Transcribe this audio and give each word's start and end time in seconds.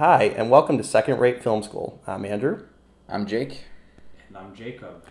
Hi, 0.00 0.32
and 0.34 0.48
welcome 0.48 0.78
to 0.78 0.82
Second 0.82 1.18
Rate 1.18 1.42
Film 1.42 1.62
School. 1.62 2.00
I'm 2.06 2.24
Andrew, 2.24 2.64
I'm 3.06 3.26
Jake. 3.26 3.64
And 4.28 4.38
I'm 4.38 4.54
Jacob. 4.54 5.04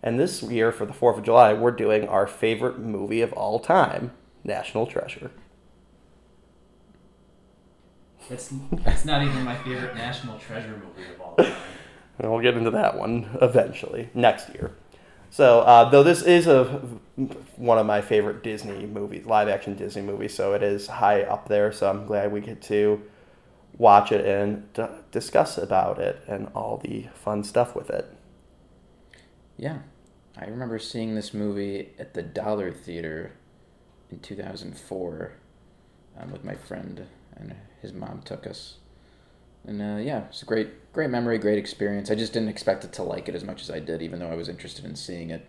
and 0.00 0.16
this 0.16 0.44
year 0.44 0.70
for 0.70 0.86
the 0.86 0.92
4th 0.92 1.18
of 1.18 1.24
July, 1.24 1.52
we're 1.54 1.72
doing 1.72 2.06
our 2.06 2.28
favorite 2.28 2.78
movie 2.78 3.20
of 3.20 3.32
all 3.32 3.58
time, 3.58 4.12
National 4.44 4.86
Treasure. 4.86 5.32
That's 8.28 8.54
that's 8.84 9.04
not 9.04 9.24
even 9.24 9.42
my 9.42 9.56
favorite 9.56 9.96
national 9.96 10.38
treasure 10.38 10.80
movie 10.86 11.10
of 11.12 11.20
all 11.20 11.34
time. 11.34 11.56
And 12.20 12.30
we'll 12.30 12.42
get 12.42 12.56
into 12.56 12.70
that 12.70 12.96
one 12.96 13.28
eventually, 13.42 14.08
next 14.14 14.50
year. 14.50 14.70
So, 15.30 15.62
uh, 15.62 15.90
though 15.90 16.04
this 16.04 16.22
is 16.22 16.46
a 16.46 16.66
one 17.56 17.78
of 17.78 17.86
my 17.86 18.00
favorite 18.00 18.44
Disney 18.44 18.86
movies, 18.86 19.26
live 19.26 19.48
action 19.48 19.74
Disney 19.74 20.02
movies, 20.02 20.32
so 20.32 20.54
it 20.54 20.62
is 20.62 20.86
high 20.86 21.22
up 21.22 21.48
there. 21.48 21.72
So 21.72 21.90
I'm 21.90 22.06
glad 22.06 22.30
we 22.30 22.40
get 22.40 22.62
to 22.62 23.02
watch 23.78 24.12
it 24.12 24.24
and 24.24 24.72
d- 24.72 24.84
discuss 25.10 25.58
about 25.58 25.98
it 25.98 26.22
and 26.26 26.48
all 26.54 26.78
the 26.78 27.08
fun 27.14 27.44
stuff 27.44 27.74
with 27.74 27.90
it. 27.90 28.12
Yeah. 29.56 29.78
I 30.36 30.46
remember 30.46 30.78
seeing 30.78 31.14
this 31.14 31.34
movie 31.34 31.90
at 31.98 32.14
the 32.14 32.22
Dollar 32.22 32.72
Theater 32.72 33.32
in 34.10 34.18
2004 34.20 35.32
um, 36.18 36.32
with 36.32 36.44
my 36.44 36.54
friend, 36.54 37.06
and 37.36 37.54
his 37.80 37.92
mom 37.92 38.22
took 38.24 38.46
us. 38.46 38.76
And 39.66 39.80
uh, 39.80 40.00
yeah, 40.00 40.24
it's 40.24 40.42
a 40.42 40.46
great, 40.46 40.92
great 40.92 41.10
memory, 41.10 41.38
great 41.38 41.58
experience. 41.58 42.10
I 42.10 42.14
just 42.14 42.32
didn't 42.32 42.48
expect 42.48 42.84
it 42.84 42.92
to 42.94 43.02
like 43.02 43.28
it 43.28 43.34
as 43.34 43.44
much 43.44 43.62
as 43.62 43.70
I 43.70 43.78
did, 43.78 44.02
even 44.02 44.18
though 44.18 44.30
I 44.30 44.34
was 44.34 44.48
interested 44.48 44.84
in 44.84 44.96
seeing 44.96 45.30
it. 45.30 45.46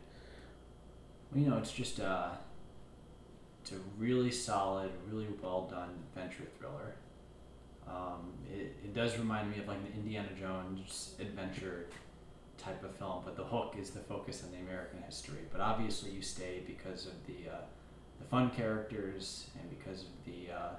Well, 1.32 1.44
you 1.44 1.50
know, 1.50 1.58
it's 1.58 1.72
just 1.72 2.00
uh, 2.00 2.30
it's 3.62 3.72
a 3.72 3.78
really 3.98 4.32
solid, 4.32 4.92
really 5.10 5.28
well 5.42 5.68
done 5.72 5.90
adventure 6.16 6.48
thriller. 6.60 6.96
Um, 7.88 8.34
it, 8.52 8.76
it 8.84 8.94
does 8.94 9.18
remind 9.18 9.52
me 9.52 9.60
of 9.60 9.68
like 9.68 9.78
an 9.78 9.94
Indiana 9.96 10.30
Jones 10.40 11.16
adventure 11.20 11.88
type 12.58 12.84
of 12.84 12.96
film, 12.96 13.22
but 13.26 13.36
the 13.36 13.44
hook 13.44 13.76
is 13.80 13.90
the 13.92 14.00
focus 14.00 14.44
on 14.44 14.52
the 14.52 14.58
American 14.58 15.02
history. 15.04 15.40
But 15.52 15.62
obviously, 15.62 16.12
you 16.12 16.22
stay 16.22 16.62
because 16.66 17.08
of 17.08 17.14
the 17.26 17.52
uh, 17.52 17.62
the 18.20 18.26
fun 18.26 18.50
characters 18.52 19.48
and 19.60 19.70
because 19.70 20.04
of 20.04 20.26
the 20.26 20.54
uh, 20.54 20.76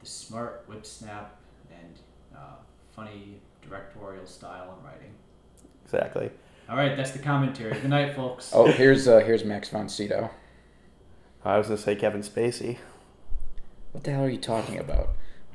the 0.00 0.06
smart 0.06 0.64
whip 0.66 0.86
snap 0.86 1.36
and 1.70 1.98
uh, 2.36 2.56
funny 2.94 3.40
directorial 3.62 4.26
style 4.26 4.74
and 4.76 4.84
writing. 4.84 5.12
Exactly. 5.84 6.30
All 6.68 6.76
right, 6.76 6.96
that's 6.96 7.12
the 7.12 7.18
commentary. 7.18 7.72
Good 7.72 7.88
night, 7.88 8.14
folks. 8.14 8.50
Oh, 8.54 8.66
here's 8.66 9.08
uh, 9.08 9.18
here's 9.20 9.44
Max 9.44 9.70
von 9.70 9.88
Sydow. 9.88 10.30
I 11.44 11.56
was 11.56 11.68
going 11.68 11.78
to 11.78 11.82
say 11.82 11.94
Kevin 11.96 12.22
Spacey. 12.22 12.78
What 13.92 14.04
the 14.04 14.10
hell 14.10 14.24
are 14.24 14.28
you 14.28 14.38
talking 14.38 14.78
about? 14.78 15.10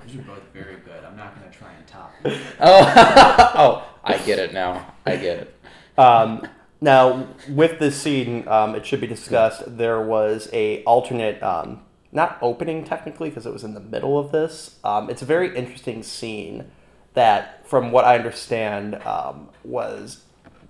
These 0.05 0.17
are 0.17 0.23
both 0.23 0.43
very 0.53 0.77
good. 0.77 1.03
I'm 1.03 1.15
not 1.15 1.37
going 1.37 1.49
to 1.49 1.57
try 1.57 1.71
and 1.73 1.87
top 1.87 2.13
you. 2.25 2.31
Oh, 2.59 3.51
oh, 3.55 3.89
I 4.03 4.17
get 4.19 4.39
it 4.39 4.53
now. 4.53 4.93
I 5.05 5.15
get 5.15 5.37
it. 5.39 5.59
Um, 5.97 6.47
now, 6.81 7.27
with 7.47 7.79
this 7.79 8.01
scene, 8.01 8.47
um, 8.47 8.75
it 8.75 8.85
should 8.85 9.01
be 9.01 9.07
discussed. 9.07 9.63
There 9.77 10.01
was 10.01 10.49
a 10.51 10.83
alternate, 10.83 11.41
um, 11.41 11.81
not 12.11 12.37
opening 12.41 12.83
technically, 12.83 13.29
because 13.29 13.45
it 13.45 13.53
was 13.53 13.63
in 13.63 13.73
the 13.73 13.79
middle 13.79 14.19
of 14.19 14.31
this. 14.31 14.79
Um, 14.83 15.09
it's 15.09 15.21
a 15.21 15.25
very 15.25 15.55
interesting 15.55 16.03
scene 16.03 16.65
that, 17.13 17.67
from 17.67 17.91
what 17.91 18.05
I 18.05 18.17
understand, 18.17 18.95
um, 19.05 19.49
was 19.63 20.23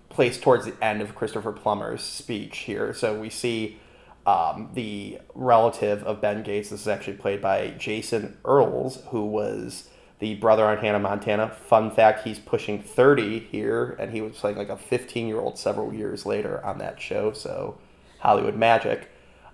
placed 0.09 0.43
towards 0.43 0.65
the 0.65 0.75
end 0.83 1.01
of 1.01 1.15
Christopher 1.15 1.51
Plummer's 1.51 2.03
speech 2.03 2.59
here. 2.59 2.93
So 2.93 3.19
we 3.19 3.29
see 3.29 3.79
um, 4.25 4.69
the 4.73 5.19
relative 5.35 6.03
of 6.03 6.21
Ben 6.21 6.43
Gates. 6.43 6.69
This 6.69 6.81
is 6.81 6.87
actually 6.87 7.17
played 7.17 7.41
by 7.41 7.69
Jason 7.77 8.37
Earles, 8.45 9.03
who 9.09 9.25
was 9.25 9.89
the 10.19 10.35
brother 10.35 10.65
on 10.65 10.77
Hannah 10.77 10.99
Montana. 10.99 11.49
Fun 11.49 11.91
fact: 11.91 12.23
he's 12.23 12.39
pushing 12.39 12.81
thirty 12.81 13.39
here, 13.39 13.95
and 13.99 14.11
he 14.11 14.21
was 14.21 14.37
playing 14.37 14.57
like 14.57 14.69
a 14.69 14.77
fifteen-year-old 14.77 15.57
several 15.57 15.93
years 15.93 16.25
later 16.25 16.63
on 16.65 16.77
that 16.77 17.01
show. 17.01 17.33
So 17.33 17.77
Hollywood 18.19 18.55
magic. 18.55 19.09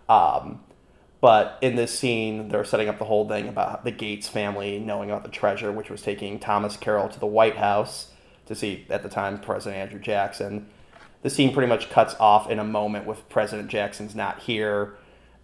Um, 0.08 0.62
but 1.22 1.58
in 1.62 1.76
this 1.76 1.98
scene, 1.98 2.50
they're 2.50 2.64
setting 2.64 2.88
up 2.88 2.98
the 2.98 3.06
whole 3.06 3.28
thing 3.28 3.48
about 3.48 3.84
the 3.84 3.92
Gates 3.92 4.28
family 4.28 4.80
knowing 4.80 5.10
about 5.12 5.24
the 5.24 5.30
treasure, 5.30 5.72
which 5.72 5.90
was 5.90 6.02
taking 6.02 6.40
Thomas 6.40 6.78
Carroll 6.78 7.10
to 7.10 7.20
the 7.20 7.26
White 7.26 7.58
House 7.58 8.12
to 8.46 8.56
see, 8.56 8.86
at 8.90 9.04
the 9.04 9.10
time, 9.10 9.40
President 9.40 9.82
Andrew 9.82 10.00
Jackson. 10.00 10.68
The 11.22 11.30
scene 11.30 11.54
pretty 11.54 11.68
much 11.68 11.90
cuts 11.90 12.16
off 12.20 12.50
in 12.50 12.60
a 12.60 12.64
moment 12.64 13.06
with 13.06 13.28
President 13.30 13.70
Jackson's 13.70 14.16
not 14.16 14.40
here 14.40 14.96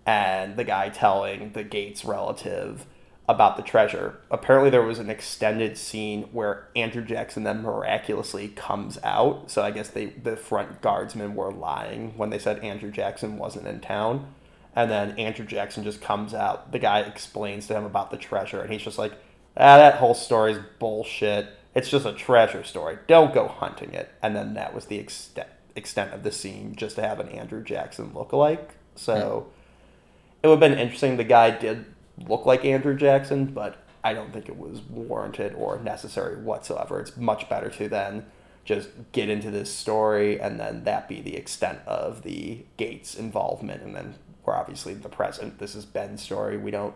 and 0.05 0.55
the 0.55 0.63
guy 0.63 0.89
telling 0.89 1.51
the 1.51 1.63
Gates 1.63 2.05
relative 2.05 2.85
about 3.27 3.57
the 3.57 3.63
treasure. 3.63 4.19
Apparently, 4.29 4.69
there 4.69 4.83
was 4.83 4.99
an 4.99 5.09
extended 5.09 5.77
scene 5.77 6.23
where 6.31 6.67
Andrew 6.75 7.03
Jackson 7.03 7.43
then 7.43 7.63
miraculously 7.63 8.49
comes 8.49 8.99
out. 9.03 9.49
So 9.49 9.63
I 9.63 9.71
guess 9.71 9.89
they 9.89 10.07
the 10.07 10.37
front 10.37 10.81
guardsmen 10.81 11.33
were 11.33 11.51
lying 11.51 12.13
when 12.17 12.29
they 12.29 12.37
said 12.37 12.59
Andrew 12.59 12.91
Jackson 12.91 13.37
wasn't 13.37 13.67
in 13.67 13.79
town. 13.79 14.33
And 14.75 14.91
then 14.91 15.17
Andrew 15.17 15.45
Jackson 15.45 15.83
just 15.83 16.01
comes 16.01 16.33
out. 16.33 16.71
The 16.71 16.79
guy 16.79 16.99
explains 16.99 17.65
to 17.67 17.75
him 17.75 17.85
about 17.85 18.11
the 18.11 18.17
treasure, 18.17 18.61
and 18.61 18.71
he's 18.71 18.81
just 18.81 18.97
like, 18.97 19.13
ah, 19.57 19.77
that 19.77 19.95
whole 19.95 20.13
story's 20.13 20.59
bullshit. 20.79 21.47
It's 21.73 21.89
just 21.89 22.05
a 22.05 22.13
treasure 22.13 22.63
story. 22.63 22.99
Don't 23.07 23.33
go 23.33 23.47
hunting 23.47 23.93
it. 23.93 24.11
And 24.21 24.35
then 24.35 24.53
that 24.53 24.73
was 24.73 24.85
the 24.85 24.97
extent 24.97 25.47
extent 25.75 26.13
of 26.13 26.23
the 26.23 26.31
scene, 26.31 26.75
just 26.75 26.95
to 26.95 27.01
have 27.01 27.19
an 27.19 27.29
Andrew 27.29 27.63
Jackson 27.63 28.11
lookalike. 28.11 28.69
So 28.95 29.47
hmm. 29.47 30.43
it 30.43 30.47
would 30.47 30.61
have 30.61 30.71
been 30.71 30.79
interesting. 30.79 31.17
The 31.17 31.23
guy 31.23 31.51
did 31.51 31.85
look 32.17 32.45
like 32.45 32.63
Andrew 32.65 32.95
Jackson, 32.95 33.45
but 33.45 33.77
I 34.03 34.13
don't 34.13 34.31
think 34.31 34.47
it 34.47 34.57
was 34.57 34.81
warranted 34.81 35.53
or 35.55 35.79
necessary 35.79 36.37
whatsoever. 36.37 36.99
It's 36.99 37.17
much 37.17 37.49
better 37.49 37.69
to 37.69 37.89
then 37.89 38.25
just 38.63 38.89
get 39.11 39.29
into 39.29 39.51
this 39.51 39.73
story 39.73 40.39
and 40.39 40.59
then 40.59 40.83
that 40.85 41.07
be 41.07 41.21
the 41.21 41.35
extent 41.35 41.79
of 41.85 42.23
the 42.23 42.65
Gates 42.77 43.15
involvement. 43.15 43.83
And 43.83 43.95
then 43.95 44.15
we're 44.43 44.55
obviously 44.55 44.93
the 44.93 45.09
present. 45.09 45.59
This 45.59 45.75
is 45.75 45.85
Ben's 45.85 46.21
story. 46.21 46.57
We 46.57 46.71
don't 46.71 46.95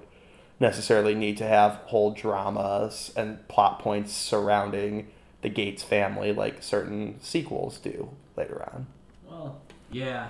necessarily 0.59 1.15
need 1.15 1.37
to 1.37 1.47
have 1.47 1.75
whole 1.85 2.11
dramas 2.11 3.11
and 3.15 3.47
plot 3.47 3.79
points 3.79 4.13
surrounding 4.13 5.07
the 5.41 5.49
Gates 5.49 5.83
family 5.83 6.33
like 6.33 6.61
certain 6.61 7.19
sequels 7.21 7.77
do 7.77 8.09
later 8.39 8.63
on. 8.73 8.87
Well, 9.29 9.61
yeah. 9.91 10.29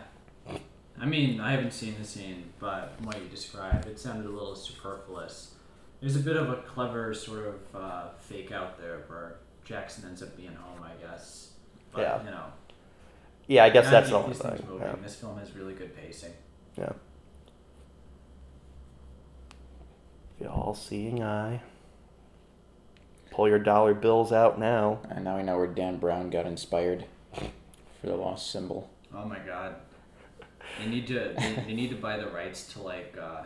I 1.01 1.05
mean, 1.05 1.39
I 1.39 1.51
haven't 1.51 1.71
seen 1.71 1.95
the 1.97 2.05
scene, 2.05 2.43
but 2.59 2.93
from 2.97 3.05
what 3.05 3.21
you 3.21 3.29
described, 3.29 3.85
it 3.87 3.97
sounded 3.99 4.25
a 4.25 4.29
little 4.29 4.55
superfluous. 4.55 5.53
There's 6.01 6.17
a 6.17 6.19
bit 6.19 6.35
of 6.35 6.49
a 6.49 6.57
clever 6.57 7.13
sort 7.13 7.45
of 7.47 7.81
uh, 7.81 8.03
fake 8.19 8.51
out 8.51 8.77
there 8.79 9.03
where 9.07 9.35
Jackson 9.63 10.03
ends 10.09 10.21
up 10.23 10.35
being 10.35 10.55
home, 10.55 10.83
I 10.83 10.91
guess. 11.01 11.51
But, 11.93 12.01
Yeah. 12.01 12.23
you 12.23 12.31
know, 12.31 12.43
Yeah, 13.47 13.63
I 13.63 13.69
guess 13.69 13.85
gotta 13.85 13.95
that's 13.95 14.09
the 14.09 14.15
keep 14.17 14.23
only 14.23 14.33
these 14.33 14.41
things 14.41 14.59
thing. 14.59 14.69
moving. 14.69 14.87
Yeah. 14.87 14.95
This 15.01 15.15
film 15.15 15.37
has 15.39 15.55
really 15.55 15.73
good 15.73 15.95
pacing. 15.95 16.33
yeah. 16.77 16.91
The 20.39 20.49
all-seeing 20.49 21.21
eye. 21.21 21.61
Pull 23.31 23.47
your 23.49 23.59
dollar 23.59 23.93
bills 23.93 24.31
out 24.31 24.57
now. 24.59 24.99
And 25.09 25.23
now 25.25 25.37
we 25.37 25.43
know 25.43 25.57
where 25.57 25.67
Dan 25.67 25.97
Brown 25.97 26.29
got 26.29 26.45
inspired 26.45 27.05
for 28.01 28.07
the 28.07 28.15
lost 28.15 28.51
symbol. 28.51 28.89
Oh 29.13 29.25
my 29.25 29.39
god. 29.39 29.75
They 30.79 30.89
need 30.89 31.07
to 31.07 31.33
they, 31.37 31.63
they 31.67 31.73
need 31.73 31.89
to 31.89 31.95
buy 31.95 32.17
the 32.17 32.27
rights 32.29 32.71
to 32.73 32.81
like 32.81 33.15
uh, 33.21 33.43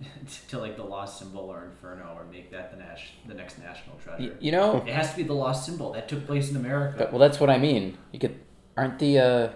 to 0.48 0.58
like 0.58 0.76
the 0.76 0.82
Lost 0.82 1.20
Symbol 1.20 1.42
or 1.42 1.64
Inferno 1.66 2.16
or 2.16 2.24
make 2.24 2.50
that 2.50 2.72
the 2.72 2.76
Nash 2.76 3.12
the 3.28 3.34
next 3.34 3.58
national 3.58 3.96
treasure. 4.02 4.36
you 4.40 4.50
know, 4.50 4.82
It 4.86 4.92
has 4.92 5.12
to 5.12 5.16
be 5.18 5.22
the 5.22 5.32
Lost 5.34 5.64
Symbol 5.64 5.92
that 5.92 6.08
took 6.08 6.26
place 6.26 6.50
in 6.50 6.56
America. 6.56 6.96
but, 6.98 7.12
well, 7.12 7.20
that's 7.20 7.38
what 7.38 7.48
I 7.48 7.58
mean. 7.58 7.96
You 8.12 8.18
could, 8.18 8.34
aren't 8.76 8.98
the, 8.98 9.18
uh, 9.20 9.48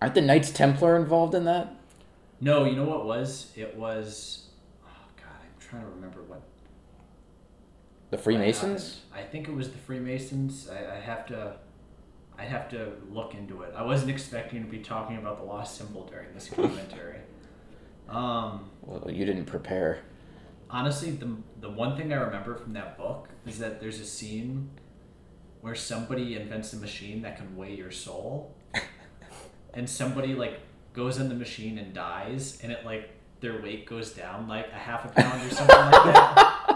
aren't 0.00 0.14
the 0.14 0.22
Knights 0.22 0.50
Templar 0.50 0.96
involved 0.96 1.34
in 1.34 1.44
that? 1.44 1.74
No, 2.40 2.64
you 2.64 2.74
know 2.74 2.84
what 2.84 3.04
was? 3.04 3.52
It 3.54 3.76
was 3.76 4.46
oh 4.82 4.88
god, 5.18 5.26
I'm 5.42 5.60
trying 5.60 5.82
to 5.82 5.90
remember 5.90 6.22
what 6.22 6.40
The 8.10 8.18
Freemasons? 8.18 9.02
happened. 9.12 9.26
I 9.26 9.30
think 9.30 9.48
it 9.48 9.54
was 9.54 9.70
the 9.70 9.78
Freemasons. 9.78 10.70
I, 10.70 10.96
I 10.96 11.00
have 11.00 11.26
to 11.26 11.56
I 12.38 12.44
have 12.44 12.68
to 12.70 12.92
look 13.10 13.34
into 13.34 13.62
it. 13.62 13.72
I 13.76 13.82
wasn't 13.82 14.10
expecting 14.10 14.62
to 14.64 14.70
be 14.70 14.78
talking 14.78 15.16
about 15.16 15.38
the 15.38 15.44
Lost 15.44 15.76
Symbol 15.78 16.04
during 16.06 16.32
this 16.34 16.48
commentary. 16.50 17.20
um 18.08 18.70
Well, 18.82 19.10
you 19.10 19.24
didn't 19.24 19.46
prepare. 19.46 20.00
honestly 20.70 21.10
the, 21.12 21.28
the 21.60 21.70
one 21.70 21.96
thing 21.96 22.12
i 22.12 22.16
remember 22.16 22.54
from 22.56 22.72
that 22.72 22.96
book 22.98 23.28
is 23.46 23.58
that 23.58 23.80
there's 23.80 24.00
a 24.00 24.04
scene 24.04 24.68
where 25.60 25.74
somebody 25.74 26.34
invents 26.36 26.72
a 26.72 26.76
machine 26.76 27.22
that 27.22 27.36
can 27.38 27.56
weigh 27.56 27.74
your 27.74 27.90
soul 27.90 28.52
and 29.74 29.88
somebody 29.88 30.34
like 30.34 30.60
goes 30.92 31.18
in 31.18 31.28
the 31.28 31.34
machine 31.34 31.78
and 31.78 31.92
dies 31.94 32.58
and 32.62 32.70
it 32.72 32.84
like 32.84 33.10
their 33.40 33.60
weight 33.62 33.86
goes 33.86 34.10
down 34.12 34.48
like 34.48 34.66
a 34.72 34.80
half 34.88 35.04
a 35.04 35.08
pound 35.08 35.40
or 35.46 35.50
something 35.54 35.76
like 35.76 36.04
that 36.14 36.75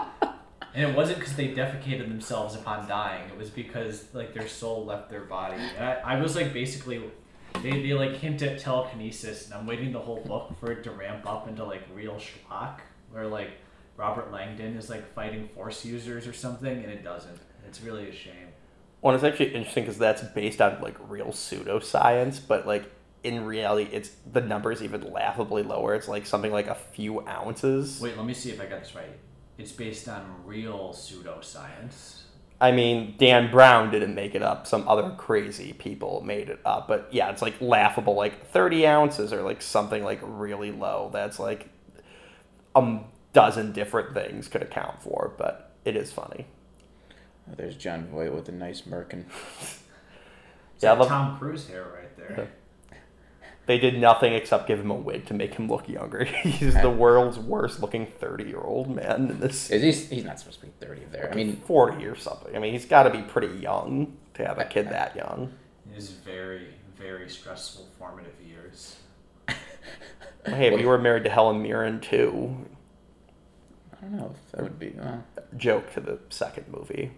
and 0.73 0.89
it 0.89 0.95
wasn't 0.95 1.17
because 1.17 1.35
they 1.35 1.49
defecated 1.49 2.07
themselves 2.07 2.55
upon 2.55 2.87
dying 2.87 3.29
it 3.29 3.37
was 3.37 3.49
because 3.49 4.05
like 4.13 4.33
their 4.33 4.47
soul 4.47 4.85
left 4.85 5.09
their 5.09 5.25
body 5.25 5.61
and 5.77 5.85
I, 5.85 6.15
I 6.15 6.21
was 6.21 6.35
like 6.35 6.53
basically 6.53 7.01
they, 7.61 7.81
they 7.81 7.93
like 7.93 8.15
hint 8.15 8.41
at 8.41 8.59
telekinesis 8.59 9.45
and 9.45 9.53
i'm 9.53 9.65
waiting 9.65 9.91
the 9.91 9.99
whole 9.99 10.21
book 10.21 10.53
for 10.59 10.71
it 10.71 10.83
to 10.83 10.91
ramp 10.91 11.27
up 11.27 11.47
into 11.47 11.63
like 11.63 11.83
real 11.93 12.15
schlock 12.15 12.79
where 13.11 13.27
like 13.27 13.51
Robert 14.01 14.31
Langdon 14.31 14.77
is 14.77 14.89
like 14.89 15.13
fighting 15.13 15.47
force 15.49 15.85
users 15.85 16.25
or 16.25 16.33
something, 16.33 16.83
and 16.83 16.91
it 16.91 17.03
doesn't. 17.03 17.37
It's 17.67 17.81
really 17.81 18.09
a 18.09 18.11
shame. 18.11 18.47
Well, 19.01 19.13
it's 19.13 19.23
actually 19.23 19.53
interesting 19.53 19.83
because 19.83 19.99
that's 19.99 20.23
based 20.23 20.59
on 20.59 20.81
like 20.81 20.95
real 21.07 21.27
pseudoscience, 21.27 22.41
but 22.47 22.65
like 22.65 22.91
in 23.23 23.45
reality, 23.45 23.89
it's 23.91 24.09
the 24.31 24.41
numbers 24.41 24.81
even 24.81 25.11
laughably 25.11 25.61
lower. 25.61 25.93
It's 25.93 26.07
like 26.07 26.25
something 26.25 26.51
like 26.51 26.67
a 26.67 26.75
few 26.75 27.25
ounces. 27.27 28.01
Wait, 28.01 28.17
let 28.17 28.25
me 28.25 28.33
see 28.33 28.49
if 28.49 28.59
I 28.59 28.65
got 28.65 28.81
this 28.81 28.95
right. 28.95 29.09
It's 29.61 29.71
based 29.71 30.07
on 30.09 30.25
real 30.43 30.89
pseudoscience. 30.89 32.21
I 32.59 32.71
mean, 32.71 33.13
Dan 33.19 33.51
Brown 33.51 33.91
didn't 33.91 34.15
make 34.15 34.33
it 34.33 34.41
up. 34.41 34.65
Some 34.65 34.87
other 34.87 35.11
crazy 35.17 35.73
people 35.73 36.21
made 36.25 36.49
it 36.49 36.59
up. 36.65 36.87
But 36.87 37.09
yeah, 37.11 37.29
it's 37.29 37.43
like 37.43 37.61
laughable, 37.61 38.15
like 38.15 38.47
30 38.49 38.87
ounces 38.87 39.31
or 39.31 39.43
like 39.43 39.61
something 39.61 40.03
like 40.03 40.19
really 40.23 40.71
low. 40.71 41.11
That's 41.13 41.39
like 41.39 41.69
a 42.75 42.99
dozen 43.33 43.71
different 43.71 44.15
things 44.15 44.47
could 44.47 44.63
account 44.63 44.99
for, 45.03 45.31
but 45.37 45.71
it 45.85 45.95
is 45.95 46.11
funny. 46.11 46.47
Oh, 47.47 47.53
there's 47.55 47.75
Jon 47.75 48.07
Voight 48.07 48.33
with 48.33 48.49
a 48.49 48.51
nice 48.51 48.81
merkin. 48.81 49.25
It's 50.75 50.85
Yeah, 50.85 50.93
like 50.93 50.99
love- 51.01 51.09
Tom 51.09 51.37
Cruise 51.37 51.67
hair 51.67 51.85
right 51.95 52.17
there. 52.17 52.49
They 53.67 53.77
did 53.77 53.99
nothing 53.99 54.33
except 54.33 54.67
give 54.67 54.79
him 54.79 54.89
a 54.91 54.95
wig 54.95 55.27
to 55.27 55.33
make 55.33 55.53
him 55.53 55.67
look 55.67 55.87
younger. 55.87 56.23
He's 56.43 56.73
the 56.73 56.89
world's 56.89 57.37
worst 57.37 57.79
looking 57.79 58.05
30 58.07 58.45
year 58.45 58.59
old 58.59 58.89
man 58.93 59.29
in 59.29 59.39
this 59.39 59.69
Is 59.69 60.09
he? 60.09 60.15
He's 60.15 60.25
not 60.25 60.39
supposed 60.39 60.59
to 60.61 60.65
be 60.65 60.71
thirty 60.79 61.03
there. 61.11 61.29
I 61.31 61.35
mean, 61.35 61.55
40 61.67 62.05
or 62.05 62.15
something. 62.15 62.55
I 62.55 62.59
mean, 62.59 62.73
he's 62.73 62.85
got 62.85 63.03
to 63.03 63.09
be 63.11 63.21
pretty 63.21 63.55
young 63.59 64.17
to 64.33 64.45
have 64.45 64.57
a 64.57 64.65
kid 64.65 64.89
that 64.89 65.15
young. 65.15 65.53
It 65.93 65.97
is 65.97 66.09
very, 66.09 66.67
very 66.97 67.29
stressful 67.29 67.87
formative 67.97 68.33
years. 68.45 68.97
Hey, 70.43 70.73
if 70.73 70.81
you 70.81 70.87
were 70.87 70.97
married 70.97 71.23
to 71.25 71.29
Helen 71.29 71.61
Mirren 71.61 71.99
too, 71.99 72.65
I 73.93 74.01
don't 74.01 74.17
know 74.17 74.33
if 74.35 74.51
that 74.53 74.63
would 74.63 74.79
be. 74.79 74.95
Uh, 74.99 75.17
joke 75.55 75.93
to 75.93 75.99
the 75.99 76.17
second 76.29 76.65
movie. 76.69 77.11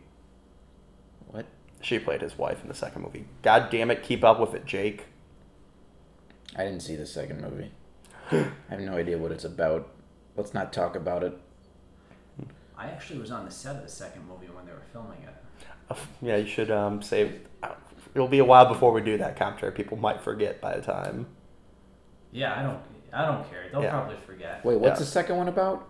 what? 1.27 1.45
She 1.81 1.99
played 1.99 2.21
his 2.21 2.37
wife 2.37 2.61
in 2.61 2.67
the 2.67 2.73
second 2.75 3.01
movie. 3.01 3.25
God 3.41 3.69
damn 3.69 3.91
it, 3.91 4.03
keep 4.03 4.25
up 4.25 4.41
with 4.41 4.53
it, 4.53 4.65
Jake. 4.65 5.05
I 6.55 6.63
didn't 6.63 6.81
see 6.81 6.95
the 6.95 7.05
second 7.05 7.41
movie. 7.41 7.71
I 8.31 8.45
have 8.69 8.79
no 8.79 8.95
idea 8.95 9.17
what 9.17 9.31
it's 9.31 9.43
about. 9.45 9.89
Let's 10.35 10.53
not 10.53 10.71
talk 10.73 10.95
about 10.95 11.23
it. 11.23 11.37
I 12.77 12.87
actually 12.87 13.19
was 13.19 13.31
on 13.31 13.45
the 13.45 13.51
set 13.51 13.75
of 13.75 13.83
the 13.83 13.89
second 13.89 14.27
movie 14.27 14.47
when 14.47 14.65
they 14.65 14.71
were 14.71 14.81
filming 14.91 15.21
it. 15.23 15.35
Oh, 15.91 15.97
Yeah, 16.21 16.37
you 16.37 16.47
should 16.47 16.71
um, 16.71 17.01
save. 17.01 17.39
It'll 18.15 18.27
be 18.27 18.39
a 18.39 18.45
while 18.45 18.65
before 18.67 18.91
we 18.91 19.01
do 19.01 19.17
that 19.17 19.35
commentary. 19.35 19.71
People 19.71 19.97
might 19.97 20.21
forget 20.21 20.59
by 20.61 20.75
the 20.75 20.81
time. 20.81 21.27
Yeah, 22.31 22.57
I 22.59 22.63
don't, 22.63 22.79
I 23.11 23.25
don't 23.25 23.49
care. 23.49 23.65
They'll 23.71 23.83
Yeah. 23.83 23.91
probably 23.91 24.17
forget. 24.25 24.63
Wait, 24.65 24.79
what's 24.79 24.99
Yeah. 24.99 25.05
the 25.05 25.11
second 25.11 25.37
one 25.37 25.47
about? 25.47 25.87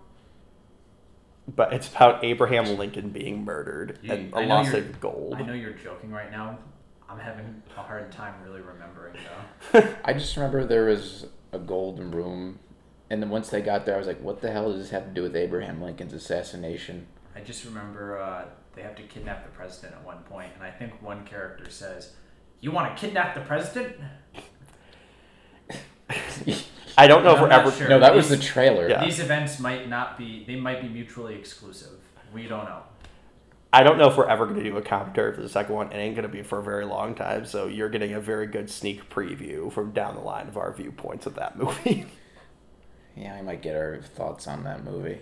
But 1.54 1.74
it's 1.74 1.90
about 1.94 2.24
Abraham 2.24 2.78
Lincoln 2.78 3.10
being 3.10 3.44
murdered 3.44 4.00
You- 4.02 4.14
and 4.14 4.34
a 4.34 4.46
know 4.46 4.62
of 4.78 5.00
gold. 5.00 5.36
I 5.36 5.42
know 5.42 5.54
you're 5.54 5.72
joking 5.72 6.12
right 6.12 6.32
now. 6.32 6.58
I'm 7.10 7.20
having 7.20 7.62
a 7.78 7.82
hard 7.82 8.12
time 8.12 8.34
really 8.46 8.62
remembering 8.62 9.16
though. 9.72 9.88
I 10.06 10.14
just 10.14 10.36
remember 10.36 10.66
there 10.66 10.86
was 10.86 11.28
a 11.52 11.60
golden 11.60 12.12
room, 12.12 12.60
and 13.10 13.22
then 13.22 13.30
once 13.30 13.50
they 13.50 13.62
got 13.62 13.86
there, 13.86 13.96
I 13.96 13.98
was 13.98 14.08
like, 14.08 14.22
"What 14.22 14.42
the 14.42 14.52
hell 14.52 14.72
does 14.72 14.82
this 14.82 14.90
have 14.92 15.06
to 15.06 15.12
do 15.12 15.22
with 15.22 15.36
Abraham 15.36 15.82
Lincoln's 15.82 16.14
assassination?" 16.14 17.08
I 17.36 17.42
just 17.42 17.66
remember 17.66 18.20
uh, 18.20 18.46
they 18.76 18.82
have 18.82 18.96
to 18.96 19.04
kidnap 19.04 19.44
the 19.46 19.52
president 19.52 19.94
at 19.96 20.04
one 20.04 20.24
point, 20.24 20.52
and 20.56 20.64
I 20.64 20.72
think 20.72 21.02
one 21.02 21.26
character 21.26 21.70
says, 21.70 22.14
"You 22.62 22.72
want 22.72 22.96
to 22.96 23.00
kidnap 23.00 23.36
the 23.36 23.42
president?" 23.42 23.96
I 26.98 27.08
don't 27.08 27.24
know 27.24 27.34
if 27.36 27.42
we're 27.42 27.50
ever. 27.50 27.72
sure. 27.72 27.90
No, 27.90 28.00
that 28.00 28.14
was 28.16 28.30
the 28.30 28.38
trailer. 28.38 28.88
Yeah. 28.88 29.04
These 29.04 29.20
events 29.20 29.60
might 29.60 29.90
not 29.90 30.18
be. 30.18 30.44
They 30.46 30.56
might 30.56 30.82
be 30.82 30.88
mutually 30.88 31.36
exclusive. 31.36 32.00
We 32.34 32.48
don't 32.48 32.66
know. 32.66 32.84
I 33.74 33.82
don't 33.82 33.98
know 33.98 34.08
if 34.08 34.16
we're 34.16 34.28
ever 34.30 34.46
going 34.46 34.58
to 34.58 34.64
do 34.64 34.78
a 34.78 34.84
commentary 34.84 35.34
for 35.34 35.42
the 35.42 35.50
second 35.50 35.74
one. 35.74 35.92
It 35.92 35.98
ain't 35.98 36.16
going 36.16 36.28
to 36.28 36.32
be 36.32 36.44
for 36.44 36.60
a 36.60 36.64
very 36.64 36.86
long 36.86 37.16
time. 37.16 37.46
So 37.46 37.66
you're 37.66 37.90
getting 37.90 38.14
a 38.14 38.22
very 38.22 38.46
good 38.46 38.70
sneak 38.70 39.10
preview 39.10 39.72
from 39.72 39.92
down 39.92 40.14
the 40.14 40.22
line 40.22 40.48
of 40.48 40.58
our 40.58 40.72
viewpoints 40.72 41.26
of 41.26 41.34
that 41.36 41.58
movie. 41.62 42.06
Yeah, 43.18 43.34
I 43.34 43.42
might 43.42 43.64
get 43.64 43.76
our 43.76 44.00
thoughts 44.02 44.48
on 44.48 44.64
that 44.66 44.84
movie. 44.84 45.20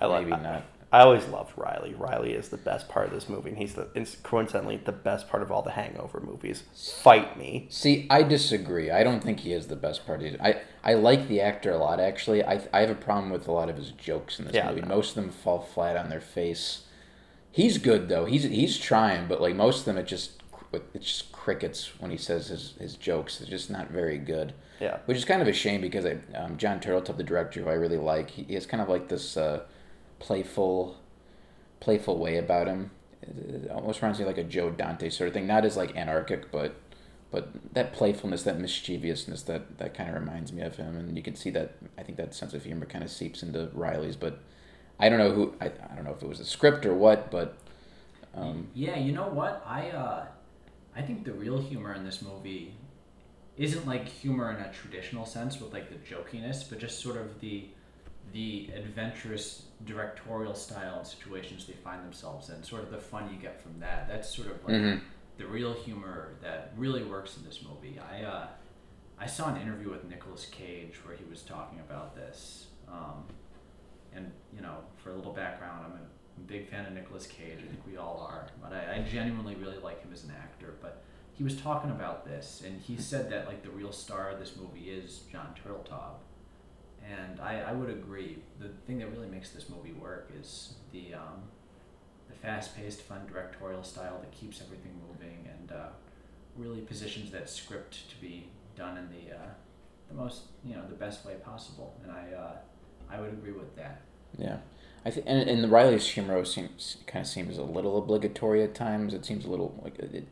I 0.00 0.06
like. 0.06 0.22
Maybe 0.26 0.32
I, 0.34 0.42
not. 0.42 0.64
I 0.92 1.00
always 1.02 1.24
loved 1.28 1.52
Riley. 1.56 1.94
Riley 1.94 2.32
is 2.32 2.48
the 2.48 2.56
best 2.56 2.88
part 2.88 3.06
of 3.06 3.12
this 3.12 3.28
movie, 3.28 3.50
and 3.50 3.58
he's 3.58 3.74
the 3.74 3.86
coincidentally 4.24 4.78
the 4.78 4.90
best 4.90 5.28
part 5.28 5.42
of 5.44 5.52
all 5.52 5.62
the 5.62 5.70
Hangover 5.70 6.18
movies. 6.20 6.64
Fight 6.74 7.38
me. 7.38 7.68
See, 7.70 8.08
I 8.10 8.24
disagree. 8.24 8.90
I 8.90 9.04
don't 9.04 9.22
think 9.22 9.40
he 9.40 9.52
is 9.52 9.68
the 9.68 9.76
best 9.76 10.04
part. 10.04 10.20
Of 10.22 10.40
I 10.40 10.62
I 10.82 10.94
like 10.94 11.28
the 11.28 11.40
actor 11.40 11.70
a 11.70 11.78
lot. 11.78 12.00
Actually, 12.00 12.42
I 12.44 12.60
I 12.72 12.80
have 12.80 12.90
a 12.90 12.94
problem 12.96 13.30
with 13.30 13.46
a 13.46 13.52
lot 13.52 13.68
of 13.68 13.76
his 13.76 13.92
jokes 13.92 14.40
in 14.40 14.46
this 14.46 14.54
Yeah, 14.54 14.68
movie. 14.70 14.80
no. 14.80 14.88
Most 14.88 15.10
of 15.10 15.22
them 15.22 15.30
fall 15.30 15.60
flat 15.60 15.96
on 15.96 16.08
their 16.08 16.20
face. 16.20 16.82
He's 17.52 17.78
good 17.78 18.08
though. 18.08 18.26
He's 18.26 18.44
he's 18.44 18.78
trying, 18.78 19.26
but 19.26 19.40
like 19.40 19.56
most 19.56 19.80
of 19.80 19.84
them, 19.86 19.98
it 19.98 20.06
just 20.06 20.42
it's 20.94 21.06
just 21.06 21.32
crickets 21.32 21.90
when 21.98 22.10
he 22.10 22.16
says 22.16 22.48
his 22.48 22.74
his 22.78 22.96
jokes. 22.96 23.38
They're 23.38 23.48
just 23.48 23.70
not 23.70 23.90
very 23.90 24.18
good. 24.18 24.54
Yeah. 24.80 24.98
Which 25.06 25.18
is 25.18 25.24
kind 25.24 25.42
of 25.42 25.48
a 25.48 25.52
shame 25.52 25.80
because 25.80 26.06
I, 26.06 26.18
um, 26.34 26.56
Jon 26.56 26.80
Turteltaub, 26.80 27.16
the 27.16 27.22
director, 27.22 27.60
who 27.60 27.68
I 27.68 27.74
really 27.74 27.98
like, 27.98 28.30
he, 28.30 28.54
has 28.54 28.64
kind 28.64 28.82
of 28.82 28.88
like 28.88 29.08
this 29.08 29.36
uh, 29.36 29.60
playful, 30.18 30.96
playful 31.80 32.18
way 32.18 32.38
about 32.38 32.66
him. 32.66 32.92
It 33.20 33.66
it 33.66 33.70
almost 33.70 34.00
reminds 34.00 34.20
me 34.20 34.24
like 34.24 34.38
a 34.38 34.44
Joe 34.44 34.70
Dante 34.70 35.10
sort 35.10 35.28
of 35.28 35.34
thing. 35.34 35.46
Not 35.46 35.64
as 35.64 35.76
like 35.76 35.96
anarchic, 35.96 36.50
but 36.50 36.76
but 37.30 37.74
that 37.74 37.92
playfulness, 37.92 38.44
that 38.44 38.58
mischievousness, 38.58 39.42
that 39.42 39.78
that 39.78 39.94
kind 39.94 40.08
of 40.08 40.14
reminds 40.14 40.52
me 40.52 40.62
of 40.62 40.76
him. 40.76 40.96
And 40.96 41.16
you 41.16 41.22
can 41.22 41.34
see 41.34 41.50
that. 41.50 41.74
I 41.98 42.02
think 42.02 42.16
that 42.16 42.34
sense 42.34 42.54
of 42.54 42.64
humor 42.64 42.86
kind 42.86 43.04
of 43.04 43.10
seeps 43.10 43.42
into 43.42 43.70
Riley's. 43.74 44.16
But 44.16 44.40
I 45.00 45.08
don't 45.08 45.18
know 45.18 45.32
who. 45.32 45.54
I, 45.60 45.66
I 45.66 45.94
don't 45.94 46.04
know 46.04 46.12
if 46.12 46.22
it 46.22 46.28
was 46.28 46.40
a 46.40 46.44
script 46.44 46.84
or 46.86 46.94
what. 46.94 47.30
But 47.30 47.56
um, 48.34 48.68
Yeah, 48.74 48.96
you 48.98 49.12
know 49.12 49.28
what? 49.28 49.62
I 49.66 49.90
uh, 49.90 50.26
I 50.94 51.02
think 51.02 51.24
the 51.24 51.32
real 51.32 51.60
humor 51.60 51.94
in 51.94 52.04
this 52.04 52.22
movie 52.22 52.74
isn't 53.56 53.86
like 53.86 54.06
humor 54.08 54.50
in 54.52 54.56
a 54.64 54.72
traditional 54.72 55.26
sense 55.26 55.60
with 55.60 55.72
like 55.72 55.88
the 55.90 55.96
jokiness, 55.96 56.68
but 56.68 56.78
just 56.78 57.00
sort 57.00 57.16
of 57.16 57.40
the 57.40 57.66
the 58.32 58.70
adventurous 58.76 59.64
directorial 59.84 60.54
style 60.54 60.98
and 60.98 61.06
situations 61.06 61.66
they 61.66 61.72
find 61.72 62.04
themselves 62.04 62.48
in, 62.50 62.62
sort 62.62 62.82
of 62.82 62.90
the 62.92 62.98
fun 62.98 63.28
you 63.32 63.40
get 63.40 63.60
from 63.60 63.80
that. 63.80 64.06
That's 64.08 64.28
sort 64.34 64.48
of 64.48 64.62
like 64.64 64.74
Mhm. 64.76 65.00
the 65.36 65.46
real 65.46 65.72
humor 65.72 66.34
that 66.42 66.72
really 66.76 67.02
works 67.02 67.36
in 67.36 67.44
this 67.44 67.60
movie. 67.62 67.98
I 67.98 68.22
uh, 68.22 68.46
I 69.18 69.26
saw 69.26 69.52
an 69.54 69.60
interview 69.60 69.90
with 69.90 70.04
Nicolas 70.08 70.46
Cage 70.46 70.94
where 71.04 71.16
he 71.16 71.24
was 71.24 71.42
talking 71.42 71.80
about 71.80 72.14
this. 72.14 72.66
Um, 72.88 73.24
and 74.14 74.30
you 74.54 74.62
know, 74.62 74.78
for 75.02 75.10
a 75.10 75.14
little 75.14 75.32
background, 75.32 75.86
I'm 75.86 75.92
a 75.92 76.40
big 76.46 76.68
fan 76.68 76.86
of 76.86 76.92
Nicolas 76.92 77.26
Cage. 77.26 77.58
I 77.58 77.66
think 77.66 77.86
we 77.86 77.96
all 77.96 78.26
are, 78.28 78.48
but 78.62 78.72
I, 78.72 78.96
I 78.96 78.98
genuinely 79.02 79.54
really 79.54 79.78
like 79.78 80.02
him 80.02 80.10
as 80.12 80.24
an 80.24 80.32
actor. 80.38 80.74
But 80.80 81.02
he 81.32 81.44
was 81.44 81.56
talking 81.56 81.90
about 81.90 82.24
this, 82.24 82.62
and 82.64 82.80
he 82.80 82.96
said 82.96 83.30
that 83.30 83.46
like 83.46 83.62
the 83.62 83.70
real 83.70 83.92
star 83.92 84.30
of 84.30 84.38
this 84.38 84.54
movie 84.56 84.90
is 84.90 85.20
Jon 85.30 85.54
Turteltaub, 85.54 86.16
and 87.08 87.40
I, 87.40 87.60
I 87.60 87.72
would 87.72 87.90
agree. 87.90 88.38
The 88.58 88.68
thing 88.86 88.98
that 88.98 89.10
really 89.10 89.28
makes 89.28 89.50
this 89.50 89.68
movie 89.68 89.92
work 89.92 90.30
is 90.38 90.74
the 90.92 91.14
um, 91.14 91.42
the 92.28 92.36
fast-paced, 92.36 93.02
fun 93.02 93.26
directorial 93.26 93.82
style 93.82 94.18
that 94.20 94.30
keeps 94.32 94.60
everything 94.60 94.92
moving 95.08 95.48
and 95.52 95.72
uh, 95.72 95.88
really 96.56 96.80
positions 96.80 97.30
that 97.30 97.48
script 97.48 98.08
to 98.10 98.16
be 98.20 98.48
done 98.76 98.96
in 98.96 99.08
the 99.08 99.34
uh, 99.34 99.48
the 100.08 100.14
most 100.14 100.42
you 100.64 100.74
know 100.74 100.82
the 100.88 100.94
best 100.94 101.24
way 101.24 101.34
possible. 101.44 101.94
And 102.02 102.12
I 102.12 102.34
uh, 102.36 102.56
I 103.10 103.20
would 103.20 103.30
agree 103.30 103.52
with 103.52 103.76
that. 103.76 104.00
Yeah, 104.38 104.58
I 105.04 105.10
think 105.10 105.26
and, 105.28 105.48
and 105.48 105.64
the 105.64 105.68
Riley's 105.68 106.06
humor 106.06 106.44
seems 106.44 106.98
kind 107.06 107.24
of 107.24 107.28
seems 107.28 107.58
a 107.58 107.62
little 107.62 107.98
obligatory 107.98 108.62
at 108.62 108.74
times. 108.74 109.14
It 109.14 109.24
seems 109.24 109.44
a 109.44 109.50
little 109.50 109.78
like 109.82 109.98
it, 109.98 110.14
it 110.14 110.26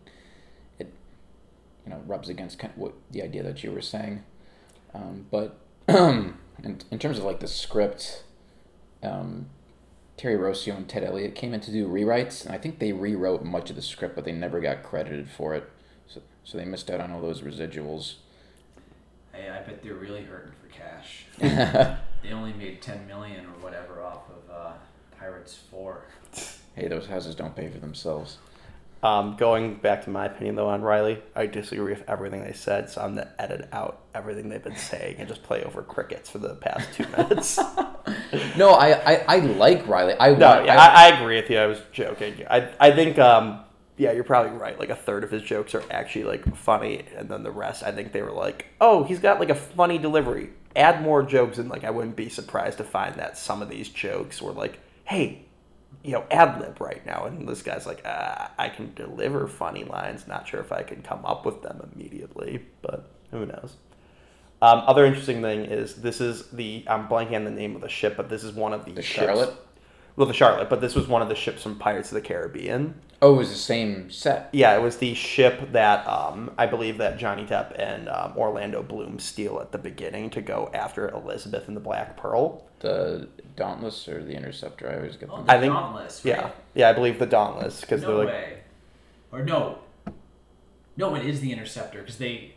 you 1.89 1.95
know 1.95 2.03
rubs 2.07 2.29
against 2.29 2.59
kind 2.59 2.73
of 2.73 2.79
what 2.79 2.93
the 3.11 3.23
idea 3.23 3.43
that 3.43 3.65
you 3.65 3.73
were 3.73 3.81
saying. 3.81 4.23
Um, 4.95 5.27
but 5.31 5.59
in, 5.89 6.35
in 6.63 6.99
terms 6.99 7.19
of 7.19 7.25
like 7.25 7.41
the 7.41 7.49
script, 7.49 8.25
um, 9.03 9.47
Terry 10.17 10.37
Rossio 10.37 10.77
and 10.77 10.89
Ted 10.89 11.05
Elliott 11.05 11.35
came 11.35 11.55
in 11.55 11.61
to 11.61 11.71
do 11.71 11.89
rewrites, 11.89 12.45
and 12.45 12.55
I 12.55 12.59
think 12.59 12.79
they 12.79 12.93
rewrote 12.93 13.45
much 13.45 13.71
of 13.71 13.77
the 13.77 13.83
script, 13.83 14.15
but 14.15 14.25
they 14.25 14.33
never 14.33 14.61
got 14.61 14.83
credited 14.83 15.31
for 15.31 15.55
it. 15.55 15.71
So, 16.09 16.21
so 16.45 16.59
they 16.59 16.65
missed 16.65 16.91
out 16.91 17.01
on 17.01 17.11
all 17.11 17.21
those 17.21 17.43
residuals. 17.43 18.15
I, 19.33 19.59
I 19.59 19.61
bet 19.63 19.83
they're 19.83 19.95
really 19.95 20.25
hurting 20.25 20.53
for 20.61 20.69
cash. 20.69 21.99
They 22.23 22.33
only 22.33 22.53
made 22.53 22.83
ten 22.83 23.07
million 23.07 23.45
or 23.47 23.63
whatever 23.63 24.03
off 24.03 24.23
of 24.29 24.55
uh, 24.55 24.73
Pirates 25.19 25.55
Four. 25.71 26.03
hey, 26.75 26.89
those 26.89 27.07
houses 27.07 27.35
don't 27.35 27.55
pay 27.55 27.69
for 27.69 27.79
themselves. 27.79 28.39
Um, 29.01 29.37
going 29.37 29.77
back 29.77 30.03
to 30.05 30.11
my 30.11 30.27
opinion 30.27 30.57
though 30.57 30.69
on 30.69 30.83
Riley, 30.83 31.23
I 31.37 31.47
disagree 31.47 31.93
with 31.93 32.03
everything 32.09 32.43
they 32.43 32.53
said, 32.53 32.91
so 32.91 33.01
I'm 33.01 33.15
gonna 33.15 33.31
edit 33.39 33.69
out 33.73 34.01
everything 34.13 34.49
they've 34.49 34.63
been 34.63 34.75
saying 34.75 35.17
and 35.21 35.29
just 35.29 35.45
play 35.45 35.63
over 35.63 35.83
crickets 35.83 36.29
for 36.29 36.39
the 36.39 36.57
past 36.57 36.93
two 36.95 37.07
minutes. 37.17 37.59
No, 38.57 38.71
I, 38.71 38.95
I, 39.15 39.15
I 39.29 39.37
like 39.39 39.87
Riley. 39.87 40.15
I 40.19 40.31
no, 40.35 40.49
want. 40.49 40.67
yeah, 40.67 40.77
I, 40.81 41.05
I 41.13 41.17
agree 41.21 41.37
with 41.37 41.49
you. 41.49 41.59
I 41.59 41.67
was 41.67 41.81
joking. 41.93 42.45
I 42.51 42.71
I 42.81 42.91
think 42.91 43.21
um, 43.21 43.61
yeah, 43.99 44.13
you're 44.13 44.25
probably 44.25 44.57
right. 44.57 44.79
Like 44.79 44.91
a 44.91 44.97
third 44.97 45.25
of 45.25 45.31
his 45.31 45.43
jokes 45.43 45.75
are 45.75 45.83
actually 45.91 46.25
like 46.25 46.57
funny, 46.57 47.05
and 47.17 47.29
then 47.29 47.43
the 47.43 47.51
rest, 47.51 47.83
I 47.83 47.93
think 47.93 48.13
they 48.13 48.23
were 48.23 48.33
like, 48.33 48.67
oh, 48.81 49.05
he's 49.05 49.19
got 49.19 49.41
like 49.41 49.51
a 49.51 49.55
funny 49.55 49.99
delivery. 49.99 50.51
Add 50.77 51.03
more 51.03 51.23
jokes, 51.23 51.59
and 51.59 51.69
like 51.69 51.85
I 51.85 51.91
wouldn't 51.91 52.17
be 52.17 52.29
surprised 52.29 52.79
to 52.79 52.85
find 52.85 53.17
that 53.17 53.37
some 53.37 53.61
of 53.61 53.69
these 53.69 53.89
jokes 53.89 54.41
were 54.41 54.53
like, 54.53 54.79
hey, 55.05 55.45
you 56.05 56.13
know, 56.13 56.25
ad 56.31 56.61
lib 56.61 56.81
right 56.81 57.05
now. 57.05 57.25
And 57.25 57.49
this 57.49 57.63
guy's 57.63 57.87
like, 57.87 58.07
uh, 58.07 58.49
I 58.57 58.69
can 58.69 58.95
deliver 58.95 59.49
funny 59.49 59.85
lines. 59.85 60.29
Not 60.29 60.47
sure 60.47 60.61
if 60.61 60.71
I 60.71 60.83
can 60.83 61.03
come 61.03 61.25
up 61.27 61.45
with 61.45 61.63
them 61.63 61.91
immediately, 61.93 62.65
but 62.83 63.11
who 63.33 63.45
knows. 63.47 63.77
Um, 64.61 64.83
other 64.87 65.07
interesting 65.07 65.41
thing 65.41 65.67
is 65.67 65.97
this 65.97 66.21
is 66.21 66.49
the 66.51 66.85
I'm 66.89 67.09
blanking 67.09 67.37
on 67.37 67.45
the 67.45 67.51
name 67.51 67.75
of 67.77 67.81
the 67.81 67.89
ship, 67.89 68.17
but 68.17 68.29
this 68.29 68.43
is 68.45 68.53
one 68.53 68.73
of 68.73 68.85
the, 68.85 68.93
The 68.93 69.03
ships- 69.03 69.27
Charlotte? 69.27 69.55
Well, 70.19 70.27
the 70.27 70.35
Charlotte, 70.35 70.69
but 70.69 70.81
this 70.81 70.97
was 70.97 71.07
one 71.07 71.23
of 71.23 71.29
the 71.29 71.37
ships 71.37 71.63
from 71.63 71.77
Pirates 71.77 72.11
of 72.11 72.17
the 72.17 72.21
Caribbean. 72.21 72.95
Oh, 73.23 73.35
it 73.35 73.37
was 73.39 73.51
the 73.51 73.55
same 73.55 74.11
set. 74.11 74.49
Yeah, 74.53 74.77
it 74.77 74.83
was 74.83 74.97
the 74.97 75.15
ship 75.15 75.71
that 75.71 76.05
um, 76.09 76.51
I 76.59 76.67
believe 76.67 76.99
that 76.99 77.19
Johnny 77.19 77.45
Depp 77.47 77.79
and 77.81 78.09
um, 78.09 78.33
Orlando 78.37 78.83
Bloom 78.83 79.21
steal 79.21 79.61
at 79.61 79.71
the 79.71 79.79
beginning 79.79 80.31
to 80.31 80.41
go 80.43 80.71
after 80.75 81.09
Elizabeth 81.11 81.69
and 81.69 81.77
the 81.77 81.81
Black 81.81 82.17
Pearl. 82.17 82.65
The 82.81 83.29
Dauntless 83.55 84.09
or 84.09 84.25
the 84.25 84.33
Interceptor. 84.35 84.91
I 84.91 84.97
always 84.97 85.15
get 85.17 85.31
Oh, 85.33 85.41
the 85.45 85.53
I 85.53 85.61
think- 85.61 85.73
Dauntless, 85.73 86.25
right? 86.25 86.35
Yeah, 86.35 86.51
yeah, 86.75 86.91
I 86.91 86.93
believe 86.95 87.21
the 87.21 87.27
Dauntless 87.27 87.81
because 87.81 88.03
No 88.03 88.09
they're 88.09 88.17
like 88.27 88.29
way. 88.35 88.59
Or 89.31 89.45
no. 89.45 89.79
No, 90.97 91.15
it 91.15 91.25
is 91.27 91.41
the 91.41 91.53
Interceptor 91.53 92.01
because 92.01 92.19
they 92.19 92.55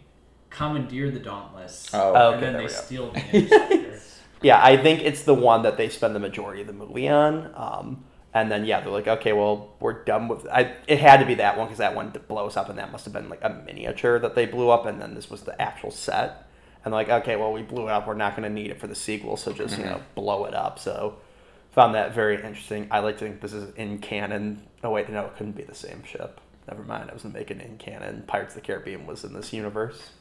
commandeer 0.49 1.11
the 1.11 1.19
Dauntless. 1.19 1.91
Oh. 1.93 2.13
Oh, 2.15 2.33
and 2.33 2.41
then 2.41 2.53
there 2.53 2.61
they 2.61 2.65
we 2.67 2.71
go. 2.71 2.75
steal 2.75 3.11
the 3.11 3.19
Interceptor. 3.37 3.90
Yeah, 4.41 4.63
I 4.63 4.77
think 4.77 5.01
it's 5.01 5.23
the 5.23 5.33
one 5.33 5.63
that 5.63 5.77
they 5.77 5.89
spend 5.89 6.15
the 6.15 6.19
majority 6.19 6.61
of 6.61 6.67
the 6.67 6.73
movie 6.73 7.07
on. 7.07 7.51
Um, 7.55 8.03
and 8.33 8.51
then 8.51 8.65
yeah, 8.65 8.79
they're 8.81 8.91
like, 8.91 9.07
okay, 9.07 9.33
well, 9.33 9.73
we're 9.79 10.03
done 10.03 10.27
with. 10.27 10.47
I 10.47 10.75
it 10.87 10.99
had 10.99 11.17
to 11.17 11.25
be 11.25 11.35
that 11.35 11.57
one 11.57 11.67
because 11.67 11.79
that 11.79 11.95
one 11.95 12.13
blows 12.27 12.55
up, 12.55 12.69
and 12.69 12.77
that 12.79 12.91
must 12.91 13.05
have 13.05 13.13
been 13.13 13.29
like 13.29 13.43
a 13.43 13.49
miniature 13.49 14.19
that 14.19 14.35
they 14.35 14.45
blew 14.45 14.69
up, 14.69 14.85
and 14.85 15.01
then 15.01 15.15
this 15.15 15.29
was 15.29 15.41
the 15.41 15.59
actual 15.61 15.91
set. 15.91 16.47
And 16.83 16.93
like, 16.93 17.09
okay, 17.09 17.35
well, 17.35 17.51
we 17.51 17.61
blew 17.61 17.87
it 17.87 17.91
up. 17.91 18.07
We're 18.07 18.15
not 18.15 18.35
going 18.35 18.47
to 18.47 18.53
need 18.53 18.71
it 18.71 18.79
for 18.79 18.87
the 18.87 18.95
sequel, 18.95 19.37
so 19.37 19.53
just 19.53 19.77
you 19.77 19.85
know, 19.85 20.01
blow 20.15 20.45
it 20.45 20.55
up. 20.55 20.79
So 20.79 21.17
found 21.71 21.93
that 21.95 22.13
very 22.15 22.35
interesting. 22.35 22.87
I 22.89 22.99
like 22.99 23.17
to 23.19 23.25
think 23.25 23.41
this 23.41 23.53
is 23.53 23.73
in 23.75 23.99
canon. 23.99 24.63
Oh 24.83 24.91
wait, 24.91 25.09
no, 25.09 25.25
it 25.25 25.35
couldn't 25.35 25.55
be 25.55 25.63
the 25.63 25.75
same 25.75 26.03
ship. 26.03 26.39
Never 26.67 26.83
mind. 26.83 27.09
I 27.09 27.13
was 27.13 27.25
making 27.25 27.59
in 27.59 27.77
canon. 27.77 28.23
Pirates 28.27 28.55
of 28.55 28.61
the 28.61 28.65
Caribbean 28.65 29.05
was 29.05 29.23
in 29.23 29.33
this 29.33 29.51
universe. 29.51 30.11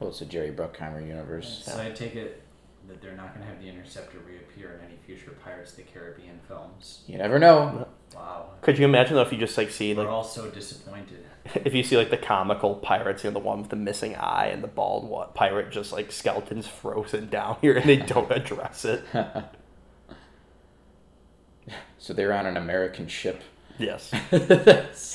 Well, 0.00 0.10
it's 0.10 0.20
a 0.20 0.26
Jerry 0.26 0.52
Bruckheimer 0.52 1.06
universe. 1.06 1.64
so 1.66 1.78
I 1.78 1.90
take 1.90 2.14
it 2.14 2.42
that 2.88 3.00
they're 3.02 3.16
not 3.16 3.34
going 3.34 3.46
to 3.46 3.52
have 3.52 3.60
the 3.62 3.68
Interceptor 3.68 4.18
reappear 4.26 4.78
in 4.80 4.86
any 4.86 4.96
future 5.06 5.32
Pirates 5.44 5.72
of 5.72 5.76
the 5.78 5.82
Caribbean 5.84 6.40
films. 6.48 7.02
You 7.06 7.18
never 7.18 7.38
know. 7.38 7.86
Wow. 8.14 8.46
Could 8.62 8.78
you 8.78 8.84
imagine 8.86 9.14
though 9.16 9.22
if 9.22 9.32
you 9.32 9.38
just 9.38 9.56
like 9.58 9.70
see 9.70 9.90
like 9.94 10.06
We're 10.06 10.12
like 10.12 10.12
all 10.12 10.24
so 10.24 10.50
disappointed. 10.50 11.24
if 11.64 11.74
you 11.74 11.82
see 11.82 11.96
like 11.96 12.10
the 12.10 12.16
comical 12.16 12.74
pirates, 12.76 13.24
you 13.24 13.30
know, 13.30 13.34
the 13.34 13.40
one 13.44 13.60
with 13.60 13.70
the 13.70 13.76
missing 13.76 14.16
eye 14.16 14.46
and 14.46 14.62
the 14.64 14.68
bald 14.68 15.08
one, 15.08 15.28
pirate, 15.34 15.70
just 15.70 15.92
like 15.92 16.10
skeletons 16.10 16.66
frozen 16.82 17.28
down 17.28 17.56
here, 17.60 17.76
and 17.76 17.88
they 17.88 17.96
don't 18.14 18.30
address 18.32 18.84
it. 18.84 19.04
So 21.98 22.14
they're 22.14 22.32
on 22.32 22.46
an 22.46 22.56
American 22.56 23.08
ship. 23.08 23.42
Yes. 23.78 24.10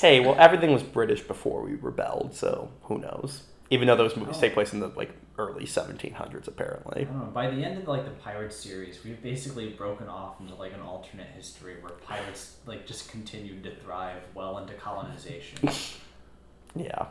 hey, 0.00 0.20
well, 0.20 0.36
everything 0.38 0.72
was 0.72 0.82
British 0.82 1.20
before 1.20 1.62
we 1.62 1.74
rebelled, 1.74 2.34
so 2.34 2.70
who 2.84 2.98
knows? 2.98 3.42
Even 3.70 3.88
though 3.88 3.96
those 3.96 4.16
movies 4.16 4.36
Oh. 4.38 4.40
take 4.40 4.54
place 4.54 4.72
in 4.72 4.80
the 4.80 4.88
like 4.88 5.10
early 5.36 5.64
1700s, 5.64 6.46
apparently. 6.46 7.02
I 7.02 7.04
don't 7.04 7.18
know. 7.18 7.24
By 7.26 7.50
the 7.50 7.64
end 7.64 7.78
of 7.78 7.88
like 7.88 8.04
the 8.04 8.10
Pirates 8.12 8.56
series, 8.56 9.02
we've 9.04 9.20
basically 9.22 9.70
broken 9.70 10.08
off 10.08 10.40
into 10.40 10.54
like 10.54 10.72
an 10.72 10.80
alternate 10.80 11.26
history 11.36 11.74
where 11.80 11.92
pirates 11.92 12.56
like 12.66 12.86
just 12.86 13.10
continued 13.10 13.64
to 13.64 13.74
thrive 13.76 14.22
well 14.34 14.58
into 14.58 14.74
colonization, 14.74 15.58
Yeah. 16.76 17.06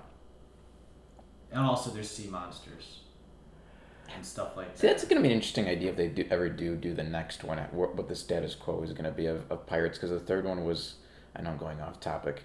and 1.52 1.62
also 1.62 1.92
there's 1.92 2.10
sea 2.10 2.28
monsters 2.30 3.02
and 4.16 4.26
stuff 4.26 4.56
like 4.56 4.74
that. 4.74 4.80
See, 4.80 4.88
that's 4.88 5.04
going 5.06 5.18
to 5.18 5.22
be 5.22 5.30
an 5.30 5.36
interesting 5.36 5.68
idea 5.68 5.90
if 5.92 5.98
they 5.98 6.08
do 6.08 6.26
ever 6.30 6.48
do 6.50 6.76
do 6.76 6.94
the 6.94 7.04
next 7.04 7.44
one. 7.44 7.58
What, 7.72 7.96
what 7.96 8.08
the 8.08 8.16
status 8.16 8.54
quo 8.56 8.84
is 8.84 8.92
going 8.92 9.06
to 9.06 9.12
be 9.12 9.26
of, 9.26 9.50
of 9.52 9.66
pirates? 9.66 9.98
Because 9.98 10.12
the 10.12 10.20
third 10.20 10.46
one 10.46 10.64
was, 10.66 10.96
I 11.36 11.42
know 11.42 11.50
I'm 11.52 11.58
going 11.58 11.82
off 11.82 12.00
topic. 12.00 12.44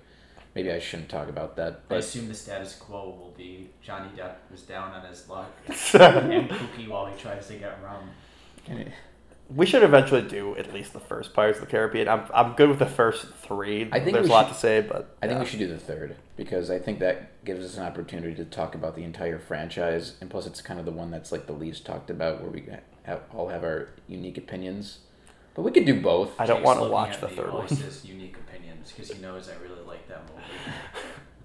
Maybe 0.55 0.73
I 0.73 0.79
shouldn't 0.79 1.09
talk 1.09 1.29
about 1.29 1.57
that. 1.57 1.83
I 1.91 1.97
assume 1.97 2.29
the 2.29 2.35
status 2.35 2.75
quo 2.75 3.11
will 3.11 3.35
be 3.37 3.71
Johnny 3.83 4.09
Depp 4.17 4.35
was 4.51 4.63
down 4.63 4.93
on 4.93 5.05
his 5.09 5.29
luck 5.29 5.51
and 5.67 5.75
kooky 6.51 6.89
while 6.89 7.07
he 7.07 7.17
tries 7.21 7.47
to 7.49 7.55
get 7.55 7.79
rum. 7.83 8.11
we 9.55 9.67
should 9.67 9.83
eventually 9.83 10.23
do 10.23 10.57
at 10.57 10.73
least 10.75 10.93
the 10.93 11.01
first 11.01 11.33
Pirates 11.33 11.59
of 11.59 11.65
the 11.67 11.71
Caribbean. 11.71 12.09
I'm, 12.09 12.25
I'm 12.35 12.53
good 12.55 12.69
with 12.69 12.79
the 12.79 12.87
first 12.87 13.27
three. 13.35 13.89
I 13.93 14.01
think 14.01 14.15
There's 14.15 14.29
a 14.29 14.31
lot 14.31 14.47
should- 14.49 14.55
to 14.55 14.61
say, 14.61 14.81
but 14.81 15.17
I 15.23 15.27
think 15.29 15.41
we 15.41 15.47
should 15.47 15.59
do 15.59 15.69
the 15.69 15.79
third 15.79 16.17
because 16.37 16.71
I 16.71 16.79
think 16.79 16.99
that 17.01 17.45
gives 17.45 17.65
us 17.65 17.77
an 17.77 17.85
opportunity 17.85 18.35
to 18.35 18.45
talk 18.45 18.75
about 18.75 18.97
the 18.97 19.05
entire 19.05 19.39
franchise, 19.39 20.15
and 20.21 20.29
plus 20.29 20.47
it's 20.47 20.61
kind 20.61 20.79
of 20.79 20.87
the 20.87 20.93
one 20.93 21.11
that's 21.11 21.33
like 21.33 21.47
the 21.47 21.53
least 21.53 21.87
talked 21.87 22.11
about, 22.11 22.41
where 22.43 22.51
we 22.51 22.65
have, 23.05 23.21
all 23.35 23.49
have 23.49 23.65
our 23.65 23.89
unique 24.07 24.39
opinions. 24.39 24.99
But 25.55 25.63
we 25.63 25.71
could 25.73 25.87
do 25.87 26.01
both. 26.01 26.31
I 26.39 26.47
don't 26.47 26.59
Jake's 26.59 26.67
want 26.67 26.81
to 26.81 26.89
watch 26.89 27.15
at 27.15 27.21
the 27.21 27.29
me, 27.29 27.35
third 27.37 27.49
always 27.49 27.71
one. 27.73 27.83
Says 28.89 28.97
because 28.97 29.17
he 29.17 29.23
knows 29.23 29.49
I 29.49 29.55
really 29.63 29.83
like 29.87 30.07
that 30.09 30.23
movie. 30.29 30.43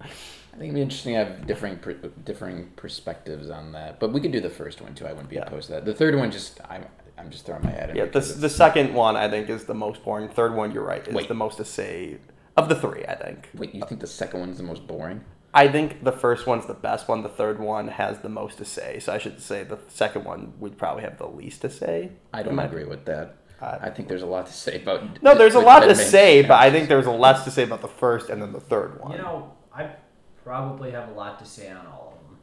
I 0.02 0.56
think 0.56 0.62
it'd 0.64 0.74
be 0.74 0.82
interesting 0.82 1.14
to 1.14 1.24
have 1.24 1.46
differing 1.46 1.78
per, 1.78 1.94
differing 1.94 2.70
perspectives 2.76 3.50
on 3.50 3.72
that. 3.72 3.98
But 3.98 4.12
we 4.12 4.20
could 4.20 4.32
do 4.32 4.40
the 4.40 4.50
first 4.50 4.80
one 4.80 4.94
too. 4.94 5.06
I 5.06 5.12
wouldn't 5.12 5.28
be 5.30 5.36
Yeah. 5.36 5.42
opposed 5.46 5.66
to 5.66 5.72
that. 5.72 5.84
The 5.84 5.94
third 5.94 6.14
one, 6.14 6.30
just 6.30 6.60
I'm 6.68 6.86
I'm 7.18 7.30
just 7.30 7.46
throwing 7.46 7.62
my 7.64 7.70
head 7.70 7.90
in. 7.90 7.96
Yeah, 7.96 8.04
because 8.04 8.28
this, 8.28 8.36
the 8.40 8.48
second 8.48 8.94
one 8.94 9.16
I 9.16 9.28
think 9.28 9.48
is 9.48 9.64
the 9.64 9.74
most 9.74 10.04
boring. 10.04 10.28
Third 10.28 10.54
one, 10.54 10.72
you're 10.72 10.84
right, 10.84 11.06
is 11.06 11.14
Wait. 11.14 11.28
the 11.28 11.34
most 11.34 11.56
to 11.58 11.64
say 11.64 12.18
of 12.56 12.68
the 12.68 12.74
three. 12.76 13.04
I 13.06 13.14
think. 13.16 13.48
Wait, 13.54 13.74
you 13.74 13.82
think 13.88 14.00
the 14.00 14.06
second 14.06 14.40
one's 14.40 14.58
the 14.58 14.64
most 14.64 14.86
boring? 14.86 15.24
I 15.56 15.68
think 15.68 16.02
the 16.02 16.10
first 16.12 16.46
one's 16.48 16.66
the 16.66 16.74
best 16.74 17.08
one. 17.08 17.22
The 17.22 17.28
third 17.28 17.60
one 17.60 17.86
has 17.86 18.18
the 18.20 18.28
most 18.28 18.58
to 18.58 18.64
say. 18.64 18.98
So 18.98 19.12
I 19.12 19.18
should 19.18 19.40
say 19.40 19.62
the 19.62 19.78
second 19.88 20.24
one 20.24 20.52
would 20.58 20.76
probably 20.76 21.04
have 21.04 21.16
the 21.18 21.28
least 21.28 21.60
to 21.62 21.70
say. 21.70 22.10
I 22.32 22.42
don't 22.42 22.50
in 22.50 22.56
my- 22.56 22.64
agree 22.64 22.84
with 22.84 23.04
that. 23.06 23.36
Uh, 23.60 23.78
I 23.80 23.90
think 23.90 24.08
there's 24.08 24.22
a 24.22 24.26
lot 24.26 24.46
to 24.46 24.52
say 24.52 24.82
about. 24.82 25.22
No, 25.22 25.34
there's 25.36 25.54
a 25.54 25.58
the 25.58 25.64
lot 25.64 25.80
to 25.80 25.94
say, 25.94 26.42
but 26.42 26.60
I 26.60 26.70
think 26.70 26.88
there's 26.88 27.06
less 27.06 27.44
to 27.44 27.50
say 27.50 27.62
about 27.62 27.80
the 27.80 27.88
first 27.88 28.28
and 28.28 28.42
then 28.42 28.52
the 28.52 28.60
third 28.60 29.00
one. 29.00 29.12
You 29.12 29.18
know, 29.18 29.52
I 29.74 29.90
probably 30.42 30.90
have 30.90 31.08
a 31.08 31.12
lot 31.12 31.38
to 31.38 31.44
say 31.46 31.70
on 31.70 31.86
all 31.86 32.14
of 32.20 32.28
them. 32.28 32.38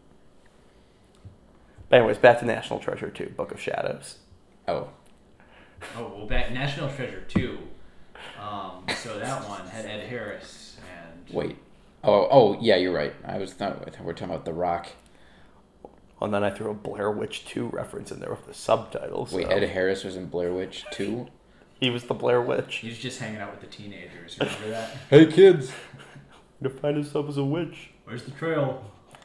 But 1.90 1.98
anyways, 1.98 2.18
back 2.18 2.40
to 2.40 2.46
National 2.46 2.80
Treasure 2.80 3.10
2, 3.10 3.34
Book 3.36 3.52
of 3.52 3.60
Shadows. 3.60 4.20
Oh, 4.68 4.90
Oh 5.98 6.14
well, 6.16 6.28
back 6.28 6.52
National 6.52 6.90
Treasure 6.90 7.24
two. 7.28 7.58
Um, 8.40 8.86
so 8.96 9.20
that 9.20 9.48
one 9.48 9.68
had 9.68 9.86
Ed 9.86 10.08
Harris 10.08 10.78
and 10.92 11.36
wait. 11.36 11.58
Oh, 12.04 12.28
oh, 12.32 12.58
yeah, 12.60 12.78
you're 12.78 12.94
right. 12.94 13.14
I 13.26 13.38
was 13.38 13.54
thought 13.54 13.80
we're 14.04 14.14
talking 14.14 14.34
about 14.34 14.46
The 14.46 14.54
Rock. 14.54 14.88
Oh, 16.22 16.26
and 16.26 16.34
then 16.34 16.44
I 16.44 16.52
threw 16.52 16.70
a 16.70 16.74
Blair 16.76 17.10
Witch 17.10 17.46
2 17.46 17.68
reference 17.70 18.12
in 18.12 18.20
there 18.20 18.30
with 18.30 18.46
the 18.46 18.54
subtitles. 18.54 19.34
Wait, 19.34 19.48
so- 19.48 19.52
Ed 19.52 19.64
Harris 19.70 20.04
was 20.04 20.16
in 20.16 20.28
Blair 20.28 20.54
Witch 20.54 20.86
2? 20.92 21.28
He 21.80 21.90
was 21.90 22.04
the 22.04 22.14
Blair 22.14 22.42
Witch. 22.42 22.76
he 22.76 22.90
was 22.90 23.00
just 23.00 23.20
hanging 23.20 23.42
out 23.42 23.50
with 23.52 23.62
the 23.62 23.76
teenagers. 23.76 24.38
Remember 24.40 24.70
that? 24.70 24.98
Hey 25.10 25.26
kids. 25.26 25.72
To 26.62 26.70
find 26.70 26.96
himself 26.96 27.28
as 27.28 27.38
a 27.38 27.44
witch. 27.44 27.90
Where's 28.04 28.22
the 28.24 28.30
trail? 28.32 28.84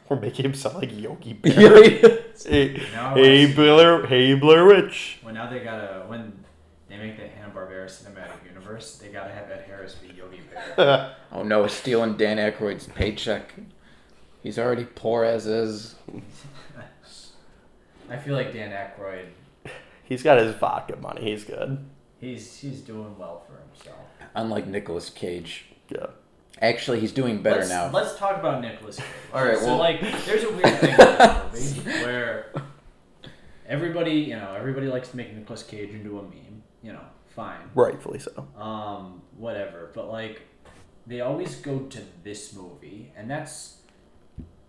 We're 0.09 0.19
making 0.19 0.45
him 0.45 0.55
sound 0.55 0.77
like 0.77 0.97
Yogi 0.99 1.33
Bear. 1.43 1.53
hey, 2.43 2.79
hey, 2.79 3.53
Blair, 3.53 4.07
hey, 4.07 4.33
Blair 4.33 4.65
Witch. 4.65 5.19
Well, 5.23 5.35
now 5.35 5.47
they 5.47 5.59
gotta 5.59 6.03
when 6.07 6.33
they 6.89 6.97
make 6.97 7.17
the 7.17 7.27
Hanna 7.27 7.53
Barbera 7.53 7.85
cinematic 7.85 8.43
universe, 8.47 8.97
they 8.97 9.09
gotta 9.09 9.31
have 9.31 9.51
Ed 9.51 9.65
Harris 9.67 9.93
be 9.95 10.07
Yogi 10.15 10.39
Bear. 10.75 11.15
Oh 11.31 11.43
no, 11.43 11.67
stealing 11.67 12.17
Dan 12.17 12.37
Aykroyd's 12.37 12.87
paycheck. 12.87 13.53
He's 14.41 14.57
already 14.57 14.85
poor 14.85 15.23
as 15.25 15.45
is. 15.45 15.93
I 18.09 18.17
feel 18.17 18.35
like 18.35 18.53
Dan 18.53 18.71
Aykroyd, 18.71 19.27
He's 20.03 20.23
got 20.23 20.37
his 20.37 20.55
vodka 20.55 20.95
money. 20.95 21.21
He's 21.31 21.43
good. 21.43 21.85
he's 22.19 22.57
he's 22.59 22.81
doing 22.81 23.17
well 23.17 23.43
for 23.45 23.59
himself. 23.59 24.05
Unlike 24.35 24.67
Nicolas 24.67 25.09
Cage. 25.09 25.65
Yeah. 25.89 26.07
Actually, 26.61 26.99
he's 27.01 27.11
doing 27.11 27.41
better 27.43 27.57
let's, 27.57 27.69
now. 27.69 27.89
Let's 27.91 28.17
talk 28.17 28.37
about 28.37 28.61
Nicolas 28.61 28.97
Cage. 28.97 29.05
All 29.33 29.43
right, 29.45 29.57
So 29.57 29.65
well- 29.65 29.77
like, 29.77 30.01
there's 30.25 30.43
a 30.43 30.51
weird 30.51 30.79
thing 30.79 30.93
about 30.95 31.53
movie 31.53 31.81
where 32.03 32.51
everybody, 33.67 34.13
you 34.13 34.35
know, 34.35 34.55
everybody 34.57 34.87
likes 34.87 35.09
to 35.09 35.17
make 35.17 35.35
Nicolas 35.35 35.63
Cage 35.63 35.89
into 35.91 36.17
a 36.19 36.23
meme. 36.23 36.63
You 36.81 36.93
know, 36.93 37.01
fine. 37.35 37.57
Rightfully 37.75 38.19
so. 38.19 38.47
um, 38.59 39.21
whatever. 39.35 39.91
But 39.93 40.09
like, 40.09 40.41
they 41.05 41.21
always 41.21 41.55
go 41.55 41.79
to 41.79 42.01
this 42.23 42.53
movie, 42.53 43.11
and 43.15 43.29
that's 43.29 43.76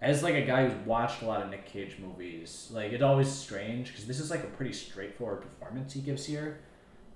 as 0.00 0.22
like 0.22 0.34
a 0.34 0.42
guy 0.42 0.68
who's 0.68 0.86
watched 0.86 1.22
a 1.22 1.26
lot 1.26 1.42
of 1.42 1.50
Nick 1.50 1.66
Cage 1.66 1.96
movies. 2.00 2.68
Like, 2.72 2.92
it's 2.92 3.02
always 3.02 3.30
strange 3.30 3.88
because 3.88 4.06
this 4.06 4.20
is 4.20 4.30
like 4.30 4.44
a 4.44 4.48
pretty 4.48 4.72
straightforward 4.72 5.42
performance 5.42 5.92
he 5.92 6.00
gives 6.00 6.24
here, 6.24 6.60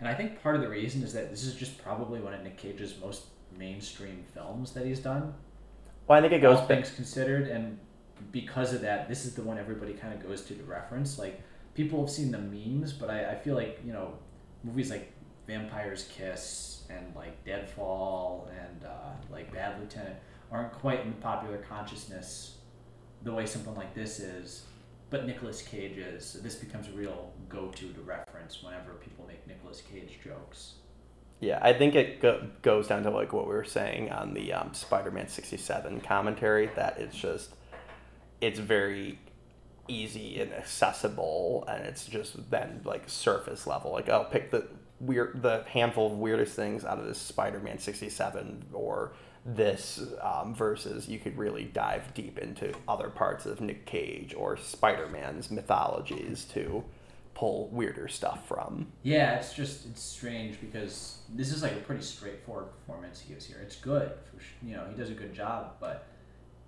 and 0.00 0.08
I 0.08 0.14
think 0.14 0.42
part 0.42 0.56
of 0.56 0.62
the 0.62 0.68
reason 0.68 1.02
is 1.02 1.12
that 1.12 1.30
this 1.30 1.44
is 1.44 1.54
just 1.54 1.82
probably 1.82 2.20
one 2.20 2.34
of 2.34 2.42
Nick 2.42 2.56
Cage's 2.56 2.98
most 3.00 3.26
mainstream 3.56 4.24
films 4.34 4.72
that 4.72 4.84
he's 4.84 4.98
done. 4.98 5.34
Well, 6.06 6.18
I 6.18 6.22
think 6.22 6.32
it 6.32 6.40
goes 6.40 6.58
all 6.58 6.66
things 6.66 6.90
considered, 6.90 7.48
and 7.48 7.78
because 8.32 8.72
of 8.72 8.80
that, 8.82 9.08
this 9.08 9.24
is 9.24 9.34
the 9.34 9.42
one 9.42 9.58
everybody 9.58 9.94
kind 9.94 10.12
of 10.12 10.26
goes 10.26 10.42
to 10.42 10.54
to 10.54 10.62
reference. 10.64 11.18
Like 11.18 11.40
people 11.74 12.00
have 12.00 12.10
seen 12.10 12.32
the 12.32 12.38
memes, 12.38 12.92
but 12.92 13.10
I, 13.10 13.32
I 13.32 13.34
feel 13.36 13.54
like 13.54 13.80
you 13.84 13.92
know 13.92 14.14
movies 14.64 14.90
like 14.90 15.12
Vampire's 15.46 16.08
Kiss 16.12 16.84
and 16.90 17.14
like 17.14 17.44
Deadfall 17.44 18.50
and 18.50 18.84
uh, 18.84 19.12
like 19.30 19.52
Bad 19.52 19.80
Lieutenant 19.80 20.16
aren't 20.50 20.72
quite 20.72 21.00
in 21.00 21.10
the 21.10 21.16
popular 21.16 21.58
consciousness 21.58 22.56
the 23.25 23.33
way 23.33 23.47
something 23.47 23.75
like 23.75 23.95
this 23.95 24.21
is. 24.21 24.64
But 25.11 25.26
Nicolas 25.26 25.61
Cage 25.61 25.99
is. 25.99 26.35
This 26.43 26.55
becomes 26.55 26.88
a 26.88 26.93
real 26.93 27.33
go-to 27.49 27.93
to 27.93 28.00
reference 28.00 28.62
whenever 28.62 28.93
people 28.93 29.26
make 29.26 29.47
Nicolas 29.47 29.83
Cage 29.83 30.19
jokes. 30.25 30.75
Yeah, 31.41 31.59
I 31.61 31.73
think 31.73 31.95
it 31.95 32.23
go- 32.23 32.49
goes 32.62 32.87
down 32.88 33.02
to 33.02 33.11
like 33.11 33.33
what 33.33 33.47
we 33.47 33.52
were 33.52 33.64
saying 33.64 34.11
on 34.11 34.33
the 34.33 34.52
um, 34.52 34.73
Spider-Man 34.73 35.29
'67 35.29 36.00
commentary. 36.00 36.71
That 36.76 36.99
it's 36.99 37.17
just, 37.17 37.50
it's 38.41 38.59
very 38.59 39.19
easy 39.88 40.41
and 40.41 40.52
accessible, 40.52 41.64
and 41.69 41.85
it's 41.85 42.07
just 42.07 42.50
then 42.50 42.81
like 42.85 43.02
surface 43.09 43.67
level. 43.67 43.91
Like, 43.93 44.09
oh, 44.09 44.29
pick 44.31 44.50
the 44.50 44.69
weird, 45.00 45.43
the 45.43 45.64
handful 45.69 46.12
of 46.12 46.19
weirdest 46.19 46.55
things 46.55 46.85
out 46.85 46.99
of 46.99 47.07
this 47.07 47.19
Spider-Man 47.19 47.79
'67 47.79 48.67
or 48.73 49.12
this 49.44 50.00
um, 50.20 50.54
versus 50.54 51.08
you 51.08 51.18
could 51.18 51.37
really 51.37 51.64
dive 51.64 52.14
deep 52.14 52.38
into 52.38 52.72
other 52.87 53.08
parts 53.08 53.46
of 53.46 53.61
Nick 53.61 53.87
Cage 53.87 54.34
or 54.34 54.56
Spider-Man's 54.56 55.50
mythologies 55.50 56.44
to 56.52 56.84
pull 57.34 57.68
weirder 57.68 58.08
stuff 58.08 58.46
from. 58.46 58.87
Yeah, 59.02 59.37
it's 59.37 59.52
just 59.52 59.87
it's 59.87 60.02
strange 60.02 60.61
because 60.61 61.18
this 61.28 61.52
is 61.52 61.62
like 61.62 61.72
a 61.72 61.80
pretty 61.80 62.02
straightforward 62.02 62.66
performance 62.70 63.20
he 63.20 63.32
gives 63.32 63.46
here. 63.46 63.58
It's 63.62 63.76
good, 63.76 64.12
for, 64.30 64.42
you 64.64 64.76
know, 64.76 64.87
he 64.90 64.96
does 64.96 65.11
a 65.11 65.14
good 65.14 65.34
job, 65.34 65.72
but 65.80 66.06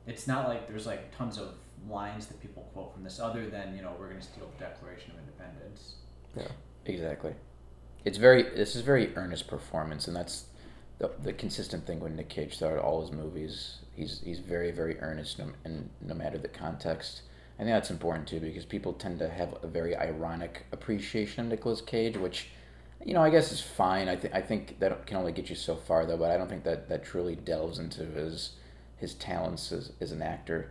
it's 0.07 0.27
not 0.27 0.49
like 0.49 0.67
there's 0.67 0.87
like 0.87 1.17
tons 1.17 1.39
of 1.39 1.55
lines 1.89 2.27
that 2.27 2.41
people 2.41 2.69
quote 2.73 2.93
from 2.95 3.05
this 3.05 3.21
other 3.21 3.49
than 3.49 3.77
you 3.77 3.83
know 3.83 3.93
we're 3.99 4.09
gonna 4.09 4.23
steal 4.23 4.51
the 4.59 4.65
Declaration 4.65 5.13
of 5.13 5.19
Independence. 5.19 5.97
Yeah. 6.37 6.49
Exactly. 6.87 7.35
It's 8.05 8.19
very. 8.19 8.43
This 8.43 8.77
is 8.77 8.83
very 8.83 9.15
earnest 9.17 9.49
performance, 9.49 10.07
and 10.07 10.17
that's 10.17 10.47
the, 10.99 11.11
the 11.23 11.33
consistent 11.33 11.87
thing 11.87 12.01
with 12.01 12.13
Nick 12.13 12.29
Cage 12.29 12.59
throughout 12.59 12.79
all 12.79 13.01
his 13.03 13.11
movies. 13.13 13.79
He's 13.97 14.21
he's 14.25 14.39
very 14.41 14.71
very 14.71 14.99
earnest, 15.01 15.39
no, 15.39 15.51
and 15.65 15.89
no 16.01 16.15
matter 16.15 16.39
the 16.39 16.49
context. 16.49 17.23
I 17.59 17.63
think 17.63 17.71
that's 17.75 17.91
important 17.91 18.27
too 18.27 18.41
because 18.41 18.65
people 18.65 18.93
tend 18.93 19.19
to 19.21 19.29
have 19.29 19.55
a 19.63 19.67
very 19.69 19.97
ironic 19.97 20.67
appreciation 20.73 21.45
of 21.45 21.51
Nicolas 21.51 21.81
Cage, 21.81 22.17
which, 22.17 22.49
you 23.05 23.15
know, 23.15 23.23
I 23.23 23.31
guess 23.31 23.53
is 23.53 23.61
fine. 23.61 24.09
I 24.09 24.17
think 24.17 24.35
I 24.35 24.41
think 24.41 24.81
that 24.81 25.07
can 25.07 25.17
only 25.17 25.33
get 25.33 25.49
you 25.51 25.55
so 25.57 25.77
far 25.77 26.05
though, 26.07 26.17
but 26.17 26.31
I 26.33 26.37
don't 26.37 26.49
think 26.49 26.65
that 26.65 26.89
that 26.89 27.05
truly 27.05 27.37
delves 27.37 27.79
into 27.79 28.05
his 28.05 28.53
his 28.97 29.15
talents 29.15 29.71
as, 29.73 29.93
as 30.01 30.11
an 30.13 30.23
actor. 30.23 30.71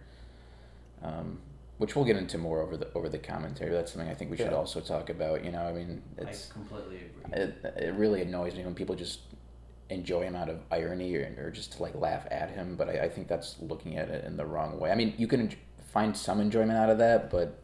Um, 1.01 1.39
which 1.77 1.95
we'll 1.95 2.05
get 2.05 2.15
into 2.15 2.37
more 2.37 2.61
over 2.61 2.77
the 2.77 2.87
over 2.93 3.09
the 3.09 3.17
commentary. 3.17 3.71
That's 3.71 3.91
something 3.91 4.09
I 4.09 4.13
think 4.13 4.31
we 4.31 4.37
should 4.37 4.47
Yeah. 4.51 4.57
also 4.57 4.79
talk 4.79 5.09
about. 5.09 5.43
You 5.43 5.51
know, 5.51 5.63
I 5.63 5.73
mean, 5.73 6.01
it's 6.17 6.49
I 6.49 6.53
completely 6.53 6.97
agree. 6.97 7.41
it, 7.41 7.75
it 7.77 7.93
really 7.95 8.21
annoys 8.21 8.55
me 8.55 8.63
when 8.63 8.75
people 8.75 8.95
just 8.95 9.19
enjoy 9.93 10.23
him 10.23 10.35
out 10.35 10.49
of 10.49 10.59
irony 10.71 11.15
or, 11.15 11.33
or 11.37 11.51
just 11.51 11.73
to 11.73 11.81
like 11.81 11.95
laugh 11.95 12.25
at 12.31 12.49
him 12.49 12.75
but 12.75 12.89
I, 12.89 13.03
I 13.05 13.09
think 13.09 13.27
that's 13.27 13.55
looking 13.59 13.97
at 13.97 14.09
it 14.09 14.25
in 14.25 14.37
the 14.37 14.45
wrong 14.45 14.79
way 14.79 14.91
i 14.91 14.95
mean 14.95 15.13
you 15.17 15.27
can 15.27 15.47
enj- 15.47 15.55
find 15.91 16.15
some 16.15 16.39
enjoyment 16.39 16.77
out 16.77 16.89
of 16.89 16.97
that 16.99 17.29
but 17.29 17.59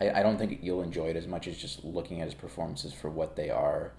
I, 0.00 0.20
I 0.20 0.22
don't 0.22 0.38
think 0.38 0.60
you'll 0.62 0.82
enjoy 0.82 1.06
it 1.06 1.16
as 1.16 1.26
much 1.26 1.46
as 1.48 1.56
just 1.56 1.84
looking 1.84 2.20
at 2.20 2.26
his 2.26 2.34
performances 2.34 2.92
for 2.92 3.10
what 3.10 3.36
they 3.36 3.50
are 3.50 3.92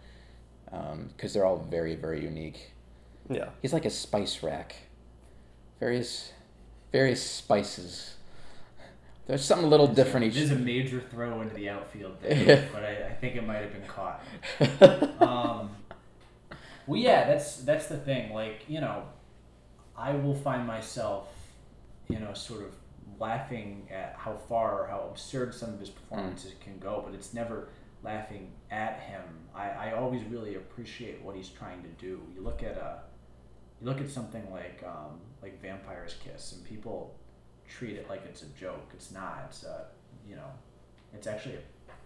because 1.08 1.34
they're 1.34 1.46
all 1.46 1.58
very 1.58 1.96
very 1.96 2.24
unique 2.24 2.72
Yeah. 3.30 3.50
he's 3.62 3.74
like 3.74 3.86
a 3.86 3.90
spice 3.90 4.42
rack 4.44 4.76
various 5.80 6.32
various 6.92 7.22
spices 7.24 8.16
there's 9.26 9.46
something 9.46 9.66
a 9.66 9.70
little 9.70 9.88
different 9.88 10.26
each. 10.26 10.36
It 10.36 10.44
is 10.44 10.52
each 10.52 10.58
a 10.58 10.60
major 10.60 11.00
throw 11.00 11.42
into 11.42 11.56
the 11.56 11.70
outfield 11.70 12.18
there, 12.22 12.68
but 12.74 12.84
I, 12.84 13.08
I 13.08 13.14
think 13.14 13.38
it 13.38 13.48
might 13.48 13.60
have 13.60 13.72
been 13.72 13.88
caught. 13.88 14.22
um, 15.22 15.70
well, 16.88 17.00
yeah, 17.00 17.28
that's 17.28 17.58
that's 17.58 17.88
the 17.88 17.98
thing. 17.98 18.34
Like, 18.34 18.62
you 18.68 18.82
know, 18.82 19.04
I 19.98 20.14
will 20.14 20.36
find 20.36 20.66
myself, 20.68 21.30
you 22.10 22.20
know, 22.20 22.34
sort 22.34 22.64
of 22.64 22.76
laughing 23.20 23.88
at 23.92 24.16
how 24.18 24.36
far 24.50 24.82
or 24.82 24.88
how 24.88 25.08
absurd 25.10 25.54
some 25.54 25.74
of 25.74 25.80
his 25.80 25.90
performances 25.90 26.54
can 26.62 26.78
go, 26.80 27.04
but 27.06 27.14
it's 27.14 27.34
never 27.34 27.70
laughing 28.04 28.52
at 28.72 29.00
him. 29.00 29.22
I, 29.56 29.70
I 29.70 29.94
always 29.94 30.24
really 30.26 30.56
appreciate 30.56 31.22
what 31.22 31.36
he's 31.36 31.50
trying 31.50 31.84
to 31.84 31.90
do. 31.90 32.22
You 32.36 32.42
look 32.42 32.64
at 32.64 32.76
a, 32.76 33.00
you 33.80 33.88
look 33.88 34.02
at 34.02 34.10
something 34.10 34.52
like 34.52 34.84
um, 34.86 35.20
like 35.42 35.62
Vampire's 35.62 36.16
Kiss, 36.24 36.54
and 36.54 36.64
people 36.64 37.16
treat 37.68 37.96
it 37.96 38.10
like 38.10 38.24
it's 38.26 38.44
a 38.44 38.48
joke. 38.60 38.90
It's 38.94 39.12
not. 39.12 39.46
It's 39.48 39.64
a, 39.64 39.86
you 40.28 40.36
know, 40.36 40.52
it's 41.14 41.28
actually 41.28 41.56
a 41.56 41.62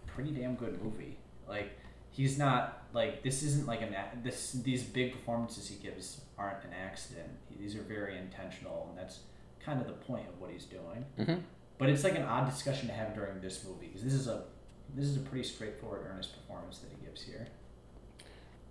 pretty 0.06 0.30
damn 0.30 0.54
good 0.54 0.82
movie. 0.82 1.18
Like 1.48 1.78
he's 2.10 2.38
not 2.38 2.84
like 2.92 3.22
this 3.22 3.42
isn't 3.42 3.66
like 3.66 3.82
an 3.82 3.94
a- 3.94 4.10
this 4.22 4.52
these 4.52 4.82
big 4.82 5.12
performances 5.12 5.68
he 5.68 5.76
gives 5.76 6.20
aren't 6.38 6.64
an 6.64 6.72
accident. 6.72 7.28
These 7.58 7.76
are 7.76 7.82
very 7.82 8.16
intentional, 8.18 8.86
and 8.90 8.98
that's 8.98 9.20
kind 9.60 9.80
of 9.80 9.86
the 9.86 9.92
point 9.92 10.28
of 10.28 10.40
what 10.40 10.50
he's 10.50 10.64
doing. 10.64 11.04
Mhm. 11.18 11.42
But 11.78 11.88
it's 11.90 12.02
like 12.04 12.16
an 12.16 12.22
odd 12.22 12.48
discussion 12.50 12.88
to 12.88 12.94
have 12.94 13.14
during 13.14 13.40
this 13.40 13.64
movie 13.64 13.86
because 13.88 14.02
this 14.02 14.14
is 14.14 14.26
a 14.28 14.44
this 14.94 15.04
is 15.06 15.16
a 15.16 15.20
pretty 15.20 15.44
straightforward, 15.44 16.06
earnest 16.10 16.34
performance 16.34 16.78
that 16.78 16.90
he 16.90 17.04
gives 17.04 17.22
here. 17.22 17.46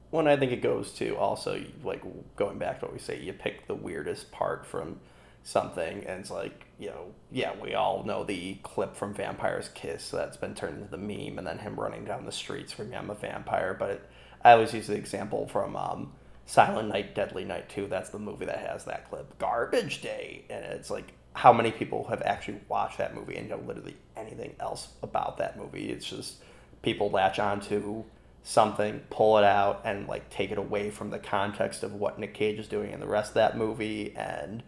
Well, 0.10 0.22
and 0.22 0.30
I 0.30 0.38
think 0.38 0.52
it 0.52 0.62
goes 0.62 0.92
to 0.94 1.16
also 1.18 1.64
like 1.84 2.02
going 2.36 2.58
back 2.58 2.80
to 2.80 2.86
what 2.86 2.94
we 2.94 3.00
say. 3.00 3.20
You 3.22 3.34
pick 3.34 3.68
the 3.68 3.76
weirdest 3.76 4.32
part 4.32 4.66
from 4.66 5.00
something, 5.48 6.04
and 6.06 6.20
it's 6.20 6.30
like 6.30 6.66
you 6.78 6.90
know, 6.90 7.06
yeah, 7.32 7.54
we 7.62 7.74
all 7.74 8.04
know 8.04 8.24
the 8.24 8.56
clip 8.64 8.96
from 8.96 9.14
Vampire's 9.14 9.70
Kiss 9.70 10.12
that's 10.12 10.38
been 10.38 10.54
turned 10.54 10.78
into 10.78 10.92
the 10.92 10.98
meme, 10.98 11.38
and 11.38 11.48
then 11.48 11.58
him 11.60 11.80
running 11.80 12.04
down 12.04 12.26
the 12.26 12.32
streets 12.32 12.74
screaming, 12.74 12.96
"I'm 12.96 13.10
a 13.10 13.16
vampire." 13.16 13.74
But 13.74 14.10
I 14.44 14.52
always 14.52 14.74
use 14.74 14.88
the 14.88 14.96
example 14.96 15.48
from 15.48 15.76
um, 15.78 16.12
Silent 16.46 16.90
Night, 16.90 17.16
Deadly 17.16 17.46
Night 17.46 17.70
Two. 17.70 17.88
That's 17.88 18.10
the 18.10 18.20
movie 18.20 18.46
that 18.46 18.60
has 18.60 18.84
that 18.86 19.10
clip, 19.10 19.38
Garbage 19.40 20.02
Day, 20.02 20.44
and 20.50 20.66
it's 20.66 20.92
like 20.92 21.14
how 21.34 21.54
many 21.54 21.72
people 21.72 22.04
have 22.10 22.22
actually 22.24 22.60
watched 22.68 22.98
that 22.98 23.16
movie 23.16 23.38
and 23.38 23.48
know 23.48 23.62
literally 23.66 23.96
anything 24.18 24.54
else 24.60 24.90
about 25.02 25.38
that 25.38 25.58
movie. 25.58 25.92
It's 25.92 26.06
just 26.06 26.44
people 26.82 27.10
latch 27.10 27.40
onto 27.40 28.04
something, 28.44 29.00
pull 29.10 29.38
it 29.38 29.46
out, 29.46 29.82
and 29.86 30.08
like 30.08 30.30
take 30.30 30.52
it 30.52 30.58
away 30.58 30.90
from 30.90 31.10
the 31.10 31.20
context 31.20 31.84
of 31.84 31.94
what 31.94 32.20
Nick 32.20 32.34
Cage 32.34 32.60
is 32.60 32.68
doing 32.68 32.92
in 32.92 33.00
the 33.00 33.08
rest 33.08 33.30
of 33.30 33.36
that 33.36 33.58
movie 33.58 34.14
and 34.18 34.62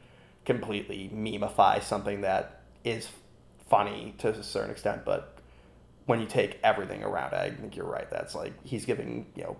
completely 0.49 1.11
memify 1.13 1.79
something 1.79 2.21
that 2.21 2.61
is 2.83 3.07
funny 3.69 4.15
to 4.17 4.29
a 4.29 4.43
certain 4.43 4.71
extent. 4.71 5.05
But 5.05 5.37
when 6.07 6.19
you 6.19 6.25
take 6.25 6.59
everything 6.63 7.03
around 7.03 7.33
it, 7.33 7.37
I 7.37 7.51
think 7.51 7.75
you're 7.75 7.85
right. 7.85 8.09
That's 8.09 8.33
like 8.33 8.53
he's 8.65 8.83
giving, 8.83 9.27
you 9.35 9.43
know, 9.43 9.57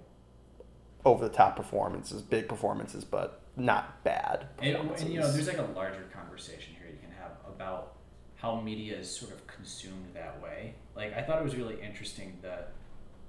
over 1.06 1.28
the 1.28 1.32
top 1.32 1.56
performances, 1.56 2.24
big 2.24 2.50
performances, 2.50 3.06
but 3.06 3.44
not 3.56 4.04
bad. 4.04 4.48
And, 4.64 4.76
and 4.76 5.14
you 5.14 5.20
know, 5.20 5.32
there's 5.32 5.46
like 5.46 5.60
a 5.60 5.70
larger 5.76 6.06
conversation 6.12 6.74
here 6.80 6.90
you 6.92 6.98
can 6.98 7.12
have 7.12 7.34
about 7.48 7.98
how 8.38 8.60
media 8.60 8.98
is 8.98 9.16
sort 9.16 9.32
of 9.32 9.46
consumed 9.46 10.16
that 10.16 10.42
way. 10.42 10.74
Like 10.96 11.16
I 11.16 11.22
thought 11.22 11.38
it 11.38 11.44
was 11.44 11.56
really 11.56 11.80
interesting 11.84 12.40
that 12.42 12.72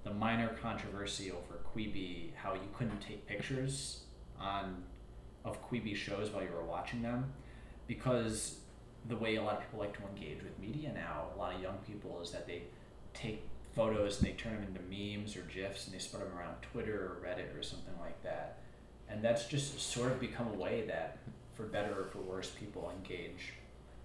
the 0.03 0.15
minor 0.15 0.49
controversy 0.63 1.31
over 1.31 1.61
Quibi, 1.77 2.35
how 2.35 2.55
you 2.55 2.69
couldn't 2.75 3.01
take 3.01 3.27
pictures 3.27 4.05
on 4.41 4.83
of 5.45 5.59
Quibi 5.69 5.95
shows 5.95 6.31
while 6.31 6.43
you 6.43 6.51
were 6.51 6.65
watching 6.65 7.03
them, 7.03 7.33
because 7.91 8.61
the 9.09 9.17
way 9.17 9.35
a 9.35 9.43
lot 9.43 9.55
of 9.55 9.61
people 9.63 9.81
like 9.81 9.93
to 9.99 10.03
engage 10.15 10.45
with 10.45 10.57
media 10.61 10.93
now, 10.95 11.25
a 11.35 11.37
lot 11.37 11.53
of 11.53 11.61
young 11.61 11.77
people, 11.85 12.21
is 12.23 12.31
that 12.31 12.47
they 12.47 12.63
take 13.15 13.43
photos 13.75 14.19
and 14.19 14.29
they 14.29 14.33
turn 14.35 14.55
them 14.55 14.63
into 14.63 14.81
memes 14.83 15.37
or 15.37 15.41
gifs 15.53 15.87
and 15.87 15.95
they 15.95 15.99
spread 15.99 16.23
them 16.23 16.39
around 16.39 16.55
Twitter 16.63 16.95
or 16.95 17.27
Reddit 17.27 17.59
or 17.59 17.65
something 17.65 17.95
like 17.99 18.23
that. 18.23 18.59
And 19.09 19.25
that's 19.25 19.47
just 19.47 19.81
sort 19.81 20.13
of 20.13 20.21
become 20.21 20.47
a 20.47 20.55
way 20.55 20.85
that, 20.87 21.19
for 21.55 21.65
better 21.65 22.03
or 22.03 22.05
for 22.05 22.19
worse, 22.19 22.51
people 22.51 22.93
engage 22.97 23.55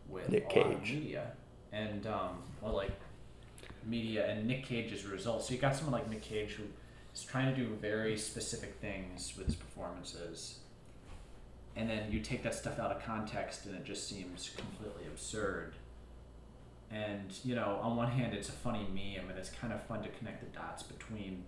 with 0.10 0.30
Nick 0.30 0.52
a 0.56 0.60
lot 0.60 0.72
of 0.72 0.80
Cage. 0.80 0.94
media. 0.94 1.32
And, 1.72 2.08
um, 2.08 2.42
well, 2.62 2.74
like, 2.74 3.00
media 3.86 4.28
and 4.28 4.48
Nick 4.48 4.66
Cage 4.66 4.94
as 4.94 5.06
a 5.06 5.10
result. 5.10 5.46
So 5.46 5.54
you 5.54 5.60
got 5.60 5.76
someone 5.76 5.94
like 5.94 6.10
Nick 6.10 6.24
Cage 6.24 6.54
who 6.54 6.64
is 7.14 7.22
trying 7.22 7.54
to 7.54 7.62
do 7.62 7.68
very 7.80 8.18
specific 8.18 8.78
things 8.82 9.34
with 9.38 9.46
his 9.46 9.56
performances. 9.56 10.58
And 11.76 11.90
then 11.90 12.12
you 12.12 12.22
take 12.22 12.44
that 12.44 12.56
stuff 12.56 12.80
out 12.80 12.92
of 12.92 13.04
context 13.04 13.66
and 13.66 13.76
it 13.76 13.84
just 13.84 14.08
seems 14.08 14.52
completely 14.56 15.08
absurd. 15.08 15.74
And, 16.90 17.34
you 17.44 17.56
know, 17.56 17.80
on 17.82 17.98
one 17.98 18.12
hand 18.12 18.34
it's 18.34 18.50
a 18.50 18.54
funny 18.54 18.88
meme 18.94 19.30
and 19.30 19.38
it's 19.38 19.50
kind 19.50 19.74
of 19.74 19.82
fun 19.84 20.02
to 20.04 20.10
connect 20.10 20.40
the 20.42 20.58
dots 20.58 20.84
between 20.84 21.44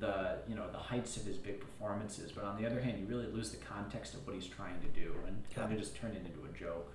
the 0.00 0.38
you 0.48 0.56
know 0.56 0.64
the 0.72 0.78
heights 0.78 1.16
of 1.16 1.24
his 1.24 1.36
big 1.36 1.60
performances, 1.60 2.32
but 2.32 2.44
on 2.44 2.60
the 2.60 2.66
other 2.66 2.80
hand 2.80 2.98
you 2.98 3.06
really 3.06 3.30
lose 3.30 3.50
the 3.50 3.56
context 3.58 4.14
of 4.14 4.26
what 4.26 4.34
he's 4.34 4.46
trying 4.46 4.80
to 4.80 4.88
do 4.88 5.12
and 5.26 5.36
kind 5.54 5.72
of 5.72 5.78
just 5.78 5.94
turn 5.96 6.10
it 6.10 6.22
into 6.26 6.44
a 6.44 6.58
joke. 6.58 6.90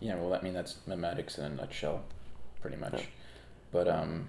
Yeah, 0.00 0.16
well, 0.16 0.34
I 0.34 0.40
mean 0.42 0.52
that's 0.52 0.76
memetics 0.88 1.38
in 1.38 1.44
a 1.44 1.48
nutshell, 1.50 2.04
pretty 2.60 2.76
much. 2.76 2.92
Yeah. 2.94 3.06
But 3.72 3.88
um, 3.88 4.28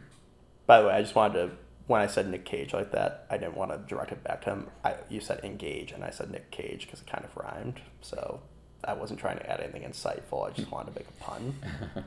By 0.66 0.82
the 0.82 0.88
way, 0.88 0.94
I 0.94 1.02
just 1.02 1.14
wanted 1.16 1.34
to 1.34 1.52
when 1.88 2.02
I 2.02 2.08
said 2.08 2.28
Nick 2.30 2.46
Cage 2.46 2.74
like 2.74 2.92
that, 2.92 3.26
I 3.30 3.38
didn't 3.38 3.56
want 3.56 3.72
to 3.72 3.78
direct 3.78 4.12
it 4.12 4.24
back 4.24 4.42
to 4.44 4.50
him. 4.52 4.68
I 4.84 4.96
you 5.10 5.20
said 5.22 5.42
engage, 5.44 5.92
and 5.92 6.04
I 6.04 6.10
said 6.10 6.32
Nick 6.32 6.52
Cage 6.52 6.86
because 6.86 7.02
it 7.02 7.08
kind 7.08 7.24
of 7.24 7.36
rhymed. 7.38 7.82
So 8.02 8.40
I 8.84 8.94
wasn't 8.94 9.20
trying 9.20 9.38
to 9.38 9.50
add 9.50 9.60
anything 9.60 9.84
insightful. 9.84 10.48
I 10.48 10.52
just 10.52 10.72
wanted 10.72 10.94
to 10.94 11.00
make 11.00 11.08
a 11.10 11.24
pun. 11.24 11.56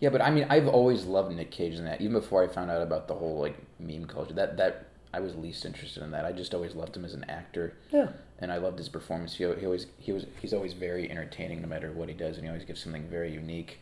yeah, 0.00 0.10
but 0.10 0.20
I 0.20 0.30
mean, 0.30 0.46
I've 0.50 0.68
always 0.68 1.04
loved 1.04 1.34
Nick 1.34 1.50
Cage 1.50 1.74
in 1.74 1.84
that. 1.84 2.00
Even 2.00 2.12
before 2.12 2.42
I 2.44 2.48
found 2.48 2.70
out 2.70 2.82
about 2.82 3.08
the 3.08 3.14
whole 3.14 3.40
like 3.40 3.56
meme 3.80 4.06
culture, 4.06 4.34
that 4.34 4.56
that 4.58 4.86
I 5.14 5.20
was 5.20 5.34
least 5.34 5.64
interested 5.64 6.02
in 6.02 6.10
that. 6.10 6.24
I 6.24 6.32
just 6.32 6.52
always 6.54 6.74
loved 6.74 6.96
him 6.96 7.04
as 7.04 7.14
an 7.14 7.24
actor, 7.28 7.74
Yeah. 7.90 8.08
and 8.38 8.52
I 8.52 8.58
loved 8.58 8.78
his 8.78 8.88
performance. 8.88 9.34
He, 9.34 9.44
he 9.44 9.64
always 9.64 9.86
he 9.98 10.12
was 10.12 10.26
he's 10.40 10.52
always 10.52 10.74
very 10.74 11.10
entertaining 11.10 11.62
no 11.62 11.68
matter 11.68 11.90
what 11.92 12.08
he 12.08 12.14
does, 12.14 12.36
and 12.36 12.44
he 12.44 12.48
always 12.50 12.64
gives 12.66 12.82
something 12.82 13.08
very 13.08 13.32
unique. 13.32 13.80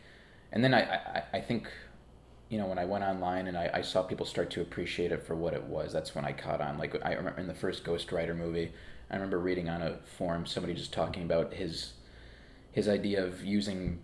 And 0.51 0.63
then 0.63 0.73
I 0.73 0.81
I, 0.81 1.23
I 1.33 1.41
think 1.41 1.67
you 2.49 2.57
know, 2.57 2.67
when 2.67 2.77
I 2.77 2.85
went 2.85 3.03
online 3.03 3.47
and 3.47 3.57
I, 3.57 3.69
I 3.73 3.81
saw 3.81 4.03
people 4.03 4.25
start 4.25 4.51
to 4.51 4.61
appreciate 4.61 5.11
it 5.11 5.25
for 5.25 5.35
what 5.35 5.53
it 5.53 5.63
was, 5.63 5.91
that's 5.91 6.13
when 6.13 6.25
I 6.25 6.31
caught 6.31 6.61
on. 6.61 6.77
Like 6.77 6.95
I 7.03 7.13
remember 7.13 7.39
in 7.39 7.47
the 7.47 7.55
first 7.55 7.83
Ghost 7.83 8.11
Rider 8.11 8.35
movie, 8.35 8.71
I 9.09 9.15
remember 9.15 9.39
reading 9.39 9.69
on 9.69 9.81
a 9.81 9.97
forum 10.17 10.45
somebody 10.45 10.73
just 10.73 10.93
talking 10.93 11.23
about 11.23 11.53
his 11.53 11.93
his 12.71 12.89
idea 12.89 13.23
of 13.23 13.43
using 13.43 13.99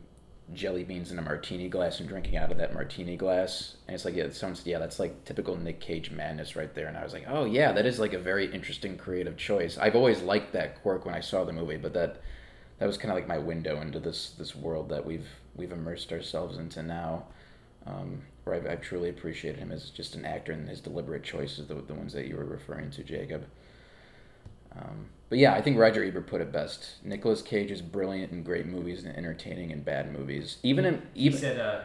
jelly 0.54 0.84
beans 0.84 1.12
in 1.12 1.20
a 1.20 1.22
martini 1.22 1.70
glass 1.70 2.00
and 2.00 2.10
drinking 2.10 2.38
out 2.38 2.52
of 2.52 2.58
that 2.58 2.74
martini 2.74 3.16
glass. 3.16 3.76
And 3.88 3.96
it's 3.96 4.06
like, 4.06 4.16
yeah, 4.16 4.24
it 4.24 4.62
yeah, 4.66 4.80
that's 4.80 5.00
like 5.00 5.24
typical 5.26 5.56
Nick 5.56 5.80
Cage 5.80 6.12
madness 6.12 6.56
right 6.56 6.74
there. 6.74 6.88
And 6.88 6.98
I 6.98 7.04
was 7.04 7.14
like, 7.14 7.26
oh 7.28 7.46
yeah, 7.46 7.72
that 7.72 7.86
is 7.86 8.00
like 8.00 8.14
a 8.14 8.20
very 8.20 8.52
interesting 8.52 8.98
creative 8.98 9.38
choice. 9.38 9.78
I've 9.78 9.96
always 9.96 10.22
liked 10.22 10.54
that 10.54 10.82
quirk 10.82 11.06
when 11.06 11.16
I 11.16 11.20
saw 11.20 11.44
the 11.44 11.54
movie, 11.54 11.78
but 11.78 11.94
that 11.94 12.22
that 12.80 12.88
was 12.88 12.98
kind 12.98 13.12
of 13.12 13.16
like 13.16 13.28
my 13.28 13.38
window 13.38 13.80
into 13.82 14.00
this 14.00 14.32
this 14.32 14.56
world 14.56 14.90
that 14.90 15.06
we've 15.06 15.28
we've 15.56 15.72
immersed 15.72 16.12
ourselves 16.12 16.58
into 16.58 16.82
now. 16.82 17.26
Um, 17.86 18.22
where 18.44 18.56
I've, 18.56 18.66
I've 18.68 18.82
truly 18.82 19.10
appreciated 19.10 19.60
him 19.60 19.72
as 19.72 19.90
just 19.90 20.16
an 20.16 20.26
actor 20.26 20.52
and 20.52 20.68
his 20.68 20.82
deliberate 20.82 21.24
choices, 21.24 21.68
the, 21.68 21.76
the 21.76 21.94
ones 21.94 22.14
that 22.14 22.28
you 22.28 22.36
were 22.36 22.46
referring 22.46 22.90
to, 22.92 23.04
Jacob. 23.04 23.46
Um, 24.76 25.06
but 25.30 25.38
yeah, 25.38 25.54
I 25.54 25.62
think 25.62 25.78
Roger 25.78 26.04
Ebert 26.04 26.28
put 26.28 26.42
it 26.42 26.52
best. 26.52 26.96
Nicolas 27.04 27.42
Cage 27.42 27.72
is 27.72 27.82
brilliant 27.82 28.32
in 28.32 28.44
great 28.44 28.66
movies 28.66 29.04
and 29.04 29.16
entertaining 29.16 29.72
in 29.72 29.82
bad 29.84 30.12
movies. 30.12 30.58
Even 30.64 30.86
in 30.86 31.02
He 31.14 31.26
even 31.26 31.40
said, 31.40 31.60
uh, 31.60 31.82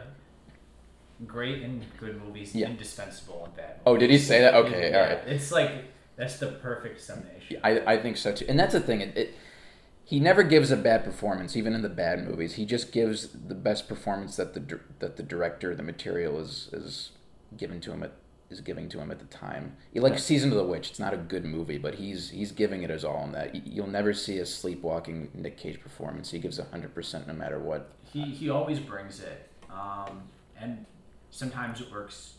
"Great 1.25 1.61
in 1.61 1.83
good 1.99 2.21
movies, 2.21 2.55
Yeah. 2.55 2.67
indispensable 2.69 3.45
in 3.45 3.51
bad." 3.51 3.69
Movies. 3.69 3.81
Oh, 3.85 3.97
did 3.97 4.09
he 4.09 4.17
say 4.17 4.41
that? 4.41 4.53
Okay, 4.53 4.91
Yeah, 4.91 4.97
all 4.97 5.05
right. 5.15 5.27
It's 5.27 5.51
like 5.51 5.71
that's 6.15 6.39
the 6.39 6.47
perfect 6.47 6.99
summation. 7.01 7.59
I, 7.63 7.93
I 7.93 7.97
think 8.01 8.17
so 8.17 8.33
too. 8.33 8.45
And 8.49 8.57
that's 8.59 8.73
the 8.73 8.79
thing. 8.81 9.01
It, 9.01 9.17
it 9.17 9.35
he 10.07 10.21
never 10.21 10.41
gives 10.41 10.71
a 10.71 10.77
bad 10.77 11.03
performance, 11.03 11.57
even 11.57 11.73
in 11.73 11.81
the 11.81 11.89
bad 11.89 12.25
movies. 12.25 12.53
He 12.53 12.65
just 12.65 12.93
gives 12.93 13.27
the 13.27 13.53
best 13.53 13.89
performance 13.89 14.37
that 14.37 14.53
the 14.53 14.79
that 14.99 15.17
the 15.17 15.23
director, 15.23 15.75
the 15.75 15.83
material 15.83 16.39
is 16.39 16.69
is 16.71 17.11
given 17.57 17.81
to 17.81 17.91
him 17.91 18.03
at 18.03 18.13
is 18.49 18.61
giving 18.61 18.87
to 18.87 19.01
him 19.01 19.11
at 19.11 19.19
the 19.19 19.25
time. 19.25 19.75
Like 19.93 20.13
Yeah. 20.13 20.19
Season 20.19 20.49
of 20.51 20.57
the 20.57 20.63
Witch. 20.63 20.89
It's 20.91 20.99
not 20.99 21.13
a 21.13 21.17
good 21.17 21.43
movie, 21.43 21.77
but 21.77 21.95
he's 21.95 22.29
he's 22.29 22.53
giving 22.53 22.83
it 22.83 22.89
his 22.89 23.03
all 23.03 23.21
in 23.25 23.33
that. 23.33 23.67
You'll 23.67 23.87
never 23.87 24.13
see 24.13 24.37
a 24.37 24.45
sleepwalking 24.45 25.29
Nick 25.33 25.57
Cage 25.57 25.81
performance. 25.81 26.31
He 26.31 26.39
gives 26.39 26.57
hundred 26.57 26.95
percent 26.95 27.27
no 27.27 27.33
matter 27.33 27.59
what. 27.59 27.91
He 28.13 28.21
he 28.21 28.49
always 28.49 28.79
brings 28.79 29.19
it, 29.19 29.49
um, 29.69 30.23
and 30.57 30.85
sometimes 31.31 31.81
it 31.81 31.91
works 31.91 32.35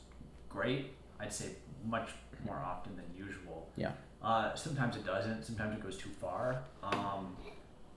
great. 0.49 0.95
I'd 1.21 1.35
say 1.35 1.51
much 1.85 2.13
more 2.47 2.57
often 2.57 2.97
than 2.97 3.05
usual. 3.15 3.69
Yeah. 3.77 3.93
Uh, 4.23 4.55
sometimes 4.55 4.97
it 4.97 5.05
doesn't. 5.05 5.45
Sometimes 5.45 5.77
it 5.77 5.83
goes 5.83 5.99
too 5.99 6.11
far. 6.19 6.63
Um, 6.83 7.37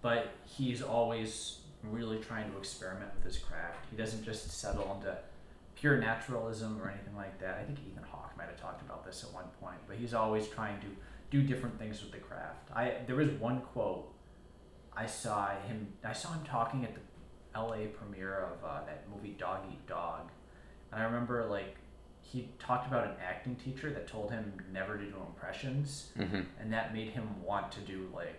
but 0.01 0.31
he's 0.45 0.81
always 0.81 1.59
really 1.83 2.19
trying 2.19 2.51
to 2.51 2.57
experiment 2.57 3.09
with 3.15 3.23
his 3.33 3.37
craft. 3.41 3.85
He 3.89 3.97
doesn't 3.97 4.23
just 4.23 4.51
settle 4.51 4.95
into 4.99 5.17
pure 5.75 5.97
naturalism 5.97 6.79
or 6.81 6.89
anything 6.89 7.15
like 7.15 7.39
that. 7.39 7.57
I 7.59 7.63
think 7.63 7.79
Ethan 7.79 8.03
Hawke 8.03 8.35
might 8.37 8.47
have 8.47 8.59
talked 8.61 8.81
about 8.81 9.05
this 9.05 9.23
at 9.23 9.33
one 9.33 9.45
point, 9.59 9.77
but 9.87 9.97
he's 9.97 10.13
always 10.13 10.47
trying 10.47 10.79
to 10.81 10.87
do 11.31 11.41
different 11.41 11.79
things 11.79 12.01
with 12.03 12.11
the 12.11 12.19
craft. 12.19 12.69
I 12.75 12.93
there 13.07 13.15
was 13.15 13.29
one 13.31 13.61
quote 13.61 14.11
I 14.95 15.05
saw 15.05 15.49
him 15.67 15.87
I 16.03 16.13
saw 16.13 16.33
him 16.33 16.43
talking 16.45 16.83
at 16.83 16.93
the 16.93 17.01
LA 17.59 17.87
premiere 17.97 18.45
of 18.53 18.63
uh, 18.63 18.85
that 18.85 19.05
movie 19.13 19.35
Dog 19.39 19.61
Eat 19.71 19.85
Dog, 19.87 20.29
and 20.91 21.01
I 21.01 21.05
remember 21.05 21.45
like 21.45 21.75
he 22.21 22.49
talked 22.59 22.87
about 22.87 23.05
an 23.05 23.13
acting 23.25 23.55
teacher 23.55 23.89
that 23.91 24.07
told 24.07 24.31
him 24.31 24.53
never 24.71 24.97
to 24.97 25.03
do 25.05 25.15
impressions, 25.27 26.11
Mm-hmm. 26.17 26.41
and 26.59 26.71
that 26.71 26.93
made 26.93 27.09
him 27.09 27.27
want 27.43 27.71
to 27.73 27.79
do 27.81 28.07
like 28.13 28.35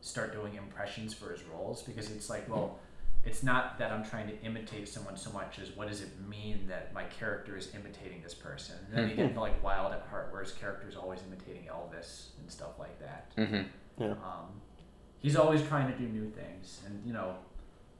start 0.00 0.32
doing 0.32 0.54
impressions 0.54 1.12
for 1.12 1.30
his 1.30 1.42
roles 1.44 1.82
because 1.82 2.10
it's 2.10 2.30
like 2.30 2.48
well 2.48 2.78
it's 3.24 3.42
not 3.42 3.78
that 3.78 3.92
i'm 3.92 4.04
trying 4.04 4.26
to 4.26 4.40
imitate 4.42 4.88
someone 4.88 5.16
so 5.16 5.30
much 5.30 5.58
as 5.58 5.70
what 5.76 5.88
does 5.88 6.00
it 6.00 6.08
mean 6.28 6.66
that 6.68 6.92
my 6.94 7.04
character 7.04 7.56
is 7.56 7.74
imitating 7.74 8.22
this 8.22 8.32
person? 8.32 8.76
And 8.86 8.96
then 8.96 9.10
you 9.10 9.16
get 9.16 9.26
into 9.26 9.40
like 9.40 9.62
wild 9.62 9.92
at 9.92 10.06
heart 10.08 10.32
where 10.32 10.42
his 10.42 10.52
character 10.52 10.88
is 10.88 10.96
always 10.96 11.20
imitating 11.26 11.68
elvis 11.68 12.28
and 12.38 12.50
stuff 12.50 12.78
like 12.78 12.98
that. 13.00 13.36
Mm-hmm. 13.36 14.12
um, 14.12 14.60
he's 15.20 15.36
always 15.36 15.62
trying 15.62 15.90
to 15.92 15.98
do 15.98 16.08
new 16.08 16.28
things 16.30 16.80
and 16.86 17.00
you 17.06 17.12
know 17.12 17.34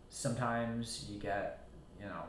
sometimes 0.08 1.06
you 1.08 1.20
get 1.20 1.68
you 2.00 2.06
know 2.06 2.24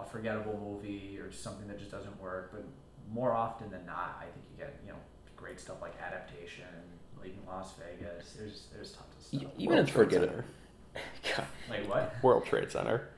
a 0.00 0.04
forgettable 0.04 0.58
movie 0.62 1.18
or 1.18 1.30
something 1.30 1.66
that 1.68 1.78
just 1.78 1.90
doesn't 1.90 2.20
work 2.20 2.50
but 2.52 2.64
more 3.12 3.32
often 3.32 3.70
than 3.70 3.84
not 3.84 4.16
i 4.20 4.24
think 4.24 4.44
you 4.50 4.56
get 4.56 4.78
you 4.84 4.92
know 4.92 4.98
great 5.36 5.60
stuff 5.60 5.76
like 5.82 5.94
adaptation 6.00 6.64
leaving 7.22 7.40
las 7.46 7.72
vegas 7.78 8.32
there's 8.38 8.66
there's 8.72 8.92
tons 8.92 9.14
of 9.16 9.24
stuff 9.24 9.52
Even 9.58 9.78
in 9.78 9.84
World 9.84 9.88
Trade 9.88 9.94
forgettable. 9.94 10.44
Like 11.70 11.88
what 11.88 12.14
World 12.22 12.46
Trade 12.46 12.72
Center. 12.72 13.08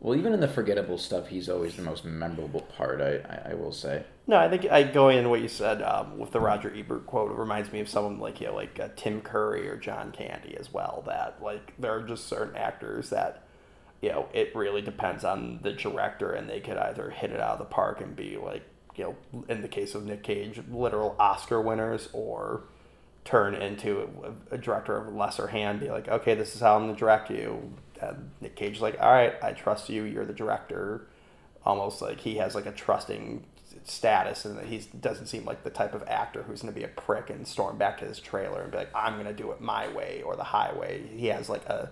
Well, 0.00 0.16
even 0.16 0.32
in 0.32 0.40
the 0.40 0.48
forgettable 0.48 0.98
stuff, 0.98 1.28
he's 1.28 1.48
always 1.48 1.74
the 1.74 1.82
most 1.82 2.04
memorable 2.04 2.60
part. 2.60 3.00
I, 3.00 3.16
I, 3.16 3.50
I 3.50 3.54
will 3.54 3.72
say. 3.72 4.04
No, 4.26 4.36
I 4.36 4.48
think 4.48 4.70
I 4.70 4.82
going 4.82 5.18
into 5.18 5.30
what 5.30 5.40
you 5.40 5.48
said 5.48 5.82
um, 5.82 6.18
with 6.18 6.32
the 6.32 6.40
Roger 6.40 6.72
Ebert 6.74 7.06
quote. 7.06 7.30
It 7.30 7.38
reminds 7.38 7.72
me 7.72 7.80
of 7.80 7.88
someone 7.88 8.18
like 8.18 8.40
you 8.40 8.48
know, 8.48 8.54
like 8.54 8.78
uh, 8.78 8.88
Tim 8.96 9.20
Curry 9.20 9.68
or 9.68 9.76
John 9.76 10.12
Candy 10.12 10.56
as 10.58 10.72
well. 10.72 11.02
That 11.06 11.42
like 11.42 11.72
there 11.78 11.92
are 11.92 12.02
just 12.02 12.26
certain 12.26 12.56
actors 12.56 13.10
that 13.10 13.44
you 14.02 14.10
know 14.10 14.28
it 14.32 14.54
really 14.54 14.82
depends 14.82 15.24
on 15.24 15.60
the 15.62 15.72
director, 15.72 16.32
and 16.32 16.48
they 16.48 16.60
could 16.60 16.76
either 16.76 17.10
hit 17.10 17.30
it 17.30 17.40
out 17.40 17.54
of 17.54 17.58
the 17.58 17.64
park 17.64 18.00
and 18.00 18.14
be 18.14 18.36
like 18.36 18.62
you 18.96 19.04
know 19.04 19.44
in 19.48 19.62
the 19.62 19.68
case 19.68 19.94
of 19.94 20.04
Nick 20.04 20.22
Cage, 20.22 20.60
literal 20.70 21.16
Oscar 21.18 21.60
winners, 21.60 22.08
or 22.12 22.64
turn 23.26 23.54
into 23.56 24.10
a, 24.50 24.56
a 24.56 24.58
director 24.58 24.96
of 24.96 25.14
lesser 25.14 25.48
hand. 25.48 25.80
Be 25.80 25.90
like, 25.90 26.08
okay, 26.08 26.34
this 26.34 26.54
is 26.56 26.62
how 26.62 26.76
I'm 26.76 26.86
gonna 26.86 26.98
direct 26.98 27.30
you. 27.30 27.74
And 28.00 28.30
Nick 28.40 28.56
Cage 28.56 28.76
is 28.76 28.82
like, 28.82 28.98
all 29.00 29.12
right, 29.12 29.34
I 29.42 29.52
trust 29.52 29.90
you. 29.90 30.04
You're 30.04 30.26
the 30.26 30.34
director 30.34 31.08
almost 31.64 32.02
like 32.02 32.20
he 32.20 32.36
has 32.36 32.54
like 32.54 32.66
a 32.66 32.72
trusting 32.72 33.44
status 33.84 34.44
and 34.46 34.60
he 34.68 34.78
doesn't 35.00 35.26
seem 35.26 35.44
like 35.44 35.64
the 35.64 35.70
type 35.70 35.94
of 35.94 36.04
actor 36.08 36.44
who's 36.44 36.62
to 36.62 36.72
be 36.72 36.84
a 36.84 36.88
prick 36.88 37.30
and 37.30 37.46
storm 37.48 37.78
back 37.78 37.98
to 37.98 38.06
his 38.06 38.20
trailer 38.20 38.62
and 38.62 38.72
be 38.72 38.78
like 38.78 38.90
i'm 38.94 39.16
to 39.24 39.32
do 39.34 39.52
it 39.52 39.60
my 39.60 39.88
way 39.88 40.22
or 40.24 40.36
the 40.36 40.44
highway 40.44 41.02
he 41.16 41.28
has 41.28 41.48
like 41.48 41.64
a 41.66 41.90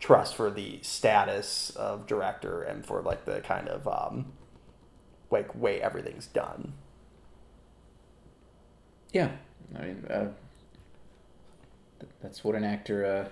trust 0.00 0.34
for 0.34 0.50
the 0.50 0.78
status 0.82 1.70
of 1.76 2.06
director 2.06 2.62
and 2.62 2.86
for 2.86 3.02
like 3.02 3.24
the 3.24 3.40
kind 3.42 3.68
of 3.68 3.88
um 3.88 4.32
like 5.30 5.54
way 5.56 5.80
everything's 5.82 6.26
done 6.28 6.72
Yeah, 9.12 9.30
I 9.78 9.82
mean, 9.82 10.04
uh, 10.10 10.26
that's 12.22 12.42
what 12.44 12.54
an 12.54 12.64
actor. 12.64 13.04
Uh, 13.06 13.28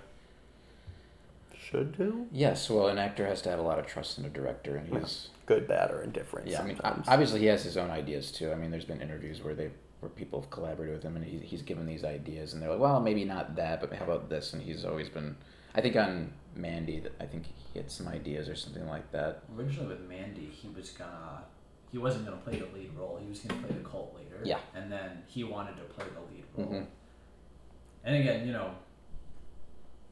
should 1.58 1.96
do 1.96 2.26
yes, 2.32 2.68
well, 2.68 2.88
an 2.88 2.98
actor 2.98 3.26
has 3.26 3.40
to 3.42 3.48
have 3.50 3.58
a 3.58 3.62
lot 3.62 3.78
of 3.78 3.86
trust 3.86 4.18
in 4.18 4.24
a 4.24 4.28
director, 4.28 4.76
and 4.76 4.88
he's. 4.92 5.28
good 5.46 5.66
bad 5.68 5.90
or 5.90 6.02
indifferent 6.02 6.48
Yeah, 6.48 6.60
I 6.60 6.64
mean, 6.64 6.80
obviously 6.84 7.40
he 7.40 7.46
has 7.46 7.62
his 7.62 7.76
own 7.76 7.90
ideas 7.90 8.30
too. 8.32 8.50
I 8.52 8.56
mean, 8.56 8.70
there's 8.70 8.84
been 8.84 9.00
interviews 9.00 9.42
where 9.42 9.54
they 9.54 9.70
where 10.00 10.10
people 10.10 10.40
have 10.40 10.50
collaborated 10.50 10.96
with 10.96 11.04
him, 11.04 11.14
and 11.14 11.24
he, 11.24 11.38
he's 11.38 11.62
given 11.62 11.86
these 11.86 12.02
ideas, 12.04 12.52
and 12.52 12.60
they're 12.60 12.70
like, 12.70 12.80
well, 12.80 12.98
maybe 13.00 13.24
not 13.24 13.54
that, 13.54 13.80
but 13.80 13.92
how 13.92 14.04
about 14.04 14.28
this? 14.28 14.52
And 14.52 14.60
he's 14.60 14.84
always 14.84 15.08
been. 15.08 15.36
I 15.76 15.80
think 15.80 15.94
on 15.94 16.32
Mandy, 16.56 16.98
that 17.00 17.12
I 17.20 17.26
think 17.26 17.44
he 17.72 17.78
had 17.78 17.88
some 17.90 18.08
ideas 18.08 18.48
or 18.48 18.56
something 18.56 18.86
like 18.88 19.10
that. 19.12 19.42
originally 19.56 19.88
with 19.88 20.00
mandy 20.08 20.50
he 20.52 20.68
was 20.76 20.90
gonna 20.90 21.44
he 21.90 21.96
wasn't 21.98 22.24
gonna 22.26 22.36
play 22.38 22.58
the 22.58 22.66
lead 22.76 22.90
role 22.98 23.18
he 23.22 23.28
was 23.28 23.38
gonna 23.38 23.60
play 23.62 23.74
the 23.74 23.88
cult 23.88 24.14
leader 24.18 24.40
Yeah. 24.44 24.58
and 24.74 24.90
then 24.92 25.22
he 25.26 25.44
wanted 25.44 25.76
to 25.76 25.82
play 25.84 26.04
the 26.12 26.20
lead 26.34 26.44
role 26.70 26.80
Mhm. 26.82 26.86
And 28.04 28.16
again 28.16 28.46
you 28.46 28.52
know 28.52 28.70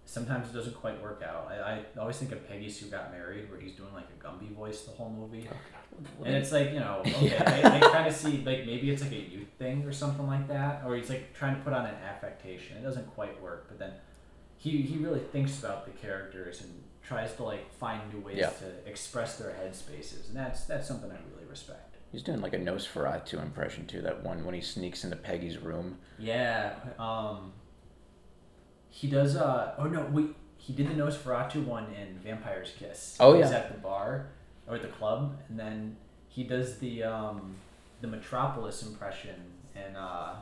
sometimes 0.05 0.49
it 0.51 0.53
doesn't 0.53 0.75
quite 0.75 1.01
work 1.03 1.23
out 1.27 1.49
I, 1.51 1.85
I 1.97 2.01
always 2.01 2.17
think 2.17 2.33
of 2.33 2.47
peggy 2.49 2.69
sue 2.69 2.87
got 2.87 3.13
married 3.13 3.49
where 3.51 3.61
he's 3.61 3.73
doing 3.73 3.93
like 3.95 4.07
a 4.19 4.25
gumby 4.25 4.53
voice 4.55 4.83
the 4.83 4.91
whole 4.91 5.11
movie 5.11 5.49
and 6.25 6.35
it's 6.35 6.51
like 6.51 6.73
you 6.73 6.81
know 6.81 7.03
okay 7.07 7.29
Yeah. 7.29 7.71
I, 7.73 7.77
I 7.77 7.81
kind 7.93 8.09
of 8.09 8.15
see 8.15 8.39
like 8.45 8.67
maybe 8.67 8.91
it's 8.91 9.03
like 9.03 9.13
a 9.13 9.17
youth 9.21 9.49
thing 9.59 9.85
or 9.85 9.93
something 9.93 10.27
like 10.27 10.49
that 10.49 10.83
or 10.85 10.97
he's 10.97 11.09
like 11.11 11.33
trying 11.35 11.55
to 11.57 11.63
put 11.63 11.73
on 11.73 11.87
an 11.87 11.95
affectation 12.09 12.77
it 12.77 12.83
doesn't 12.83 13.07
quite 13.15 13.41
work 13.41 13.67
but 13.69 13.79
then 13.79 13.93
he, 14.57 14.83
he 14.83 14.97
really 14.99 15.21
thinks 15.21 15.59
about 15.59 15.85
the 15.87 15.91
characters 15.93 16.61
and 16.61 16.71
tries 17.03 17.35
to 17.37 17.45
like 17.45 17.73
find 17.75 18.03
new 18.13 18.21
ways 18.21 18.37
Yeah. 18.39 18.51
to 18.51 18.67
express 18.89 19.37
their 19.39 19.53
headspaces, 19.53 20.29
and 20.29 20.37
that's 20.37 20.65
that's 20.67 20.87
something 20.87 21.11
I 21.11 21.15
really 21.35 21.49
respect. 21.49 21.97
He's 22.13 22.23
doing 22.23 22.43
like 22.43 22.53
a 22.53 22.59
Nosferatu 22.59 23.43
impression 23.43 23.87
too. 23.87 24.03
That 24.03 24.23
one 24.23 24.45
when 24.45 24.55
he 24.55 24.61
sneaks 24.61 25.03
into 25.03 25.17
Peggy's 25.17 25.57
room. 25.57 25.97
Yeah, 26.19 26.75
um, 26.99 27.55
he 28.91 29.09
does. 29.09 29.37
Uh, 29.37 29.75
oh 29.79 29.85
no, 29.85 30.07
wait, 30.11 30.35
he 30.57 30.73
did 30.73 30.89
the 30.89 30.95
Nosferatu 30.95 31.65
one 31.65 31.87
in 31.95 32.19
Vampire's 32.19 32.73
Kiss. 32.79 33.17
Oh, 33.19 33.35
He's 33.35 33.51
yeah. 33.51 33.59
at 33.59 33.73
the 33.73 33.79
bar 33.79 34.27
or 34.67 34.77
at 34.77 34.83
the 34.83 34.89
club, 34.89 35.39
and 35.49 35.59
then 35.59 35.97
he 36.29 36.45
does 36.45 36.79
the 36.79 37.03
um, 37.03 37.57
the 38.01 38.07
Metropolis 38.07 38.83
impression 38.83 39.37
in 39.75 39.97
uh, 39.97 40.37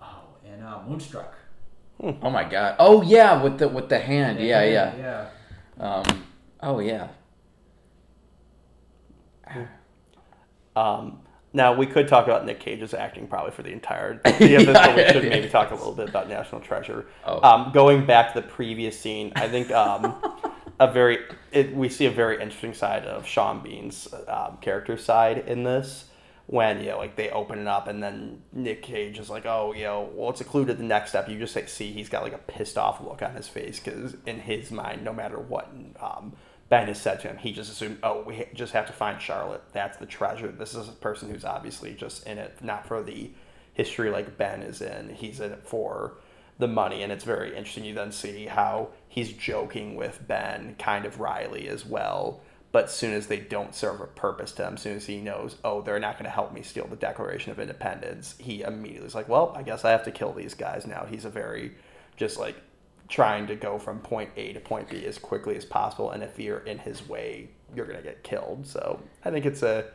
oh 0.00 0.24
in 0.44 0.62
uh, 0.62 0.82
Moonstruck. 0.86 1.34
Oh 2.00 2.30
my 2.30 2.44
god! 2.44 2.76
Oh 2.78 3.02
yeah, 3.02 3.42
with 3.42 3.58
the 3.58 3.68
with 3.68 3.88
the 3.88 3.98
hand. 3.98 4.40
Yeah, 4.40 4.64
yeah. 4.64 5.28
yeah. 5.78 5.94
Um. 6.02 6.24
Oh 6.60 6.80
yeah. 6.80 7.08
Um, 10.74 11.20
now 11.52 11.74
we 11.74 11.86
could 11.86 12.08
talk 12.08 12.24
about 12.26 12.46
Nick 12.46 12.60
Cage's 12.60 12.94
acting 12.94 13.26
probably 13.26 13.50
for 13.50 13.62
the 13.62 13.72
entire 13.72 14.14
this, 14.24 14.64
but 14.66 14.96
we 14.96 15.06
should 15.12 15.28
maybe 15.28 15.48
talk 15.48 15.70
a 15.70 15.74
little 15.74 15.92
bit 15.92 16.08
about 16.08 16.28
National 16.28 16.60
Treasure. 16.60 17.06
Oh. 17.24 17.42
Um, 17.46 17.72
going 17.72 18.06
back 18.06 18.32
to 18.34 18.40
the 18.40 18.46
previous 18.46 18.98
scene, 18.98 19.32
I 19.36 19.48
think 19.48 19.70
um, 19.70 20.16
a 20.80 20.90
very 20.90 21.18
it, 21.52 21.74
we 21.74 21.88
see 21.88 22.06
a 22.06 22.10
very 22.10 22.40
interesting 22.40 22.74
side 22.74 23.04
of 23.04 23.26
Sean 23.26 23.62
Bean's 23.62 24.08
um, 24.28 24.58
character 24.60 24.96
side 24.96 25.44
in 25.46 25.64
this 25.64 26.06
when 26.46 26.80
you 26.80 26.86
know 26.86 26.98
like 26.98 27.16
they 27.16 27.30
open 27.30 27.58
it 27.58 27.66
up 27.66 27.86
and 27.86 28.02
then 28.02 28.42
Nick 28.52 28.82
Cage 28.82 29.18
is 29.18 29.30
like 29.30 29.46
oh 29.46 29.72
you 29.72 29.84
know 29.84 30.10
well 30.14 30.30
it's 30.30 30.40
a 30.40 30.44
clue 30.44 30.64
to 30.64 30.74
the 30.74 30.82
next 30.82 31.10
step 31.10 31.28
you 31.28 31.38
just 31.38 31.54
like 31.54 31.68
see 31.68 31.92
he's 31.92 32.08
got 32.08 32.22
like 32.22 32.32
a 32.32 32.38
pissed 32.38 32.76
off 32.76 33.00
look 33.00 33.22
on 33.22 33.34
his 33.34 33.46
face 33.46 33.78
because 33.78 34.16
in 34.26 34.40
his 34.40 34.70
mind 34.70 35.04
no 35.04 35.12
matter 35.12 35.38
what 35.38 35.72
um, 36.00 36.34
Ben 36.72 36.88
has 36.88 36.98
said 36.98 37.20
to 37.20 37.28
him 37.28 37.36
he 37.36 37.52
just 37.52 37.70
assumed 37.70 37.98
oh 38.02 38.22
we 38.22 38.46
just 38.54 38.72
have 38.72 38.86
to 38.86 38.94
find 38.94 39.20
Charlotte. 39.20 39.62
That's 39.74 39.98
the 39.98 40.06
treasure. 40.06 40.48
This 40.48 40.74
is 40.74 40.88
a 40.88 40.92
person 40.92 41.28
who's 41.28 41.44
obviously 41.44 41.92
just 41.92 42.26
in 42.26 42.38
it 42.38 42.64
not 42.64 42.86
for 42.86 43.02
the 43.02 43.30
history 43.74 44.08
like 44.08 44.38
Ben 44.38 44.62
is 44.62 44.80
in. 44.80 45.10
He's 45.10 45.38
in 45.38 45.52
it 45.52 45.66
for 45.66 46.14
the 46.58 46.68
money 46.68 47.02
and 47.02 47.12
it's 47.12 47.24
very 47.24 47.50
interesting. 47.50 47.84
You 47.84 47.92
then 47.92 48.10
see 48.10 48.46
how 48.46 48.88
he's 49.06 49.34
joking 49.34 49.96
with 49.96 50.26
Ben 50.26 50.74
kind 50.78 51.04
of 51.04 51.20
Riley 51.20 51.68
as 51.68 51.84
well. 51.84 52.40
But 52.70 52.90
soon 52.90 53.12
as 53.12 53.26
they 53.26 53.40
don't 53.40 53.74
serve 53.74 54.00
a 54.00 54.06
purpose 54.06 54.52
to 54.52 54.66
him, 54.66 54.78
soon 54.78 54.96
as 54.96 55.04
he 55.04 55.20
knows, 55.20 55.56
oh, 55.62 55.82
they're 55.82 56.00
not 56.00 56.14
going 56.14 56.24
to 56.24 56.30
help 56.30 56.54
me 56.54 56.62
steal 56.62 56.86
the 56.86 56.96
Declaration 56.96 57.52
of 57.52 57.60
Independence, 57.60 58.34
he 58.38 58.62
immediately 58.62 59.06
is 59.06 59.14
like, 59.14 59.28
well, 59.28 59.52
I 59.54 59.62
guess 59.62 59.84
I 59.84 59.90
have 59.90 60.04
to 60.04 60.10
kill 60.10 60.32
these 60.32 60.54
guys 60.54 60.86
now. 60.86 61.04
He's 61.04 61.26
a 61.26 61.30
very, 61.30 61.72
just 62.16 62.38
like, 62.38 62.56
trying 63.08 63.46
to 63.46 63.56
go 63.56 63.78
from 63.78 63.98
point 64.00 64.30
A 64.36 64.52
to 64.52 64.60
point 64.60 64.88
B 64.88 65.04
as 65.04 65.18
quickly 65.18 65.56
as 65.56 65.64
possible. 65.64 66.10
And 66.10 66.22
if 66.22 66.38
you're 66.38 66.60
in 66.60 66.78
his 66.78 67.08
way, 67.08 67.50
you're 67.74 67.86
going 67.86 67.98
to 67.98 68.04
get 68.04 68.22
killed. 68.22 68.66
So 68.66 69.00
I 69.24 69.30
think 69.30 69.46
it's 69.46 69.62
a 69.62 69.86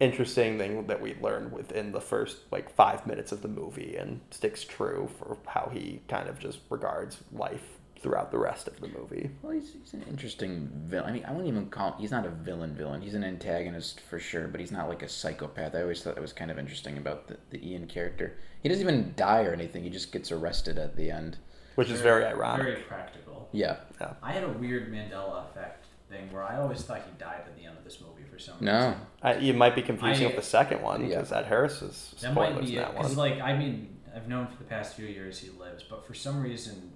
interesting 0.00 0.58
thing 0.58 0.86
that 0.86 1.00
we 1.00 1.14
learned 1.20 1.52
within 1.52 1.92
the 1.92 2.00
first 2.00 2.38
like 2.50 2.68
five 2.74 3.06
minutes 3.06 3.30
of 3.30 3.42
the 3.42 3.48
movie 3.48 3.96
and 3.96 4.20
sticks 4.30 4.64
true 4.64 5.08
for 5.18 5.38
how 5.46 5.70
he 5.72 6.00
kind 6.08 6.28
of 6.28 6.38
just 6.38 6.58
regards 6.68 7.18
life 7.32 7.78
throughout 8.04 8.30
the 8.30 8.38
rest 8.38 8.68
of 8.68 8.78
the 8.80 8.88
movie. 8.88 9.30
Well, 9.40 9.52
he's, 9.52 9.72
he's 9.72 9.94
an 9.94 10.04
interesting 10.10 10.68
villain. 10.84 11.08
I 11.08 11.12
mean, 11.12 11.24
I 11.24 11.30
wouldn't 11.30 11.48
even 11.48 11.70
call 11.70 11.92
him, 11.92 12.00
he's 12.00 12.10
not 12.10 12.26
a 12.26 12.30
villain 12.30 12.74
villain. 12.74 13.00
He's 13.00 13.14
an 13.14 13.24
antagonist 13.24 13.98
for 14.00 14.18
sure, 14.18 14.46
but 14.46 14.60
he's 14.60 14.70
not 14.70 14.90
like 14.90 15.02
a 15.02 15.08
psychopath. 15.08 15.74
I 15.74 15.80
always 15.80 16.02
thought 16.02 16.16
that 16.16 16.20
was 16.20 16.34
kind 16.34 16.50
of 16.50 16.58
interesting 16.58 16.98
about 16.98 17.28
the, 17.28 17.38
the 17.48 17.66
Ian 17.66 17.86
character. 17.86 18.36
He 18.62 18.68
doesn't 18.68 18.86
even 18.86 19.14
die 19.16 19.44
or 19.44 19.54
anything. 19.54 19.84
He 19.84 19.90
just 19.90 20.12
gets 20.12 20.30
arrested 20.30 20.76
at 20.76 20.96
the 20.96 21.10
end. 21.10 21.38
Which 21.74 21.90
is 21.90 22.00
very 22.00 22.24
ironic. 22.24 22.66
Very 22.66 22.82
practical. 22.82 23.48
Yeah. 23.52 23.76
Yeah. 24.00 24.14
I 24.22 24.32
had 24.32 24.44
a 24.44 24.48
weird 24.48 24.92
Mandela 24.92 25.44
effect 25.50 25.86
thing 26.08 26.30
where 26.32 26.42
I 26.44 26.58
always 26.58 26.82
thought 26.82 26.98
he 26.98 27.18
died 27.18 27.42
at 27.46 27.56
the 27.56 27.64
end 27.64 27.76
of 27.78 27.84
this 27.84 28.00
movie 28.00 28.22
for 28.30 28.38
some 28.38 28.56
No. 28.60 28.74
reason. 28.88 28.96
I, 29.22 29.36
you 29.36 29.54
might 29.54 29.74
be 29.74 29.82
confusing 29.82 30.24
I- 30.24 30.28
with 30.28 30.36
the 30.36 30.42
second 30.42 30.82
one 30.82 31.02
Yeah. 31.02 31.08
because 31.16 31.32
Ed 31.32 31.44
Harris 31.46 31.82
is 31.82 32.14
That 32.20 32.34
might 32.34 32.58
be 32.60 32.72
in 32.76 32.82
it. 32.82 32.82
that 32.82 32.92
Because, 32.96 33.16
one. 33.16 33.30
like, 33.30 33.40
I 33.40 33.56
mean, 33.56 33.96
I've 34.14 34.28
known 34.28 34.46
for 34.46 34.56
the 34.58 34.64
past 34.68 34.94
few 34.94 35.06
years 35.06 35.38
he 35.38 35.50
lives, 35.50 35.82
but 35.82 36.06
for 36.06 36.14
some 36.14 36.42
reason, 36.42 36.92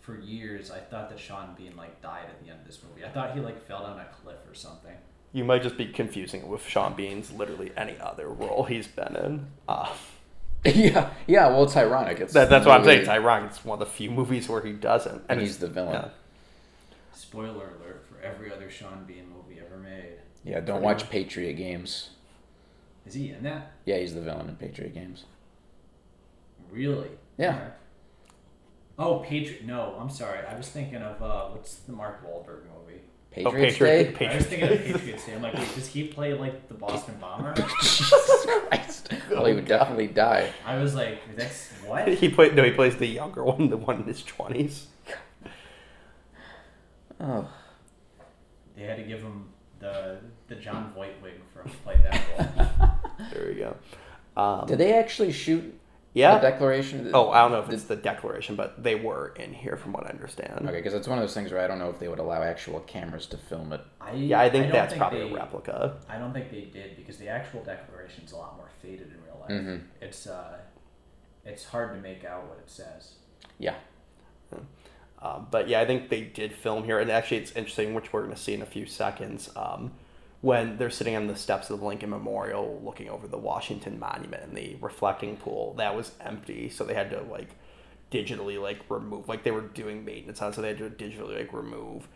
for 0.00 0.16
years, 0.18 0.70
I 0.70 0.78
thought 0.78 1.08
that 1.10 1.18
Sean 1.18 1.54
Bean, 1.56 1.76
like, 1.76 2.00
died 2.00 2.26
at 2.28 2.42
the 2.42 2.50
end 2.50 2.60
of 2.60 2.66
this 2.66 2.80
movie. 2.82 3.04
I 3.04 3.08
thought 3.08 3.34
he, 3.34 3.40
like, 3.40 3.66
fell 3.66 3.80
down 3.82 3.98
a 4.00 4.04
cliff 4.22 4.38
or 4.48 4.54
something. 4.54 4.94
You 5.32 5.44
might 5.44 5.62
just 5.62 5.76
be 5.76 5.86
confusing 5.86 6.40
it 6.42 6.46
with 6.46 6.64
Sean 6.64 6.94
Bean's 6.94 7.32
literally 7.32 7.72
any 7.76 7.98
other 8.00 8.28
role 8.28 8.64
he's 8.64 8.86
been 8.86 9.16
in. 9.16 9.46
Uh, 9.68 9.92
yeah. 10.74 11.10
Yeah. 11.26 11.46
Well, 11.48 11.64
it's 11.64 11.76
ironic. 11.76 12.20
It's 12.20 12.32
that, 12.32 12.48
that's 12.50 12.66
what 12.66 12.78
I'm 12.80 12.84
saying. 12.84 13.00
It's 13.00 13.08
ironic. 13.08 13.50
It's 13.50 13.64
one 13.64 13.80
of 13.80 13.86
the 13.88 13.92
few 13.92 14.10
movies 14.10 14.48
where 14.48 14.62
he 14.62 14.72
doesn't. 14.72 15.22
And 15.28 15.38
it's- 15.40 15.40
he's 15.42 15.58
the 15.58 15.68
villain. 15.68 15.92
yeah. 15.92 16.08
Spoiler 17.12 17.70
alert 17.80 18.04
for 18.08 18.20
every 18.22 18.52
other 18.52 18.70
Sean 18.70 19.04
Bean 19.06 19.24
movie 19.34 19.60
ever 19.64 19.78
made. 19.78 20.18
Yeah. 20.44 20.60
Don't 20.60 20.82
watch. 20.82 21.08
Patriot 21.10 21.54
Games. 21.54 22.10
Is 23.06 23.14
he 23.14 23.30
in 23.30 23.42
that? 23.44 23.72
Yeah, 23.84 23.98
he's 23.98 24.14
the 24.14 24.20
villain 24.20 24.48
in 24.48 24.56
Patriot 24.56 24.92
Games. 24.94 25.24
Really? 26.70 27.08
Yeah. 27.38 27.68
Alright. 28.98 29.16
Oh, 29.16 29.24
Patriot. 29.28 29.64
No, 29.64 29.96
I'm 29.98 30.10
sorry. 30.10 30.38
I 30.46 30.56
was 30.56 30.68
thinking 30.68 30.96
of, 31.02 31.22
uh, 31.22 31.46
what's 31.48 31.76
the 31.76 31.92
Mark 31.92 32.24
Wahlberg 32.26 32.62
movie? 32.64 33.00
Patriots 33.30 33.76
Oh, 33.76 33.84
Patriot- 33.84 34.18
Day. 34.18 34.26
I 34.28 34.36
was 34.36 34.46
thinking 34.46 34.68
of 34.72 34.78
Patriots 34.84 35.26
Day. 35.26 35.34
I'm 35.34 35.42
like, 35.42 35.54
wait, 35.54 35.74
does 35.74 35.86
he 35.88 36.04
play, 36.08 36.32
like, 36.34 36.68
the 36.68 36.74
Boston 36.74 37.16
Bomber? 37.20 37.54
Jesus 37.82 38.46
Christ. 38.68 39.12
Well, 39.30 39.44
he 39.44 39.54
would 39.54 39.66
definitely 39.66 40.06
die. 40.08 40.50
I 40.64 40.78
was 40.78 40.94
like, 40.94 41.18
that's 41.36 41.68
what? 41.86 42.08
He 42.08 42.28
played 42.30 42.54
no. 42.56 42.62
He 42.64 42.70
plays 42.70 42.96
the 42.96 43.06
younger 43.06 43.44
one, 43.44 43.68
the 43.68 43.76
one 43.76 43.96
in 44.00 44.04
his 44.04 44.22
twenties. 44.22 44.86
Oh. 47.20 47.48
They 48.76 48.82
had 48.84 48.96
to 48.96 49.02
give 49.04 49.20
him 49.20 49.48
the 49.78 50.18
the 50.48 50.54
Jon 50.56 50.92
Voight 50.94 51.20
wig 51.22 51.34
for 51.52 51.62
him 51.62 51.70
to 51.70 51.76
play 51.78 52.00
that 52.02 52.20
role. 52.78 52.90
There 53.32 53.46
we 53.48 53.54
go. 53.54 53.76
Um, 54.36 54.66
Did 54.66 54.78
they 54.78 54.92
actually 54.94 55.32
shoot 55.32 55.78
yeah. 56.16 56.38
the 56.38 56.50
Declaration? 56.50 57.10
oh, 57.14 57.30
I 57.30 57.42
don't 57.42 57.52
know 57.52 57.60
if 57.60 57.70
it's 57.70 57.84
the 57.84 57.96
Declaration, 57.96 58.56
but 58.56 58.82
they 58.82 58.94
were 58.94 59.34
in 59.38 59.52
here, 59.52 59.76
from 59.76 59.92
what 59.92 60.06
I 60.06 60.10
understand. 60.10 60.66
Okay, 60.68 60.78
because 60.78 60.94
it's 60.94 61.06
one 61.06 61.18
of 61.18 61.22
those 61.22 61.34
things 61.34 61.52
where 61.52 61.60
I 61.60 61.66
don't 61.66 61.78
know 61.78 61.90
if 61.90 61.98
they 61.98 62.08
would 62.08 62.18
allow 62.18 62.42
actual 62.42 62.80
cameras 62.80 63.26
to 63.26 63.36
film 63.36 63.72
it. 63.72 63.80
I, 64.00 64.12
Yeah, 64.12 64.40
I 64.40 64.50
think 64.50 64.64
don't 64.64 64.72
that's 64.72 64.92
think 64.92 65.00
probably 65.00 65.20
they, 65.28 65.30
a 65.30 65.34
replica. 65.34 65.96
I 66.08 66.18
don't 66.18 66.32
think 66.32 66.50
they 66.50 66.62
did 66.62 66.96
because 66.96 67.18
the 67.18 67.28
actual 67.28 67.62
declaration 67.62 68.24
is 68.24 68.32
a 68.32 68.36
lot 68.36 68.56
more 68.56 68.68
faded 68.82 69.12
in 69.12 69.18
real 69.24 69.38
life. 69.40 69.50
Mhm. 69.50 69.82
It's 70.00 70.26
uh, 70.26 70.58
it's 71.44 71.64
hard 71.64 71.94
to 71.94 72.00
make 72.00 72.24
out 72.24 72.48
what 72.48 72.58
it 72.58 72.70
says. 72.70 73.14
Yeah. 73.58 73.74
Um, 75.22 75.46
but 75.50 75.68
yeah, 75.68 75.80
I 75.80 75.86
think 75.86 76.08
they 76.08 76.22
did 76.22 76.52
film 76.52 76.84
here, 76.84 76.98
and 76.98 77.10
actually, 77.10 77.38
it's 77.38 77.52
interesting, 77.52 77.94
which 77.94 78.12
we're 78.12 78.22
going 78.22 78.34
to 78.34 78.40
see 78.40 78.54
in 78.54 78.62
a 78.62 78.66
few 78.66 78.86
seconds. 78.86 79.50
Um, 79.56 79.92
when 80.40 80.76
they're 80.76 80.90
sitting 80.90 81.16
on 81.16 81.26
the 81.26 81.36
steps 81.36 81.70
of 81.70 81.80
the 81.80 81.86
Lincoln 81.86 82.10
Memorial, 82.10 82.80
looking 82.84 83.08
over 83.08 83.26
the 83.26 83.38
Washington 83.38 83.98
Monument 83.98 84.42
and 84.44 84.56
the 84.56 84.76
reflecting 84.80 85.36
pool, 85.36 85.74
that 85.78 85.96
was 85.96 86.12
empty, 86.20 86.68
so 86.68 86.84
they 86.84 86.94
had 86.94 87.10
to 87.10 87.22
like 87.22 87.50
digitally 88.10 88.60
like 88.60 88.80
remove, 88.88 89.28
like 89.28 89.42
they 89.42 89.50
were 89.50 89.62
doing 89.62 90.04
maintenance 90.04 90.40
on, 90.42 90.52
so 90.52 90.62
they 90.62 90.68
had 90.68 90.78
to 90.78 90.90
digitally 90.90 91.36
like 91.36 91.52
remove 91.52 92.08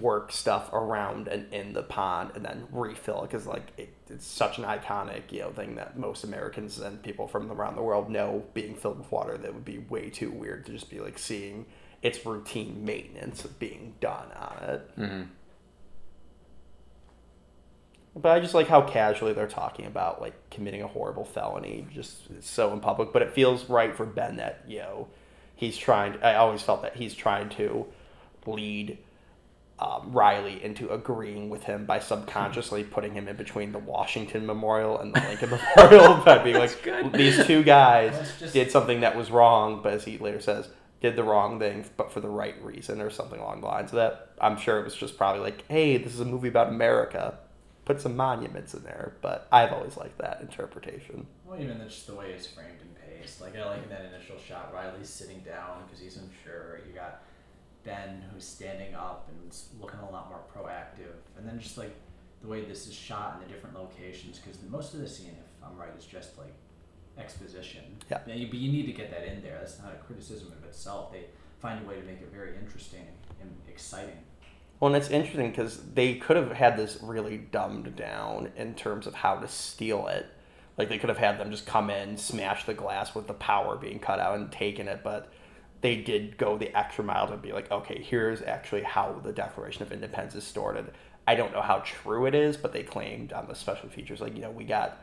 work 0.00 0.32
stuff 0.32 0.72
around 0.72 1.28
and 1.28 1.52
in 1.52 1.72
the 1.72 1.82
pond 1.82 2.32
and 2.34 2.44
then 2.44 2.66
refill 2.72 3.22
it 3.22 3.30
because 3.30 3.46
like 3.46 3.68
it, 3.76 3.94
it's 4.10 4.26
such 4.26 4.58
an 4.58 4.64
iconic 4.64 5.30
you 5.30 5.38
know 5.38 5.50
thing 5.50 5.76
that 5.76 5.96
most 5.96 6.24
Americans 6.24 6.80
and 6.80 7.00
people 7.04 7.28
from 7.28 7.52
around 7.52 7.76
the 7.76 7.82
world 7.82 8.10
know 8.10 8.44
being 8.52 8.74
filled 8.74 8.98
with 8.98 9.12
water 9.12 9.38
that 9.38 9.54
would 9.54 9.64
be 9.64 9.78
way 9.78 10.10
too 10.10 10.30
weird 10.30 10.66
to 10.66 10.72
just 10.72 10.90
be 10.90 10.98
like 10.98 11.16
seeing 11.16 11.66
its 12.02 12.24
routine 12.26 12.84
maintenance 12.84 13.42
being 13.58 13.94
done 14.00 14.28
on 14.32 14.56
it. 14.62 14.98
Mm-hmm. 14.98 15.22
But 18.16 18.30
I 18.32 18.40
just 18.40 18.54
like 18.54 18.66
how 18.66 18.80
casually 18.80 19.34
they're 19.34 19.46
talking 19.46 19.84
about 19.84 20.20
like 20.22 20.34
committing 20.50 20.80
a 20.82 20.86
horrible 20.86 21.24
felony, 21.24 21.86
just 21.92 22.42
so 22.42 22.72
in 22.72 22.80
public. 22.80 23.12
But 23.12 23.22
it 23.22 23.32
feels 23.34 23.68
right 23.68 23.94
for 23.94 24.06
Ben 24.06 24.36
that 24.36 24.64
you 24.66 24.78
know 24.78 25.08
he's 25.54 25.76
trying. 25.76 26.18
I 26.22 26.34
always 26.36 26.62
felt 26.62 26.82
that 26.82 26.96
he's 26.96 27.14
trying 27.14 27.50
to 27.50 27.86
lead 28.46 28.98
um, 29.78 30.12
Riley 30.12 30.62
into 30.64 30.88
agreeing 30.88 31.50
with 31.50 31.64
him 31.64 31.84
by 31.84 31.98
subconsciously 31.98 32.84
putting 32.90 33.12
him 33.12 33.28
in 33.28 33.36
between 33.36 33.72
the 33.72 33.78
Washington 33.78 34.46
Memorial 34.46 34.98
and 34.98 35.14
the 35.14 35.20
Lincoln 35.20 35.50
Memorial 35.76 36.14
by 36.24 36.38
being 36.38 36.56
like 36.56 37.12
these 37.12 37.44
two 37.46 37.62
guys 37.62 38.32
just- 38.38 38.54
did 38.54 38.70
something 38.70 39.00
that 39.00 39.16
was 39.16 39.30
wrong, 39.30 39.80
but 39.82 39.92
as 39.92 40.04
he 40.04 40.16
later 40.18 40.40
says, 40.40 40.68
did 41.02 41.14
the 41.16 41.22
wrong 41.22 41.58
thing, 41.58 41.84
but 41.98 42.10
for 42.10 42.20
the 42.20 42.28
right 42.28 42.54
reason 42.62 43.02
or 43.02 43.10
something 43.10 43.38
along 43.38 43.60
the 43.60 43.66
lines 43.66 43.90
of 43.90 43.96
that. 43.96 44.30
I'm 44.40 44.56
sure 44.56 44.80
it 44.80 44.84
was 44.84 44.94
just 44.94 45.18
probably 45.18 45.42
like, 45.42 45.66
hey, 45.68 45.98
this 45.98 46.14
is 46.14 46.20
a 46.20 46.24
movie 46.24 46.48
about 46.48 46.68
America. 46.68 47.38
Put 47.86 48.00
some 48.00 48.16
monuments 48.16 48.74
in 48.74 48.82
there, 48.82 49.14
but 49.22 49.46
I've 49.52 49.72
always 49.72 49.96
liked 49.96 50.18
that 50.18 50.40
interpretation. 50.42 51.24
Well, 51.44 51.58
even 51.60 51.80
just 51.88 52.08
the 52.08 52.14
way 52.14 52.32
it's 52.32 52.46
framed 52.46 52.80
and 52.80 52.96
paced. 52.96 53.40
Like 53.40 53.56
I 53.56 53.64
like 53.64 53.84
in 53.84 53.88
that 53.90 54.12
initial 54.12 54.36
shot, 54.38 54.74
Riley's 54.74 55.08
sitting 55.08 55.38
down 55.40 55.84
because 55.86 56.00
he's 56.00 56.16
unsure. 56.16 56.80
You 56.86 56.92
got 56.92 57.22
Ben 57.84 58.24
who's 58.34 58.44
standing 58.44 58.96
up 58.96 59.30
and 59.30 59.56
looking 59.80 60.00
a 60.00 60.10
lot 60.10 60.28
more 60.28 60.40
proactive, 60.52 61.14
and 61.38 61.48
then 61.48 61.60
just 61.60 61.78
like 61.78 61.94
the 62.42 62.48
way 62.48 62.64
this 62.64 62.88
is 62.88 62.92
shot 62.92 63.36
in 63.36 63.46
the 63.46 63.54
different 63.54 63.76
locations. 63.76 64.40
Because 64.40 64.60
most 64.68 64.92
of 64.92 65.00
the 65.00 65.08
scene, 65.08 65.36
if 65.38 65.64
I'm 65.64 65.78
right, 65.78 65.90
is 65.96 66.04
just 66.04 66.36
like 66.36 66.54
exposition. 67.18 67.84
Yeah. 68.10 68.18
But 68.26 68.34
you, 68.36 68.48
but 68.48 68.58
you 68.58 68.72
need 68.72 68.86
to 68.86 68.92
get 68.92 69.12
that 69.12 69.24
in 69.30 69.42
there. 69.42 69.58
That's 69.60 69.80
not 69.80 69.92
a 69.92 70.04
criticism 70.04 70.52
of 70.58 70.68
itself. 70.68 71.12
They 71.12 71.26
find 71.60 71.84
a 71.84 71.88
way 71.88 72.00
to 72.00 72.02
make 72.02 72.20
it 72.20 72.30
very 72.32 72.56
interesting 72.56 73.06
and 73.40 73.50
exciting. 73.68 74.18
Well, 74.78 74.94
and 74.94 75.02
it's 75.02 75.10
interesting 75.10 75.50
because 75.50 75.80
they 75.94 76.14
could 76.14 76.36
have 76.36 76.52
had 76.52 76.76
this 76.76 76.98
really 77.02 77.38
dumbed 77.38 77.96
down 77.96 78.50
in 78.56 78.74
terms 78.74 79.06
of 79.06 79.14
how 79.14 79.36
to 79.36 79.48
steal 79.48 80.06
it. 80.08 80.26
Like 80.76 80.88
they 80.90 80.98
could 80.98 81.08
have 81.08 81.18
had 81.18 81.40
them 81.40 81.50
just 81.50 81.66
come 81.66 81.88
in, 81.88 82.18
smash 82.18 82.64
the 82.64 82.74
glass 82.74 83.14
with 83.14 83.26
the 83.26 83.34
power 83.34 83.76
being 83.76 83.98
cut 83.98 84.20
out 84.20 84.36
and 84.36 84.52
taken 84.52 84.88
it, 84.88 85.00
but 85.02 85.32
they 85.80 85.96
did 85.96 86.36
go 86.36 86.58
the 86.58 86.76
extra 86.76 87.04
mile 87.04 87.28
to 87.28 87.36
be 87.36 87.52
like, 87.52 87.70
okay, 87.70 88.02
here's 88.02 88.42
actually 88.42 88.82
how 88.82 89.20
the 89.22 89.32
Declaration 89.32 89.82
of 89.82 89.92
Independence 89.92 90.34
is 90.34 90.44
stored. 90.44 90.76
And 90.76 90.90
I 91.26 91.34
don't 91.34 91.52
know 91.52 91.62
how 91.62 91.78
true 91.78 92.26
it 92.26 92.34
is, 92.34 92.56
but 92.56 92.72
they 92.72 92.82
claimed 92.82 93.32
on 93.32 93.46
the 93.48 93.54
special 93.54 93.88
features, 93.88 94.20
like, 94.20 94.34
you 94.34 94.42
know, 94.42 94.50
we 94.50 94.64
got 94.64 94.98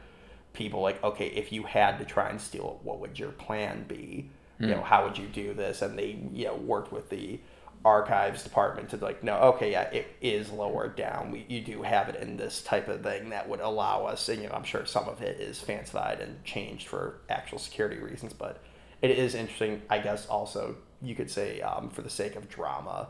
people 0.53 0.81
like, 0.81 1.03
okay, 1.03 1.27
if 1.27 1.51
you 1.51 1.63
had 1.63 1.97
to 1.97 2.05
try 2.05 2.29
and 2.29 2.39
steal 2.39 2.77
it, 2.79 2.85
what 2.85 2.99
would 2.99 3.17
your 3.17 3.31
plan 3.31 3.85
be? 3.87 4.29
You 4.59 4.67
hmm. 4.67 4.73
know, 4.73 4.81
how 4.83 5.03
would 5.05 5.17
you 5.17 5.27
do 5.27 5.53
this? 5.53 5.81
And 5.81 5.97
they, 5.97 6.19
you 6.31 6.45
know, 6.45 6.55
worked 6.55 6.91
with 6.91 7.09
the 7.09 7.39
archives 7.85 8.43
department 8.43 8.89
to 8.89 8.97
like, 8.97 9.23
no, 9.23 9.35
okay, 9.37 9.71
yeah, 9.71 9.83
it 9.83 10.07
is 10.21 10.49
lower 10.49 10.87
down. 10.87 11.31
We 11.31 11.45
you 11.49 11.61
do 11.61 11.81
have 11.83 12.09
it 12.09 12.15
in 12.21 12.37
this 12.37 12.61
type 12.61 12.87
of 12.87 13.03
thing 13.03 13.29
that 13.29 13.47
would 13.49 13.59
allow 13.59 14.05
us, 14.05 14.29
and 14.29 14.41
you 14.41 14.47
know, 14.47 14.55
I'm 14.55 14.63
sure 14.63 14.85
some 14.85 15.07
of 15.07 15.21
it 15.21 15.39
is 15.39 15.59
fancified 15.59 16.19
and 16.19 16.43
changed 16.43 16.87
for 16.87 17.21
actual 17.29 17.59
security 17.59 18.01
reasons, 18.01 18.33
but 18.33 18.61
it 19.01 19.11
is 19.11 19.35
interesting, 19.35 19.81
I 19.89 19.99
guess. 19.99 20.25
Also, 20.27 20.77
you 21.01 21.13
could 21.13 21.29
say 21.29 21.59
um, 21.61 21.89
for 21.89 22.01
the 22.01 22.09
sake 22.09 22.35
of 22.37 22.47
drama, 22.47 23.09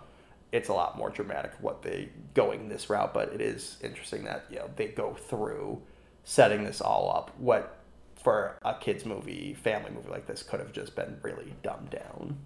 it's 0.52 0.70
a 0.70 0.74
lot 0.74 0.98
more 0.98 1.10
dramatic 1.10 1.52
what 1.62 1.84
they 1.84 2.10
going 2.34 2.68
this 2.70 2.90
route. 2.90 3.14
But 3.14 3.30
it 3.34 3.42
is 3.42 3.78
interesting 3.84 4.24
that 4.24 4.46
you 4.50 4.58
know 4.58 4.70
they 4.76 4.88
go 4.88 5.14
through 5.14 5.82
setting 6.24 6.64
this 6.64 6.82
all 6.82 7.12
up. 7.16 7.32
What 7.38 7.78
for 8.16 8.58
a 8.64 8.74
kids 8.76 9.06
movie, 9.06 9.54
family 9.54 9.92
movie 9.92 10.10
like 10.10 10.26
this 10.26 10.42
could 10.42 10.60
have 10.60 10.72
just 10.72 10.96
been 10.96 11.20
really 11.22 11.54
dumbed 11.62 11.92
down. 11.92 12.38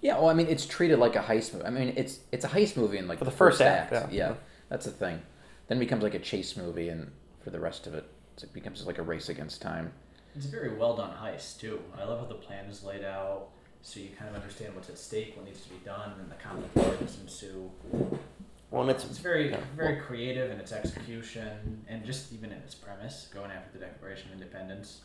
Yeah, 0.00 0.14
well, 0.18 0.28
I 0.28 0.34
mean, 0.34 0.46
it's 0.46 0.64
treated 0.66 0.98
like 0.98 1.16
a 1.16 1.20
heist 1.22 1.52
movie. 1.54 1.66
I 1.66 1.70
mean, 1.70 1.92
it's 1.96 2.20
it's 2.32 2.44
a 2.44 2.48
heist 2.48 2.76
movie 2.76 2.98
in 2.98 3.08
like 3.08 3.18
For 3.18 3.24
the 3.24 3.30
first 3.30 3.60
act, 3.60 3.92
act. 3.92 4.12
yeah. 4.12 4.28
Yeah. 4.30 4.34
that's 4.68 4.84
the 4.86 4.92
thing. 4.92 5.20
Then 5.66 5.78
it 5.78 5.80
becomes 5.80 6.02
like 6.02 6.14
a 6.14 6.18
chase 6.20 6.56
movie, 6.56 6.88
and 6.88 7.10
for 7.42 7.50
the 7.50 7.60
rest 7.60 7.86
of 7.86 7.94
it, 7.94 8.04
it 8.42 8.52
becomes 8.54 8.86
like 8.86 8.98
a 8.98 9.02
race 9.02 9.28
against 9.28 9.60
time. 9.60 9.92
It's 10.36 10.46
a 10.46 10.50
very 10.50 10.76
well 10.76 10.96
done 10.96 11.10
heist 11.10 11.58
too. 11.60 11.80
I 11.98 12.04
love 12.04 12.20
how 12.20 12.26
the 12.26 12.34
plan 12.34 12.66
is 12.66 12.84
laid 12.84 13.04
out, 13.04 13.48
so 13.82 13.98
you 14.00 14.10
kind 14.16 14.30
of 14.30 14.36
understand 14.36 14.74
what's 14.74 14.88
at 14.88 14.98
stake, 14.98 15.34
what 15.36 15.44
needs 15.46 15.62
to 15.62 15.70
be 15.70 15.80
done, 15.84 16.12
and 16.20 16.30
the 16.30 16.36
complications 16.36 17.18
ensue. 17.20 17.70
Well, 18.70 18.82
and 18.82 18.90
it's 18.90 19.04
It's 19.04 19.18
very 19.18 19.50
yeah, 19.50 19.58
very 19.76 19.94
well- 19.96 20.04
creative 20.04 20.50
in 20.50 20.60
its 20.60 20.72
execution 20.72 21.84
and 21.88 22.04
just 22.04 22.32
even 22.32 22.52
in 22.52 22.58
its 22.58 22.74
premise, 22.74 23.28
going 23.34 23.50
after 23.50 23.78
the 23.78 23.84
Declaration 23.84 24.28
of 24.32 24.34
Independence. 24.40 25.00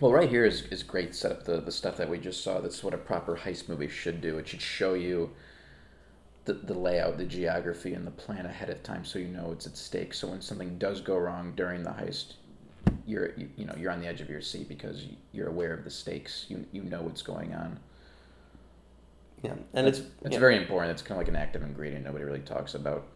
Well, 0.00 0.12
right 0.12 0.30
here 0.30 0.46
is, 0.46 0.62
is 0.64 0.82
great 0.82 1.14
setup. 1.14 1.44
The 1.44 1.60
the 1.60 1.72
stuff 1.72 1.96
that 1.98 2.08
we 2.08 2.18
just 2.18 2.42
saw. 2.42 2.60
That's 2.60 2.82
what 2.82 2.94
a 2.94 2.98
proper 2.98 3.36
heist 3.36 3.68
movie 3.68 3.88
should 3.88 4.20
do. 4.20 4.38
It 4.38 4.48
should 4.48 4.62
show 4.62 4.94
you 4.94 5.30
the, 6.46 6.54
the 6.54 6.74
layout, 6.74 7.18
the 7.18 7.26
geography, 7.26 7.92
and 7.92 8.06
the 8.06 8.10
plan 8.10 8.46
ahead 8.46 8.70
of 8.70 8.82
time, 8.82 9.04
so 9.04 9.18
you 9.18 9.28
know 9.28 9.52
it's 9.52 9.66
at 9.66 9.76
stake. 9.76 10.14
So 10.14 10.28
when 10.28 10.40
something 10.40 10.78
does 10.78 11.00
go 11.02 11.18
wrong 11.18 11.52
during 11.54 11.82
the 11.82 11.90
heist, 11.90 12.34
you're 13.06 13.32
you, 13.36 13.50
you 13.56 13.66
know 13.66 13.74
you're 13.78 13.90
on 13.90 14.00
the 14.00 14.06
edge 14.06 14.22
of 14.22 14.30
your 14.30 14.40
seat 14.40 14.68
because 14.68 15.06
you're 15.32 15.48
aware 15.48 15.74
of 15.74 15.84
the 15.84 15.90
stakes. 15.90 16.46
You 16.48 16.64
you 16.72 16.82
know 16.82 17.02
what's 17.02 17.22
going 17.22 17.54
on. 17.54 17.78
yeah, 19.42 19.54
and 19.74 19.86
it's 19.86 19.98
It's 20.22 20.32
yeah. 20.32 20.38
very 20.38 20.56
important. 20.56 20.92
It's 20.92 21.02
kind 21.02 21.12
of 21.12 21.18
like 21.18 21.28
an 21.28 21.36
active 21.36 21.62
ingredient 21.62 22.04
nobody 22.06 22.24
really 22.24 22.40
talks 22.40 22.74
about, 22.74 23.06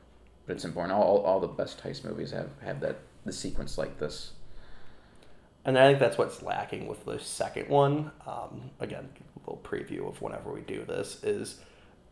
but 0.46 0.54
it's 0.54 0.64
important. 0.64 0.92
All, 0.92 1.02
all, 1.02 1.22
all 1.24 1.40
the 1.40 1.48
best 1.48 1.82
heist 1.82 2.04
movies 2.04 2.30
have 2.32 2.50
have 2.62 2.80
that 2.80 2.98
the 3.24 3.32
sequence 3.32 3.78
like 3.78 3.98
this. 3.98 4.32
And 5.64 5.78
I 5.78 5.88
think 5.88 5.98
that's 5.98 6.18
what's 6.18 6.42
lacking 6.42 6.86
with 6.86 7.04
the 7.04 7.18
second 7.18 7.68
one. 7.68 8.10
Um, 8.26 8.70
again, 8.80 9.08
a 9.36 9.50
little 9.50 9.62
preview 9.64 10.08
of 10.08 10.20
whenever 10.20 10.52
we 10.52 10.60
do 10.60 10.84
this 10.84 11.22
is 11.24 11.60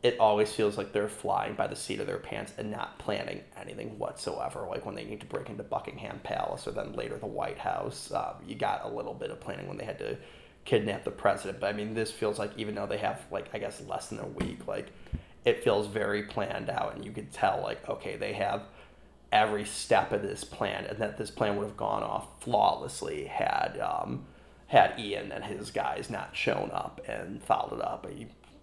it 0.03 0.19
always 0.19 0.53
feels 0.53 0.77
like 0.77 0.93
they're 0.93 1.09
flying 1.09 1.55
by 1.55 1.69
the 1.69 1.77
seat 1.77 2.01
of 2.01 2.07
their 2.07 2.19
pants 2.19 2.53
and 2.59 2.71
not 2.71 2.99
planning 2.99 3.41
anything 3.61 3.99
whatsoever. 3.99 4.67
Like 4.69 4.85
when 4.85 4.97
they 4.97 5.05
need 5.05 5.21
to 5.21 5.27
break 5.27 5.49
into 5.49 5.63
Buckingham 5.63 6.21
Palace 6.25 6.67
or 6.67 6.73
then 6.73 6.93
later 6.95 7.17
the 7.19 7.27
White 7.27 7.59
House, 7.59 8.11
um, 8.13 8.35
you 8.47 8.57
got 8.57 8.85
a 8.85 8.89
little 8.89 9.15
bit 9.15 9.31
of 9.31 9.39
planning 9.41 9.69
when 9.69 9.77
they 9.77 9.85
had 9.85 9.99
to 10.01 10.17
kidnap 10.65 11.05
the 11.05 11.11
president. 11.11 11.61
But 11.61 11.69
I 11.69 11.73
mean, 11.77 11.95
this 11.95 12.11
feels 12.11 12.39
like 12.39 12.51
even 12.57 12.75
though 12.75 12.87
they 12.87 12.99
have 12.99 13.25
like 13.31 13.49
I 13.53 13.59
guess 13.59 13.81
less 13.83 14.09
than 14.09 14.19
a 14.19 14.27
week, 14.27 14.67
like 14.67 14.89
it 15.45 15.63
feels 15.63 15.87
very 15.87 16.25
planned 16.25 16.69
out, 16.69 16.97
and 16.97 17.05
you 17.05 17.13
could 17.13 17.33
tell 17.33 17.61
like 17.63 17.89
okay, 17.89 18.17
they 18.17 18.33
have 18.33 18.63
every 19.33 19.65
step 19.65 20.13
of 20.13 20.23
this 20.23 20.45
plan, 20.45 20.85
and 20.85 20.99
that 20.99 21.17
this 21.19 21.31
plan 21.31 21.57
would 21.57 21.67
have 21.67 21.77
gone 21.77 22.03
off 22.03 22.27
flawlessly 22.41 23.25
had 23.25 23.79
um, 23.83 24.27
had 24.67 24.99
Ian 24.99 25.33
and 25.33 25.45
his 25.45 25.71
guys 25.71 26.11
not 26.11 26.37
shown 26.37 26.71
up 26.73 27.01
and 27.09 27.43
followed 27.43 27.79
it 27.79 27.85
up. 27.85 28.07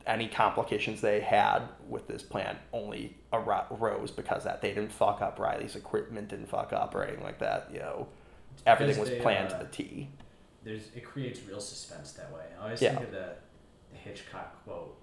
Any 0.07 0.27
complications 0.27 1.01
they 1.01 1.19
had 1.19 1.63
with 1.87 2.07
this 2.07 2.23
plan 2.23 2.57
only 2.73 3.17
arose 3.33 4.09
because 4.11 4.43
that 4.43 4.61
they 4.61 4.69
didn't 4.69 4.91
fuck 4.91 5.21
up 5.21 5.37
Riley's 5.37 5.75
equipment, 5.75 6.29
didn't 6.29 6.47
fuck 6.49 6.73
up 6.73 6.95
or 6.95 7.03
anything 7.03 7.23
like 7.23 7.39
that. 7.39 7.69
You 7.71 7.79
know, 7.79 8.07
everything 8.65 8.99
was 8.99 9.09
they, 9.09 9.19
planned 9.19 9.53
uh, 9.53 9.59
to 9.59 9.65
the 9.65 9.71
T. 9.71 10.09
There's 10.63 10.87
it 10.95 11.03
creates 11.03 11.41
real 11.47 11.59
suspense 11.59 12.13
that 12.13 12.31
way. 12.33 12.43
I 12.59 12.63
always 12.63 12.81
Yeah. 12.81 12.93
think 12.95 13.05
of 13.05 13.11
the 13.11 13.33
the 13.91 13.97
Hitchcock 13.97 14.63
quote. 14.63 14.95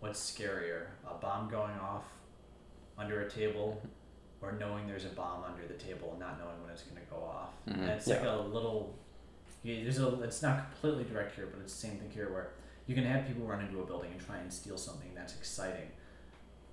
What's 0.00 0.20
scarier, 0.20 0.86
a 1.08 1.14
bomb 1.14 1.48
going 1.50 1.76
off 1.80 2.04
under 2.96 3.22
a 3.22 3.30
table, 3.30 3.82
or 4.40 4.52
knowing 4.52 4.86
there's 4.86 5.04
a 5.04 5.08
bomb 5.10 5.42
under 5.44 5.66
the 5.66 5.74
table 5.74 6.10
and 6.12 6.20
not 6.20 6.38
knowing 6.38 6.60
when 6.62 6.70
it's 6.72 6.82
going 6.82 7.00
to 7.02 7.10
go 7.10 7.16
off? 7.22 7.50
Mhm. 7.68 7.80
And 7.82 7.90
it's 7.90 8.06
like 8.06 8.22
a 8.22 8.36
little. 8.36 8.94
You, 9.62 9.82
there's 9.82 9.98
a. 9.98 10.22
It's 10.22 10.42
not 10.42 10.70
completely 10.72 11.04
direct 11.12 11.34
here, 11.34 11.48
but 11.52 11.60
it's 11.62 11.72
the 11.74 11.86
same 11.88 11.98
thing 11.98 12.10
here, 12.10 12.30
where 12.32 12.50
you 12.86 12.94
can 12.94 13.04
have 13.04 13.26
people 13.26 13.44
run 13.44 13.60
into 13.60 13.80
a 13.80 13.84
building 13.86 14.10
and 14.12 14.24
try 14.24 14.36
and 14.38 14.52
steal 14.52 14.78
something. 14.78 15.10
That's 15.14 15.34
exciting. 15.36 15.88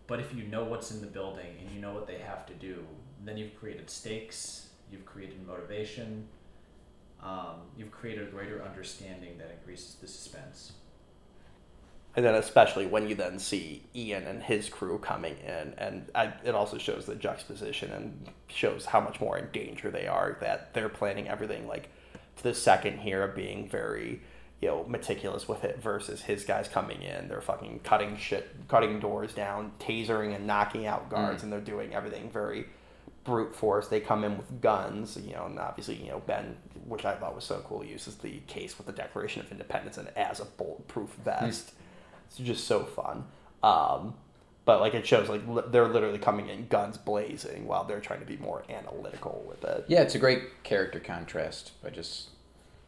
But 0.08 0.20
if 0.20 0.34
you 0.36 0.44
know 0.44 0.64
what's 0.66 0.92
in 0.92 1.02
the 1.02 1.08
building 1.08 1.58
and 1.60 1.72
you 1.76 1.82
know 1.82 1.94
what 1.94 2.06
they 2.06 2.20
have 2.20 2.46
to 2.46 2.54
do, 2.54 2.86
then 3.24 3.38
you've 3.38 3.56
created 3.60 3.90
stakes. 3.90 4.70
You've 4.92 5.06
created 5.06 5.46
motivation. 5.48 6.28
Um, 7.24 7.62
you've 7.76 7.90
created 7.92 8.28
a 8.28 8.32
greater 8.32 8.62
understanding 8.64 9.40
that 9.40 9.50
increases 9.50 9.96
the 9.96 10.08
suspense. 10.08 10.74
And 12.16 12.26
then 12.26 12.36
especially 12.36 12.86
when 12.86 13.10
you 13.10 13.16
then 13.16 13.40
see 13.40 13.84
Ian 13.94 14.24
and 14.24 14.42
his 14.42 14.70
crew 14.70 15.00
coming 15.00 15.36
in, 15.46 15.74
and 15.78 16.10
I, 16.16 16.34
it 16.46 16.56
also 16.56 16.78
shows 16.78 17.06
the 17.06 17.16
juxtaposition 17.16 17.92
and 17.92 18.30
shows 18.48 18.86
how 18.86 19.02
much 19.02 19.20
more 19.20 19.38
in 19.38 19.50
danger 19.52 19.92
they 19.92 20.08
are. 20.08 20.38
That 20.40 20.74
they're 20.74 20.88
planning 20.88 21.28
everything 21.28 21.68
like 21.68 21.90
to 22.38 22.44
the 22.44 22.54
second 22.54 23.00
here, 23.00 23.24
of 23.24 23.36
being 23.36 23.68
very 23.68 24.22
you 24.62 24.70
know 24.70 24.86
meticulous 24.88 25.48
with 25.50 25.66
it, 25.66 25.82
versus 25.82 26.22
his 26.22 26.46
guys 26.46 26.70
coming 26.70 27.02
in, 27.02 27.28
they're 27.28 27.42
fucking 27.42 27.82
cutting 27.84 28.16
shit, 28.16 28.50
cutting 28.70 29.02
doors 29.02 29.34
down, 29.34 29.74
tasering 29.80 30.34
and 30.34 30.48
knocking 30.48 30.86
out 30.86 31.08
mm. 31.08 31.12
guards, 31.12 31.44
and 31.44 31.52
they're 31.52 31.60
doing 31.60 31.94
everything 31.94 32.30
very 32.30 32.66
brute 33.26 33.54
force. 33.54 33.90
They 33.90 34.00
come 34.00 34.24
in 34.24 34.38
with 34.38 34.62
guns, 34.62 35.18
you 35.18 35.34
know, 35.34 35.48
and 35.48 35.60
obviously, 35.60 35.96
you 35.96 36.12
know, 36.12 36.22
Ben, 36.26 36.56
which 36.86 37.04
I 37.04 37.16
thought 37.16 37.36
was 37.36 37.44
so 37.44 37.62
cool, 37.68 37.84
uses 37.84 38.16
the 38.16 38.40
case 38.48 38.78
with 38.78 38.88
the 38.88 38.94
Declaration 38.94 39.42
of 39.42 39.52
Independence 39.52 39.98
and 39.98 40.08
as 40.16 40.40
a 40.40 40.46
bulletproof 40.46 41.10
vest. 41.26 41.68
Mm. 41.68 41.72
It's 42.28 42.38
just 42.38 42.66
so 42.66 42.84
fun. 42.84 43.26
Um, 43.64 44.16
but 44.66 44.80
like 44.82 44.94
it 44.96 45.06
shows, 45.06 45.30
like 45.30 45.48
li- 45.48 45.64
they're 45.68 45.88
literally 45.88 46.18
coming 46.18 46.50
in 46.50 46.68
guns 46.68 46.98
blazing 46.98 47.68
while 47.68 47.84
they're 47.84 48.00
trying 48.02 48.20
to 48.20 48.26
be 48.26 48.38
more 48.38 48.64
analytical 48.70 49.46
with 49.48 49.64
it. 49.64 49.86
Yeah, 49.88 50.02
it's 50.02 50.16
a 50.16 50.20
great 50.20 50.64
character 50.64 51.00
contrast 51.00 51.72
by 51.84 51.90
just 51.92 52.30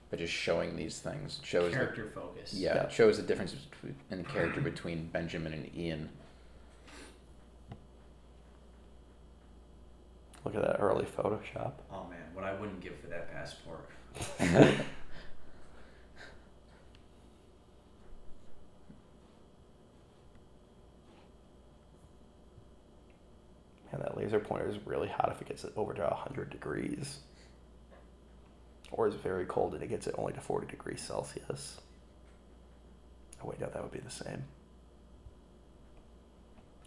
by 0.09 0.17
just 0.17 0.33
showing 0.33 0.75
these 0.75 0.99
things. 0.99 1.39
It 1.41 1.45
shows 1.45 1.71
the, 1.71 1.77
Character 1.77 2.09
focus. 2.15 2.53
yeah, 2.53 2.75
Yeah. 2.75 2.83
it 2.83 2.91
shows 2.91 3.17
the 3.17 3.23
difference 3.23 3.53
between, 3.53 3.95
in 4.09 4.17
the 4.19 4.23
character 4.23 4.61
between 4.61 5.07
Benjamin 5.07 5.53
and 5.53 5.69
Ian. 5.77 6.09
Look 10.45 10.55
at 10.55 10.61
that 10.61 10.77
early 10.79 11.05
Photoshop. 11.05 11.73
Oh 11.91 12.05
man, 12.09 12.19
what 12.33 12.45
I 12.45 12.53
wouldn't 12.53 12.79
give 12.79 12.93
for 13.01 13.07
that 13.07 13.31
passport. 13.33 13.89
Man, 23.97 24.05
that 24.05 24.17
laser 24.17 24.39
pointer 24.39 24.69
is 24.69 24.77
really 24.85 25.07
hot 25.07 25.31
if 25.31 25.41
it 25.41 25.47
gets 25.47 25.63
it 25.63 25.73
over 25.75 25.93
to 25.93 26.01
100 26.01 26.49
degrees. 26.49 27.19
Or 28.91 29.07
is 29.07 29.15
very 29.15 29.45
cold 29.45 29.73
and 29.73 29.83
it 29.83 29.87
gets 29.87 30.07
it 30.07 30.15
only 30.17 30.33
to 30.33 30.41
40 30.41 30.67
degrees 30.67 31.01
Celsius. 31.01 31.81
Oh, 33.43 33.47
wait, 33.49 33.59
no, 33.59 33.67
that 33.67 33.81
would 33.81 33.91
be 33.91 33.99
the 33.99 34.09
same. 34.09 34.43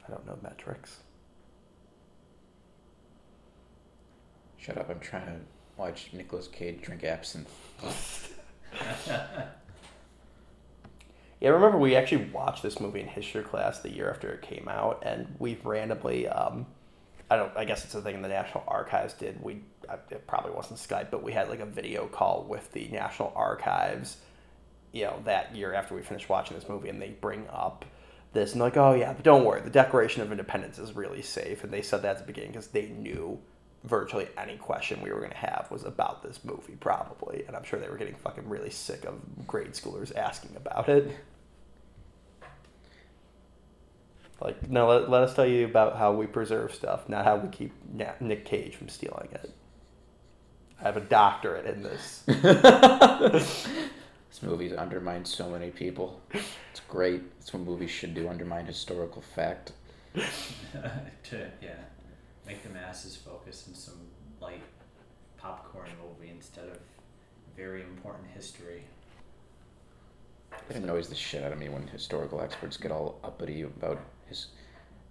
I 0.06 0.10
don't 0.10 0.26
know 0.26 0.38
metrics. 0.42 0.98
Shut 4.56 4.76
up! 4.76 4.90
I'm 4.90 5.00
trying 5.00 5.26
to 5.26 5.36
watch 5.76 6.10
Nicolas 6.12 6.48
Cage 6.48 6.82
drink 6.82 7.04
absinthe. 7.04 7.48
Yeah, 11.40 11.48
I 11.48 11.52
remember 11.52 11.78
we 11.78 11.96
actually 11.96 12.26
watched 12.26 12.62
this 12.62 12.80
movie 12.80 13.00
in 13.00 13.06
history 13.06 13.42
class 13.42 13.80
the 13.80 13.90
year 13.90 14.10
after 14.10 14.30
it 14.30 14.42
came 14.42 14.68
out, 14.68 15.02
and 15.06 15.34
we 15.38 15.58
randomly, 15.64 16.28
um, 16.28 16.66
I 17.30 17.36
don't, 17.36 17.56
I 17.56 17.64
guess 17.64 17.84
it's 17.84 17.94
a 17.94 18.02
thing 18.02 18.20
the 18.22 18.28
National 18.28 18.64
Archives 18.66 19.14
did. 19.14 19.40
We, 19.42 19.62
it 20.10 20.26
probably 20.26 20.50
wasn't 20.50 20.80
Skype, 20.80 21.10
but 21.10 21.22
we 21.22 21.32
had 21.32 21.48
like 21.48 21.60
a 21.60 21.66
video 21.66 22.06
call 22.06 22.44
with 22.48 22.72
the 22.72 22.88
National 22.88 23.32
Archives, 23.36 24.16
you 24.92 25.04
know, 25.04 25.20
that 25.24 25.54
year 25.54 25.72
after 25.72 25.94
we 25.94 26.02
finished 26.02 26.28
watching 26.28 26.58
this 26.58 26.68
movie, 26.68 26.88
and 26.88 27.00
they 27.00 27.10
bring 27.10 27.46
up 27.48 27.84
this 28.32 28.52
and 28.52 28.60
like, 28.60 28.76
oh 28.76 28.94
yeah, 28.94 29.12
but 29.12 29.22
don't 29.22 29.44
worry, 29.44 29.60
the 29.60 29.70
Declaration 29.70 30.22
of 30.22 30.32
Independence 30.32 30.78
is 30.78 30.92
really 30.94 31.22
safe, 31.22 31.62
and 31.62 31.72
they 31.72 31.82
said 31.82 32.02
that 32.02 32.16
at 32.16 32.18
the 32.18 32.24
beginning 32.24 32.50
because 32.50 32.68
they 32.68 32.88
knew 32.88 33.38
virtually 33.84 34.28
any 34.36 34.56
question 34.56 35.00
we 35.00 35.10
were 35.10 35.20
going 35.20 35.30
to 35.30 35.36
have 35.36 35.66
was 35.70 35.84
about 35.84 36.22
this 36.22 36.44
movie 36.44 36.76
probably 36.80 37.44
and 37.46 37.56
i'm 37.56 37.64
sure 37.64 37.78
they 37.78 37.88
were 37.88 37.96
getting 37.96 38.14
fucking 38.14 38.46
really 38.46 38.68
sick 38.68 39.06
of 39.06 39.18
grade 39.46 39.72
schoolers 39.72 40.14
asking 40.16 40.54
about 40.54 40.86
it 40.88 41.16
like 44.40 44.70
no 44.70 44.88
let, 44.88 45.10
let 45.10 45.22
us 45.22 45.34
tell 45.34 45.46
you 45.46 45.64
about 45.64 45.96
how 45.96 46.12
we 46.12 46.26
preserve 46.26 46.74
stuff 46.74 47.08
not 47.08 47.24
how 47.24 47.36
we 47.36 47.48
keep 47.48 47.72
Na- 47.92 48.12
nick 48.20 48.44
cage 48.44 48.74
from 48.74 48.88
stealing 48.88 49.28
it 49.32 49.52
i 50.80 50.82
have 50.84 50.96
a 50.96 51.00
doctorate 51.00 51.66
in 51.66 51.82
this 51.82 52.24
This 54.30 54.42
movie's 54.44 54.72
undermined 54.72 55.26
so 55.26 55.50
many 55.50 55.70
people. 55.70 56.20
It's 56.32 56.80
great. 56.88 57.22
It's 57.40 57.52
what 57.52 57.62
movies 57.62 57.90
should 57.90 58.14
do: 58.14 58.28
undermine 58.28 58.64
historical 58.64 59.22
fact. 59.22 59.72
to 60.14 61.50
yeah, 61.60 61.74
make 62.46 62.62
the 62.62 62.68
masses 62.68 63.16
focus 63.16 63.64
on 63.68 63.74
some 63.74 64.00
light 64.40 64.62
popcorn 65.36 65.90
movie 66.00 66.30
instead 66.30 66.68
of 66.68 66.78
very 67.56 67.82
important 67.82 68.28
history. 68.32 68.84
It 70.68 70.76
annoys 70.76 71.08
the 71.08 71.16
shit 71.16 71.42
out 71.42 71.52
of 71.52 71.58
me 71.58 71.68
when 71.68 71.88
historical 71.88 72.40
experts 72.40 72.76
get 72.76 72.92
all 72.92 73.18
uppity 73.24 73.62
about 73.62 74.00
his 74.30 74.46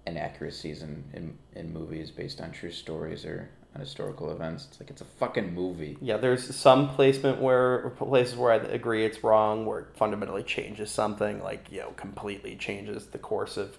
inaccuracies 0.08 0.82
in, 0.82 1.04
in 1.14 1.38
in 1.56 1.72
movies 1.72 2.10
based 2.10 2.42
on 2.42 2.52
true 2.52 2.72
stories 2.72 3.26
or 3.26 3.50
on 3.76 3.82
historical 3.82 4.32
events. 4.32 4.68
It's 4.70 4.80
like 4.80 4.90
it's 4.90 5.02
a 5.02 5.06
fucking 5.06 5.54
movie. 5.54 5.98
Yeah, 6.02 6.18
there's 6.18 6.56
some 6.56 6.90
placement 6.90 7.40
where 7.40 7.92
places 7.92 8.36
where 8.36 8.52
I 8.52 8.56
agree 8.56 9.06
it's 9.06 9.24
wrong, 9.24 9.66
where 9.66 9.80
it 9.82 9.88
fundamentally 9.96 10.44
changes 10.44 10.90
something, 10.90 11.42
like 11.44 11.72
you 11.72 11.82
know, 11.82 11.92
completely 11.92 12.56
changes 12.56 13.08
the 13.08 13.20
course 13.20 13.58
of 13.58 13.78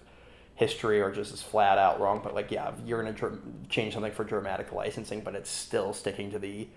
history, 0.54 1.00
or 1.00 1.10
just 1.10 1.32
is 1.32 1.42
flat 1.42 1.78
out 1.78 2.00
wrong. 2.00 2.20
But 2.22 2.34
like, 2.34 2.50
yeah, 2.50 2.68
if 2.68 2.86
you're 2.86 3.02
gonna 3.02 3.16
dr- 3.16 3.40
change 3.68 3.94
something 3.94 4.12
for 4.12 4.24
dramatic 4.24 4.72
licensing, 4.72 5.22
but 5.22 5.34
it's 5.34 5.50
still 5.50 5.92
sticking 5.92 6.30
to 6.30 6.38
the 6.38 6.68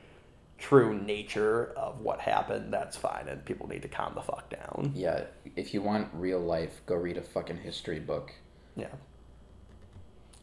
true 0.57 0.97
nature 0.97 1.73
of 1.75 1.99
what 1.99 2.19
happened, 2.19 2.73
that's 2.73 2.95
fine, 2.95 3.27
and 3.27 3.43
people 3.43 3.67
need 3.67 3.81
to 3.81 3.87
calm 3.89 4.13
the 4.15 4.21
fuck 4.21 4.49
down. 4.49 4.93
Yeah, 4.95 5.25
if 5.55 5.73
you 5.73 5.81
want 5.81 6.07
real 6.13 6.39
life, 6.39 6.81
go 6.85 6.95
read 6.95 7.17
a 7.17 7.21
fucking 7.21 7.57
history 7.57 7.99
book. 7.99 8.31
Yeah, 8.75 8.87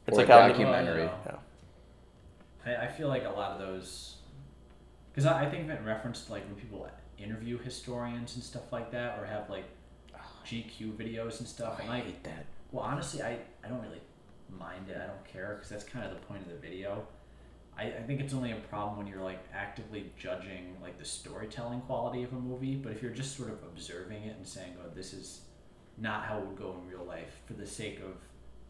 It's 0.07 0.17
Or 0.17 0.21
like 0.21 0.29
a 0.29 0.41
how- 0.43 0.49
documentary. 0.49 1.03
Oh, 1.03 1.15
Yeah. 1.27 1.37
I, 2.81 2.85
I 2.85 2.89
feel 2.89 3.09
like 3.09 3.25
a 3.25 3.31
lot 3.31 3.53
of 3.53 3.59
those, 3.59 4.17
because 5.13 5.27
I, 5.27 5.45
I 5.47 5.51
think 5.51 5.65
of 5.65 5.71
it 5.71 5.79
in 5.81 5.85
reference 5.85 6.25
to 6.27 6.33
like 6.33 6.45
when 6.47 6.55
people 6.57 6.89
interview 7.19 7.59
historians 7.59 8.35
and 8.35 8.45
stuff 8.45 8.71
like 8.73 8.91
that, 8.93 9.19
or 9.19 9.27
have 9.27 9.49
like 9.51 9.65
GQ 10.47 10.93
videos 10.97 11.39
and 11.41 11.49
stuff. 11.49 11.77
Oh, 11.79 11.83
and 11.83 11.91
I 11.91 11.95
like, 11.97 12.05
hate 12.05 12.25
that. 12.25 12.47
well, 12.73 12.85
honestly, 12.85 13.23
I, 13.23 13.39
I 13.65 13.69
don't 13.69 13.81
really 13.83 14.01
mind 14.59 14.89
it. 14.89 14.97
I 15.03 15.07
don't 15.07 15.25
care 15.25 15.55
because 15.55 15.69
that's 15.71 15.85
kind 15.85 16.05
of 16.05 16.13
the 16.13 16.21
point 16.27 16.43
of 16.43 16.49
the 16.49 16.59
video. 16.59 17.07
I, 17.79 17.85
I 17.85 18.03
think 18.07 18.21
it's 18.21 18.35
only 18.35 18.53
a 18.53 18.57
problem 18.57 18.99
when 18.99 19.07
you're 19.07 19.23
like 19.23 19.39
actively 19.55 20.11
judging 20.19 20.77
like 20.83 20.99
the 20.99 21.05
storytelling 21.05 21.81
quality 21.83 22.23
of 22.23 22.33
a 22.33 22.37
movie. 22.37 22.75
But 22.75 22.93
if 22.93 23.03
you're 23.03 23.13
just 23.13 23.37
sort 23.37 23.49
of 23.51 23.63
observing 23.65 24.23
it 24.25 24.37
and 24.37 24.47
saying, 24.47 24.75
"Oh, 24.85 24.91
this 24.95 25.13
is 25.15 25.41
not 26.01 26.25
how 26.25 26.39
it 26.39 26.47
would 26.47 26.59
go 26.59 26.75
in 26.81 26.89
real 26.91 27.05
life," 27.05 27.41
for 27.47 27.55
the 27.55 27.67
sake 27.67 28.01
of 28.01 28.17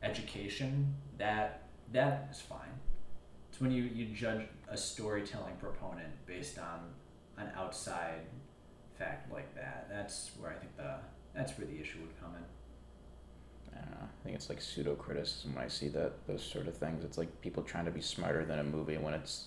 education, 0.03 0.95
that 1.19 1.63
that 1.93 2.29
is 2.31 2.41
fine. 2.41 2.79
It's 3.51 3.61
when 3.61 3.71
you, 3.71 3.83
you 3.83 4.07
judge 4.15 4.43
a 4.69 4.77
storytelling 4.77 5.57
proponent 5.57 6.09
based 6.27 6.59
on 6.59 6.81
an 7.37 7.51
outside 7.57 8.21
fact 8.99 9.33
like 9.33 9.55
that. 9.55 9.89
That's 9.91 10.31
where 10.39 10.51
I 10.51 10.55
think 10.55 10.77
the 10.77 10.95
that's 11.35 11.57
where 11.59 11.67
the 11.67 11.81
issue 11.81 11.99
would 12.01 12.21
come 12.21 12.35
in. 12.35 13.77
I 13.77 13.83
don't 13.83 13.91
know. 13.93 14.07
I 14.07 14.25
think 14.25 14.37
it's 14.37 14.49
like 14.49 14.61
pseudo 14.61 14.95
criticism 14.95 15.55
when 15.55 15.65
I 15.65 15.69
see 15.69 15.89
that 15.89 16.27
those 16.27 16.43
sort 16.43 16.69
of 16.69 16.77
things. 16.77 17.05
It's 17.05 17.19
like 17.19 17.41
people 17.41 17.63
trying 17.63 17.87
to 17.87 17.91
be 17.91 18.01
smarter 18.01 18.45
than 18.45 18.59
a 18.59 18.65
movie 18.65 18.99
when 18.99 19.15
it's 19.15 19.47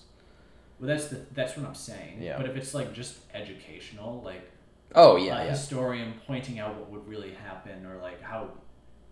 Well, 0.80 0.88
that's 0.88 1.08
the 1.08 1.20
that's 1.34 1.56
what 1.56 1.66
I'm 1.66 1.74
saying. 1.74 2.20
Yeah. 2.20 2.36
But 2.36 2.46
if 2.46 2.56
it's 2.56 2.74
like 2.74 2.92
just 2.92 3.18
educational, 3.32 4.22
like 4.22 4.50
oh 4.94 5.16
yeah 5.16 5.40
a 5.40 5.44
yeah 5.44 5.50
historian 5.50 6.14
pointing 6.26 6.58
out 6.58 6.76
what 6.76 6.90
would 6.90 7.06
really 7.08 7.32
happen 7.32 7.84
or 7.86 7.96
like 8.02 8.22
how 8.22 8.48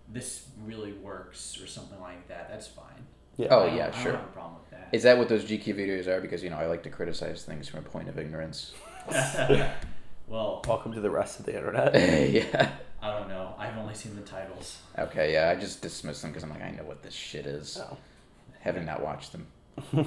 this 0.08 0.48
really 0.64 0.92
works 0.92 1.58
or 1.62 1.66
something 1.66 2.00
like 2.00 2.28
that, 2.28 2.48
that's 2.50 2.66
fine. 2.66 3.06
Yeah. 3.38 3.48
Oh, 3.50 3.60
I 3.62 3.66
don't- 3.66 3.76
yeah, 3.76 3.86
I 3.86 3.90
don't 3.90 4.02
sure. 4.02 4.12
have 4.12 4.20
a 4.20 4.24
problem 4.26 4.56
with 4.60 4.70
that. 4.70 4.88
Is 4.92 5.02
that 5.04 5.16
what 5.16 5.28
those 5.30 5.44
GQ 5.44 5.74
videos 5.74 6.06
are? 6.06 6.20
Because 6.20 6.42
you 6.42 6.50
know 6.50 6.56
I 6.58 6.66
like 6.66 6.82
to 6.82 6.90
criticize 6.90 7.44
things 7.44 7.66
from 7.68 7.80
a 7.80 7.82
point 7.82 8.08
of 8.10 8.18
ignorance. 8.18 8.72
well, 10.28 10.62
Welcome 10.66 10.92
to 10.92 11.00
the 11.00 11.10
rest 11.10 11.40
of 11.40 11.46
the 11.46 11.56
internet. 11.56 11.94
yeah. 12.30 12.70
I 13.00 13.10
don't 13.18 13.28
know. 13.28 13.54
I've 13.58 13.76
only 13.78 13.94
seen 13.94 14.14
the 14.14 14.22
titles. 14.22 14.78
Okay. 14.98 15.32
Yeah. 15.32 15.48
I 15.50 15.58
just 15.58 15.80
dismiss 15.82 16.20
them 16.20 16.30
because 16.30 16.42
I'm 16.44 16.50
like 16.50 16.62
I 16.62 16.70
know 16.72 16.84
what 16.84 17.02
this 17.02 17.14
shit 17.14 17.46
is, 17.46 17.78
Oh. 17.80 17.96
having 18.60 18.84
not 18.84 19.02
watched 19.02 19.32
them. 19.32 19.46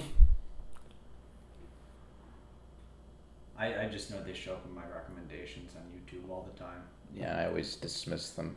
I, 3.58 3.84
I 3.86 3.88
just 3.88 4.12
know 4.12 4.22
they 4.24 4.34
show 4.34 4.53
up 4.53 4.66
in 4.68 4.74
my 4.76 4.84
recommendations 4.93 5.72
on 5.76 5.84
YouTube 5.97 6.30
all 6.30 6.47
the 6.51 6.60
time. 6.60 6.82
Yeah. 7.14 7.38
I 7.39 7.47
always 7.47 7.76
dismiss 7.76 8.32
them. 8.32 8.56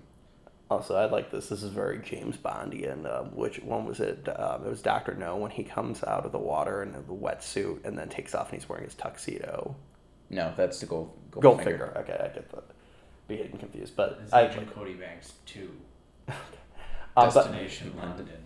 Also, 0.70 0.96
I 0.96 1.06
like 1.06 1.30
this. 1.30 1.48
This 1.48 1.62
is 1.62 1.70
very 1.72 1.98
James 1.98 2.36
Bondian. 2.36 3.06
Uh, 3.06 3.22
which 3.30 3.60
one 3.62 3.86
was 3.86 4.00
it? 4.00 4.28
Um, 4.38 4.66
it 4.66 4.68
was 4.68 4.82
Doctor 4.82 5.14
No 5.14 5.36
when 5.36 5.50
he 5.50 5.62
comes 5.64 6.02
out 6.04 6.26
of 6.26 6.32
the 6.32 6.38
water 6.38 6.82
in 6.82 6.92
the 6.92 6.98
wetsuit 7.00 7.84
and 7.84 7.96
then 7.98 8.08
takes 8.08 8.34
off 8.34 8.50
and 8.50 8.60
he's 8.60 8.68
wearing 8.68 8.84
his 8.84 8.94
tuxedo. 8.94 9.74
No, 10.30 10.52
that's 10.56 10.80
the 10.80 10.86
gold. 10.86 11.16
Goldfinger. 11.30 11.96
Okay, 11.98 12.12
I 12.20 12.28
get 12.34 12.50
the 12.50 12.62
be 13.28 13.36
getting 13.36 13.58
confused, 13.58 13.94
but 13.96 14.18
It's 14.22 14.32
I 14.32 14.46
Agent 14.46 14.74
Cody 14.74 14.94
Banks 14.94 15.32
2. 15.46 15.70
um, 16.28 16.34
but- 17.14 17.32
Destination 17.34 17.94
London. 17.96 18.26
London. 18.26 18.42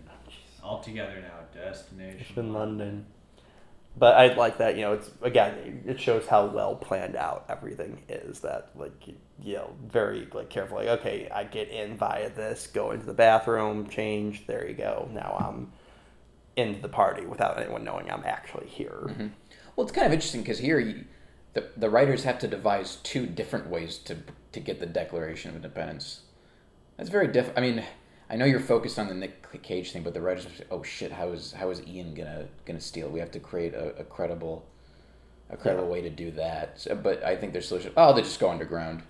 All 0.63 0.79
together 0.81 1.21
now. 1.21 1.61
Destination 1.61 2.39
in 2.39 2.53
London. 2.53 3.05
But 3.95 4.15
I 4.15 4.33
like 4.33 4.57
that, 4.57 4.75
you 4.75 4.81
know, 4.81 4.93
it's 4.93 5.11
again, 5.21 5.83
it 5.85 5.99
shows 5.99 6.25
how 6.25 6.47
well 6.47 6.75
planned 6.75 7.15
out 7.15 7.45
everything 7.47 8.01
is. 8.09 8.39
That 8.39 8.71
like 8.75 9.07
you 9.41 9.55
know, 9.55 9.75
very 9.87 10.27
like 10.33 10.49
careful. 10.49 10.77
Like, 10.77 10.87
okay, 10.87 11.29
I 11.29 11.43
get 11.43 11.69
in 11.69 11.97
via 11.97 12.29
this, 12.31 12.65
go 12.65 12.91
into 12.91 13.05
the 13.05 13.13
bathroom, 13.13 13.87
change. 13.89 14.47
There 14.47 14.67
you 14.67 14.73
go. 14.73 15.09
Now 15.11 15.37
I'm 15.39 15.71
into 16.55 16.81
the 16.81 16.89
party 16.89 17.25
without 17.25 17.59
anyone 17.59 17.83
knowing 17.83 18.09
I'm 18.11 18.23
actually 18.25 18.67
here. 18.67 19.05
Mm-hmm. 19.05 19.27
Well, 19.75 19.85
it's 19.85 19.95
kind 19.95 20.07
of 20.07 20.13
interesting 20.13 20.41
because 20.41 20.59
here 20.59 20.79
you, 20.79 21.05
the 21.53 21.67
the 21.77 21.89
writers 21.89 22.23
have 22.23 22.39
to 22.39 22.47
devise 22.47 22.97
two 22.97 23.27
different 23.27 23.67
ways 23.67 23.99
to 23.99 24.17
to 24.53 24.59
get 24.59 24.79
the 24.79 24.87
Declaration 24.87 25.51
of 25.51 25.55
Independence. 25.55 26.21
That's 26.97 27.09
very 27.09 27.27
diff. 27.27 27.51
I 27.55 27.61
mean, 27.61 27.83
I 28.29 28.35
know 28.35 28.45
you're 28.45 28.59
focused 28.59 28.97
on 28.99 29.07
the 29.07 29.13
Nick 29.13 29.61
Cage 29.61 29.91
thing, 29.91 30.03
but 30.03 30.13
the 30.13 30.21
writers, 30.21 30.47
oh 30.71 30.81
shit, 30.83 31.11
how 31.11 31.29
is 31.29 31.51
how 31.53 31.69
is 31.69 31.81
Ian 31.87 32.13
gonna 32.13 32.45
gonna 32.65 32.79
steal? 32.81 33.09
We 33.09 33.19
have 33.19 33.31
to 33.31 33.39
create 33.39 33.73
a, 33.73 33.95
a 33.99 34.03
credible, 34.03 34.65
a 35.49 35.57
credible 35.57 35.87
way 35.87 36.01
to 36.01 36.09
do 36.09 36.31
that. 36.31 36.79
So, 36.79 36.95
but 36.95 37.23
I 37.23 37.35
think 37.35 37.53
their 37.53 37.61
solution, 37.61 37.91
oh, 37.97 38.13
they 38.13 38.21
just 38.21 38.39
go 38.39 38.49
underground, 38.49 39.03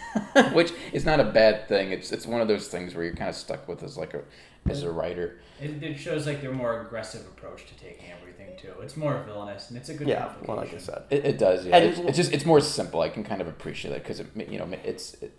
which 0.52 0.72
is 0.92 1.04
not 1.04 1.20
a 1.20 1.24
bad 1.24 1.68
thing. 1.68 1.90
It's 1.92 2.12
it's 2.12 2.26
one 2.26 2.40
of 2.40 2.48
those 2.48 2.68
things 2.68 2.94
where 2.94 3.04
you're 3.04 3.14
kind 3.16 3.28
of 3.30 3.36
stuck 3.36 3.68
with 3.68 3.82
as 3.82 3.96
like 3.98 4.14
a 4.14 4.22
as 4.68 4.82
a 4.82 4.90
writer. 4.90 5.40
It, 5.60 5.82
it 5.82 5.98
shows 5.98 6.26
like 6.26 6.40
their 6.40 6.52
more 6.52 6.80
aggressive 6.82 7.22
approach 7.26 7.66
to 7.66 7.74
taking 7.74 8.10
everything 8.10 8.56
too. 8.56 8.72
It's 8.82 8.96
more 8.96 9.22
villainous 9.26 9.68
and 9.68 9.76
it's 9.78 9.88
a 9.90 9.94
good 9.94 10.08
Yeah, 10.08 10.32
well, 10.46 10.56
like 10.56 10.72
I 10.74 10.78
said, 10.78 11.02
It, 11.10 11.24
it 11.26 11.38
does, 11.38 11.66
yeah. 11.66 11.76
And- 11.76 11.90
It's, 11.90 11.98
it's 11.98 12.16
just 12.16 12.32
it's 12.32 12.46
more 12.46 12.60
simple. 12.60 13.00
I 13.02 13.08
can 13.10 13.24
kind 13.24 13.40
of 13.40 13.48
appreciate 13.48 13.92
it 13.92 14.02
because 14.02 14.20
it 14.20 14.28
you 14.50 14.58
know 14.58 14.68
it's 14.84 15.14
it, 15.14 15.32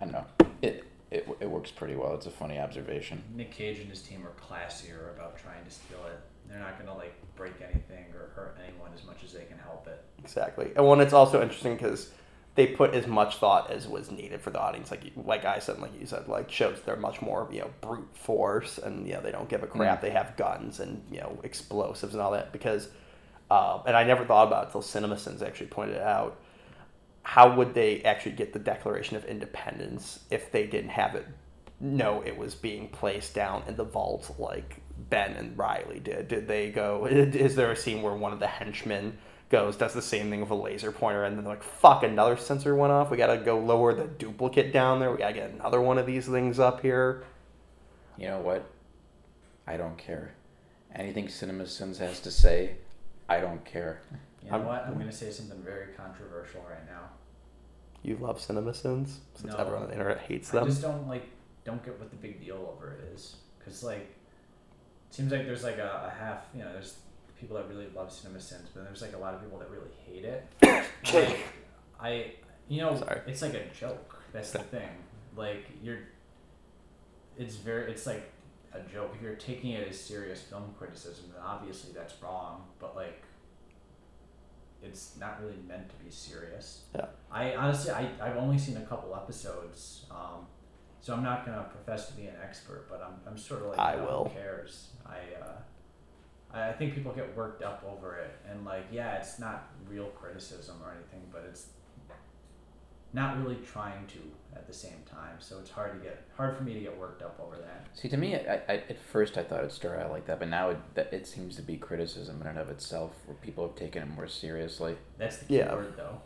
I 0.00 0.04
don't 0.06 0.12
know 0.12 0.24
it, 0.62 0.84
it 1.10 1.28
it 1.40 1.50
works 1.50 1.70
pretty 1.70 1.96
well. 1.96 2.14
It's 2.14 2.26
a 2.26 2.30
funny 2.30 2.58
observation. 2.58 3.22
Nick 3.34 3.50
Cage 3.50 3.78
and 3.80 3.88
his 3.88 4.02
team 4.02 4.24
are 4.26 4.32
classier 4.40 5.14
about 5.14 5.38
trying 5.38 5.64
to 5.64 5.70
steal 5.70 6.04
it. 6.06 6.20
They're 6.48 6.58
not 6.58 6.78
gonna 6.78 6.96
like 6.96 7.14
break 7.36 7.54
anything 7.62 8.06
or 8.14 8.30
hurt 8.34 8.58
anyone 8.64 8.90
as 8.94 9.04
much 9.04 9.24
as 9.24 9.32
they 9.32 9.44
can 9.44 9.58
help 9.58 9.86
it. 9.86 10.02
exactly. 10.18 10.70
And 10.76 10.86
one, 10.86 11.00
it's 11.00 11.12
also 11.12 11.42
interesting 11.42 11.74
because 11.74 12.10
they 12.54 12.66
put 12.66 12.94
as 12.94 13.06
much 13.06 13.36
thought 13.36 13.70
as 13.70 13.86
was 13.86 14.10
needed 14.10 14.40
for 14.40 14.50
the 14.50 14.60
audience. 14.60 14.90
Like 14.90 15.12
like 15.16 15.44
I 15.44 15.58
said, 15.58 15.78
like 15.80 15.98
you 15.98 16.06
said, 16.06 16.28
like 16.28 16.50
shows 16.50 16.80
they're 16.84 16.96
much 16.96 17.20
more 17.22 17.48
you 17.52 17.60
know 17.60 17.70
brute 17.80 18.08
force, 18.14 18.78
and 18.78 19.06
you 19.06 19.14
know 19.14 19.20
they 19.20 19.32
don't 19.32 19.48
give 19.48 19.62
a 19.62 19.66
crap. 19.66 20.00
They 20.00 20.10
have 20.10 20.36
guns 20.36 20.80
and 20.80 21.02
you 21.10 21.20
know 21.20 21.38
explosives 21.42 22.14
and 22.14 22.22
all 22.22 22.32
that 22.32 22.52
because. 22.52 22.88
Uh, 23.50 23.82
and 23.84 23.96
I 23.96 24.04
never 24.04 24.24
thought 24.24 24.46
about 24.46 24.62
it 24.62 24.66
until 24.66 24.80
CinemaSins 24.80 25.42
actually 25.42 25.66
pointed 25.66 25.96
it 25.96 26.02
out. 26.02 26.38
How 27.30 27.54
would 27.54 27.74
they 27.74 28.02
actually 28.02 28.32
get 28.32 28.52
the 28.52 28.58
Declaration 28.58 29.14
of 29.16 29.24
Independence 29.24 30.18
if 30.32 30.50
they 30.50 30.66
didn't 30.66 30.90
have 30.90 31.14
it? 31.14 31.24
No, 31.78 32.22
it 32.26 32.36
was 32.36 32.56
being 32.56 32.88
placed 32.88 33.36
down 33.36 33.62
in 33.68 33.76
the 33.76 33.84
vault 33.84 34.34
like 34.40 34.82
Ben 35.08 35.34
and 35.34 35.56
Riley 35.56 36.00
did. 36.00 36.26
Did 36.26 36.48
they 36.48 36.72
go? 36.72 37.06
Is 37.08 37.54
there 37.54 37.70
a 37.70 37.76
scene 37.76 38.02
where 38.02 38.16
one 38.16 38.32
of 38.32 38.40
the 38.40 38.48
henchmen 38.48 39.16
goes, 39.48 39.76
does 39.76 39.94
the 39.94 40.02
same 40.02 40.28
thing 40.28 40.40
with 40.40 40.50
a 40.50 40.56
laser 40.56 40.90
pointer, 40.90 41.22
and 41.22 41.36
then 41.36 41.44
they're 41.44 41.52
like, 41.54 41.62
"Fuck, 41.62 42.02
another 42.02 42.36
sensor 42.36 42.74
went 42.74 42.92
off. 42.92 43.12
We 43.12 43.16
gotta 43.16 43.38
go 43.38 43.60
lower 43.60 43.94
the 43.94 44.08
duplicate 44.08 44.72
down 44.72 44.98
there. 44.98 45.12
We 45.12 45.18
gotta 45.18 45.32
get 45.34 45.50
another 45.50 45.80
one 45.80 45.98
of 45.98 46.06
these 46.06 46.26
things 46.26 46.58
up 46.58 46.80
here." 46.80 47.22
You 48.18 48.26
know 48.26 48.40
what? 48.40 48.64
I 49.68 49.76
don't 49.76 49.96
care. 49.96 50.32
Anything 50.96 51.28
Cinema 51.28 51.66
Sins 51.66 51.98
has 51.98 52.18
to 52.22 52.30
say, 52.32 52.78
I 53.28 53.38
don't 53.38 53.64
care. 53.64 54.00
You 54.42 54.50
know 54.50 54.56
I'm- 54.56 54.66
what? 54.66 54.84
I'm 54.84 54.98
gonna 54.98 55.12
say 55.12 55.30
something 55.30 55.62
very 55.62 55.92
controversial 55.96 56.62
right 56.68 56.84
now. 56.88 57.02
You 58.02 58.16
love 58.16 58.38
CinemaSins 58.38 59.16
since 59.34 59.52
No. 59.52 59.56
everyone 59.56 59.82
on 59.82 59.88
the 59.88 59.94
internet 59.94 60.18
hates 60.20 60.50
them? 60.50 60.58
I 60.58 60.60
them. 60.64 60.70
just 60.70 60.82
don't 60.82 61.08
like 61.08 61.28
don't 61.64 61.84
get 61.84 61.98
what 61.98 62.10
the 62.10 62.16
big 62.16 62.40
deal 62.42 62.72
over 62.76 62.92
it 62.92 63.14
is 63.14 63.36
because 63.58 63.82
like 63.84 64.00
it 65.08 65.14
seems 65.14 65.30
like 65.30 65.44
there's 65.44 65.62
like 65.64 65.76
a, 65.78 66.10
a 66.12 66.18
half 66.18 66.44
you 66.54 66.60
know 66.62 66.72
there's 66.72 66.96
people 67.38 67.56
that 67.56 67.68
really 67.68 67.86
love 67.94 68.10
cinema 68.12 68.40
sins 68.40 68.68
but 68.74 68.84
there's 68.84 69.02
like 69.02 69.12
a 69.14 69.18
lot 69.18 69.34
of 69.34 69.42
people 69.42 69.58
that 69.58 69.68
really 69.70 69.90
hate 70.06 70.24
it 70.24 70.46
like, 71.14 71.38
i 72.00 72.32
you 72.68 72.80
know 72.80 72.96
Sorry. 72.96 73.20
it's 73.26 73.42
like 73.42 73.54
a 73.54 73.64
joke 73.78 74.22
that's 74.32 74.52
the 74.52 74.58
thing 74.60 74.88
like 75.36 75.66
you're 75.82 75.98
it's 77.38 77.56
very 77.56 77.90
it's 77.90 78.06
like 78.06 78.30
a 78.72 78.80
joke 78.92 79.12
if 79.16 79.22
you're 79.22 79.34
taking 79.34 79.72
it 79.72 79.86
as 79.88 79.98
serious 80.00 80.40
film 80.42 80.74
criticism 80.78 81.26
then 81.34 81.42
obviously 81.44 81.92
that's 81.92 82.14
wrong 82.22 82.64
but 82.78 82.94
like 82.96 83.22
it's 84.82 85.16
not 85.18 85.40
really 85.42 85.58
meant 85.68 85.88
to 85.88 85.94
be 86.04 86.10
serious 86.10 86.84
Yeah. 86.94 87.06
I 87.30 87.54
honestly, 87.54 87.92
I, 87.92 88.08
I've 88.20 88.36
only 88.36 88.58
seen 88.58 88.76
a 88.76 88.82
couple 88.82 89.14
episodes, 89.14 90.06
um, 90.10 90.46
so 91.00 91.14
I'm 91.14 91.22
not 91.22 91.46
gonna 91.46 91.64
profess 91.70 92.08
to 92.08 92.14
be 92.14 92.24
an 92.26 92.34
expert, 92.42 92.86
but 92.90 93.02
I'm, 93.02 93.30
I'm 93.30 93.38
sort 93.38 93.62
of 93.62 93.68
like, 93.68 93.78
I 93.78 93.96
know, 93.96 94.04
will. 94.04 94.24
Who 94.24 94.40
cares? 94.40 94.88
I, 95.06 95.18
uh, 95.40 95.52
I, 96.52 96.68
I 96.70 96.72
think 96.72 96.94
people 96.94 97.12
get 97.12 97.36
worked 97.36 97.62
up 97.62 97.84
over 97.88 98.16
it, 98.16 98.32
and 98.50 98.64
like, 98.64 98.86
yeah, 98.90 99.16
it's 99.16 99.38
not 99.38 99.68
real 99.88 100.06
criticism 100.06 100.76
or 100.84 100.92
anything, 100.92 101.22
but 101.32 101.44
it's, 101.48 101.66
not 103.12 103.38
really 103.42 103.56
trying 103.66 104.06
to 104.08 104.18
at 104.54 104.66
the 104.66 104.72
same 104.72 105.02
time. 105.10 105.36
So 105.38 105.58
it's 105.58 105.70
hard 105.70 105.92
to 105.92 105.98
get 106.06 106.22
hard 106.36 106.56
for 106.56 106.62
me 106.64 106.74
to 106.74 106.80
get 106.80 106.96
worked 106.98 107.22
up 107.22 107.38
over 107.40 107.56
that. 107.56 107.86
See, 107.94 108.08
to 108.08 108.16
me, 108.16 108.34
I, 108.36 108.60
I, 108.68 108.74
at 108.88 108.98
first 109.12 109.38
I 109.38 109.42
thought 109.42 109.64
it 109.64 109.72
started 109.72 110.04
out 110.04 110.10
like 110.10 110.26
that, 110.26 110.38
but 110.38 110.48
now 110.48 110.70
it, 110.70 110.78
it 110.96 111.26
seems 111.26 111.56
to 111.56 111.62
be 111.62 111.76
criticism 111.76 112.40
in 112.40 112.46
and 112.46 112.58
of 112.58 112.68
itself, 112.68 113.12
where 113.26 113.36
people 113.36 113.66
have 113.66 113.76
taken 113.76 114.02
it 114.02 114.10
more 114.14 114.26
seriously. 114.28 114.96
That's 115.18 115.38
the 115.38 115.44
key 115.46 115.58
Yeah. 115.58 115.74
word, 115.74 115.94
though. 115.96 116.20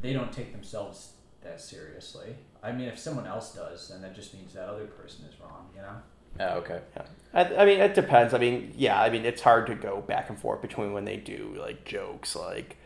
They 0.00 0.12
don't 0.12 0.32
take 0.32 0.52
themselves 0.52 1.12
that 1.42 1.60
seriously. 1.60 2.34
I 2.62 2.72
mean, 2.72 2.88
if 2.88 2.98
someone 2.98 3.26
else 3.26 3.54
does, 3.54 3.88
then 3.88 4.02
that 4.02 4.14
just 4.14 4.34
means 4.34 4.54
that 4.54 4.68
other 4.68 4.86
person 4.86 5.24
is 5.26 5.34
wrong. 5.40 5.68
You 5.74 5.82
know. 5.82 5.96
Oh, 6.40 6.58
okay. 6.58 6.80
Yeah. 6.96 7.02
I, 7.34 7.62
I 7.62 7.64
mean, 7.66 7.80
it 7.80 7.94
depends. 7.94 8.32
I 8.34 8.38
mean, 8.38 8.72
yeah, 8.76 9.00
I 9.00 9.10
mean, 9.10 9.24
it's 9.24 9.42
hard 9.42 9.66
to 9.66 9.74
go 9.74 10.00
back 10.00 10.30
and 10.30 10.38
forth 10.38 10.62
between 10.62 10.92
when 10.92 11.04
they 11.04 11.16
do 11.18 11.54
like 11.58 11.84
jokes 11.84 12.34
like, 12.34 12.76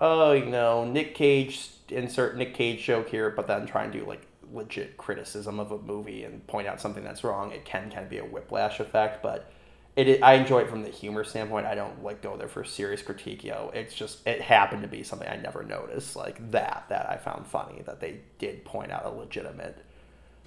oh, 0.00 0.32
you 0.32 0.46
know, 0.46 0.84
Nick 0.84 1.14
Cage, 1.14 1.70
insert 1.88 2.36
Nick 2.36 2.54
Cage 2.54 2.82
joke 2.82 3.08
here, 3.08 3.30
but 3.30 3.46
then 3.46 3.66
try 3.66 3.84
and 3.84 3.92
do 3.92 4.04
like 4.04 4.26
legit 4.52 4.96
criticism 4.96 5.58
of 5.58 5.72
a 5.72 5.78
movie 5.78 6.24
and 6.24 6.46
point 6.46 6.66
out 6.66 6.80
something 6.80 7.04
that's 7.04 7.24
wrong. 7.24 7.52
It 7.52 7.64
can 7.64 7.90
kind 7.90 8.04
of 8.04 8.10
be 8.10 8.18
a 8.18 8.24
whiplash 8.24 8.80
effect, 8.80 9.22
but 9.22 9.50
it, 9.96 10.22
I 10.22 10.34
enjoy 10.34 10.60
it 10.60 10.70
from 10.70 10.82
the 10.82 10.88
humor 10.88 11.22
standpoint. 11.22 11.66
I 11.66 11.74
don't 11.74 12.02
like 12.02 12.20
go 12.20 12.36
there 12.36 12.48
for 12.48 12.64
serious 12.64 13.00
critique. 13.02 13.44
Know, 13.44 13.70
it's 13.74 13.94
just 13.94 14.26
it 14.26 14.40
happened 14.40 14.82
to 14.82 14.88
be 14.88 15.02
something 15.04 15.28
I 15.28 15.36
never 15.36 15.62
noticed 15.62 16.16
like 16.16 16.50
that 16.50 16.86
that 16.88 17.08
I 17.08 17.16
found 17.16 17.46
funny 17.46 17.82
that 17.86 18.00
they 18.00 18.20
did 18.38 18.64
point 18.64 18.90
out 18.90 19.04
a 19.04 19.10
legitimate 19.10 19.78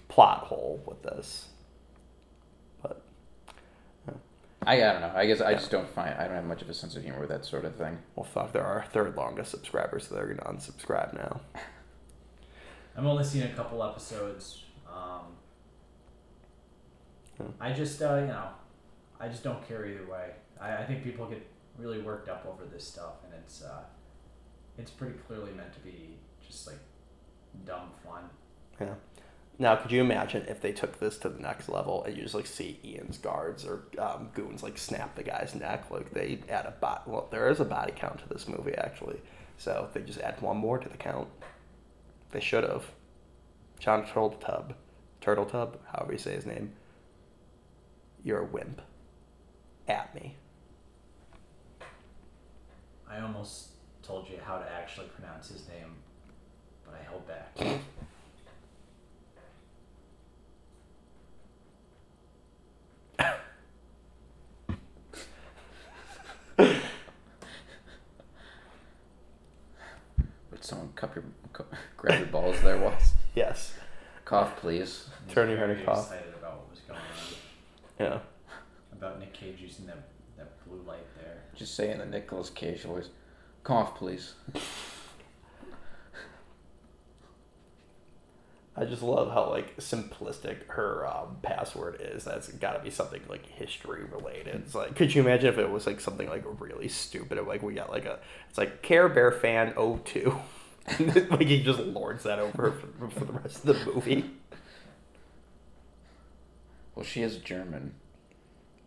plot 0.09 0.39
hole 0.39 0.81
with 0.85 1.01
this. 1.03 1.47
But 2.81 3.01
I, 4.65 4.75
I 4.83 4.91
don't 4.93 5.01
know. 5.01 5.11
I 5.15 5.25
guess 5.25 5.39
I 5.41 5.53
just 5.53 5.71
don't 5.71 5.87
find 5.87 6.13
I 6.15 6.25
don't 6.25 6.35
have 6.35 6.45
much 6.45 6.61
of 6.61 6.69
a 6.69 6.73
sense 6.73 6.95
of 6.95 7.03
humor 7.03 7.19
with 7.19 7.29
that 7.29 7.45
sort 7.45 7.63
of 7.65 7.75
thing. 7.75 7.97
well, 8.15 8.23
fuck, 8.25 8.51
they're 8.53 8.65
our 8.65 8.83
third 8.91 9.15
longest 9.15 9.51
subscribers, 9.51 10.07
so 10.07 10.15
they're 10.15 10.27
gonna 10.33 10.51
unsubscribe 10.57 11.13
now. 11.13 11.41
I've 12.97 13.05
only 13.05 13.23
seen 13.23 13.43
a 13.43 13.49
couple 13.53 13.83
episodes. 13.83 14.63
Um, 14.91 15.21
Hmm. 17.37 17.51
I 17.59 17.71
just, 17.71 18.01
uh, 18.01 18.15
you 18.15 18.27
know, 18.27 18.49
I 19.19 19.27
just 19.27 19.43
don't 19.43 19.65
care 19.67 19.85
either 19.85 20.05
way. 20.09 20.31
I, 20.59 20.77
I 20.77 20.85
think 20.85 21.03
people 21.03 21.27
get 21.27 21.45
really 21.77 21.99
worked 22.01 22.29
up 22.29 22.45
over 22.47 22.65
this 22.65 22.83
stuff, 22.83 23.23
and 23.23 23.33
it's, 23.33 23.63
uh, 23.63 23.83
it's 24.77 24.89
pretty 24.89 25.15
clearly 25.27 25.51
meant 25.51 25.71
to 25.73 25.79
be 25.81 26.15
just 26.45 26.65
like 26.67 26.79
dumb 27.65 27.91
fun. 28.03 28.23
Yeah. 28.81 28.95
Now, 29.59 29.75
could 29.75 29.91
you 29.91 30.01
imagine 30.01 30.45
if 30.47 30.61
they 30.61 30.71
took 30.71 30.99
this 30.99 31.17
to 31.19 31.29
the 31.29 31.41
next 31.41 31.67
level 31.67 32.03
and 32.03 32.15
you 32.15 32.21
just 32.21 32.35
like 32.35 32.45
see 32.45 32.79
Ian's 32.85 33.17
guards 33.17 33.65
or 33.65 33.85
um, 33.97 34.29
goons 34.35 34.61
like 34.61 34.77
snap 34.77 35.15
the 35.15 35.23
guy's 35.23 35.55
neck? 35.55 35.89
Like 35.89 36.11
they 36.11 36.39
add 36.47 36.65
a 36.65 36.71
bot. 36.79 37.07
Well, 37.07 37.27
there 37.31 37.49
is 37.49 37.59
a 37.59 37.65
body 37.65 37.93
count 37.95 38.19
to 38.19 38.29
this 38.29 38.47
movie 38.47 38.75
actually, 38.75 39.19
so 39.57 39.89
they 39.93 40.01
just 40.01 40.19
add 40.19 40.39
one 40.41 40.57
more 40.57 40.77
to 40.77 40.87
the 40.87 40.97
count. 40.97 41.27
They 42.31 42.39
should 42.39 42.63
have. 42.63 42.85
Jon 43.79 44.05
Turteltaub, 44.05 44.73
Turtle 45.21 45.45
Tub, 45.45 45.79
however 45.91 46.13
you 46.13 46.17
say 46.17 46.33
his 46.33 46.45
name. 46.45 46.73
You're 48.23 48.41
a 48.41 48.45
wimp. 48.45 48.81
At 49.87 50.13
me. 50.13 50.35
I 53.09 53.21
almost 53.21 53.69
told 54.03 54.27
you 54.29 54.37
how 54.43 54.57
to 54.57 54.69
actually 54.69 55.07
pronounce 55.07 55.47
his 55.49 55.67
name, 55.67 55.95
but 56.85 56.95
I 56.95 57.03
held 57.03 57.25
back. 57.27 57.57
Would 70.51 70.63
someone 70.63 70.86
cup 70.97 71.15
your 71.15 71.23
cu- 71.53 71.63
grab 71.97 72.19
your 72.19 72.27
balls 72.27 72.59
there, 72.61 72.77
Walls? 72.77 73.13
Yes. 73.35 73.73
Cough, 74.25 74.57
please. 74.57 75.07
I 75.29 75.33
Turn 75.33 75.47
your 75.49 75.57
head 75.57 75.67
very 75.67 75.77
and 75.79 75.85
cough. 75.87 76.11
excited 76.11 76.33
about 76.37 76.57
what 76.57 76.69
was 76.71 76.79
going 76.81 76.99
on. 76.99 77.05
Yeah. 77.99 78.19
About 78.91 79.19
Nick 79.19 79.33
Cage 79.33 79.59
using 79.61 79.85
that, 79.85 80.09
that 80.37 80.65
blue 80.67 80.81
light 80.85 81.05
there. 81.17 81.43
Just 81.55 81.75
say 81.75 81.91
in 81.91 81.99
the 81.99 82.05
Nicolas 82.05 82.49
Cage 82.49 82.81
voice, 82.81 83.09
cough, 83.63 83.95
please. 83.95 84.33
I 88.79 88.85
just 88.85 89.01
love 89.01 89.33
how 89.33 89.49
like 89.49 89.75
simplistic 89.77 90.67
her 90.67 91.07
um, 91.07 91.37
password 91.41 91.99
is. 91.99 92.25
That's 92.25 92.49
got 92.49 92.73
to 92.73 92.83
be 92.83 92.91
something 92.91 93.21
like 93.27 93.43
history 93.47 94.03
related. 94.03 94.53
It's 94.55 94.75
like, 94.75 94.95
could 94.95 95.15
you 95.15 95.21
imagine 95.23 95.49
if 95.49 95.57
it 95.57 95.69
was 95.71 95.87
like 95.87 95.99
something 95.99 96.29
like 96.29 96.43
really 96.59 96.87
stupid? 96.87 97.39
Like 97.47 97.63
we 97.63 97.73
got 97.73 97.89
like 97.89 98.05
a, 98.05 98.19
it's 98.49 98.57
like 98.59 98.83
Care 98.83 99.09
Bear 99.09 99.31
fan 99.31 99.73
02. 100.05 100.37
like 100.99 101.41
he 101.47 101.61
just 101.63 101.79
lords 101.79 102.23
that 102.23 102.39
over 102.39 102.71
for, 102.71 103.09
for 103.09 103.25
the 103.25 103.33
rest 103.33 103.65
of 103.65 103.77
the 103.85 103.91
movie. 103.91 104.25
Well, 106.95 107.05
she 107.05 107.21
is 107.21 107.37
German. 107.37 107.93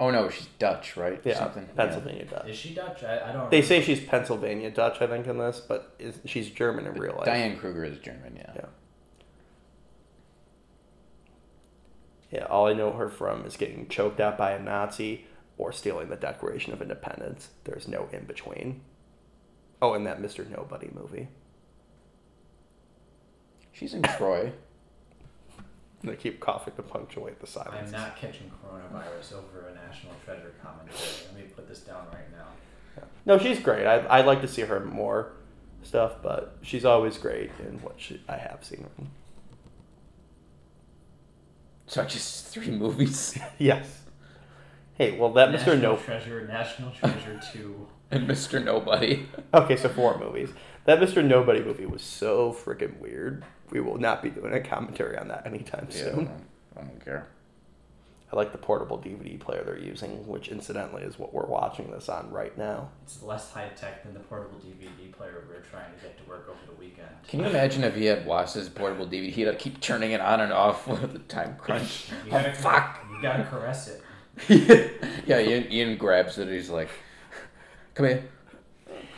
Oh 0.00 0.10
no, 0.10 0.30
she's 0.30 0.46
Dutch, 0.58 0.96
right? 0.96 1.20
Yeah, 1.24 1.38
Something. 1.38 1.66
Pennsylvania 1.76 2.24
Dutch. 2.24 2.48
Is 2.48 2.56
she 2.56 2.74
Dutch? 2.74 3.04
I, 3.04 3.28
I 3.28 3.32
don't. 3.32 3.50
They 3.50 3.60
say 3.60 3.82
she's 3.82 4.00
Pennsylvania 4.00 4.70
Dutch, 4.70 5.02
I 5.02 5.06
think, 5.06 5.26
in 5.26 5.36
this, 5.38 5.60
but 5.60 5.94
is, 5.98 6.18
she's 6.24 6.48
German 6.50 6.86
in 6.86 6.94
Yeah. 6.94 7.00
real 7.02 7.14
life. 7.16 7.26
Diane 7.26 7.58
Kruger 7.58 7.84
is 7.84 7.98
German. 7.98 8.34
Yeah. 8.36 8.52
Yeah. 8.56 8.64
Yeah, 12.30 12.44
all 12.44 12.66
I 12.68 12.72
know 12.72 12.92
her 12.92 13.10
from 13.10 13.44
is 13.44 13.56
getting 13.56 13.88
choked 13.88 14.20
out 14.20 14.38
by 14.38 14.52
a 14.52 14.58
Nazi 14.62 15.26
or 15.58 15.72
stealing 15.72 16.08
the 16.08 16.16
Declaration 16.16 16.72
of 16.72 16.80
Independence. 16.80 17.48
There's 17.64 17.88
no 17.88 18.08
in 18.12 18.24
between. 18.24 18.80
Oh, 19.82 19.94
and 19.94 20.06
that 20.06 20.22
Mr. 20.22 20.48
Nobody 20.48 20.88
movie. 20.94 21.28
She's 23.80 23.94
in 23.94 24.02
Troy. 24.02 24.52
They 26.02 26.16
keep 26.16 26.40
coughing 26.40 26.72
to 26.76 26.82
punctuate 26.82 27.40
the 27.40 27.46
silence. 27.46 27.88
I'm 27.88 27.92
not 27.92 28.16
catching 28.16 28.50
coronavirus 28.64 29.34
over 29.34 29.68
a 29.68 29.74
national 29.74 30.14
treasure 30.24 30.54
commentary. 30.62 30.98
Let 31.26 31.36
me 31.36 31.42
put 31.54 31.68
this 31.68 31.80
down 31.80 32.06
right 32.10 32.24
now. 32.34 33.02
No, 33.26 33.36
she's 33.36 33.60
great. 33.60 33.86
I 33.86 34.06
I'd 34.08 34.24
like 34.24 34.40
to 34.40 34.48
see 34.48 34.62
her 34.62 34.80
more 34.80 35.32
stuff, 35.82 36.22
but 36.22 36.56
she's 36.62 36.86
always 36.86 37.18
great 37.18 37.50
in 37.58 37.82
what 37.82 37.96
she, 37.98 38.18
I 38.30 38.38
have 38.38 38.64
seen 38.64 38.80
her 38.80 38.88
in. 38.98 39.08
So 41.86 42.02
just 42.04 42.46
three 42.46 42.70
movies 42.70 43.38
Yes. 43.58 44.00
Hey, 44.94 45.18
well, 45.18 45.34
that 45.34 45.50
Mr. 45.50 45.52
National 45.66 45.76
No. 45.76 45.96
Treasure, 45.96 46.46
National 46.46 46.92
Treasure 46.92 47.40
Two. 47.52 47.88
and 48.10 48.26
Mr. 48.26 48.62
Nobody. 48.64 49.28
Okay, 49.52 49.76
so 49.76 49.90
four 49.90 50.18
movies. 50.18 50.48
That 50.86 50.98
Mr. 50.98 51.22
Nobody 51.22 51.62
movie 51.62 51.84
was 51.84 52.00
so 52.02 52.54
freaking 52.54 52.98
weird. 53.00 53.44
We 53.70 53.80
will 53.80 53.98
not 53.98 54.22
be 54.22 54.30
doing 54.30 54.52
a 54.52 54.60
commentary 54.60 55.16
on 55.16 55.28
that 55.28 55.46
anytime 55.46 55.86
Yeah, 55.90 55.96
I 55.96 56.00
soon. 56.04 56.14
don't, 56.24 56.44
I 56.76 56.80
don't 56.82 57.04
care. 57.04 57.26
I 58.32 58.36
like 58.36 58.52
the 58.52 58.58
portable 58.58 58.96
DVD 58.96 59.38
player 59.40 59.64
they're 59.64 59.76
using, 59.78 60.24
which 60.28 60.48
incidentally 60.48 61.02
is 61.02 61.18
what 61.18 61.34
we're 61.34 61.46
watching 61.46 61.90
this 61.90 62.08
on 62.08 62.30
right 62.30 62.56
now. 62.56 62.90
It's 63.02 63.22
less 63.24 63.50
high 63.50 63.68
tech 63.76 64.04
than 64.04 64.14
the 64.14 64.20
portable 64.20 64.60
DVD 64.60 65.10
player 65.10 65.42
we're 65.48 65.62
trying 65.62 65.92
to 65.96 66.00
get 66.00 66.16
to 66.22 66.30
work 66.30 66.48
over 66.48 66.58
the 66.72 66.78
weekend. 66.78 67.08
Can 67.26 67.40
you 67.40 67.46
imagine 67.46 67.82
if 67.82 67.96
he 67.96 68.04
had 68.04 68.24
Wass's 68.26 68.68
portable 68.68 69.04
DVD? 69.06 69.30
He'd 69.30 69.48
have 69.48 69.56
to 69.58 69.60
keep 69.60 69.80
turning 69.80 70.12
it 70.12 70.20
on 70.20 70.40
and 70.40 70.52
off 70.52 70.86
with 70.86 71.12
the 71.12 71.18
time 71.20 71.56
crunch. 71.58 72.06
You 72.24 72.28
oh 72.28 72.30
gotta, 72.30 72.52
fuck! 72.52 73.04
You 73.10 73.20
gotta 73.20 73.42
caress 73.44 73.88
it. 73.88 74.02
yeah, 75.26 75.40
Ian, 75.40 75.70
Ian 75.72 75.96
grabs 75.96 76.38
it. 76.38 76.46
He's 76.48 76.70
like, 76.70 76.88
"Come 77.94 78.06
here." 78.06 78.24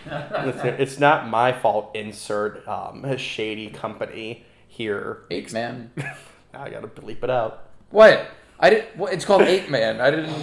Listen, 0.07 0.75
it's 0.79 0.99
not 0.99 1.29
my 1.29 1.53
fault. 1.53 1.95
Insert 1.95 2.67
um, 2.69 3.05
a 3.05 3.17
shady 3.19 3.71
company 3.71 4.45
here. 4.67 5.23
Ape 5.31 5.53
man. 5.53 5.91
I 6.55 6.71
gotta 6.71 6.89
bleep 6.89 7.23
it 7.23 7.31
out. 7.31 7.69
What? 7.91 8.27
I 8.59 8.71
did. 8.71 8.85
What? 8.97 9.13
It's 9.13 9.25
called 9.25 9.43
Ape 9.43 9.69
Man. 9.71 10.01
I 10.01 10.11
didn't. 10.11 10.43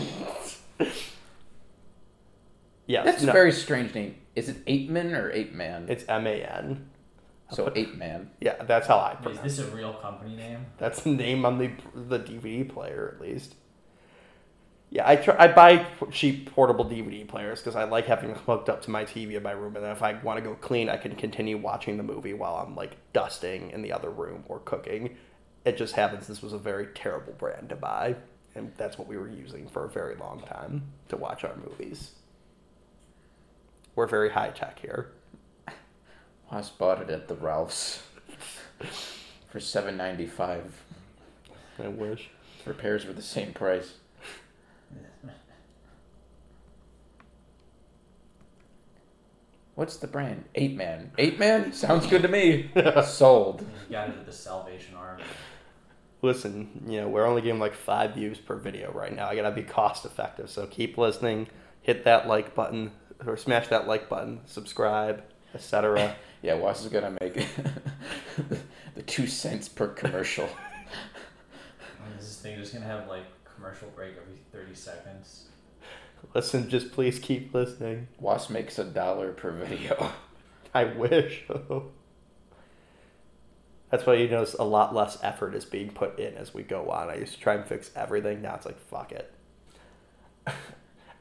Yeah, 2.88 3.04
That's 3.04 3.22
no, 3.22 3.30
a 3.30 3.34
very 3.34 3.52
strange 3.52 3.94
name. 3.94 4.16
Is 4.36 4.50
it 4.50 4.58
Eight 4.66 4.90
Man 4.90 5.14
or 5.14 5.32
Ape 5.32 5.54
Man? 5.54 5.86
It's 5.90 6.04
M 6.08 6.26
A 6.26 6.42
N. 6.44 6.90
so 7.52 7.72
Ape 7.76 7.96
Man. 7.96 8.32
Yeah, 8.40 8.64
that's 8.64 8.88
how 8.88 8.98
I 8.98 9.12
Is 9.14 9.18
pronounce. 9.22 9.42
this 9.44 9.60
it. 9.60 9.72
a 9.72 9.76
real 9.76 9.94
company 9.94 10.36
name? 10.36 10.66
That's 10.78 11.02
the 11.04 11.12
name 11.12 11.46
on 11.46 11.58
the 11.60 11.72
the 11.94 12.20
DVD 12.20 12.68
player, 12.68 13.14
at 13.16 13.22
least. 13.22 13.56
Yeah, 14.92 15.08
I 15.08 15.18
try. 15.18 15.36
I 15.38 15.48
buy 15.48 15.86
cheap 16.12 16.52
portable 16.52 16.84
DVD 16.84 17.28
players 17.28 17.60
because 17.60 17.76
I 17.76 17.84
like 17.84 18.08
having 18.08 18.34
them 18.34 18.40
hooked 18.40 18.70
up 18.70 18.82
to 18.84 18.90
my 18.90 19.06
TV 19.06 19.34
in 19.34 19.44
my 19.44 19.52
room, 19.52 19.76
and 19.76 19.86
then 19.86 19.92
if 19.92 20.02
I 20.02 20.14
want 20.24 20.38
to 20.38 20.44
go 20.44 20.56
clean, 20.56 20.90
I 20.90 20.98
can 20.98 21.16
continue 21.16 21.58
watching 21.58 21.98
the 21.98 22.04
movie 22.04 22.34
while 22.34 22.56
I'm 22.56 22.76
like 22.76 22.98
dusting 23.14 23.70
in 23.70 23.84
the 23.84 23.92
other 23.92 24.10
room 24.10 24.44
or 24.48 24.60
cooking. 24.60 25.16
It 25.64 25.78
just 25.78 25.94
happens 25.94 26.26
this 26.26 26.42
was 26.42 26.54
a 26.54 26.58
very 26.58 26.88
terrible 26.96 27.34
brand 27.34 27.70
to 27.70 27.76
buy, 27.76 28.16
and 28.56 28.72
that's 28.78 28.98
what 28.98 29.08
we 29.08 29.18
were 29.18 29.30
using 29.30 29.68
for 29.68 29.86
a 29.86 29.90
very 29.90 30.16
long 30.16 30.42
time 30.42 30.84
to 31.10 31.18
watch 31.18 31.44
our 31.44 31.56
movies. 31.56 32.12
We're 33.96 34.08
very 34.08 34.32
high 34.32 34.50
tech 34.50 34.80
here. 34.80 35.12
I 36.52 36.64
bought 36.80 37.02
it 37.02 37.12
at 37.12 37.28
the 37.28 37.36
Ralphs 37.36 38.02
for 39.52 39.60
seven 39.60 39.98
ninety 39.98 40.26
five. 40.26 40.82
I 41.78 41.90
wish. 41.90 42.32
Repairs 42.66 43.06
were 43.06 43.14
the 43.14 43.22
same 43.22 43.54
price. 43.54 43.99
What's 49.80 49.96
the 49.96 50.08
brand? 50.08 50.44
Eight 50.56 50.76
Man. 50.76 51.10
Eight 51.18 51.40
Man 51.40 51.72
sounds 51.74 52.06
good 52.06 52.22
to 52.24 52.28
me. 52.28 52.70
Sold. 53.06 53.66
You 53.88 53.94
got 53.94 54.10
into 54.10 54.26
the 54.26 54.34
Salvation 54.34 54.94
Army. 54.98 55.24
Listen, 56.22 56.84
you 56.86 57.00
know, 57.00 57.08
we're 57.08 57.26
only 57.26 57.42
getting 57.42 57.62
like 57.62 57.74
five 57.74 58.14
views 58.14 58.40
per 58.40 58.58
video 58.58 58.92
right 58.92 59.16
now. 59.16 59.30
I 59.30 59.38
gotta 59.38 59.52
be 59.52 59.64
cost 59.64 60.04
effective, 60.04 60.50
so 60.50 60.68
keep 60.68 60.98
listening. 60.98 61.48
Hit 61.82 62.04
that 62.04 62.28
like 62.28 62.56
button 62.56 62.92
or 63.26 63.38
smash 63.38 63.70
that 63.70 63.88
like 63.88 64.10
button, 64.10 64.42
subscribe, 64.46 65.24
etc. 65.56 66.14
Yeah, 66.42 66.56
Was 66.56 66.84
is 66.84 66.92
gonna 66.92 67.16
make 67.22 67.36
the 68.96 69.02
two 69.04 69.28
cents 69.28 69.70
per 69.70 69.88
commercial. 69.88 70.50
And 72.06 72.20
this 72.20 72.36
thing 72.36 72.58
just 72.58 72.74
gonna 72.74 72.86
have 72.86 73.08
like 73.08 73.24
commercial 73.56 73.88
break 73.96 74.16
every 74.22 74.40
thirty 74.52 74.76
seconds. 74.76 75.49
Listen, 76.34 76.70
just 76.70 76.92
please 76.92 77.20
keep 77.20 77.54
listening. 77.54 78.08
Was 78.20 78.50
makes 78.50 78.78
a 78.78 78.84
dollar 78.84 79.32
per 79.32 79.52
video. 79.52 80.12
I 80.74 80.84
wish. 80.86 81.46
That's 83.90 84.06
why 84.06 84.16
you 84.16 84.28
notice 84.28 84.54
a 84.54 84.64
lot 84.64 84.94
less 84.94 85.18
effort 85.24 85.56
is 85.56 85.66
being 85.66 85.90
put 85.90 86.20
in 86.20 86.36
as 86.36 86.54
we 86.54 86.62
go 86.64 86.90
on. 86.92 87.10
I 87.10 87.16
used 87.16 87.34
to 87.34 87.40
try 87.40 87.56
and 87.56 87.66
fix 87.66 87.90
everything. 87.96 88.42
Now 88.42 88.56
it's 88.56 88.66
like 88.66 88.80
fuck 88.80 89.12
it. 89.12 89.34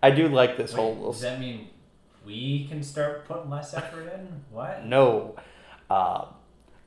I 0.03 0.11
do 0.11 0.28
like 0.28 0.57
this 0.57 0.72
Wait, 0.72 0.80
whole 0.80 0.94
little 0.94 1.12
does 1.12 1.22
that 1.22 1.40
mean 1.40 1.68
we 2.24 2.66
can 2.68 2.82
start 2.82 3.26
putting 3.26 3.51
less 3.51 3.72
effort 3.74 4.12
in? 4.12 4.44
What? 4.51 4.84
No. 4.84 5.36
Uh, 5.88 6.26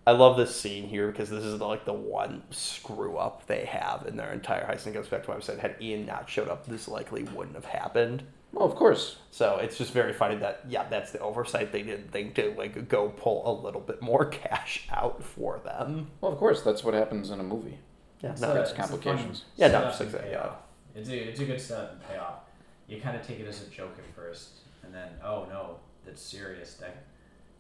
I 0.08 0.12
love 0.14 0.36
this 0.36 0.56
scene 0.60 0.88
here 0.88 1.12
because 1.12 1.30
this 1.30 1.44
is 1.44 1.60
like 1.62 1.86
the 1.86 1.94
one 1.94 2.42
screw 2.50 3.18
up 3.18 3.46
they 3.46 3.66
have 3.66 4.06
in 4.08 4.18
their 4.18 4.32
entire 4.34 4.66
heist. 4.66 4.86
And 4.88 4.96
it 4.96 5.00
goes 5.00 5.08
back 5.08 5.24
to 5.24 5.30
what 5.30 5.38
I 5.38 5.42
said. 5.42 5.60
Had 5.60 5.76
Ian 5.80 6.06
not 6.08 6.28
showed 6.30 6.48
up, 6.50 6.66
this 6.66 6.88
likely 6.88 7.24
wouldn't 7.24 7.56
have 7.56 7.66
happened. 7.66 8.24
Well, 8.52 8.66
of 8.66 8.76
course. 8.76 9.18
So 9.30 9.58
it's 9.58 9.78
just 9.78 9.92
very 9.94 10.12
funny 10.12 10.36
that 10.38 10.62
yeah, 10.68 10.88
that's 10.90 11.12
the 11.12 11.20
oversight. 11.20 11.72
They 11.72 11.84
didn't 11.84 12.12
think 12.12 12.34
to 12.36 12.54
like 12.58 12.90
go 12.90 13.10
pull 13.10 13.44
a 13.50 13.54
little 13.64 13.80
bit 13.82 14.02
more 14.02 14.26
cash 14.30 14.88
out 14.92 15.24
for 15.24 15.60
them. 15.64 16.10
Well, 16.20 16.32
of 16.32 16.38
course. 16.40 16.62
That's 16.64 16.84
what 16.84 16.94
happens 16.96 17.30
in 17.30 17.40
a 17.40 17.44
movie. 17.44 17.78
Yeah, 18.22 18.32
It's 18.32 18.42
no, 18.42 18.52
a- 18.52 18.60
it's 18.62 18.72
it's 18.72 18.80
complications. 18.80 19.46
Yeah, 19.56 19.68
no, 19.68 19.74
setup 19.74 19.90
just 19.90 20.00
like 20.02 20.12
that, 20.24 20.32
yeah. 20.32 20.50
It's 20.96 21.10
a 21.10 21.16
it's 21.30 21.40
a 21.40 21.46
good 21.46 21.62
setup 21.62 21.92
and 21.94 22.04
payoff. 22.10 22.40
You 22.88 23.00
kind 23.00 23.16
of 23.16 23.26
take 23.26 23.40
it 23.40 23.48
as 23.48 23.66
a 23.66 23.70
joke 23.70 23.96
at 23.98 24.16
first, 24.16 24.50
and 24.84 24.94
then 24.94 25.10
oh 25.24 25.46
no, 25.50 25.78
that's 26.06 26.22
serious. 26.22 26.74
That 26.74 27.04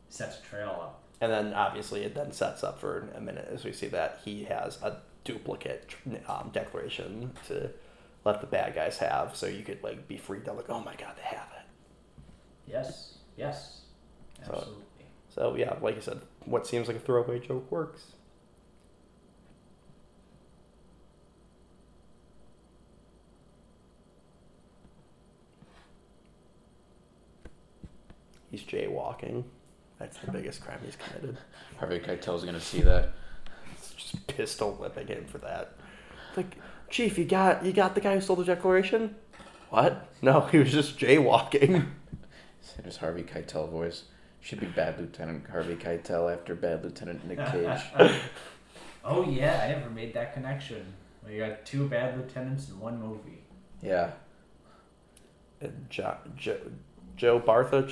sets 0.09 0.39
a 0.39 0.41
trail 0.41 0.69
up. 0.81 1.00
And 1.21 1.31
then 1.31 1.53
obviously 1.53 2.03
it 2.03 2.15
then 2.15 2.31
sets 2.31 2.63
up 2.63 2.79
for 2.79 3.09
a 3.15 3.21
minute 3.21 3.47
as 3.53 3.63
we 3.63 3.71
see 3.71 3.87
that 3.87 4.19
he 4.25 4.43
has 4.45 4.81
a 4.81 4.97
duplicate 5.23 5.95
um, 6.27 6.49
declaration 6.51 7.31
to 7.47 7.69
let 8.25 8.41
the 8.41 8.47
bad 8.47 8.75
guys 8.75 8.97
have, 8.97 9.35
so 9.35 9.45
you 9.47 9.63
could 9.63 9.81
like 9.83 10.07
be 10.07 10.17
freaked 10.17 10.47
out 10.49 10.57
like, 10.57 10.69
oh 10.69 10.81
my 10.81 10.95
god, 10.95 11.13
they 11.17 11.23
have 11.35 11.47
it. 11.57 11.65
Yes, 12.71 13.17
yes, 13.37 13.81
So- 14.45 14.53
absolutely. 14.53 14.83
So 15.33 15.55
yeah, 15.55 15.75
like 15.81 15.95
I 15.95 16.01
said, 16.01 16.19
what 16.45 16.67
seems 16.67 16.87
like 16.89 16.97
a 16.97 16.99
throwaway 16.99 17.39
joke 17.39 17.71
works. 17.71 18.01
He's 28.49 28.63
jaywalking. 28.63 29.45
That's 30.01 30.17
the 30.17 30.31
biggest 30.31 30.61
crime 30.61 30.79
he's 30.83 30.95
committed. 30.95 31.37
Harvey 31.77 31.99
Keitel's 31.99 32.43
gonna 32.43 32.59
see 32.59 32.81
that. 32.81 33.09
It's 33.73 33.91
just 33.93 34.25
pistol 34.27 34.71
whipping 34.73 35.07
him 35.07 35.25
for 35.25 35.37
that. 35.39 35.73
Like, 36.35 36.57
Chief, 36.89 37.17
you 37.19 37.25
got 37.25 37.63
you 37.63 37.71
got 37.71 37.93
the 37.93 38.01
guy 38.01 38.15
who 38.15 38.21
stole 38.21 38.35
the 38.37 38.43
declaration? 38.43 39.15
What? 39.69 40.07
No, 40.21 40.41
he 40.41 40.57
was 40.57 40.71
just 40.71 40.97
jaywalking. 40.97 41.85
Said 42.61 42.85
his 42.85 42.97
Harvey 42.97 43.23
Keitel 43.23 43.69
voice. 43.69 44.03
Should 44.41 44.59
be 44.59 44.65
Bad 44.65 44.99
Lieutenant 44.99 45.47
Harvey 45.51 45.75
Keitel 45.75 46.33
after 46.33 46.55
Bad 46.55 46.83
Lieutenant 46.83 47.25
Nick 47.27 47.37
Cage. 47.45 47.81
Oh 49.03 49.27
yeah, 49.27 49.61
I 49.63 49.67
never 49.79 49.89
made 49.89 50.13
that 50.13 50.31
connection. 50.35 50.85
We 51.27 51.37
got 51.39 51.65
two 51.65 51.87
bad 51.87 52.15
lieutenants 52.17 52.69
in 52.69 52.79
one 52.79 52.99
movie. 53.01 53.41
yeah. 53.81 54.11
And 55.59 55.87
jo- 55.89 56.17
Joe, 57.21 57.39
Joe 57.39 57.45
Bartha, 57.45 57.85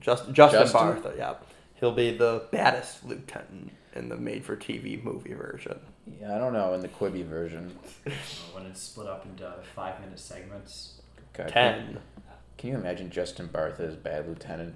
just, 0.00 0.32
Justin, 0.32 0.34
Justin? 0.34 0.80
Bartha, 0.80 1.16
yeah. 1.16 1.34
He'll 1.76 1.92
be 1.92 2.16
the 2.16 2.42
baddest 2.50 3.04
lieutenant 3.04 3.70
in 3.94 4.08
the 4.08 4.16
made-for-TV 4.16 5.04
movie 5.04 5.34
version. 5.34 5.78
Yeah, 6.20 6.34
I 6.34 6.38
don't 6.38 6.52
know. 6.52 6.74
In 6.74 6.80
the 6.80 6.88
Quibi 6.88 7.24
version. 7.24 7.78
When 8.52 8.66
it's 8.66 8.82
split 8.82 9.06
up 9.06 9.24
into 9.24 9.52
five 9.76 10.00
minute 10.00 10.18
segments. 10.18 11.00
God, 11.32 11.46
Can, 11.52 11.74
Ten. 11.74 11.98
can 12.58 12.70
you 12.70 12.76
imagine 12.76 13.08
Justin 13.08 13.48
Bartha 13.48 13.80
as 13.80 13.94
Bad 13.94 14.26
Lieutenant? 14.26 14.74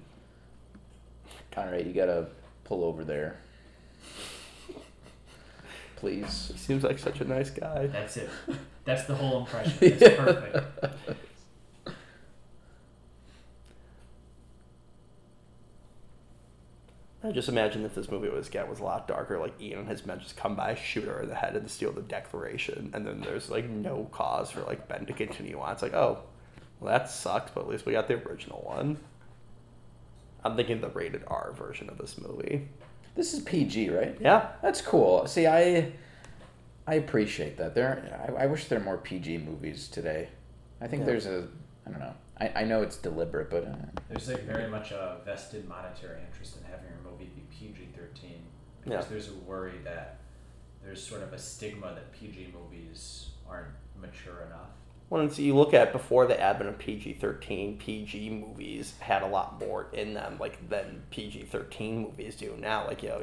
All 1.57 1.65
right, 1.65 1.85
you 1.85 1.91
gotta 1.91 2.27
pull 2.63 2.85
over 2.85 3.03
there. 3.03 3.39
Please. 5.97 6.49
He 6.53 6.57
seems 6.57 6.83
like 6.83 6.97
such 6.97 7.19
a 7.19 7.25
nice 7.25 7.49
guy. 7.49 7.87
That's 7.87 8.15
it. 8.15 8.29
That's 8.85 9.03
the 9.03 9.15
whole 9.15 9.39
impression. 9.39 9.73
That's 9.99 10.15
perfect. 10.15 10.85
I 17.23 17.31
just 17.31 17.49
imagine 17.49 17.85
if 17.85 17.93
this 17.93 18.09
movie 18.09 18.29
was 18.29 18.49
get 18.49 18.67
was 18.67 18.79
a 18.79 18.83
lot 18.83 19.07
darker, 19.07 19.37
like 19.39 19.59
Ian 19.61 19.79
and 19.79 19.87
his 19.87 20.05
men 20.05 20.19
just 20.19 20.35
come 20.37 20.55
by, 20.55 20.73
shoot 20.75 21.03
her 21.05 21.21
in 21.21 21.29
the 21.29 21.35
head, 21.35 21.55
and 21.55 21.69
steal 21.69 21.91
the 21.91 22.01
Declaration, 22.01 22.89
and 22.93 23.05
then 23.05 23.21
there's 23.21 23.49
like 23.49 23.69
no 23.69 24.07
cause 24.11 24.49
for 24.49 24.61
like 24.61 24.87
Ben 24.87 25.05
to 25.05 25.13
continue 25.13 25.59
on. 25.59 25.71
It's 25.73 25.83
like, 25.83 25.93
oh, 25.93 26.19
well 26.79 26.91
that 26.91 27.09
sucks, 27.09 27.51
but 27.51 27.61
at 27.61 27.67
least 27.67 27.85
we 27.85 27.91
got 27.93 28.07
the 28.07 28.15
original 28.27 28.63
one. 28.65 28.97
I'm 30.43 30.55
thinking 30.55 30.81
the 30.81 30.89
rated 30.89 31.23
R 31.27 31.53
version 31.55 31.89
of 31.89 31.97
this 31.99 32.17
movie. 32.19 32.67
This 33.15 33.33
is 33.33 33.41
PG, 33.41 33.89
right? 33.91 34.17
Yeah, 34.19 34.47
That's 34.63 34.81
cool. 34.81 35.27
See, 35.27 35.45
I 35.45 35.91
I 36.87 36.95
appreciate 36.95 37.57
that. 37.57 37.75
There, 37.75 38.33
I, 38.37 38.43
I 38.43 38.45
wish 38.47 38.65
there 38.65 38.79
were 38.79 38.85
more 38.85 38.97
PG 38.97 39.37
movies 39.39 39.87
today. 39.87 40.29
I 40.81 40.87
think 40.87 41.01
Yeah. 41.01 41.05
there's 41.07 41.27
a, 41.27 41.47
I 41.85 41.91
don't 41.91 41.99
know. 41.99 42.13
I, 42.39 42.51
I 42.55 42.63
know 42.63 42.81
it's 42.81 42.97
deliberate, 42.97 43.51
but 43.51 43.65
uh, 43.65 43.75
There's 44.09 44.27
like 44.27 44.41
very 44.45 44.67
much 44.67 44.91
a 44.91 45.17
vested 45.23 45.67
monetary 45.69 46.19
interest 46.27 46.57
in 46.57 46.63
having 46.63 46.87
your 47.21 47.29
movie 47.29 47.41
be 47.49 47.55
PG 47.67 47.89
thirteen 47.95 48.41
because 48.83 49.05
Yeah. 49.05 49.09
there's 49.09 49.29
a 49.29 49.33
worry 49.47 49.77
that 49.83 50.17
there's 50.83 51.05
sort 51.05 51.21
of 51.21 51.33
a 51.33 51.37
stigma 51.37 51.93
that 51.93 52.11
PG 52.11 52.53
movies 52.53 53.29
aren't 53.47 53.69
mature 53.99 54.41
enough. 54.47 54.69
Well, 55.09 55.21
once 55.21 55.37
you 55.37 55.55
look 55.55 55.73
at 55.73 55.91
before 55.91 56.25
the 56.25 56.39
advent 56.39 56.69
of 56.69 56.79
PG 56.79 57.13
thirteen, 57.13 57.77
PG 57.77 58.29
movies 58.29 58.93
had 58.99 59.21
a 59.23 59.27
lot 59.27 59.59
more 59.59 59.87
in 59.93 60.13
them, 60.13 60.37
like 60.39 60.69
than 60.69 61.03
PG 61.11 61.43
thirteen 61.43 62.01
movies 62.01 62.35
do 62.35 62.55
now. 62.57 62.87
Like 62.87 63.03
you 63.03 63.09
know, 63.09 63.21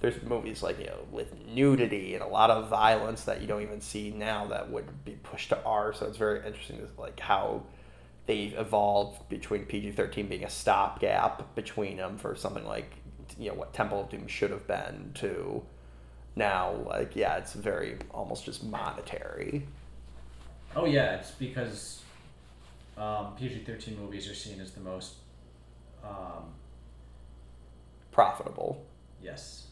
there's 0.00 0.22
movies 0.22 0.62
like 0.62 0.78
you 0.78 0.86
know 0.86 0.98
with 1.10 1.34
nudity 1.46 2.14
and 2.14 2.22
a 2.22 2.26
lot 2.28 2.50
of 2.50 2.68
violence 2.68 3.24
that 3.24 3.40
you 3.40 3.46
don't 3.46 3.62
even 3.62 3.80
see 3.80 4.10
now 4.10 4.46
that 4.46 4.70
would 4.70 5.04
be 5.04 5.12
pushed 5.22 5.48
to 5.50 5.62
R. 5.64 5.92
So 5.92 6.06
it's 6.06 6.18
very 6.18 6.46
interesting, 6.46 6.78
to, 6.78 6.88
like 7.00 7.18
how 7.20 7.64
they've 8.26 8.54
evolved 8.56 9.28
between 9.28 9.64
PG 9.64 9.92
thirteen 9.92 10.28
being 10.28 10.44
a 10.44 10.50
stopgap 10.50 11.54
between 11.56 11.96
them 11.96 12.18
for 12.18 12.36
something 12.36 12.64
like 12.64 12.92
you 13.38 13.48
know 13.50 13.54
what 13.54 13.72
Temple 13.74 14.00
of 14.00 14.08
Doom 14.10 14.26
should 14.26 14.50
have 14.50 14.66
been 14.66 15.10
to 15.14 15.62
now 16.34 16.72
like 16.86 17.16
yeah 17.16 17.36
it's 17.36 17.52
very 17.54 17.96
almost 18.12 18.44
just 18.44 18.64
monetary. 18.64 19.66
Oh 20.74 20.84
yeah, 20.84 21.14
it's 21.16 21.30
because 21.32 22.02
um, 22.98 23.34
PG 23.38 23.64
thirteen 23.64 23.98
movies 23.98 24.28
are 24.28 24.34
seen 24.34 24.60
as 24.60 24.72
the 24.72 24.80
most 24.80 25.14
um, 26.04 26.44
profitable. 28.12 28.84
yes. 29.22 29.62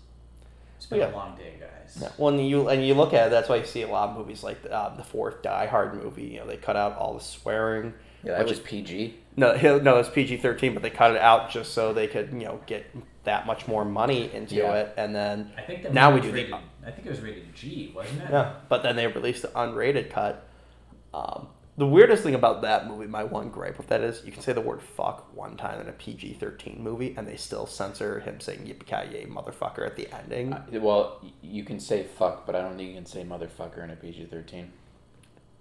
It's 0.76 0.86
been 0.90 0.98
Yeah. 0.98 1.12
a 1.12 1.16
long 1.16 1.34
day, 1.36 1.54
guys. 1.58 1.96
Yeah. 1.98 2.10
Well, 2.18 2.34
and 2.34 2.46
you 2.46 2.68
and 2.68 2.86
you 2.86 2.92
look 2.94 3.14
at 3.14 3.28
it, 3.28 3.30
that's 3.30 3.48
why 3.48 3.56
you 3.56 3.64
see 3.64 3.82
a 3.82 3.88
lot 3.88 4.10
of 4.10 4.16
movies 4.18 4.42
like 4.42 4.58
uh, 4.70 4.90
the 4.96 5.04
fourth 5.04 5.40
Die 5.40 5.66
Hard 5.66 5.94
movie. 6.02 6.24
You 6.24 6.40
know, 6.40 6.46
they 6.46 6.58
cut 6.58 6.76
out 6.76 6.98
all 6.98 7.14
the 7.14 7.20
swearing. 7.24 7.94
yeah, 8.22 8.32
that 8.32 8.40
Which 8.40 8.50
was 8.50 8.58
is- 8.58 8.64
PG. 8.66 9.16
No, 9.36 9.54
he- 9.54 9.80
no, 9.80 9.98
it's 9.98 10.08
PG 10.08 10.36
thirteen, 10.38 10.74
but 10.74 10.82
they 10.82 10.90
cut 10.90 11.10
it 11.12 11.20
out 11.20 11.50
just 11.50 11.72
so 11.74 11.92
they 11.92 12.06
could 12.06 12.28
you 12.32 12.44
know 12.44 12.60
get 12.66 12.86
that 13.24 13.46
much 13.46 13.66
more 13.66 13.84
money 13.84 14.30
into 14.32 14.54
Yeah. 14.56 14.74
it, 14.74 14.94
and 14.96 15.14
then 15.14 15.50
I 15.56 15.62
think 15.62 15.82
that 15.82 15.92
Now 15.94 16.10
we 16.10 16.20
was 16.20 16.30
do 16.30 16.32
the- 16.32 16.54
I 16.86 16.90
think 16.90 17.06
it 17.06 17.10
was 17.10 17.20
rated 17.20 17.54
G, 17.54 17.92
wasn't 17.94 18.22
it? 18.22 18.30
yeah, 18.30 18.52
but 18.68 18.82
then 18.82 18.96
they 18.96 19.06
released 19.06 19.42
the 19.42 19.48
unrated 19.48 20.10
cut. 20.10 20.46
Um, 21.14 21.48
the 21.78 21.86
weirdest 21.86 22.22
thing 22.22 22.34
about 22.34 22.62
that 22.62 22.86
movie, 22.86 23.06
my 23.06 23.24
one 23.24 23.48
gripe 23.48 23.78
with 23.78 23.86
that 23.88 24.02
is, 24.02 24.22
you 24.24 24.30
can 24.30 24.42
say 24.42 24.52
the 24.52 24.60
word 24.60 24.80
"fuck" 24.82 25.34
one 25.34 25.56
time 25.56 25.80
in 25.80 25.88
a 25.88 25.92
PG 25.92 26.34
thirteen 26.34 26.82
movie, 26.82 27.14
and 27.16 27.26
they 27.26 27.36
still 27.36 27.66
censor 27.66 28.20
him 28.20 28.38
saying 28.40 28.60
"yippee 28.66 28.86
ki 28.86 29.16
yay 29.16 29.24
motherfucker" 29.26 29.84
at 29.86 29.96
the 29.96 30.06
ending. 30.14 30.52
Uh, 30.52 30.62
well, 30.74 31.20
you 31.42 31.64
can 31.64 31.80
say 31.80 32.04
fuck, 32.04 32.46
but 32.46 32.54
I 32.54 32.60
don't 32.60 32.76
think 32.76 32.90
you 32.90 32.94
can 32.94 33.06
say 33.06 33.24
motherfucker 33.24 33.82
in 33.82 33.90
a 33.90 33.96
PG 33.96 34.26
thirteen. 34.26 34.72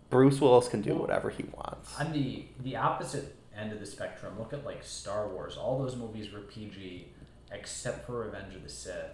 Bruce 0.09 0.39
Willis 0.39 0.67
can 0.67 0.81
do 0.81 0.93
whatever 0.95 1.29
he 1.31 1.43
wants. 1.55 1.99
On 1.99 2.11
the 2.11 2.45
the 2.59 2.75
opposite 2.75 3.35
end 3.57 3.71
of 3.71 3.79
the 3.79 3.85
spectrum, 3.85 4.37
look 4.39 4.53
at 4.53 4.65
like 4.65 4.83
Star 4.83 5.27
Wars. 5.27 5.57
All 5.57 5.77
those 5.79 5.95
movies 5.95 6.31
were 6.31 6.39
PG, 6.41 7.07
except 7.51 8.05
for 8.05 8.19
Revenge 8.21 8.55
of 8.55 8.63
the 8.63 8.69
Sith, 8.69 9.13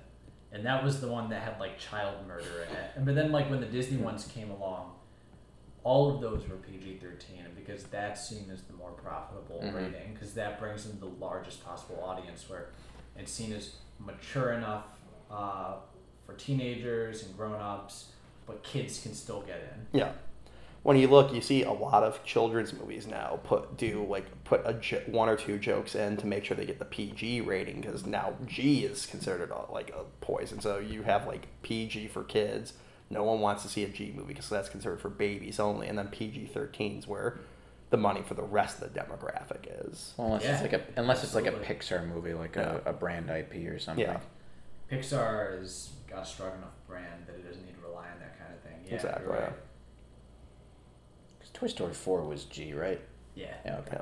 and 0.51 0.65
that 0.65 0.83
was 0.83 1.01
the 1.01 1.07
one 1.07 1.29
that 1.29 1.41
had 1.41 1.59
like 1.59 1.77
child 1.77 2.25
murder 2.27 2.65
in 2.69 2.75
it. 2.75 2.91
And 2.95 3.05
but 3.05 3.15
then 3.15 3.31
like 3.31 3.49
when 3.49 3.59
the 3.59 3.65
Disney 3.67 3.97
ones 3.97 4.25
came 4.27 4.49
along, 4.51 4.93
all 5.83 6.13
of 6.13 6.21
those 6.21 6.47
were 6.47 6.55
PG 6.57 6.97
thirteen, 7.01 7.45
and 7.45 7.55
because 7.55 7.83
that's 7.85 8.27
seen 8.29 8.49
as 8.51 8.63
the 8.63 8.73
more 8.73 8.91
profitable 8.91 9.61
Mhm. 9.63 9.73
rating, 9.75 10.13
because 10.13 10.33
that 10.35 10.59
brings 10.59 10.85
in 10.85 10.99
the 10.99 11.05
largest 11.05 11.63
possible 11.65 12.01
audience, 12.03 12.49
where 12.49 12.69
it's 13.17 13.31
seen 13.31 13.53
as 13.53 13.75
mature 13.99 14.53
enough 14.53 14.85
uh, 15.31 15.75
for 16.25 16.33
teenagers 16.33 17.23
and 17.23 17.35
grown 17.37 17.53
ups, 17.53 18.11
but 18.47 18.63
kids 18.63 18.99
can 19.01 19.13
still 19.13 19.41
get 19.41 19.59
in. 19.59 19.99
Yeah. 19.99 20.13
When 20.83 20.95
you 20.97 21.07
look, 21.07 21.33
you 21.33 21.41
see 21.41 21.63
a 21.63 21.71
lot 21.71 22.03
of 22.03 22.23
children's 22.23 22.73
movies 22.73 23.05
now 23.05 23.39
put 23.43 23.77
do 23.77 24.05
like 24.09 24.43
put 24.45 24.61
a 24.65 24.73
jo- 24.73 25.03
one 25.07 25.27
or 25.27 25.35
two 25.35 25.57
jokes 25.59 25.93
in 25.93 26.15
to 26.17 26.25
make 26.25 26.45
sure 26.45 26.55
they 26.55 26.65
get 26.65 26.79
the 26.79 26.85
PG 26.85 27.41
rating 27.41 27.81
because 27.81 28.05
now 28.05 28.33
G 28.45 28.85
is 28.85 29.05
considered 29.05 29.51
a, 29.51 29.71
like 29.71 29.89
a 29.91 30.03
poison. 30.23 30.61
So 30.61 30.79
you 30.79 31.03
have 31.03 31.27
like 31.27 31.47
PG 31.63 32.07
for 32.07 32.23
kids. 32.23 32.73
No 33.09 33.23
one 33.23 33.39
wants 33.41 33.63
to 33.63 33.69
see 33.69 33.83
a 33.83 33.89
G 33.89 34.13
movie 34.15 34.33
because 34.33 34.49
that's 34.49 34.69
considered 34.69 35.01
for 35.01 35.09
babies 35.09 35.59
only, 35.59 35.87
and 35.87 35.97
then 35.97 36.07
PG 36.07 36.51
13 36.53 36.99
is 36.99 37.07
where 37.07 37.39
the 37.89 37.97
money 37.97 38.21
for 38.21 38.35
the 38.35 38.43
rest 38.43 38.81
of 38.81 38.93
the 38.93 38.99
demographic 38.99 39.65
is. 39.87 40.13
Well, 40.15 40.27
unless 40.27 40.43
Yeah, 40.43 40.53
it's 40.53 40.61
like 40.61 40.73
a 40.73 40.81
unless 40.95 41.23
it's 41.23 41.35
like 41.35 41.47
a. 41.47 41.51
Pixar 41.51 42.07
movie, 42.07 42.33
like 42.33 42.55
a, 42.55 42.81
a 42.85 42.93
brand 42.93 43.29
IP 43.29 43.67
or 43.67 43.79
something. 43.79 44.05
Yeah. 44.05 44.19
Pixar 44.91 45.59
has 45.59 45.89
got 46.09 46.23
a 46.23 46.25
strong 46.25 46.53
enough 46.57 46.73
brand 46.87 47.25
that 47.27 47.35
it 47.35 47.45
doesn't 47.47 47.65
need 47.65 47.75
to 47.75 47.81
rely 47.81 48.05
on 48.13 48.19
that 48.19 48.39
kind 48.39 48.53
of 48.53 48.61
thing. 48.61 48.79
Yeah, 48.87 48.95
Exactly, 48.95 49.25
you're 49.25 49.35
yeah. 49.35 49.41
right. 49.41 49.53
'Cause 51.59 51.71
Toy 51.73 51.75
Story 51.75 51.93
Four 51.93 52.21
was 52.23 52.45
G, 52.45 52.73
right? 52.73 53.01
Yeah. 53.35 53.53
Yeah. 53.65 53.77
Okay. 53.79 53.97
Yeah. 53.97 54.01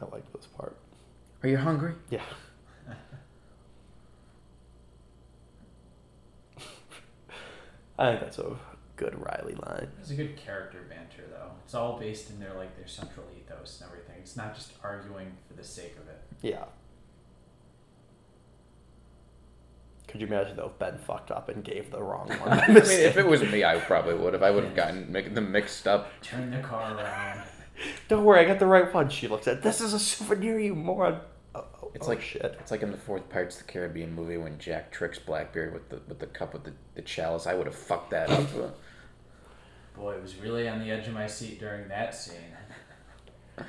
I 0.00 0.04
like 0.14 0.32
this 0.32 0.46
part. 0.46 0.76
Are 1.44 1.48
you 1.48 1.56
hungry? 1.56 1.94
Yeah. 2.10 2.22
I 7.98 8.10
think 8.10 8.20
that's 8.22 8.38
a 8.38 8.56
good 8.96 9.14
Riley 9.24 9.54
line. 9.54 9.88
It's 10.00 10.10
a 10.10 10.14
good 10.14 10.36
character 10.36 10.80
banter 10.88 11.22
though. 11.30 11.52
It's 11.64 11.74
all 11.74 11.98
based 11.98 12.30
in 12.30 12.40
their 12.40 12.54
like 12.54 12.76
their 12.76 12.88
central 12.88 13.26
ethos 13.38 13.80
and 13.80 13.88
everything. 13.90 14.16
It's 14.20 14.36
not 14.36 14.54
just 14.54 14.72
arguing 14.82 15.32
for 15.46 15.54
the 15.54 15.62
sake 15.64 15.96
of 16.00 16.08
it. 16.08 16.20
Yeah. 16.42 16.64
Could 20.12 20.20
you 20.20 20.26
imagine 20.26 20.56
though 20.56 20.66
if 20.66 20.78
Ben 20.78 20.98
fucked 20.98 21.30
up 21.30 21.48
and 21.48 21.64
gave 21.64 21.90
the 21.90 22.02
wrong 22.02 22.28
one? 22.40 22.50
I 22.50 22.68
mean, 22.68 22.76
if 22.76 23.16
it 23.16 23.26
was 23.26 23.40
me, 23.40 23.64
I 23.64 23.78
probably 23.78 24.12
would 24.12 24.34
have. 24.34 24.42
I 24.42 24.50
would 24.50 24.62
have 24.62 24.76
gotten 24.76 25.10
mi- 25.10 25.22
them 25.22 25.50
mixed 25.50 25.88
up. 25.88 26.12
Turn 26.20 26.50
the 26.50 26.60
car 26.60 26.94
around. 26.94 27.40
Don't 28.08 28.22
worry, 28.22 28.40
I 28.40 28.44
got 28.44 28.58
the 28.58 28.66
right 28.66 28.92
one. 28.92 29.08
She 29.08 29.26
looks 29.26 29.48
at 29.48 29.62
this 29.62 29.80
is 29.80 29.94
a 29.94 29.98
souvenir, 29.98 30.58
you 30.58 30.74
moron. 30.74 31.20
Oh, 31.54 31.64
oh, 31.82 31.90
It's 31.94 32.06
oh, 32.06 32.10
like 32.10 32.20
shit. 32.20 32.56
It's 32.60 32.70
like 32.70 32.82
in 32.82 32.90
the 32.90 32.98
fourth 32.98 33.26
Pirates 33.30 33.58
of 33.58 33.66
the 33.66 33.72
Caribbean 33.72 34.14
movie 34.14 34.36
when 34.36 34.58
Jack 34.58 34.92
tricks 34.92 35.18
Blackbeard 35.18 35.72
with 35.72 35.88
the 35.88 36.00
with 36.06 36.18
the 36.18 36.26
cup 36.26 36.52
with 36.52 36.64
the, 36.64 36.74
the 36.94 37.00
chalice. 37.00 37.46
I 37.46 37.54
would 37.54 37.66
have 37.66 37.74
fucked 37.74 38.10
that 38.10 38.28
up. 38.28 38.46
Boy, 39.96 40.12
it 40.16 40.22
was 40.22 40.36
really 40.36 40.68
on 40.68 40.78
the 40.80 40.90
edge 40.90 41.08
of 41.08 41.14
my 41.14 41.26
seat 41.26 41.58
during 41.58 41.88
that 41.88 42.14
scene. 42.14 42.36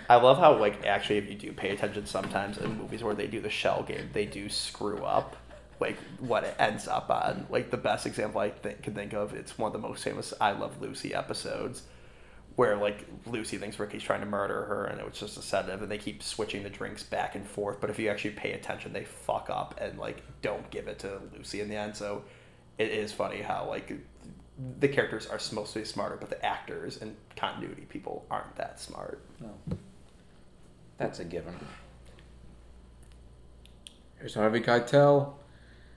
I 0.10 0.16
love 0.16 0.38
how 0.40 0.58
like 0.58 0.86
actually 0.86 1.20
if 1.20 1.30
you 1.30 1.36
do 1.36 1.54
pay 1.54 1.70
attention 1.70 2.06
sometimes 2.06 2.58
in 2.58 2.78
movies 2.78 3.02
where 3.02 3.14
they 3.16 3.28
do 3.28 3.40
the 3.40 3.50
shell 3.50 3.84
game, 3.84 4.10
they 4.12 4.26
do 4.26 4.50
screw 4.50 5.04
up 5.06 5.38
like 5.80 5.98
what 6.20 6.44
it 6.44 6.56
ends 6.60 6.88
up 6.88 7.10
on. 7.10 7.48
Like 7.50 7.72
the 7.72 7.78
best 7.78 8.06
example 8.06 8.42
I 8.42 8.50
think, 8.50 8.84
can 8.84 8.94
think 8.94 9.14
of, 9.14 9.34
it's 9.34 9.58
one 9.58 9.74
of 9.74 9.82
the 9.82 9.88
most 9.88 10.04
famous 10.04 10.34
I 10.40 10.52
Love 10.52 10.82
Lucy 10.82 11.14
episodes 11.14 11.84
where 12.56 12.76
like 12.78 13.06
Lucy 13.26 13.58
thinks 13.58 13.80
Ricky's 13.80 14.04
trying 14.04 14.20
to 14.20 14.28
murder 14.28 14.66
her 14.66 14.86
and 14.86 15.00
it 15.00 15.06
was 15.06 15.20
just 15.20 15.38
a 15.38 15.42
sedative 15.42 15.82
and 15.82 15.92
they 15.92 15.98
keep 15.98 16.22
switching 16.22 16.64
the 16.64 16.70
drinks 16.70 17.04
back 17.04 17.36
and 17.36 17.46
forth, 17.46 17.82
but 17.82 17.90
if 17.90 17.98
you 17.98 18.10
actually 18.10 18.32
pay 18.32 18.54
attention, 18.54 18.94
they 18.94 19.06
fuck 19.06 19.50
up 19.50 19.80
and 19.82 19.98
like 19.98 20.22
don't 20.42 20.70
give 20.70 20.88
it 20.88 21.00
to 21.00 21.20
Lucy 21.36 21.62
in 21.62 21.70
the 21.70 21.76
end. 21.76 21.96
So 21.96 22.24
it 22.78 22.92
is 22.92 23.12
funny 23.12 23.42
how 23.42 23.68
like 23.68 23.92
the 24.80 24.88
characters 24.88 25.26
are 25.26 25.40
supposed 25.40 25.74
to 25.74 25.80
be 25.80 25.86
smarter, 25.86 26.16
but 26.16 26.30
the 26.30 26.46
actors 26.46 27.02
and 27.02 27.16
continuity 27.36 27.84
people 27.90 28.26
aren't 28.30 28.56
that 28.56 28.80
smart. 28.80 29.22
No. 29.42 29.50
That's 30.98 31.20
a 31.20 31.26
given. 31.26 31.56
Here's 34.20 34.36
Harvey 34.36 34.62
Keitel. 34.62 35.34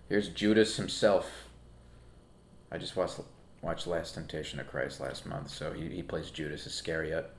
Here's 0.08 0.28
Judas 0.28 0.76
himself. 0.76 1.48
I 2.70 2.78
just 2.78 2.96
watched 2.96 3.20
watched 3.62 3.86
Last 3.86 4.14
Temptation 4.14 4.60
of 4.60 4.68
Christ 4.68 5.00
last 5.00 5.26
month, 5.26 5.50
so 5.50 5.72
he, 5.72 5.88
he 5.88 6.02
plays 6.02 6.30
Judas 6.30 6.66
Iscariot. 6.66 7.30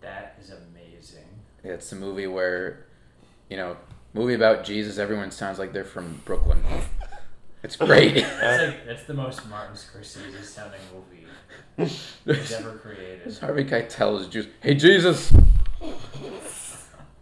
That 0.00 0.36
is 0.40 0.50
amazing. 0.50 1.24
It's 1.62 1.90
a 1.92 1.96
movie 1.96 2.26
where, 2.26 2.86
you 3.48 3.56
know, 3.56 3.76
movie 4.12 4.34
about 4.34 4.64
Jesus. 4.64 4.98
Everyone 4.98 5.30
sounds 5.30 5.58
like 5.58 5.72
they're 5.72 5.84
from 5.84 6.20
Brooklyn. 6.24 6.62
It's 7.62 7.76
great. 7.76 8.14
That's 8.14 8.62
like 8.74 8.86
that's 8.86 9.04
the 9.04 9.14
most 9.14 9.48
Martin 9.48 9.76
Scorsese 9.76 10.42
sounding 10.44 10.80
movie 10.92 11.20
he's 11.76 12.16
ever 12.52 12.72
created. 12.72 13.22
It's 13.24 13.38
Harvey 13.38 13.64
Keitel 13.64 14.20
is 14.20 14.26
just, 14.28 14.48
hey 14.60 14.74
Jesus, 14.74 15.32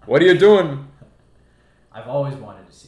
what 0.06 0.22
are 0.22 0.26
you 0.26 0.38
doing? 0.38 0.86
I've 1.92 2.08
always 2.08 2.34
wanted 2.34 2.66
to 2.66 2.72
see 2.72 2.87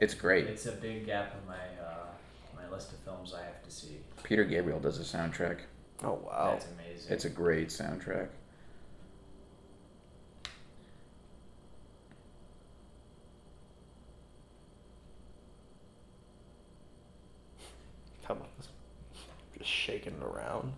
It's 0.00 0.14
great. 0.14 0.46
It's 0.46 0.66
a 0.66 0.72
big 0.72 1.06
gap 1.06 1.34
in 1.34 1.48
my 1.48 1.84
uh, 1.84 2.06
my 2.54 2.68
list 2.74 2.92
of 2.92 2.98
films 2.98 3.34
I 3.34 3.44
have 3.44 3.62
to 3.64 3.70
see. 3.70 3.98
Peter 4.22 4.44
Gabriel 4.44 4.78
does 4.78 4.98
the 4.98 5.18
soundtrack. 5.18 5.58
Oh 6.04 6.20
wow. 6.24 6.52
That's 6.52 6.66
amazing. 6.66 7.12
It's 7.12 7.24
a 7.24 7.30
great 7.30 7.68
soundtrack. 7.68 8.28
How 18.24 18.34
about 18.34 18.56
this? 18.58 18.68
Just 19.56 19.70
shaking 19.70 20.12
it 20.12 20.22
around. 20.22 20.72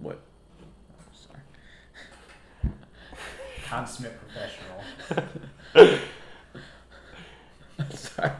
What? 0.00 0.20
Oh, 0.98 1.04
sorry. 1.14 1.40
consummate 3.64 4.18
professional. 4.20 4.82
sorry. 7.90 8.32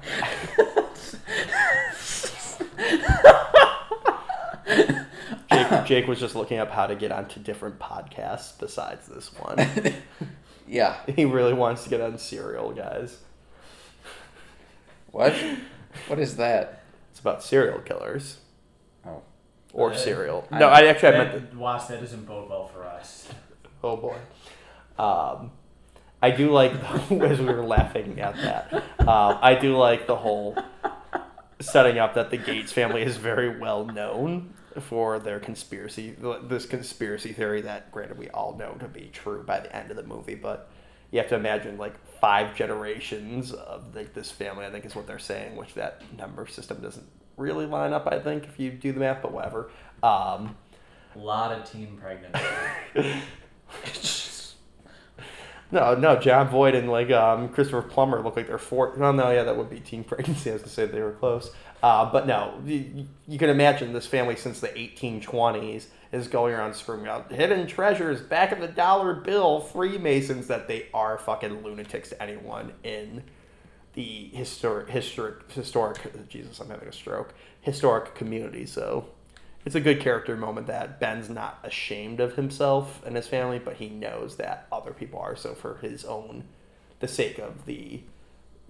Jake, 5.51 5.85
Jake 5.87 6.07
was 6.07 6.19
just 6.19 6.35
looking 6.35 6.59
up 6.59 6.71
how 6.71 6.87
to 6.87 6.95
get 6.95 7.13
onto 7.13 7.41
different 7.41 7.79
podcasts 7.79 8.59
besides 8.59 9.07
this 9.07 9.33
one. 9.39 9.95
yeah. 10.69 10.97
he 11.15 11.25
really 11.25 11.53
wants 11.53 11.85
to 11.85 11.91
get 11.91 12.01
on 12.01 12.19
Serial, 12.19 12.73
guys. 12.73 13.19
What? 15.13 15.35
What 16.09 16.19
is 16.19 16.37
that? 16.37 16.83
It's 17.11 17.21
about 17.21 17.43
serial 17.43 17.79
killers. 17.79 18.37
Or 19.77 19.93
Uh, 19.93 19.97
serial. 19.97 20.47
I- 20.51 20.59
No, 20.59 20.69
I 20.69 20.87
actually 20.87 21.09
I 21.15 21.19
meant 21.19 21.33
the, 21.35 21.41
That, 21.41 21.55
Was 21.57 21.89
that 21.89 22.01
doesn't 22.01 22.25
bode 22.27 22.49
well 22.51 22.67
for 22.69 22.85
us. 22.85 23.29
Oh 23.85 23.97
boy. 23.97 24.17
Um, 24.99 25.51
I 26.23 26.31
do 26.31 26.51
like 26.51 26.73
as 27.11 27.39
we 27.39 27.45
were 27.45 27.63
laughing 27.65 28.19
at 28.21 28.35
that. 28.37 28.73
Um, 29.01 29.39
I 29.43 29.55
do 29.55 29.77
like 29.77 30.07
the 30.07 30.17
whole 30.17 30.57
setting 31.61 31.99
up 31.99 32.15
that 32.15 32.31
the 32.31 32.37
Gates 32.39 32.73
family 32.73 33.03
is 33.03 33.17
very 33.17 33.59
well 33.59 33.85
known 33.87 34.55
for 34.81 35.19
their 35.19 35.39
conspiracy. 35.41 36.17
This 36.45 36.67
conspiracy 36.67 37.33
theory 37.33 37.61
that, 37.63 37.91
granted, 37.93 38.19
we 38.19 38.29
all 38.31 38.57
know 38.57 38.73
to 38.81 38.89
be 38.89 39.11
true 39.13 39.43
by 39.43 39.61
the 39.61 39.75
end 39.75 39.91
of 39.91 39.97
the 39.97 40.03
movie, 40.03 40.35
but 40.35 40.69
you 41.11 41.19
have 41.19 41.29
to 41.29 41.35
imagine 41.35 41.79
like 41.79 41.95
five 42.21 42.55
generations 42.55 43.53
of 43.53 43.95
like 43.95 44.13
this 44.15 44.31
family. 44.31 44.65
I 44.67 44.71
think 44.71 44.85
is 44.85 44.97
what 44.97 45.07
they're 45.07 45.19
saying, 45.19 45.57
which 45.57 45.75
that 45.75 46.03
number 46.17 46.47
system 46.47 46.81
doesn't 46.83 47.07
really 47.37 47.67
line 47.67 47.93
up. 47.93 48.07
I 48.11 48.19
think 48.19 48.45
if 48.45 48.59
you 48.59 48.71
do 48.71 48.93
the 48.93 49.01
math, 49.01 49.23
but 49.23 49.33
whatever. 49.33 49.71
Um, 50.03 50.57
A 51.15 51.19
lot 51.19 51.53
of 51.53 51.71
teen 51.71 51.97
pregnancy. 51.97 52.43
No, 55.73 55.95
no, 55.95 56.17
Jon 56.17 56.49
Voight 56.49 56.77
and 56.77 56.89
like 56.89 57.11
um, 57.11 57.49
Christopher 57.49 57.83
Plummer 57.83 58.23
look 58.23 58.37
like 58.37 58.47
they're 58.47 58.59
four. 58.59 58.95
No, 58.97 59.11
no, 59.11 59.31
yeah, 59.31 59.43
that 59.43 59.57
would 59.57 59.69
be 59.69 59.81
teen 59.81 60.05
pregnancy. 60.05 60.51
I 60.51 60.55
was 60.55 60.63
gonna 60.63 60.73
say 60.73 60.87
they 60.87 61.03
were 61.03 61.13
close, 61.13 61.51
uh, 61.83 62.11
but 62.11 62.27
no, 62.27 62.55
you, 62.65 63.07
you 63.27 63.39
can 63.39 63.51
imagine 63.51 63.93
this 63.93 64.07
family 64.07 64.37
since 64.37 64.61
the 64.61 64.69
1820s 64.69 65.87
is 66.13 66.29
going 66.29 66.55
around 66.55 66.75
screaming 66.75 67.09
out 67.09 67.33
hidden 67.33 67.67
treasures 67.67 68.21
back 68.21 68.53
of 68.53 68.61
the 68.61 68.69
dollar 68.69 69.15
bill, 69.15 69.61
Freemasons. 69.61 70.47
That 70.47 70.69
they 70.69 70.87
are 70.95 71.19
fucking 71.19 71.65
lunatics 71.65 72.11
to 72.11 72.23
anyone 72.23 72.73
in 72.85 73.25
the 73.97 74.31
historic, 74.33 74.89
historic, 74.91 75.51
historic. 75.51 76.29
Jesus, 76.29 76.61
I'm 76.61 76.71
having 76.71 76.87
a 76.89 76.93
stroke. 76.93 77.35
Historic 77.63 78.15
community. 78.15 78.65
So 78.67 79.09
it's 79.65 79.75
a 79.75 79.81
good 79.81 79.99
character 80.01 80.37
moment 80.37 80.69
that 80.69 81.01
Ben's 81.01 81.29
not 81.29 81.59
ashamed 81.65 82.21
of 82.21 82.37
himself 82.37 83.03
and 83.05 83.17
his 83.17 83.27
family, 83.27 83.59
but 83.59 83.75
he 83.77 83.89
knows 83.89 84.37
that 84.37 84.69
other 84.71 84.93
people 84.93 85.19
are. 85.19 85.35
So 85.35 85.55
for 85.55 85.79
his 85.79 86.05
own, 86.05 86.45
the 87.01 87.09
sake 87.09 87.39
of 87.41 87.67
the 87.67 88.03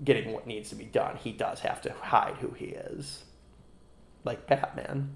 getting 0.02 0.32
what 0.32 0.46
needs 0.46 0.68
to 0.70 0.74
be 0.76 0.84
done, 0.84 1.16
he 1.16 1.32
does 1.32 1.60
have 1.60 1.82
to 1.82 1.92
hide 1.92 2.36
who 2.40 2.52
he 2.52 2.66
is, 2.66 3.24
like 4.24 4.46
Batman. 4.46 5.10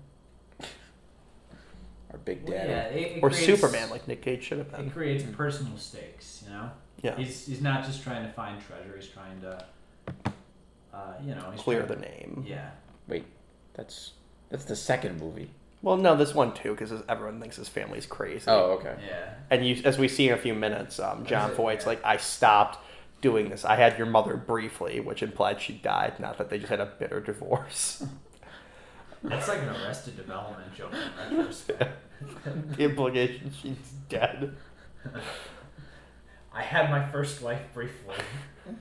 Or 2.13 2.19
Big 2.19 2.43
Well, 2.43 2.53
Daddy. 2.59 2.69
yeah, 2.71 2.83
it, 3.07 3.17
it 3.19 3.23
or 3.23 3.31
creates- 3.31 3.47
Superman, 3.47 3.91
like 3.91 4.09
Nick 4.09 4.23
Cage 4.23 4.43
should 4.43 4.59
have 4.59 4.71
been. 4.71 4.81
It 4.81 4.85
been. 4.85 4.91
creates 4.93 5.25
personal 5.37 5.77
stakes, 5.79 6.43
you 6.45 6.53
know. 6.53 6.71
Yeah, 7.03 7.17
He's 7.17 7.47
he's 7.47 7.63
not 7.63 7.85
just 7.87 8.03
trying 8.03 8.27
to 8.27 8.33
find 8.33 8.61
treasure. 8.61 8.95
He's 8.95 9.09
trying 9.09 9.41
to, 9.43 9.65
uh, 10.93 11.15
you 11.25 11.35
know, 11.35 11.51
he's 11.53 11.61
clear 11.61 11.83
trying 11.85 12.01
the 12.01 12.07
name. 12.07 12.45
Yeah. 12.47 12.71
Wait, 13.09 13.25
that's 13.75 14.13
that's 14.51 14.65
the 14.65 14.77
second 14.77 15.21
movie. 15.21 15.51
Well, 15.83 15.97
no, 15.97 16.15
this 16.15 16.35
one 16.35 16.53
too, 16.53 16.73
because 16.73 16.93
everyone 17.09 17.41
thinks 17.41 17.57
his 17.57 17.69
family's 17.69 18.05
crazy. 18.05 18.45
Oh, 18.49 18.73
okay. 18.73 18.97
Yeah. 19.07 19.31
And 19.51 19.67
you, 19.67 19.81
as 19.85 19.99
we 19.99 20.09
see 20.09 20.29
in 20.29 20.35
a 20.35 20.39
few 20.39 20.53
minutes, 20.55 20.99
um, 21.01 21.25
Jon 21.25 21.51
it? 21.51 21.55
Voight's 21.57 21.85
Yeah. 21.85 21.91
like, 21.91 22.05
I 22.05 22.19
stopped 22.19 22.79
doing 23.23 23.49
this. 23.49 23.65
I 23.65 23.77
had 23.77 23.97
your 23.97 24.07
mother 24.07 24.37
briefly, 24.37 25.01
which 25.01 25.23
implied 25.23 25.61
she 25.61 25.73
died, 25.75 26.21
not 26.21 26.37
that 26.39 26.51
they 26.51 26.59
just 26.59 26.69
had 26.71 26.81
a 26.81 26.87
bitter 26.87 27.21
divorce. 27.21 28.05
That's 29.23 29.49
like 29.49 29.61
an 29.61 29.69
Arrested 29.69 30.17
Development 30.17 30.75
joke 30.75 30.93
in 31.31 31.37
retrospect. 31.39 31.99
the 32.77 32.83
implication 32.85 33.51
she's 33.51 33.77
dead. 34.09 34.55
I 36.53 36.63
had 36.63 36.91
my 36.91 37.07
first 37.11 37.41
wife 37.43 37.63
briefly. 37.73 38.17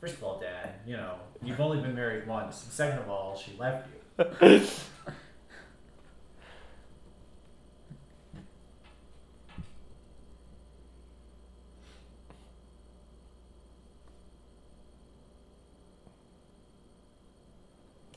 First 0.00 0.14
of 0.14 0.22
all, 0.22 0.38
Dad, 0.38 0.74
you 0.86 0.96
know, 0.96 1.16
you've 1.42 1.60
only 1.60 1.80
been 1.80 1.94
married 1.94 2.26
once. 2.26 2.62
And 2.62 2.72
second 2.72 3.00
of 3.00 3.10
all, 3.10 3.36
she 3.36 3.52
left 3.58 3.88
you. 3.88 3.94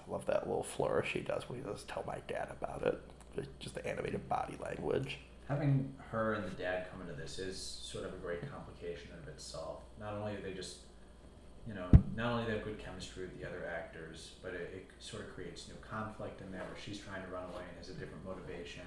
I 0.08 0.12
love 0.12 0.26
that 0.28 0.48
little 0.48 0.64
flourish 0.64 1.14
he 1.14 1.22
does 1.22 1.50
when 1.50 1.60
he 1.60 1.66
does 1.66 1.84
tell 1.84 2.04
my 2.06 2.18
dad 2.28 2.50
about 2.60 2.86
it. 2.86 3.50
Just 3.60 3.76
the 3.76 3.88
animated 3.88 4.28
body 4.30 4.58
language. 4.62 5.18
Having 5.48 5.94
her 6.12 6.34
and 6.34 6.44
the 6.46 6.52
dad 6.52 6.88
come 6.92 7.02
into 7.02 7.14
this 7.14 7.40
is 7.40 7.58
sort 7.58 8.06
of 8.06 8.14
a 8.14 8.18
great 8.18 8.42
complication 8.52 9.10
of 9.22 9.28
itself. 9.30 9.82
Not 10.00 10.14
only 10.14 10.34
do 10.36 10.42
they 10.44 10.54
just, 10.54 10.78
you 11.68 11.74
know, 11.74 11.88
not 12.16 12.34
only 12.34 12.46
they 12.46 12.54
have 12.54 12.64
good 12.64 12.80
chemistry 12.80 13.24
with 13.24 13.40
the 13.40 13.48
other 13.48 13.70
actors, 13.74 14.32
but 14.42 14.54
it, 14.54 14.72
it 14.74 14.86
sort 15.00 15.24
of 15.24 15.34
creates 15.36 15.68
new 15.68 15.76
conflict 15.88 16.42
in 16.42 16.52
there 16.52 16.62
where 16.62 16.78
she's 16.84 17.00
trying 17.00 17.24
to 17.24 17.28
run 17.30 17.44
away 17.54 17.64
and 17.68 17.78
has 17.78 17.90
a 17.90 17.94
different 17.94 18.26
motivation, 18.26 18.84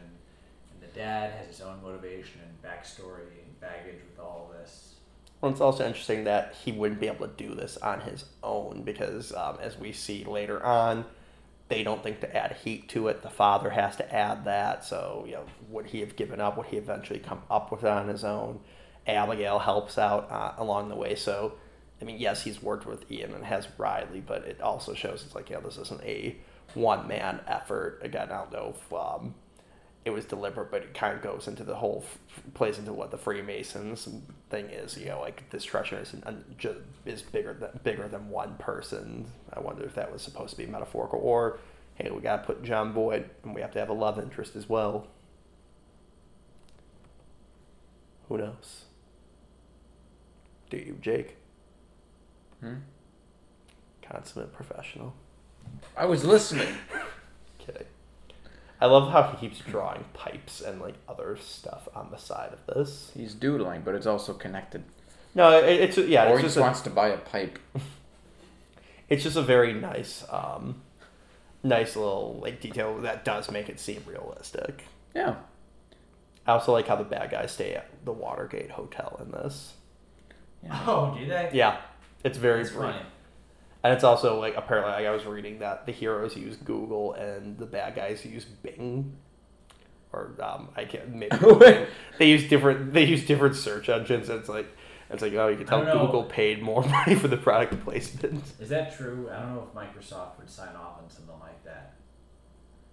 and 0.73 0.83
the 0.83 0.95
dad 0.95 1.33
has 1.33 1.47
his 1.49 1.61
own 1.61 1.83
motivation 1.83 2.41
and 2.43 2.63
backstory 2.63 3.43
and 3.43 3.61
baggage 3.61 4.01
with 4.09 4.19
all 4.19 4.53
this. 4.59 4.95
Well, 5.41 5.53
it's 5.53 5.61
also 5.61 5.87
interesting 5.87 6.25
that 6.25 6.55
he 6.65 6.73
wouldn't 6.73 7.01
be 7.01 7.07
able 7.07 7.29
to 7.29 7.33
do 7.37 7.55
this 7.55 7.77
on 7.77 8.01
his 8.01 8.25
own 8.43 8.83
because, 8.83 9.33
um, 9.35 9.59
as 9.61 9.79
we 9.79 9.93
see 9.93 10.25
later 10.25 10.65
on, 10.65 11.05
they 11.69 11.83
don't 11.83 12.03
think 12.03 12.21
to 12.21 12.37
add 12.37 12.57
heat 12.65 12.89
to 12.91 13.09
it. 13.09 13.23
The 13.23 13.31
father 13.31 13.71
has 13.71 13.97
to 13.97 14.15
add 14.15 14.45
that. 14.47 14.85
So, 14.85 15.25
you 15.27 15.33
know, 15.33 15.45
would 15.69 15.87
he 15.87 16.01
have 16.01 16.17
given 16.17 16.41
up? 16.41 16.57
Would 16.57 16.67
he 16.67 16.77
eventually 16.77 17.19
come 17.19 17.43
up 17.51 17.71
with 17.71 17.85
it 17.85 17.91
on 17.91 18.09
his 18.09 18.25
own? 18.25 18.61
Abigail 19.07 19.59
helps 19.59 19.99
out 19.99 20.31
uh, 20.31 20.53
along 20.57 20.89
the 20.89 20.97
way. 20.97 21.15
So, 21.15 21.55
I 22.01 22.05
mean, 22.05 22.19
yes, 22.19 22.43
he's 22.43 22.63
worked 22.63 22.87
with 22.87 23.11
Ian 23.11 23.35
and 23.35 23.45
has 23.45 23.69
Riley, 23.79 24.21
but 24.21 24.45
it 24.45 24.61
also 24.61 24.95
shows 24.95 25.23
it's 25.25 25.35
like, 25.35 25.51
yeah, 25.51 25.61
this 25.61 25.79
isn't 25.79 26.03
a 26.03 26.37
one 26.75 27.07
man 27.07 27.41
effort. 27.47 28.01
Again, 28.03 28.31
I 28.31 28.39
don't 28.39 28.53
know 28.53 28.75
if 28.77 28.93
um, 28.93 29.35
it 30.05 30.11
was 30.11 30.25
deliberate, 30.25 30.71
but 30.71 30.83
it 30.83 30.93
kind 30.93 31.17
of 31.17 31.23
goes 31.23 31.49
into 31.49 31.65
the 31.65 31.77
whole 31.77 32.05
plays 32.53 32.79
into 32.79 32.93
what 32.93 33.11
the 33.11 33.17
Freemasons 33.17 34.09
thing 34.51 34.67
is. 34.67 34.99
You 34.99 35.07
know, 35.07 35.21
like 35.21 35.49
this 35.51 35.65
treasure 35.65 35.99
is 35.99 36.13
an, 36.13 36.45
is 37.07 37.23
bigger 37.23 37.55
than 37.55 37.81
bigger 37.83 38.09
than 38.09 38.29
one 38.29 38.57
person. 38.59 39.27
I 39.53 39.61
wonder 39.61 39.85
if 39.85 39.95
that 39.95 40.13
was 40.13 40.21
supposed 40.21 40.51
to 40.51 40.57
be 40.57 40.67
metaphorical, 40.67 41.21
or 41.23 41.59
hey, 41.95 42.11
we 42.11 42.21
got 42.21 42.39
to 42.39 42.43
put 42.45 42.63
Jon 42.63 42.93
Voight, 42.93 43.31
and 43.45 43.55
we 43.55 43.61
have 43.61 43.73
to 43.73 43.79
have 43.79 43.89
a 43.89 43.95
love 43.95 44.19
interest 44.19 44.57
as 44.57 44.69
well. 44.69 45.07
Who 48.29 48.39
knows? 48.39 48.85
Do 50.71 50.77
you, 50.77 50.99
Jake? 51.01 51.37
Hmm? 52.65 52.75
Consummate 54.03 54.55
professional. 54.55 55.15
I 55.97 56.07
was 56.07 56.25
listening. 56.25 56.75
Kidding. 57.59 57.87
I 58.81 58.87
love 58.87 59.13
how 59.13 59.23
he 59.23 59.37
keeps 59.37 59.61
drawing 59.61 60.05
pipes 60.15 60.61
and 60.61 60.81
like 60.81 60.95
other 61.09 61.37
stuff 61.37 61.89
on 61.95 62.11
the 62.11 62.17
side 62.17 62.53
of 62.53 62.75
this. 62.75 63.13
He's 63.15 63.35
doodling, 63.35 63.83
but 63.83 63.95
it's 63.95 64.07
also 64.07 64.33
connected. 64.33 64.83
No, 65.35 65.59
it, 65.59 65.81
it's 65.81 65.99
yeah, 65.99 66.25
or 66.25 66.33
it's 66.33 66.39
he 66.39 66.43
just 66.43 66.45
just 66.45 66.57
a, 66.57 66.61
wants 66.61 66.81
to 66.83 66.91
buy 66.91 67.09
a 67.09 67.19
pipe. 67.19 67.59
it's 69.09 69.23
just 69.23 69.37
a 69.37 69.43
very 69.43 69.73
nice, 69.75 70.25
um, 70.31 70.83
nice 71.63 71.97
little 71.97 72.41
like 72.43 72.61
detail 72.61 72.99
that 73.01 73.25
does 73.25 73.51
make 73.51 73.69
it 73.69 73.79
seem 73.79 74.03
realistic. 74.07 74.85
Yeah. 75.15 75.37
I 76.47 76.53
also 76.53 76.73
like 76.73 76.89
how 76.89 76.97
the 76.97 77.05
bad 77.05 77.31
guys 77.31 77.53
stay 77.53 77.75
at 77.75 77.89
the 78.05 78.13
Watergate 78.13 78.71
Hotel 78.71 79.19
in 79.25 79.33
this. 79.33 79.75
yeah. 80.63 80.85
Oh, 80.87 81.17
do 81.19 81.27
they? 81.27 81.51
Yeah, 81.53 81.79
it's 82.25 82.39
very 82.39 82.63
That's 82.63 82.75
brief. 82.75 82.93
funny. 82.93 83.07
And 83.85 83.93
it's 83.93 84.03
also 84.05 84.41
like 84.41 84.57
apparently 84.57 84.93
like, 84.93 85.07
I 85.07 85.11
was 85.11 85.25
reading 85.27 85.59
that 85.59 85.85
the 85.87 85.93
heroes 85.93 86.35
use 86.37 86.57
Google 86.57 87.13
and 87.15 87.59
the 87.59 87.67
bad 87.67 87.95
guys 87.95 88.25
use 88.25 88.45
Bing, 88.47 89.15
or 90.13 90.33
um, 90.43 90.71
I 90.75 90.85
can't 90.87 91.15
maybe 91.15 91.37
Wait. 91.43 91.87
they 92.19 92.29
use 92.31 92.49
different 92.49 92.93
they 92.95 93.05
use 93.05 93.27
different 93.27 93.57
search 93.57 93.89
engines. 93.91 94.29
And 94.31 94.41
it's 94.41 94.49
like 94.49 94.67
it's 95.11 95.21
like 95.21 95.35
oh 95.35 95.49
you 95.49 95.57
can 95.59 95.67
tell 95.67 95.85
don't 95.85 95.95
know. 95.95 96.07
Google 96.07 96.25
paid 96.25 96.63
more 96.63 96.83
money 96.89 97.15
for 97.15 97.29
the 97.29 97.37
product 97.37 97.85
placement. 97.85 98.43
Is 98.59 98.71
that 98.71 98.97
true? 98.97 99.29
I 99.31 99.41
don't 99.41 99.55
know 99.55 99.69
if 99.69 99.75
Microsoft 99.79 100.39
would 100.39 100.49
sign 100.49 100.75
off 100.77 100.99
on 101.03 101.11
something 101.11 101.39
like 101.41 101.63
that. 101.65 101.93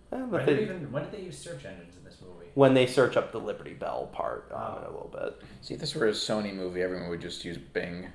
But 0.10 0.30
When 0.30 0.46
they- 0.46 0.56
did, 0.56 0.62
even, 0.64 0.92
when 0.92 1.04
did 1.04 1.14
they 1.14 1.22
use 1.22 1.38
search 1.38 1.64
engines 1.64 1.96
in 1.96 2.04
this 2.04 2.18
movie? 2.22 2.50
when 2.56 2.74
they 2.74 2.86
search 2.86 3.16
up 3.16 3.32
the 3.32 3.40
Liberty 3.40 3.74
Bell 3.74 4.10
part 4.12 4.52
um, 4.54 4.80
in 4.80 4.84
a 4.84 4.92
little 4.92 5.10
bit, 5.14 5.42
See, 5.62 5.74
if 5.74 5.80
this 5.80 5.96
were 5.96 6.08
a 6.08 6.12
Sony 6.12 6.54
movie, 6.54 6.82
everyone 6.82 7.08
would 7.08 7.22
just 7.22 7.46
use 7.46 7.58
Bing. 7.58 8.08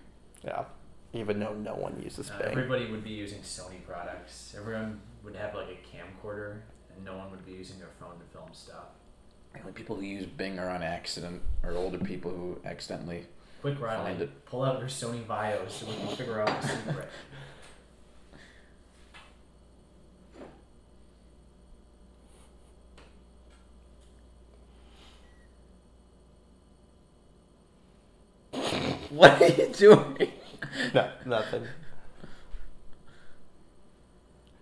yeah. 0.44 0.64
Even 1.12 1.40
though 1.40 1.54
no 1.54 1.74
one 1.74 2.00
uses 2.02 2.30
Uh, 2.30 2.38
Bing. 2.38 2.48
everybody 2.48 2.90
would 2.90 3.02
be 3.04 3.10
using 3.10 3.40
Sony 3.40 3.84
products. 3.86 4.54
Everyone 4.56 5.00
would 5.22 5.34
have 5.36 5.54
like 5.54 5.68
a 5.68 5.96
camcorder, 5.96 6.60
and 6.94 7.04
no 7.04 7.16
one 7.16 7.30
would 7.30 7.44
be 7.46 7.52
using 7.52 7.78
their 7.78 7.90
phone 7.98 8.18
to 8.18 8.24
film 8.36 8.50
stuff. 8.52 8.86
The 9.54 9.60
only 9.60 9.72
people 9.72 9.96
who 9.96 10.02
use 10.02 10.26
Bing 10.26 10.58
are 10.58 10.68
on 10.68 10.82
accident, 10.82 11.42
or 11.62 11.72
older 11.72 11.98
people 11.98 12.30
who 12.30 12.60
accidentally. 12.64 13.26
Quick, 13.62 13.80
Riley, 13.80 14.04
Find 14.10 14.22
it. 14.22 14.44
pull 14.44 14.62
out 14.62 14.78
your 14.78 14.88
Sony 14.88 15.24
VAIO 15.24 15.68
so 15.70 15.86
we 15.86 15.94
can 15.94 16.08
figure 16.16 16.40
out 16.40 16.60
the 16.60 16.68
secret. 16.68 17.08
What 29.10 29.40
are 29.40 29.48
you 29.48 29.68
doing? 29.72 30.32
No, 30.94 31.10
nothing. 31.24 31.66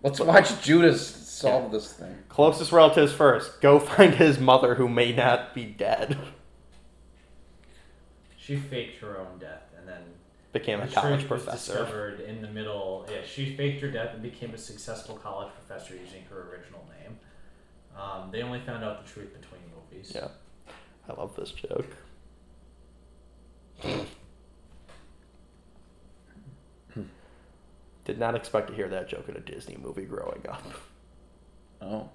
Let's 0.03 0.19
watch 0.19 0.61
Judas 0.61 1.03
solve 1.03 1.71
this 1.71 1.91
thing. 1.93 2.15
Closest 2.29 2.71
relatives 2.71 3.11
first. 3.11 3.59
Go 3.61 3.79
find 3.79 4.13
his 4.15 4.39
mother 4.39 4.75
who 4.75 4.87
may 4.87 5.11
not 5.11 5.53
be 5.55 5.65
dead. 5.65 6.17
She 8.37 8.55
faked 8.55 8.99
her 9.01 9.17
own 9.19 9.39
death, 9.39 9.63
and 9.77 9.87
then 9.87 10.01
Became 10.53 10.79
a 10.79 10.85
the 10.85 10.93
college 10.93 11.21
truth 11.21 11.31
was 11.31 11.43
professor. 11.43 11.71
discovered 11.73 12.19
in 12.19 12.41
the 12.43 12.47
middle. 12.47 13.07
Yeah, 13.11 13.21
she 13.25 13.55
faked 13.55 13.81
her 13.81 13.89
death 13.89 14.13
and 14.13 14.21
became 14.21 14.53
a 14.53 14.57
successful 14.57 15.15
college 15.15 15.51
professor 15.53 15.95
using 15.95 16.23
her 16.29 16.51
original 16.51 16.87
name. 17.01 17.17
Um, 17.99 18.29
they 18.31 18.43
only 18.43 18.59
found 18.59 18.83
out 18.83 19.03
the 19.03 19.11
truth 19.11 19.33
between 19.33 19.61
movies. 19.73 20.11
Yeah. 20.13 20.27
I 21.09 21.13
love 21.19 21.35
this 21.35 21.51
joke. 21.51 21.87
Did 28.05 28.19
not 28.19 28.35
expect 28.35 28.67
to 28.69 28.73
hear 28.73 28.87
that 28.89 29.09
joke 29.09 29.27
in 29.29 29.35
a 29.35 29.39
Disney 29.39 29.77
movie 29.81 30.05
growing 30.05 30.45
up. 30.49 30.63
Oh, 31.81 32.09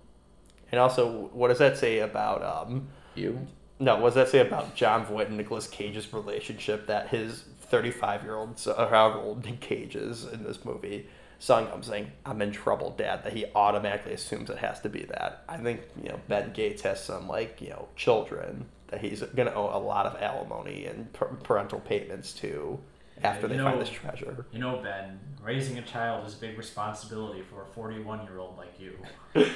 And 0.72 0.80
also, 0.80 1.28
what 1.32 1.48
does 1.48 1.58
that 1.58 1.76
say 1.76 1.98
about 1.98 2.42
um 2.42 2.88
you? 3.14 3.46
no, 3.78 3.96
what 3.96 4.08
does 4.08 4.14
that 4.14 4.28
say 4.28 4.40
about 4.40 4.74
Jon 4.74 5.04
Voight 5.06 5.28
and 5.28 5.36
Nicolas 5.36 5.66
Cage's 5.66 6.12
relationship 6.12 6.86
that 6.86 7.08
his 7.08 7.44
35 7.62 8.22
year 8.24 8.34
old, 8.36 8.60
or 8.66 8.86
however 8.88 9.18
old 9.18 9.44
Nick 9.44 9.60
Cage 9.60 9.96
is 9.96 10.24
in 10.24 10.44
this 10.44 10.64
movie, 10.64 11.06
son 11.38 11.66
comes 11.68 11.86
saying, 11.86 12.10
I'm 12.26 12.42
in 12.42 12.52
trouble, 12.52 12.90
Dad, 12.90 13.24
that 13.24 13.32
he 13.32 13.46
automatically 13.54 14.12
assumes 14.12 14.50
it 14.50 14.58
has 14.58 14.80
to 14.80 14.88
be 14.88 15.04
that. 15.04 15.44
I 15.48 15.56
think, 15.58 15.80
you 16.02 16.10
know, 16.10 16.20
Ben 16.28 16.52
Gates 16.52 16.82
has 16.82 17.02
some, 17.02 17.26
like, 17.28 17.60
you 17.60 17.70
know, 17.70 17.88
children 17.96 18.66
that 18.88 19.00
he's 19.00 19.22
going 19.22 19.48
to 19.48 19.54
owe 19.54 19.70
a 19.76 19.80
lot 19.80 20.04
of 20.06 20.20
alimony 20.20 20.84
and 20.86 21.10
parental 21.42 21.80
payments 21.80 22.32
to 22.34 22.78
after 23.22 23.42
Yeah, 23.42 23.48
they 23.48 23.54
you 23.56 23.62
find 23.62 23.74
know- 23.78 23.84
this 23.84 23.90
treasure. 23.90 24.46
You 24.52 24.58
know, 24.58 24.80
Ben, 24.82 25.18
raising 25.42 25.78
a 25.78 25.82
child 25.82 26.26
is 26.26 26.34
a 26.34 26.38
big 26.38 26.56
responsibility 26.58 27.42
for 27.42 27.62
a 27.62 27.66
41 27.66 28.24
year 28.24 28.38
old 28.38 28.56
like 28.56 28.78
you. 28.80 28.96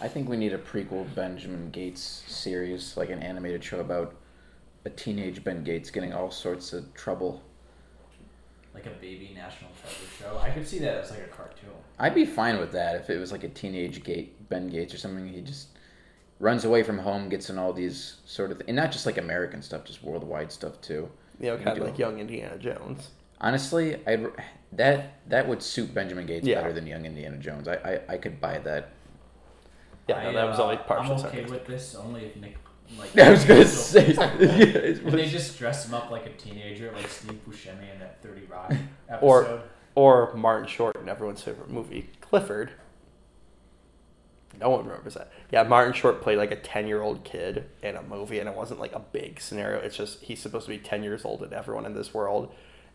I 0.00 0.08
think 0.08 0.28
we 0.28 0.36
need 0.36 0.52
a 0.52 0.58
prequel 0.58 1.12
Benjamin 1.14 1.70
Gates 1.70 2.22
series, 2.26 2.96
like 2.96 3.10
an 3.10 3.22
animated 3.22 3.62
show 3.62 3.80
about 3.80 4.14
a 4.84 4.90
teenage 4.90 5.44
Ben 5.44 5.62
Gates 5.62 5.90
getting 5.90 6.12
all 6.12 6.30
sorts 6.30 6.72
of 6.72 6.92
trouble. 6.94 7.42
Like 8.72 8.86
a 8.86 8.90
baby 8.90 9.32
national 9.34 9.70
treasure 9.80 9.96
show. 10.18 10.38
I 10.38 10.50
could 10.50 10.66
see 10.66 10.78
that 10.78 10.94
as 11.04 11.10
like 11.10 11.20
a 11.20 11.28
cartoon. 11.28 11.70
I'd 11.98 12.14
be 12.14 12.24
fine 12.24 12.58
with 12.58 12.72
that 12.72 12.94
if 12.96 13.10
it 13.10 13.18
was 13.18 13.32
like 13.32 13.44
a 13.44 13.48
teenage 13.48 14.02
Gate 14.04 14.48
Ben 14.48 14.68
Gates 14.68 14.94
or 14.94 14.98
something. 14.98 15.28
He 15.28 15.40
just 15.42 15.68
runs 16.38 16.64
away 16.64 16.82
from 16.82 16.98
home, 16.98 17.28
gets 17.28 17.50
in 17.50 17.58
all 17.58 17.72
these 17.72 18.16
sort 18.24 18.50
of, 18.52 18.62
and 18.68 18.76
not 18.76 18.92
just 18.92 19.04
like 19.06 19.18
American 19.18 19.60
stuff, 19.60 19.84
just 19.84 20.02
worldwide 20.02 20.50
stuff 20.52 20.80
too. 20.80 21.10
You 21.40 21.46
know, 21.46 21.56
kind 21.58 21.78
of 21.78 21.84
like 21.84 21.98
young 21.98 22.18
Indiana 22.18 22.58
Jones. 22.58 23.08
Honestly, 23.40 23.96
I 24.06 24.26
that 24.72 25.14
that 25.28 25.48
would 25.48 25.62
suit 25.62 25.92
Benjamin 25.94 26.26
Gates 26.26 26.46
Yeah. 26.46 26.60
better 26.60 26.72
than 26.74 26.86
Young 26.86 27.06
Indiana 27.06 27.38
Jones. 27.38 27.66
I, 27.66 27.74
I, 27.76 28.00
I 28.14 28.16
could 28.18 28.40
buy 28.40 28.58
that. 28.58 28.90
Yeah, 30.08 30.22
no, 30.24 30.32
that 30.34 30.44
was 30.48 30.58
uh, 30.58 30.64
only 30.64 30.76
partial. 30.76 31.04
I'm 31.14 31.20
okay 31.20 31.20
sarcastic. 31.22 31.50
with 31.50 31.66
this 31.66 31.94
only 31.94 32.26
if 32.26 32.36
Nick. 32.36 32.56
Like, 32.98 33.16
I 33.18 33.30
was 33.30 33.44
gonna 33.44 33.64
so- 33.64 34.00
say, 34.00 34.08
yeah, 34.14 34.26
it 34.38 35.10
they 35.10 35.26
just 35.28 35.58
dress 35.58 35.86
him 35.86 35.94
up 35.94 36.10
like 36.10 36.26
a 36.26 36.30
teenager, 36.32 36.92
like 36.92 37.08
Steve 37.08 37.40
Buscemi 37.48 37.92
in 37.92 37.98
that 38.00 38.20
Thirty 38.22 38.42
Rock 38.46 38.72
Or- 39.20 39.42
episode. 39.44 39.62
Or 39.96 40.32
Martin 40.34 40.68
Short 40.68 40.94
in 40.96 41.08
everyone's 41.08 41.42
favorite 41.42 41.68
movie, 41.68 42.10
Clifford. 42.20 42.70
No 44.60 44.70
one 44.70 44.84
remembers 44.84 45.14
that. 45.14 45.32
Yeah, 45.50 45.62
Martin 45.62 45.94
Short 45.94 46.20
played 46.20 46.36
like 46.36 46.50
a 46.50 46.56
10 46.56 46.86
year 46.86 47.00
old 47.00 47.24
kid 47.24 47.64
in 47.82 47.96
a 47.96 48.02
movie, 48.02 48.38
and 48.38 48.48
it 48.48 48.54
wasn't 48.54 48.80
like 48.80 48.92
a 48.92 49.00
big 49.00 49.40
scenario. 49.40 49.80
It's 49.80 49.96
just 49.96 50.20
he's 50.20 50.40
supposed 50.40 50.66
to 50.66 50.70
be 50.70 50.78
10 50.78 51.02
years 51.02 51.24
old, 51.24 51.42
and 51.42 51.52
everyone 51.52 51.86
in 51.86 51.94
this 51.94 52.12
world 52.12 52.52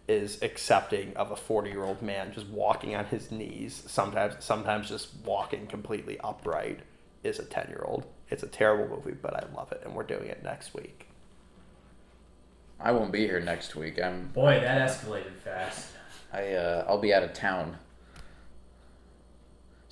is 0.08 0.42
accepting 0.44 1.16
of 1.16 1.32
a 1.32 1.36
40 1.36 1.72
year 1.72 1.84
old 1.84 2.02
man 2.02 2.32
just 2.32 2.48
walking 2.48 2.96
on 2.96 3.06
his 3.06 3.32
knees, 3.32 3.84
sometimes, 3.88 4.36
sometimes 4.40 4.90
just 4.90 5.10
walking 5.26 5.66
completely 5.66 6.20
upright, 6.20 6.82
is 7.24 7.40
a 7.40 7.46
10 7.46 7.70
year 7.70 7.84
old. 7.84 8.06
It's 8.30 8.44
a 8.44 8.48
terrible 8.48 8.96
movie, 8.96 9.18
but 9.20 9.34
I 9.34 9.46
love 9.56 9.72
it, 9.72 9.82
and 9.84 9.96
we're 9.96 10.04
doing 10.04 10.28
it 10.28 10.44
next 10.44 10.74
week. 10.76 11.08
I 12.80 12.92
won't 12.92 13.12
be 13.12 13.26
here 13.26 13.40
next 13.40 13.76
week. 13.76 14.02
I'm 14.02 14.28
Boy, 14.28 14.60
that 14.60 14.90
escalated 14.90 15.36
fast. 15.44 15.88
I 16.32 16.54
uh, 16.54 16.86
I'll 16.88 17.00
be 17.00 17.14
out 17.14 17.24
of 17.24 17.34
town. 17.34 17.78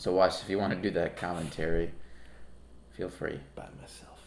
So 0.04 0.12
watch 0.12 0.41
if 0.41 0.49
you 0.49 0.60
want 0.60 0.74
to 0.74 0.82
do 0.82 0.89
that 0.99 1.16
commentary, 1.16 1.93
feel 2.91 3.08
free. 3.08 3.39
by 3.56 3.68
myself. 3.80 4.20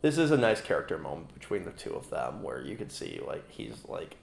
This 0.00 0.16
is 0.16 0.30
a 0.30 0.38
nice 0.38 0.62
character 0.62 0.96
moment 0.96 1.34
between 1.34 1.64
the 1.64 1.70
two 1.72 1.92
of 1.92 2.08
them 2.08 2.42
where 2.42 2.62
you 2.62 2.76
can 2.76 2.88
see 2.88 3.20
like 3.26 3.50
he's 3.50 3.84
like 3.86 4.16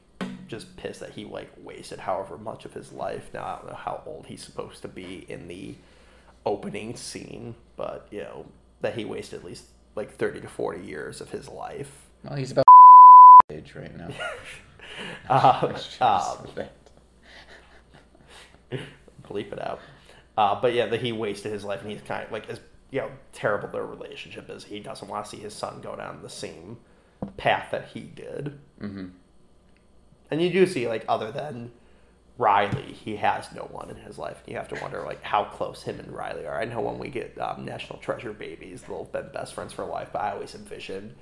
just 0.48 0.76
pissed 0.78 1.02
that 1.02 1.12
he 1.12 1.26
like 1.26 1.52
wasted 1.62 2.00
however 2.00 2.40
much 2.40 2.66
of 2.66 2.74
his 2.74 2.92
life. 2.92 3.30
Now 3.32 3.44
I 3.46 3.56
don't 3.58 3.68
know 3.68 3.76
how 3.76 4.02
old 4.08 4.26
he's 4.26 4.44
supposed 4.44 4.82
to 4.82 4.88
be 4.88 5.28
in 5.30 5.48
the 5.48 5.76
opening 6.44 6.96
scene, 6.96 7.54
but 7.76 8.08
you 8.10 8.22
know, 8.22 8.48
that 8.82 8.96
he 8.96 9.06
wasted 9.06 9.42
at 9.42 9.46
least 9.46 9.66
like 9.96 10.12
thirty 10.12 10.42
to 10.42 10.48
forty 10.48 10.84
years 10.84 11.22
of 11.22 11.30
his 11.30 11.48
life. 11.48 12.08
Well, 12.24 12.36
he's 12.36 12.52
about 12.52 12.66
age 13.52 13.76
right 13.76 13.96
now. 13.96 14.10
Uh, 15.30 15.78
um, 16.02 16.48
That- 16.56 16.72
bleep 19.30 19.52
it 19.52 19.62
out. 19.62 19.80
Uh, 20.38 20.60
but 20.60 20.74
yeah, 20.74 20.86
that 20.88 21.02
he 21.02 21.12
wasted 21.12 21.52
his 21.52 21.64
life, 21.64 21.82
and 21.82 21.92
he's 21.92 22.02
kind 22.02 22.24
of 22.24 22.32
like 22.32 22.50
as 22.50 22.60
you 22.92 23.02
know 23.02 23.12
terrible 23.34 23.68
their 23.70 23.86
relationship 23.86 24.50
is. 24.50 24.64
He 24.64 24.80
doesn't 24.80 25.08
want 25.08 25.26
to 25.26 25.32
see 25.32 25.38
his 25.38 25.54
son 25.54 25.82
go 25.82 25.96
down 25.96 26.22
the 26.22 26.30
same 26.30 26.78
path 27.38 27.70
that 27.72 27.90
he 27.90 28.02
did. 28.02 28.58
Mhm. 28.82 29.12
And 30.32 30.42
you 30.42 30.50
do 30.50 30.66
see 30.66 30.88
like 30.88 31.04
other 31.08 31.32
than 31.32 31.72
Riley, 32.38 32.94
he 32.94 33.18
has 33.18 33.52
no 33.54 33.64
one 33.64 33.90
in 33.90 33.98
his 33.98 34.18
life. 34.18 34.42
You 34.48 34.56
have 34.56 34.70
to 34.70 34.82
wonder 34.82 35.02
like 35.02 35.22
how 35.24 35.44
close 35.44 35.84
him 35.84 36.00
and 36.00 36.12
Riley 36.14 36.46
are. 36.48 36.60
I 36.60 36.66
know 36.66 36.80
when 36.80 37.00
we 37.00 37.10
get 37.10 37.38
um, 37.40 37.66
National 37.66 38.00
Treasure 38.00 38.32
babies, 38.32 38.84
they'll 38.84 39.04
have 39.04 39.12
been 39.12 39.30
best 39.34 39.54
friends 39.54 39.74
for 39.74 39.84
life. 39.84 40.10
But 40.14 40.22
I 40.22 40.32
always 40.32 40.56
envisioned 40.56 41.16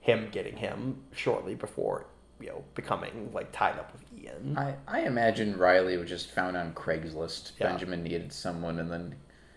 him 0.00 0.28
getting 0.32 0.56
him 0.56 1.02
shortly 1.14 1.54
before 1.54 2.06
you 2.42 2.48
know 2.48 2.64
becoming 2.74 3.30
like 3.32 3.52
tied 3.52 3.78
up 3.78 3.92
with 3.92 4.02
Ian. 4.22 4.56
I, 4.58 4.74
I 4.86 5.00
imagine 5.02 5.56
Riley 5.56 5.96
was 5.96 6.08
just 6.08 6.30
found 6.30 6.56
on 6.56 6.74
Craigslist. 6.74 7.52
Yeah. 7.58 7.68
Benjamin 7.68 8.02
needed 8.02 8.32
someone, 8.32 8.78
and 8.80 8.90
then 8.90 9.14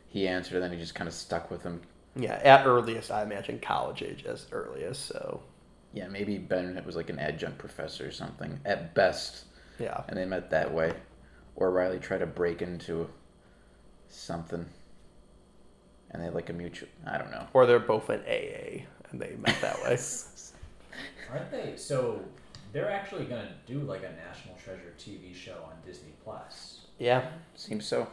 he 0.08 0.28
answered, 0.28 0.56
and 0.56 0.64
then 0.64 0.72
he 0.72 0.78
just 0.78 0.96
kind 0.96 1.08
of 1.08 1.14
stuck 1.14 1.50
with 1.52 1.64
him. 1.64 1.82
Yeah, 2.16 2.40
at 2.44 2.66
earliest, 2.66 3.12
I 3.12 3.24
imagine 3.24 3.60
college 3.60 4.02
age 4.02 4.24
as 4.26 4.48
earliest. 4.52 5.08
So 5.08 5.42
Yeah, 5.94 6.08
maybe 6.08 6.38
Ben 6.38 6.82
was 6.86 6.96
like 6.96 7.10
an 7.10 7.20
adjunct 7.20 7.58
professor 7.58 8.08
or 8.08 8.12
something 8.12 8.60
at 8.66 8.94
best, 8.96 9.46
yeah, 9.80 10.02
and 10.08 10.18
they 10.18 10.26
met 10.26 10.50
that 10.52 10.74
way. 10.74 10.94
Or 11.58 11.72
Riley 11.72 12.00
tried 12.00 12.20
to 12.20 12.26
break 12.26 12.62
into 12.62 13.10
something, 14.10 14.66
and 16.12 16.22
they 16.22 16.26
had 16.26 16.36
like 16.36 16.50
a 16.50 16.54
mutual. 16.54 16.90
I 17.06 17.18
don't 17.18 17.32
know. 17.32 17.48
or 17.54 17.66
they're 17.66 17.80
both 17.80 18.10
in 18.10 18.20
AA 18.22 18.86
and 19.12 19.20
they 19.22 19.36
met 19.40 19.60
that 19.62 19.82
way. 19.84 19.98
Aren't 21.32 21.52
they? 21.52 21.74
So 21.76 22.22
they're 22.76 22.92
actually 22.92 23.24
gonna 23.24 23.54
do 23.66 23.80
like 23.80 24.02
a 24.04 24.12
National 24.28 24.54
Treasure 24.62 24.94
TV 25.00 25.34
show 25.34 25.56
on 25.64 25.76
Disney 25.86 26.12
Plus. 26.26 26.82
yeah. 27.00 27.30
Seems 27.56 27.88
so. 27.88 28.06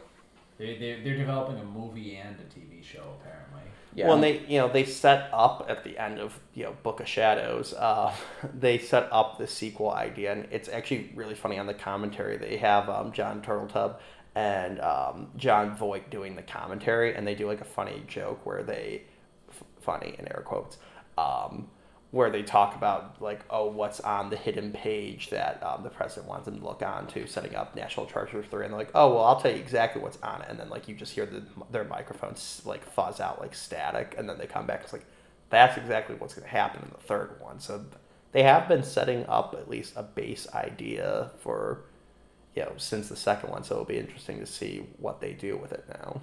They 0.57 0.77
they 0.77 1.01
they're 1.03 1.17
developing 1.17 1.57
a 1.57 1.65
movie 1.65 2.15
and 2.15 2.37
a 2.39 2.43
TV 2.43 2.81
show 2.81 3.03
apparently. 3.19 3.69
Yeah. 3.93 4.05
Well, 4.05 4.15
and 4.15 4.23
they 4.23 4.39
you 4.47 4.59
know 4.59 4.69
they 4.69 4.85
set 4.85 5.29
up 5.33 5.65
at 5.67 5.83
the 5.83 5.97
end 6.01 6.17
of 6.17 6.39
you 6.53 6.63
know 6.63 6.77
Book 6.81 7.01
of 7.01 7.07
Shadows. 7.09 7.73
Uh, 7.73 8.13
they 8.57 8.77
set 8.77 9.09
up 9.11 9.37
the 9.37 9.47
sequel 9.47 9.91
idea, 9.91 10.31
and 10.31 10.47
it's 10.49 10.69
actually 10.69 11.11
really 11.13 11.35
funny 11.35 11.59
on 11.59 11.67
the 11.67 11.73
commentary. 11.73 12.37
They 12.37 12.55
have 12.55 12.89
um, 12.89 13.11
Jon 13.11 13.41
Turteltaub 13.41 13.97
and 14.33 14.79
um, 14.79 15.27
Jon 15.35 15.75
Voight 15.75 16.09
doing 16.09 16.37
the 16.37 16.41
commentary, 16.41 17.15
and 17.15 17.27
they 17.27 17.35
do 17.35 17.47
like 17.47 17.59
a 17.59 17.65
funny 17.65 18.01
joke 18.07 18.45
where 18.45 18.63
they 18.63 19.01
f- 19.49 19.63
funny 19.81 20.15
in 20.17 20.25
air 20.29 20.41
quotes. 20.45 20.77
Um, 21.17 21.67
where 22.13 22.29
they 22.29 22.43
talk 22.43 22.75
about 22.75 23.19
like 23.19 23.41
oh 23.49 23.67
what's 23.67 23.99
on 24.01 24.29
the 24.29 24.37
hidden 24.37 24.71
page 24.71 25.31
that 25.31 25.61
um, 25.63 25.81
the 25.81 25.89
president 25.89 26.27
wants 26.27 26.45
them 26.45 26.59
to 26.59 26.63
look 26.63 26.83
on 26.83 27.07
to 27.07 27.25
setting 27.25 27.55
up 27.55 27.75
national 27.75 28.05
treasure 28.05 28.43
3 28.43 28.65
and 28.65 28.71
they're 28.71 28.79
like 28.79 28.91
oh 28.93 29.15
well 29.15 29.23
i'll 29.23 29.41
tell 29.41 29.51
you 29.51 29.57
exactly 29.57 29.99
what's 29.99 30.21
on 30.21 30.39
it 30.43 30.47
and 30.47 30.59
then 30.59 30.69
like 30.69 30.87
you 30.87 30.93
just 30.93 31.11
hear 31.11 31.25
the, 31.25 31.43
their 31.71 31.83
microphones 31.85 32.61
like 32.65 32.85
fuzz 32.85 33.19
out 33.19 33.41
like 33.41 33.55
static 33.55 34.13
and 34.15 34.29
then 34.29 34.37
they 34.37 34.45
come 34.45 34.67
back 34.67 34.81
it's 34.83 34.93
like 34.93 35.05
that's 35.49 35.75
exactly 35.75 36.15
what's 36.15 36.35
going 36.35 36.45
to 36.45 36.51
happen 36.51 36.83
in 36.83 36.89
the 36.91 37.01
third 37.01 37.31
one 37.39 37.59
so 37.59 37.83
they 38.31 38.43
have 38.43 38.67
been 38.67 38.83
setting 38.83 39.25
up 39.25 39.55
at 39.57 39.67
least 39.67 39.93
a 39.95 40.03
base 40.03 40.47
idea 40.53 41.31
for 41.39 41.81
you 42.55 42.61
know 42.61 42.73
since 42.77 43.09
the 43.09 43.15
second 43.15 43.49
one 43.49 43.63
so 43.63 43.73
it'll 43.73 43.85
be 43.85 43.97
interesting 43.97 44.39
to 44.39 44.45
see 44.45 44.85
what 44.99 45.19
they 45.19 45.33
do 45.33 45.57
with 45.57 45.71
it 45.71 45.83
now 45.89 46.21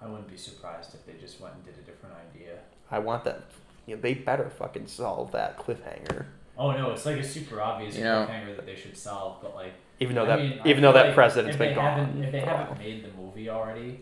I 0.00 0.08
wouldn't 0.08 0.28
be 0.28 0.36
surprised 0.36 0.96
if 0.96 1.06
they 1.06 1.12
just 1.20 1.40
went 1.40 1.54
and 1.54 1.64
did 1.64 1.74
a 1.74 1.82
different 1.82 2.16
idea. 2.34 2.58
i 2.90 2.98
want 2.98 3.22
that 3.22 3.44
you 3.86 3.96
know, 3.96 4.00
they 4.02 4.14
better 4.14 4.48
fucking 4.50 4.86
solve 4.86 5.32
that 5.32 5.58
cliffhanger 5.58 6.26
Oh 6.58 6.70
no, 6.72 6.90
it's 6.92 7.06
like 7.06 7.16
a 7.16 7.24
super 7.24 7.60
obvious 7.60 7.96
You 7.96 8.04
know- 8.04 8.26
cliffhanger 8.28 8.54
that 8.56 8.66
they 8.66 8.76
should 8.76 8.96
solve, 8.96 9.38
but 9.42 9.54
like 9.54 9.72
even 10.00 10.14
though 10.14 10.24
I 10.24 10.26
that 10.26 10.38
mean, 10.38 10.60
even 10.64 10.82
though 10.82 10.88
feel 10.92 10.92
that 10.94 11.06
like 11.06 11.14
president's 11.14 11.54
if 11.54 11.58
been 11.58 11.74
gone 11.74 11.98
haven't- 11.98 12.24
If 12.24 12.32
they 12.32 12.40
haven't 12.40 12.68
while. 12.70 12.78
made 12.78 13.04
the 13.04 13.12
movie 13.20 13.48
already, 13.48 14.00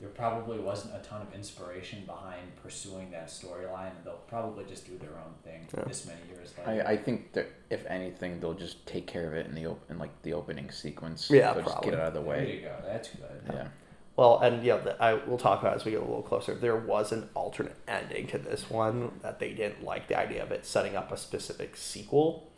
there 0.00 0.08
probably 0.10 0.58
wasn't 0.58 0.96
a 0.96 0.98
ton 0.98 1.22
of 1.22 1.32
inspiration 1.32 2.04
behind 2.06 2.56
pursuing 2.60 3.12
that 3.12 3.28
storyline, 3.28 3.92
they'll 4.04 4.14
probably 4.26 4.64
just 4.64 4.84
do 4.86 4.98
their 4.98 5.10
own 5.10 5.32
thing 5.44 5.64
Yeah. 5.76 5.84
this 5.84 6.04
many 6.06 6.18
years 6.28 6.52
later. 6.66 6.84
I 6.84 6.96
think 6.96 7.32
that 7.34 7.46
if 7.70 7.86
anything, 7.86 8.40
they'll 8.40 8.52
just 8.54 8.84
take 8.84 9.06
care 9.06 9.28
of 9.28 9.34
it 9.34 9.46
in 9.46 9.54
the 9.54 9.66
op- 9.66 9.88
in 9.88 9.98
like 10.00 10.10
the 10.22 10.32
opening 10.32 10.70
sequence. 10.72 11.30
Yeah, 11.30 11.52
they'll 11.52 11.62
just 11.62 11.76
get 11.82 11.82
probably. 11.82 11.92
it 11.92 12.00
out 12.00 12.08
of 12.08 12.14
the 12.14 12.20
way. 12.22 12.36
there 12.44 12.54
you 12.54 12.60
go. 12.62 12.74
That's 12.84 13.08
good. 13.10 13.42
Yeah. 13.52 13.68
Well, 14.16 14.40
and 14.40 14.62
yeah, 14.62 14.78
I 15.00 15.14
will 15.14 15.38
talk 15.38 15.60
about 15.62 15.74
as 15.74 15.84
we 15.84 15.92
get 15.92 16.00
a 16.00 16.04
little 16.04 16.22
closer. 16.22 16.54
There 16.54 16.76
was 16.76 17.12
an 17.12 17.30
alternate 17.34 17.76
ending 17.88 18.26
to 18.28 18.38
this 18.38 18.68
one 18.68 19.12
that 19.22 19.38
they 19.38 19.52
didn't 19.52 19.82
like 19.82 20.08
the 20.08 20.18
idea 20.18 20.42
of 20.42 20.52
it 20.52 20.66
setting 20.66 20.96
up 20.96 21.10
a 21.10 21.16
specific 21.16 21.76
sequel. 21.76 22.50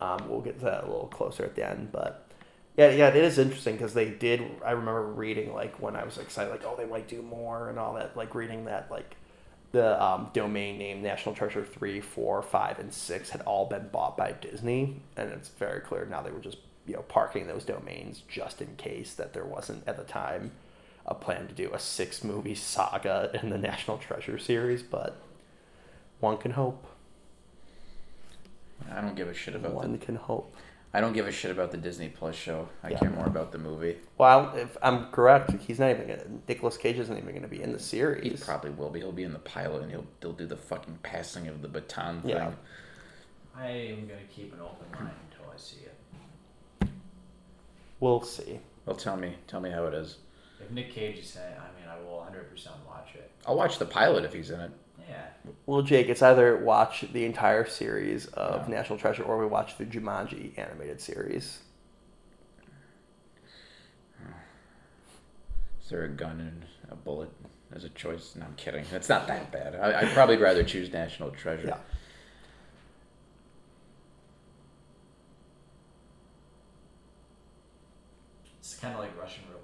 Um, 0.00 0.28
we'll 0.28 0.40
get 0.40 0.60
to 0.60 0.64
that 0.66 0.84
a 0.84 0.86
little 0.86 1.08
closer 1.08 1.44
at 1.44 1.56
the 1.56 1.68
end, 1.68 1.90
but 1.92 2.26
yeah, 2.76 2.90
yeah, 2.90 3.08
it 3.08 3.16
is 3.16 3.38
interesting 3.38 3.74
because 3.74 3.92
they 3.92 4.08
did. 4.08 4.42
I 4.64 4.70
remember 4.70 5.02
reading 5.02 5.52
like 5.52 5.80
when 5.82 5.96
I 5.96 6.04
was 6.04 6.16
excited, 6.16 6.50
like 6.50 6.64
oh, 6.64 6.76
they 6.76 6.86
might 6.86 7.08
do 7.08 7.20
more 7.22 7.68
and 7.68 7.78
all 7.78 7.94
that. 7.94 8.16
Like 8.16 8.34
reading 8.34 8.64
that 8.66 8.90
like 8.90 9.16
the 9.72 10.02
um, 10.02 10.30
domain 10.32 10.78
name 10.78 11.02
National 11.02 11.34
Treasure 11.34 11.64
three, 11.64 12.00
four, 12.00 12.40
five, 12.40 12.78
and 12.78 12.92
six 12.92 13.30
had 13.30 13.42
all 13.42 13.66
been 13.66 13.88
bought 13.88 14.16
by 14.16 14.32
Disney, 14.32 15.02
and 15.16 15.30
it's 15.30 15.48
very 15.48 15.80
clear 15.80 16.06
now 16.06 16.22
they 16.22 16.30
were 16.30 16.40
just 16.40 16.58
you 16.86 16.94
know 16.94 17.02
parking 17.02 17.48
those 17.48 17.64
domains 17.64 18.22
just 18.28 18.62
in 18.62 18.76
case 18.76 19.14
that 19.14 19.34
there 19.34 19.44
wasn't 19.44 19.86
at 19.86 19.96
the 19.96 20.04
time 20.04 20.52
a 21.06 21.14
plan 21.14 21.46
to 21.48 21.54
do 21.54 21.70
a 21.72 21.78
six 21.78 22.22
movie 22.24 22.54
saga 22.54 23.30
in 23.42 23.50
the 23.50 23.58
National 23.58 23.98
Treasure 23.98 24.38
series, 24.38 24.82
but 24.82 25.20
one 26.20 26.36
can 26.38 26.52
hope. 26.52 26.84
I 28.90 29.00
don't 29.00 29.14
give 29.16 29.28
a 29.28 29.34
shit 29.34 29.54
about 29.54 29.74
One 29.74 29.92
the. 29.92 29.98
can 29.98 30.16
hope. 30.16 30.54
I 30.92 31.00
don't 31.00 31.12
give 31.12 31.26
a 31.28 31.32
shit 31.32 31.52
about 31.52 31.70
the 31.70 31.76
Disney 31.76 32.08
Plus 32.08 32.34
show. 32.34 32.68
I 32.82 32.90
Yeah. 32.90 32.98
care 32.98 33.10
more 33.10 33.26
about 33.26 33.52
the 33.52 33.58
movie. 33.58 33.98
Well, 34.18 34.52
if 34.56 34.76
I'm 34.82 35.10
correct, 35.12 35.52
he's 35.62 35.78
not 35.78 35.90
even 35.90 36.08
gonna. 36.08 36.24
Nicolas 36.48 36.76
Cage 36.76 36.98
isn't 36.98 37.16
even 37.16 37.32
gonna 37.34 37.46
be 37.46 37.62
in 37.62 37.72
the 37.72 37.78
series. 37.78 38.22
He 38.24 38.28
series. 38.30 38.44
probably 38.44 38.70
will 38.70 38.90
be. 38.90 38.98
He'll 39.00 39.12
be 39.12 39.22
in 39.22 39.32
the 39.32 39.38
pilot, 39.38 39.82
and 39.82 39.90
he'll 39.92 40.06
they'll 40.20 40.32
do 40.32 40.46
the 40.46 40.56
fucking 40.56 40.98
passing 41.02 41.46
of 41.46 41.62
the 41.62 41.68
baton 41.68 42.22
thing. 42.22 42.30
Yeah. 42.30 42.52
I 43.56 43.68
am 43.68 44.08
gonna 44.08 44.20
keep 44.34 44.52
an 44.52 44.60
open 44.60 44.86
mind 44.92 45.14
until 45.30 45.52
I 45.52 45.56
see 45.56 45.82
it. 45.84 46.88
We'll 48.00 48.22
see. 48.22 48.58
Well, 48.86 48.96
tell 48.96 49.16
me, 49.16 49.36
tell 49.46 49.60
me 49.60 49.70
how 49.70 49.84
it 49.84 49.94
is. 49.94 50.16
If 50.60 50.70
Nick 50.70 50.92
Cage 50.92 51.18
is 51.18 51.36
in 51.36 51.42
it, 51.42 51.58
I 51.58 51.80
mean, 51.80 51.88
I 51.88 51.98
will 52.00 52.18
100% 52.18 52.66
watch 52.86 53.14
it. 53.14 53.30
I'll 53.46 53.56
watch 53.56 53.78
the 53.78 53.86
pilot 53.86 54.24
if 54.24 54.32
he's 54.32 54.50
in 54.50 54.60
it. 54.60 54.70
Yeah. 55.08 55.26
Well, 55.66 55.82
Jake, 55.82 56.08
it's 56.08 56.22
either 56.22 56.56
watch 56.58 57.04
the 57.12 57.24
entire 57.24 57.66
series 57.66 58.26
of 58.26 58.68
Yeah. 58.68 58.76
National 58.76 58.98
Treasure 58.98 59.22
or 59.22 59.38
we 59.38 59.46
watch 59.46 59.78
the 59.78 59.84
Jumanji 59.84 60.56
animated 60.58 61.00
series. 61.00 61.60
Is 65.82 65.88
there 65.90 66.04
a 66.04 66.08
gun 66.08 66.38
and 66.40 66.66
a 66.92 66.94
bullet? 66.94 67.30
as 67.72 67.84
a 67.84 67.88
choice. 67.90 68.34
No, 68.36 68.46
I'm 68.46 68.54
kidding. 68.54 68.84
It's 68.92 69.08
not 69.08 69.26
that 69.28 69.52
bad. 69.52 69.74
I, 69.76 70.00
I'd 70.00 70.08
probably 70.12 70.36
rather 70.36 70.64
choose 70.64 70.92
National 70.92 71.30
Treasure. 71.30 71.68
Yeah. 71.68 71.76
It's 78.58 78.74
kind 78.76 78.94
of 78.94 79.00
like 79.00 79.18
Russian 79.20 79.44
roulette 79.50 79.59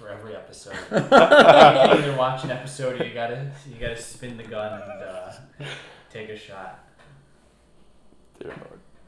for 0.00 0.08
every 0.08 0.34
episode. 0.34 0.72
you 0.90 0.96
either 0.98 2.16
watch 2.16 2.42
an 2.44 2.50
episode 2.50 2.98
or 3.00 3.04
you 3.04 3.12
gotta 3.12 3.50
you 3.68 3.78
gotta 3.78 4.00
spin 4.00 4.36
the 4.38 4.42
gun 4.44 4.80
and 4.80 5.02
uh, 5.02 5.32
take 6.10 6.30
a 6.30 6.36
shot 6.38 6.86
Dear 8.40 8.48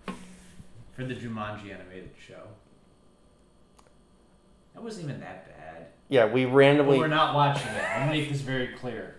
Lord. 0.07 0.18
for 0.95 1.05
the 1.05 1.14
Jumanji 1.14 1.72
animated 1.74 2.11
show. 2.24 2.43
That 4.74 4.82
wasn't 4.82 5.09
even 5.09 5.20
that 5.20 5.47
bad. 5.49 5.86
Yeah, 6.09 6.26
we 6.26 6.45
But 6.45 6.53
randomly. 6.53 6.99
we're 6.99 7.07
not 7.09 7.34
watching 7.34 7.68
it. 7.68 7.84
I'm 7.95 8.09
gonna 8.09 8.12
make 8.20 8.28
this 8.28 8.43
very 8.43 8.68
clear. 8.68 9.16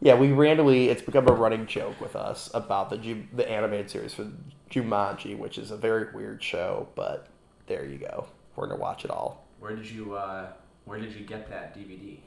Yeah, 0.00 0.16
we 0.16 0.32
randomly. 0.32 0.88
It's 0.88 1.02
become 1.02 1.28
a 1.28 1.32
running 1.32 1.66
joke 1.66 2.00
with 2.00 2.16
us 2.16 2.50
about 2.54 2.90
the 2.90 2.98
Ju- 2.98 3.26
the 3.32 3.48
animated 3.48 3.88
series 3.88 4.12
for 4.14 4.30
Jumanji, 4.68 5.38
which 5.38 5.58
is 5.58 5.70
a 5.70 5.76
very 5.76 6.12
weird 6.12 6.42
show. 6.42 6.88
But 6.96 7.28
there 7.68 7.84
you 7.84 7.98
go. 7.98 8.26
We're 8.56 8.66
gonna 8.66 8.80
watch 8.80 9.04
it 9.04 9.10
all. 9.12 9.46
Where 9.60 9.74
did 9.76 9.88
you 9.88 10.14
uh, 10.14 10.48
Where 10.84 10.98
did 10.98 11.14
you 11.14 11.24
get 11.24 11.48
that 11.50 11.76
DVD? 11.76 12.18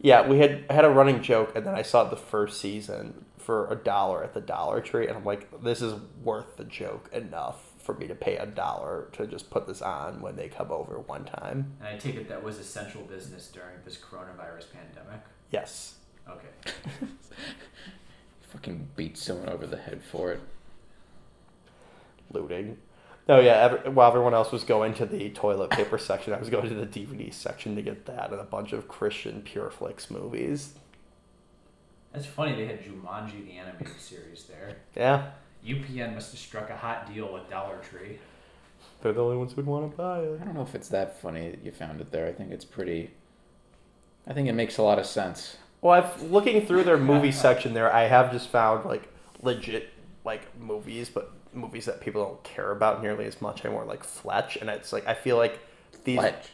Yeah, 0.00 0.28
we 0.28 0.38
had 0.38 0.64
had 0.70 0.84
a 0.84 0.90
running 0.90 1.22
joke, 1.22 1.56
and 1.56 1.64
then 1.66 1.74
I 1.74 1.82
saw 1.82 2.04
the 2.04 2.16
first 2.16 2.60
season 2.60 3.24
for 3.38 3.70
a 3.72 3.76
dollar 3.76 4.22
at 4.22 4.34
the 4.34 4.40
Dollar 4.40 4.80
Tree, 4.80 5.06
and 5.06 5.16
I'm 5.16 5.24
like, 5.24 5.62
this 5.62 5.80
is 5.80 5.94
worth 6.22 6.56
the 6.56 6.64
joke 6.64 7.08
enough 7.12 7.72
for 7.78 7.94
me 7.94 8.06
to 8.08 8.14
pay 8.14 8.36
a 8.36 8.44
dollar 8.44 9.08
to 9.12 9.26
just 9.26 9.48
put 9.48 9.66
this 9.66 9.80
on 9.80 10.20
when 10.20 10.36
they 10.36 10.48
come 10.48 10.70
over 10.70 10.98
one 10.98 11.24
time. 11.24 11.72
And 11.80 11.88
I 11.88 11.96
take 11.96 12.16
it 12.16 12.28
that 12.28 12.42
was 12.42 12.58
essential 12.58 13.02
business 13.02 13.48
during 13.48 13.76
this 13.84 13.96
coronavirus 13.96 14.66
pandemic. 14.72 15.20
Yes. 15.50 15.94
Okay. 16.28 16.72
Fucking 18.52 18.88
beat 18.96 19.16
someone 19.16 19.48
over 19.48 19.66
the 19.66 19.76
head 19.76 20.02
for 20.02 20.32
it. 20.32 20.40
looting. 22.32 22.76
No, 23.28 23.40
yeah. 23.40 23.54
Every, 23.54 23.90
while 23.90 24.08
everyone 24.08 24.34
else 24.34 24.52
was 24.52 24.62
going 24.62 24.94
to 24.94 25.06
the 25.06 25.30
toilet 25.30 25.70
paper 25.70 25.98
section, 25.98 26.32
I 26.32 26.38
was 26.38 26.48
going 26.48 26.68
to 26.68 26.74
the 26.74 26.86
DVD 26.86 27.32
section 27.32 27.74
to 27.76 27.82
get 27.82 28.06
that 28.06 28.30
and 28.30 28.40
a 28.40 28.44
bunch 28.44 28.72
of 28.72 28.86
Christian 28.88 29.42
Pure 29.42 29.70
Flix 29.70 30.10
movies. 30.10 30.74
That's 32.12 32.26
funny. 32.26 32.54
They 32.54 32.66
had 32.66 32.82
Jumanji 32.84 33.46
the 33.46 33.52
animated 33.58 34.00
series 34.00 34.44
there. 34.44 34.76
Yeah, 34.96 35.30
UPN 35.66 36.14
must 36.14 36.30
have 36.30 36.40
struck 36.40 36.70
a 36.70 36.76
hot 36.76 37.12
deal 37.12 37.32
with 37.32 37.50
Dollar 37.50 37.78
Tree. 37.78 38.18
they're 39.02 39.12
the 39.12 39.22
only 39.22 39.36
ones 39.36 39.52
who'd 39.52 39.66
want 39.66 39.90
to 39.90 39.96
buy 39.96 40.20
it. 40.20 40.40
I 40.40 40.44
don't 40.44 40.54
know 40.54 40.62
if 40.62 40.74
it's 40.74 40.88
that 40.88 41.20
funny 41.20 41.50
that 41.50 41.64
you 41.64 41.72
found 41.72 42.00
it 42.00 42.12
there. 42.12 42.26
I 42.26 42.32
think 42.32 42.52
it's 42.52 42.64
pretty. 42.64 43.10
I 44.26 44.32
think 44.32 44.48
it 44.48 44.54
makes 44.54 44.78
a 44.78 44.82
lot 44.82 44.98
of 44.98 45.06
sense. 45.06 45.56
Well, 45.82 45.92
I've 45.92 46.22
looking 46.22 46.64
through 46.64 46.84
their 46.84 46.96
movie 46.96 47.32
section 47.46 47.74
there. 47.74 47.92
I 47.92 48.04
have 48.04 48.32
just 48.32 48.48
found 48.48 48.84
like 48.86 49.12
legit 49.42 49.90
like 50.24 50.58
movies, 50.58 51.10
but 51.10 51.32
movies 51.56 51.86
that 51.86 52.00
people 52.00 52.24
don't 52.24 52.42
care 52.44 52.70
about 52.70 53.02
nearly 53.02 53.24
as 53.26 53.40
much 53.42 53.64
anymore, 53.64 53.84
like 53.84 54.04
Fletch. 54.04 54.56
And 54.56 54.68
it's 54.70 54.92
like 54.92 55.06
I 55.06 55.14
feel 55.14 55.36
like 55.36 55.58
these 56.04 56.18
Fletch. 56.18 56.48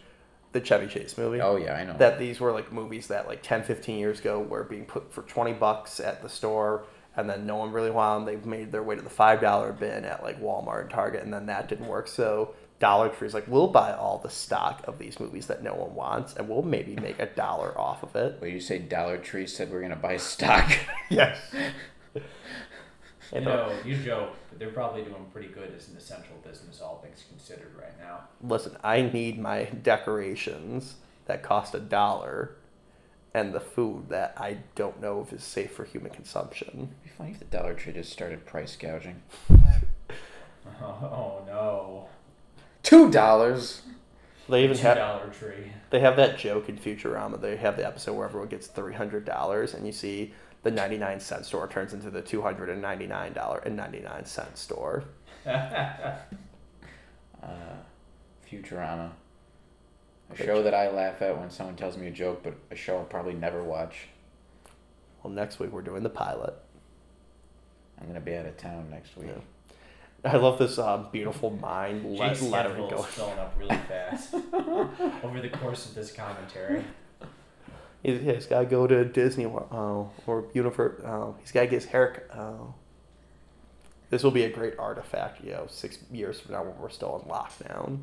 the 0.53 0.61
Chevy 0.61 0.87
Chase 0.87 1.19
movie. 1.19 1.41
Oh 1.41 1.57
yeah, 1.57 1.75
I 1.75 1.85
know. 1.85 1.97
that 1.99 2.19
these 2.19 2.41
were 2.41 2.53
like 2.53 2.73
movies 2.73 3.09
that 3.09 3.27
like 3.27 3.43
10 3.43 3.65
15 3.65 3.99
years 3.99 4.21
ago 4.21 4.41
were 4.41 4.65
being 4.65 4.85
put 4.87 5.13
for 5.13 5.23
20 5.23 5.53
bucks 5.55 6.01
at 6.01 6.23
the 6.23 6.29
store 6.29 6.85
and 7.17 7.29
then 7.29 7.45
no 7.47 7.57
one 7.57 7.73
really 7.73 7.91
wanted 7.91 8.27
them 8.27 8.43
they 8.43 8.49
made 8.49 8.73
their 8.73 8.83
way 8.83 8.97
to 8.97 9.03
the 9.03 9.11
five 9.11 9.41
dollar 9.41 9.71
bin 9.73 10.05
at 10.07 10.23
like 10.23 10.41
walmart 10.41 10.81
and 10.83 10.91
target 10.91 11.23
and 11.23 11.33
then 11.35 11.45
that 11.45 11.69
didn't 11.69 11.87
work 11.87 12.09
so 12.09 12.55
dollar 12.79 13.11
tree's 13.11 13.35
like 13.35 13.47
we'll 13.47 13.67
buy 13.69 13.93
all 13.93 14.17
the 14.19 14.31
stock 14.31 14.83
of 14.89 14.99
these 14.99 15.21
movies 15.21 15.47
that 15.47 15.63
no 15.63 15.75
one 15.75 15.95
wants 15.95 16.35
and 16.37 16.49
we'll 16.49 16.63
maybe 16.63 16.97
make 16.97 17.19
a 17.19 17.27
dollar 17.27 17.79
off 17.79 18.03
of 18.03 18.17
it 18.17 18.39
Well, 18.41 18.49
you 18.51 18.61
say 18.61 18.79
Dollar 18.79 19.19
Tree 19.19 19.47
said 19.47 19.71
we're 19.71 19.83
gonna 19.83 19.95
buy 19.95 20.17
stock. 20.17 20.71
yes 21.11 21.39
You 23.33 23.41
know, 23.41 23.73
you 23.85 23.97
joke, 23.97 24.37
but 24.51 24.59
they're 24.59 24.71
probably 24.71 25.03
doing 25.03 25.25
pretty 25.33 25.49
good 25.49 25.73
as 25.75 25.89
an 25.89 25.97
essential 25.97 26.37
business, 26.47 26.81
all 26.81 27.01
things 27.03 27.25
considered, 27.29 27.73
right 27.81 27.99
now. 27.99 28.21
listen 28.43 28.77
i 28.85 29.01
need 29.03 29.39
my 29.39 29.65
decorations 29.83 30.97
that 31.27 31.43
cost 31.43 31.75
a 31.75 31.81
dollar 31.81 32.57
and 33.35 33.55
the 33.55 33.61
food 33.61 34.09
that 34.11 34.35
i 34.37 34.59
don't 34.75 35.01
know 35.01 35.21
if 35.23 35.33
is 35.33 35.43
safe 35.43 35.73
for 35.73 35.85
human 35.85 36.11
consumption 36.13 36.69
It'd 36.91 37.03
be 37.05 37.11
funny 37.17 37.31
if 37.31 37.39
the 37.39 37.45
Dollar 37.47 37.75
Tree 37.75 37.93
just 37.95 38.13
started 38.13 38.45
price 38.45 38.77
gouging. 38.77 39.23
Oh, 40.81 41.43
no. 41.47 42.09
Two 42.83 43.11
dollars. 43.11 43.83
they 44.49 44.65
even 44.65 44.77
Two 44.77 44.83
have 44.83 44.97
Dollar 44.97 45.29
Tree. 45.31 45.73
They 45.91 46.01
have 46.01 46.17
that 46.17 46.39
joke 46.39 46.69
in 46.69 46.77
Futurama. 46.79 47.41
They 47.41 47.57
have 47.57 47.77
the 47.77 47.87
episode 47.87 48.15
where 48.15 48.27
everyone 48.27 48.49
gets 48.49 48.67
three 48.67 48.95
hundred 48.95 49.25
dollars, 49.25 49.75
and 49.75 49.87
you 49.87 49.93
see 49.93 50.35
the 50.63 50.71
ninety 50.71 50.99
nine 50.99 51.19
cent 51.21 51.45
store 51.47 51.67
turns 51.69 51.93
into 51.93 52.11
the 52.11 52.23
two 52.23 52.43
hundred 52.43 52.69
and 52.69 52.81
ninety 52.83 53.07
nine 53.07 53.33
dollar 53.33 53.59
and 53.59 53.77
ninety 53.77 54.01
nine 54.01 54.25
cent 54.25 54.57
store. 54.59 55.05
Uh, 57.43 57.47
Futurama. 58.49 59.11
A 60.31 60.33
Okay. 60.35 60.47
show 60.47 60.63
that 60.63 60.73
I 60.75 60.91
laugh 60.91 61.21
at 61.21 61.37
when 61.39 61.51
someone 61.51 61.75
tells 61.77 61.97
me 61.97 62.07
a 62.07 62.11
joke, 62.11 62.43
but 62.45 62.55
a 62.71 62.77
show 62.77 62.99
I'll 62.99 63.05
probably 63.05 63.35
never 63.35 63.63
watch. 63.63 64.07
Well, 65.23 65.33
next 65.33 65.59
week 65.59 65.73
we're 65.73 65.83
doing 65.83 66.03
the 66.05 66.09
pilot. 66.09 66.55
I'm 68.01 68.07
gonna 68.07 68.21
be 68.21 68.35
out 68.37 68.47
of 68.47 68.57
town 68.57 68.89
next 68.91 69.17
week. 69.17 69.31
Yeah. 70.25 70.31
I 70.33 70.37
love 70.37 70.59
this 70.59 70.79
um, 70.79 71.09
beautiful 71.11 71.51
mind 71.51 72.05
le- 72.05 72.29
Jake's 72.29 72.43
lettering 72.43 72.87
schedule 72.87 72.87
is 72.87 72.91
going. 72.93 73.11
filling 73.11 73.39
up 73.41 73.55
really 73.59 73.77
fast 73.89 74.35
over 75.25 75.41
the 75.41 75.49
course 75.51 75.87
of 75.87 75.95
this 75.97 76.13
commentary. 76.13 76.85
He's, 78.03 78.21
he's 78.21 78.47
got 78.47 78.61
to 78.61 78.67
go 78.67 78.87
to 78.87 79.05
Disney 79.05 79.47
World, 79.47 79.69
oh, 79.71 80.11
or 80.27 80.47
Universe. 80.55 81.01
Oh, 81.05 81.35
uh, 81.37 81.41
he's 81.41 81.53
got 81.53 81.61
to 81.63 81.67
get 81.67 81.75
his 81.83 81.85
haircut. 81.87 82.27
Oh. 82.35 82.41
Uh. 82.41 82.73
This 84.11 84.23
will 84.23 84.31
be 84.31 84.43
a 84.45 84.51
great 84.51 84.79
artifact, 84.79 85.43
you 85.43 85.53
know, 85.53 85.67
six 85.71 85.99
years 86.13 86.39
from 86.39 86.53
now 86.53 86.63
when 86.65 86.79
we're 86.79 86.91
still 86.91 87.19
in 87.25 87.31
lockdown. 87.31 88.01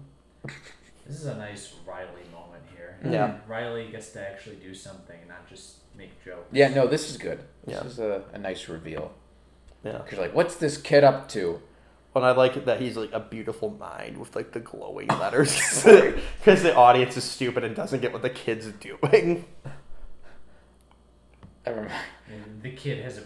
This 1.06 1.20
is 1.20 1.28
a 1.28 1.36
nice 1.38 1.76
Riley 1.86 2.24
moment 2.34 2.64
here. 2.76 2.98
Yeah. 3.04 3.28
Mm. 3.28 3.40
Riley 3.48 3.90
gets 3.92 4.10
to 4.12 4.28
actually 4.28 4.56
do 4.56 4.74
something, 4.74 5.20
and 5.20 5.30
not 5.30 5.48
just 5.48 5.76
make 5.96 6.10
jokes. 6.26 6.48
Yeah, 6.52 6.70
no, 6.70 6.88
this 6.88 7.12
is 7.12 7.18
good. 7.18 7.40
This 7.66 7.76
Yeah. 7.76 7.84
is 7.86 8.00
a, 8.00 8.24
a 8.34 8.40
nice 8.40 8.68
reveal. 8.70 9.12
Yeah. 9.84 10.00
Cause 10.00 10.14
you're 10.14 10.22
like, 10.22 10.34
what's 10.34 10.56
this 10.56 10.78
kid 10.78 11.04
up 11.04 11.30
to? 11.30 11.62
And 12.16 12.26
I 12.26 12.32
like 12.32 12.66
that 12.66 12.82
he's 12.82 12.98
like 12.98 13.12
a 13.14 13.20
beautiful 13.20 13.70
mind 13.70 14.18
with 14.18 14.36
like 14.36 14.52
the 14.52 14.60
glowing 14.60 15.08
letters 15.20 15.84
because 16.40 16.64
the 16.64 16.76
audience 16.76 17.16
is 17.18 17.24
stupid 17.24 17.64
and 17.64 17.76
doesn't 17.76 18.02
get 18.02 18.12
what 18.14 18.24
the 18.24 18.32
kid's 18.32 18.66
doing. 18.68 19.46
I 21.70 21.72
remember 21.72 21.94
And 22.28 22.62
the 22.64 22.72
kid 22.72 23.04
has 23.04 23.20
a, 23.20 23.24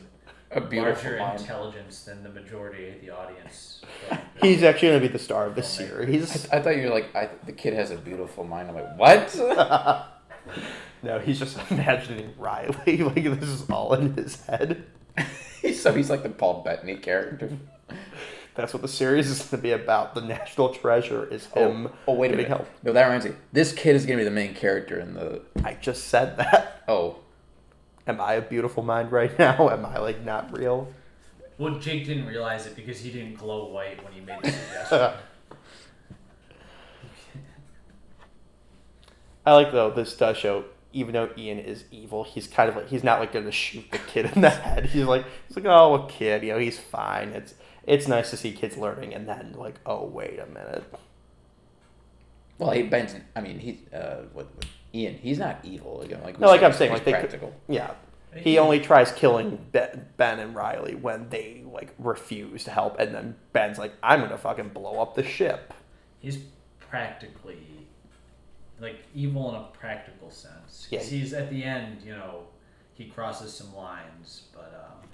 a 0.58 0.62
beautiful 0.62 1.12
larger 1.12 1.18
mind. 1.20 1.40
intelligence 1.40 2.04
than 2.04 2.24
the 2.24 2.30
majority 2.30 2.90
of 2.90 3.02
the 3.02 3.10
audience. 3.10 3.82
He's 4.42 4.64
actually 4.64 4.90
gonna 4.90 5.00
be 5.02 5.08
the 5.08 5.20
star 5.20 5.46
of 5.46 5.56
the 5.56 5.62
Oh, 5.62 5.66
series. 5.66 6.48
I, 6.52 6.58
I 6.58 6.62
thought 6.62 6.76
you 6.78 6.84
were 6.84 6.94
like, 6.94 7.16
I, 7.16 7.30
the 7.46 7.54
kid 7.54 7.74
has 7.74 7.92
a 7.92 7.96
beautiful 7.98 8.44
mind. 8.44 8.70
I'm 8.70 8.76
like, 8.76 8.98
what? 8.98 10.10
No, 11.04 11.20
he's 11.20 11.38
just 11.38 11.58
imagining 11.72 12.34
Riley. 12.38 12.98
Like 12.98 13.16
this 13.40 13.50
is 13.50 13.70
all 13.70 13.94
in 13.94 14.14
his 14.14 14.42
head. 14.46 14.86
so 15.74 15.94
he's 15.94 16.10
like 16.10 16.24
the 16.24 16.30
Paul 16.30 16.64
Bettany 16.64 16.96
character. 16.96 17.50
That's 18.56 18.74
what 18.74 18.82
the 18.82 18.88
series 18.88 19.30
is 19.30 19.42
gonna 19.44 19.62
be 19.64 19.72
about. 19.72 20.16
The 20.16 20.22
national 20.22 20.70
treasure 20.74 21.26
is 21.26 21.48
oh, 21.56 21.70
him. 21.70 21.88
Oh, 21.88 21.92
oh 22.08 22.14
wait 22.14 22.28
a 22.28 22.30
getting 22.38 22.46
minute. 22.50 22.58
help. 22.68 22.70
No, 22.84 22.94
that 22.94 23.04
reminds 23.06 23.26
me. 23.26 23.34
This 23.52 23.74
kid 23.74 23.96
is 23.98 24.06
gonna 24.06 24.20
be 24.20 24.24
the 24.24 24.32
main 24.32 24.54
character 24.54 24.98
in 25.00 25.14
the. 25.14 25.42
I 25.66 25.74
just 25.74 26.06
said 26.08 26.38
that. 26.38 26.84
Oh, 26.88 27.18
Am 28.08 28.20
I 28.20 28.34
a 28.34 28.42
beautiful 28.42 28.84
mind 28.84 29.12
right 29.12 29.38
now? 29.40 29.70
Am 29.70 29.86
I 29.86 30.00
like 30.00 30.24
not 30.24 30.58
real? 30.58 30.92
Well, 31.58 31.80
Jake 31.80 32.06
didn't 32.06 32.26
realize 32.26 32.66
it 32.66 32.76
because 32.76 33.00
he 33.00 33.12
didn't 33.12 33.36
glow 33.36 33.70
white 33.70 34.04
when 34.04 34.12
he 34.14 34.22
made 34.22 34.42
the 34.42 34.52
suggestion. 34.52 35.12
I 39.46 39.54
like 39.54 39.72
though 39.72 39.92
this 39.92 40.16
does 40.16 40.38
show 40.38 40.64
even 40.94 41.14
though 41.14 41.30
Ian 41.36 41.58
is 41.60 41.86
evil, 41.92 42.24
he's 42.24 42.48
kind 42.48 42.70
of 42.70 42.76
like 42.76 42.88
he's 42.88 43.04
not 43.04 43.20
like 43.20 43.34
gonna 43.34 43.52
shoot 43.52 43.84
the 43.92 43.98
kid 43.98 44.32
in 44.34 44.42
the 44.42 44.50
head. 44.52 44.86
He's 44.86 45.06
like 45.06 45.26
he's 45.48 45.58
like 45.58 45.66
oh 45.66 45.96
a 45.96 46.08
kid, 46.08 46.44
you 46.44 46.54
know 46.54 46.60
he's 46.60 46.80
fine. 46.80 47.30
It's 47.30 47.56
it's 47.86 48.08
nice 48.08 48.30
to 48.30 48.38
see 48.38 48.52
kids 48.54 48.78
learning 48.78 49.14
and 49.14 49.28
then 49.28 49.56
like 49.58 49.76
oh 49.86 50.06
wait 50.06 50.40
a 50.40 50.46
minute. 50.46 50.84
Well, 52.58 52.72
he 52.72 52.84
Benson. 52.84 53.24
I 53.36 53.42
mean, 53.42 53.60
he's 53.60 53.78
uh, 53.94 54.26
what, 54.34 54.48
what 54.56 54.66
Ian. 54.94 55.16
He's 55.16 55.40
not 55.40 55.60
evil. 55.64 56.02
Again, 56.02 56.22
like 56.24 56.40
No, 56.40 56.48
like 56.48 56.60
said, 56.60 56.66
I'm 56.66 56.74
saying, 56.74 56.92
he's 56.92 56.98
like, 57.00 57.06
they 57.06 57.12
could- 57.14 57.20
practical. 57.22 57.56
Yeah, 57.68 57.92
he 58.36 58.58
only 58.58 58.80
tries 58.80 59.12
killing 59.12 59.60
Ben, 59.72 60.08
ben 60.18 60.40
and 60.40 60.56
Riley 60.56 60.96
when 60.96 61.30
they 61.30 61.64
like 61.72 61.94
refuse 62.00 62.64
to 62.66 62.72
help, 62.72 63.00
and 63.00 63.14
then 63.14 63.36
Ben's 63.52 63.78
like 63.78 63.94
I'm 64.02 64.22
gonna 64.22 64.38
fucking 64.38 64.70
blow 64.70 65.02
up 65.02 65.16
the 65.16 65.24
ship. 65.24 65.74
He's 66.20 66.40
practically 66.80 67.88
like 68.80 69.04
evil 69.16 69.50
in 69.50 69.56
a 69.56 69.64
practical 69.74 70.30
sense. 70.30 70.88
Yeah. 70.90 71.02
He's 71.02 71.34
at 71.34 71.50
the 71.50 71.64
end, 71.64 72.02
you 72.04 72.12
know, 72.12 72.44
he 72.94 73.06
crosses 73.06 73.54
some 73.54 73.76
lines, 73.76 74.44
but 74.54 74.74
um, 74.86 75.08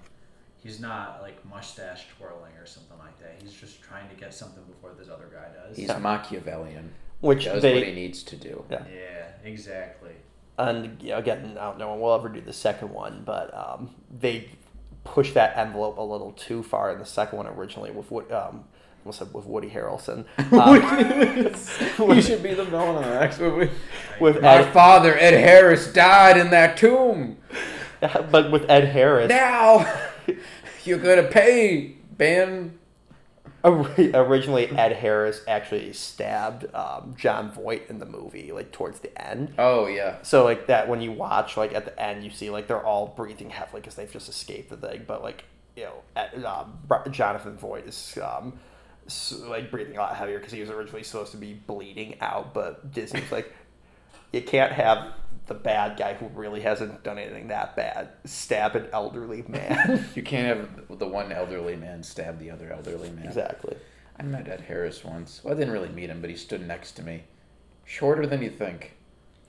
he's 0.57 0.79
not 0.79 1.21
like 1.21 1.43
mustache 1.45 2.05
twirling 2.17 2.53
or 2.59 2.65
something 2.65 2.97
like 2.97 3.17
that. 3.19 3.37
He's 3.41 3.53
just 3.53 3.81
trying 3.81 4.09
to 4.09 4.15
get 4.15 4.33
something 4.33 4.63
before 4.63 4.91
this 4.97 5.09
other 5.09 5.29
guy 5.31 5.47
does. 5.53 5.77
He's 5.77 5.87
Machiavellian. 5.87 6.91
Which 7.21 7.45
Does 7.45 7.61
they 7.61 7.73
what 7.73 7.83
he 7.83 7.93
needs 7.93 8.23
to 8.23 8.35
do. 8.35 8.63
Yeah. 8.69 8.83
yeah, 8.93 9.25
exactly. 9.43 10.11
and 10.57 11.01
you 11.01 11.09
know, 11.09 11.17
again, 11.17 11.57
I 11.59 11.65
don't 11.65 11.77
know 11.77 11.91
when 11.91 11.99
we'll 11.99 12.15
ever 12.15 12.29
do 12.29 12.41
the 12.41 12.53
second 12.53 12.91
one, 12.91 13.23
but 13.25 13.53
um, 13.53 13.95
they 14.09 14.49
pushed 15.03 15.33
that 15.33 15.57
envelope 15.57 15.97
a 15.97 16.01
little 16.01 16.31
too 16.33 16.63
far 16.63 16.91
in 16.91 16.99
the 16.99 17.05
second 17.05 17.37
one 17.37 17.47
originally 17.47 17.91
with 17.91 18.09
what 18.11 18.31
um, 18.31 18.63
I 18.99 19.01
almost 19.03 19.19
said 19.19 19.33
with 19.33 19.45
Woody 19.45 19.69
Harrelson. 19.69 20.25
Um, 21.99 22.15
you 22.15 22.21
should 22.21 22.41
be 22.43 22.53
the 22.53 22.65
villain 22.65 23.03
in 23.03 23.09
the 23.09 23.19
next 23.19 23.39
movie. 23.39 23.71
with 24.19 24.41
My 24.41 24.59
Ed, 24.59 24.71
father, 24.73 25.17
Ed 25.17 25.39
Harris, 25.39 25.91
died 25.91 26.37
in 26.37 26.49
that 26.51 26.77
tomb. 26.77 27.37
but 28.01 28.51
with 28.51 28.69
Ed 28.69 28.85
Harris, 28.85 29.29
Now 29.29 29.85
you're 30.85 30.99
gonna 30.99 31.23
pay, 31.27 31.95
Ben. 32.17 32.78
Ori- 33.63 34.11
Originally, 34.13 34.67
Ed 34.67 34.93
Harris 34.93 35.41
actually 35.47 35.91
stabbed 35.93 36.73
um, 36.73 37.15
Jon 37.17 37.51
Voight 37.51 37.89
in 37.89 37.99
the 37.99 38.05
movie, 38.05 38.51
like 38.51 38.71
towards 38.71 38.99
the 38.99 39.21
end. 39.21 39.53
Oh 39.57 39.87
yeah. 39.87 40.21
So 40.21 40.43
like 40.43 40.67
that, 40.67 40.87
when 40.87 41.01
you 41.01 41.11
watch, 41.11 41.57
like 41.57 41.73
at 41.73 41.85
the 41.85 42.01
end, 42.01 42.23
you 42.23 42.29
see 42.29 42.49
like 42.49 42.67
they're 42.67 42.85
all 42.85 43.07
breathing 43.07 43.49
heavily 43.49 43.81
because 43.81 43.95
they've 43.95 44.11
just 44.11 44.29
escaped 44.29 44.69
the 44.69 44.77
thing. 44.77 45.03
But 45.07 45.23
like 45.23 45.43
you 45.75 45.83
know, 45.85 45.93
at, 46.15 46.43
um, 46.43 46.77
Jonathan 47.11 47.57
Voight 47.57 47.87
is 47.87 48.17
um, 48.21 48.59
like 49.47 49.71
breathing 49.71 49.97
a 49.97 49.99
lot 49.99 50.15
heavier 50.15 50.37
because 50.37 50.51
he 50.51 50.61
was 50.61 50.69
originally 50.69 51.03
supposed 51.03 51.31
to 51.31 51.37
be 51.37 51.53
bleeding 51.53 52.19
out, 52.21 52.53
but 52.53 52.91
Disney's 52.93 53.31
like, 53.31 53.53
you 54.31 54.41
can't 54.41 54.71
have 54.71 55.13
the 55.49 55.53
bad 55.55 55.97
guy 55.97 56.13
who 56.13 56.27
really 56.27 56.61
hasn't 56.61 57.03
done 57.03 57.17
anything 57.17 57.49
that 57.49 57.75
bad 57.75 58.09
stab 58.23 58.75
an 58.77 58.87
elderly 58.93 59.43
man. 59.47 60.05
You 60.15 60.23
can't 60.23 60.47
have 60.47 60.97
the 60.99 61.07
one 61.07 61.31
elderly 61.33 61.75
man 61.75 62.03
stab 62.03 62.39
the 62.39 62.49
other 62.51 62.71
elderly 62.71 63.09
man. 63.09 63.25
exactly. 63.25 63.75
I 64.17 64.23
met 64.23 64.47
Ed 64.47 64.61
Harris 64.61 65.03
once. 65.03 65.41
Well, 65.43 65.53
I 65.53 65.57
didn't 65.57 65.73
really 65.73 65.89
meet 65.89 66.09
him, 66.09 66.21
but 66.21 66.29
he 66.29 66.35
stood 66.35 66.65
next 66.65 66.93
to 66.93 67.03
me. 67.03 67.23
Shorter 67.85 68.25
than 68.25 68.41
you 68.41 68.49
think, 68.49 68.93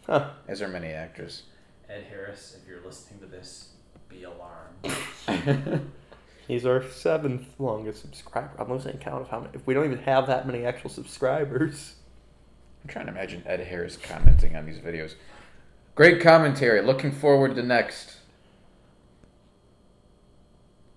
Huh. 0.07 0.31
as 0.49 0.61
are 0.63 0.69
many 0.69 0.89
actors. 0.89 1.43
Ed 1.89 2.05
Harris, 2.09 2.57
if 2.61 2.69
you're 2.69 2.81
listening 2.85 3.21
to 3.21 3.27
this, 3.27 3.71
be 4.09 4.25
alarmed. 4.25 5.91
He's 6.49 6.65
our 6.67 6.83
seventh 6.89 7.47
longest 7.59 8.01
subscriber. 8.01 8.51
I'm 8.59 8.71
losing 8.71 8.97
count 8.99 9.23
of 9.23 9.29
how 9.29 9.41
many. 9.41 9.51
If 9.55 9.67
we 9.67 9.75
don't 9.75 9.85
even 9.85 9.99
have 9.99 10.27
that 10.29 10.47
many 10.47 10.65
actual 10.65 10.91
subscribers. 10.91 11.95
I'm 12.83 12.89
trying 12.91 13.07
to 13.07 13.13
imagine 13.13 13.43
Ed 13.47 13.61
Harris 13.61 13.97
commenting 13.97 14.57
on 14.57 14.67
these 14.67 14.79
videos. 14.79 15.15
Great 15.95 16.21
commentary. 16.21 16.81
Looking 16.83 17.13
forward 17.13 17.55
to 17.57 17.63
next. 17.63 18.17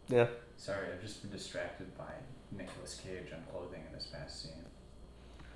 Yeah. 0.07 0.27
Sorry, 0.57 0.87
I've 0.93 1.01
just 1.01 1.21
been 1.21 1.31
distracted 1.31 1.97
by 1.97 2.11
Nicolas 2.51 2.99
Cage 3.03 3.31
on 3.33 3.43
clothing 3.51 3.81
in 3.87 3.93
this 3.93 4.05
past 4.05 4.43
scene. 4.43 4.51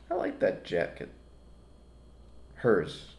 I 0.09 0.15
like 0.15 0.39
that 0.39 0.63
jacket. 0.63 1.09
Hers. 2.55 3.13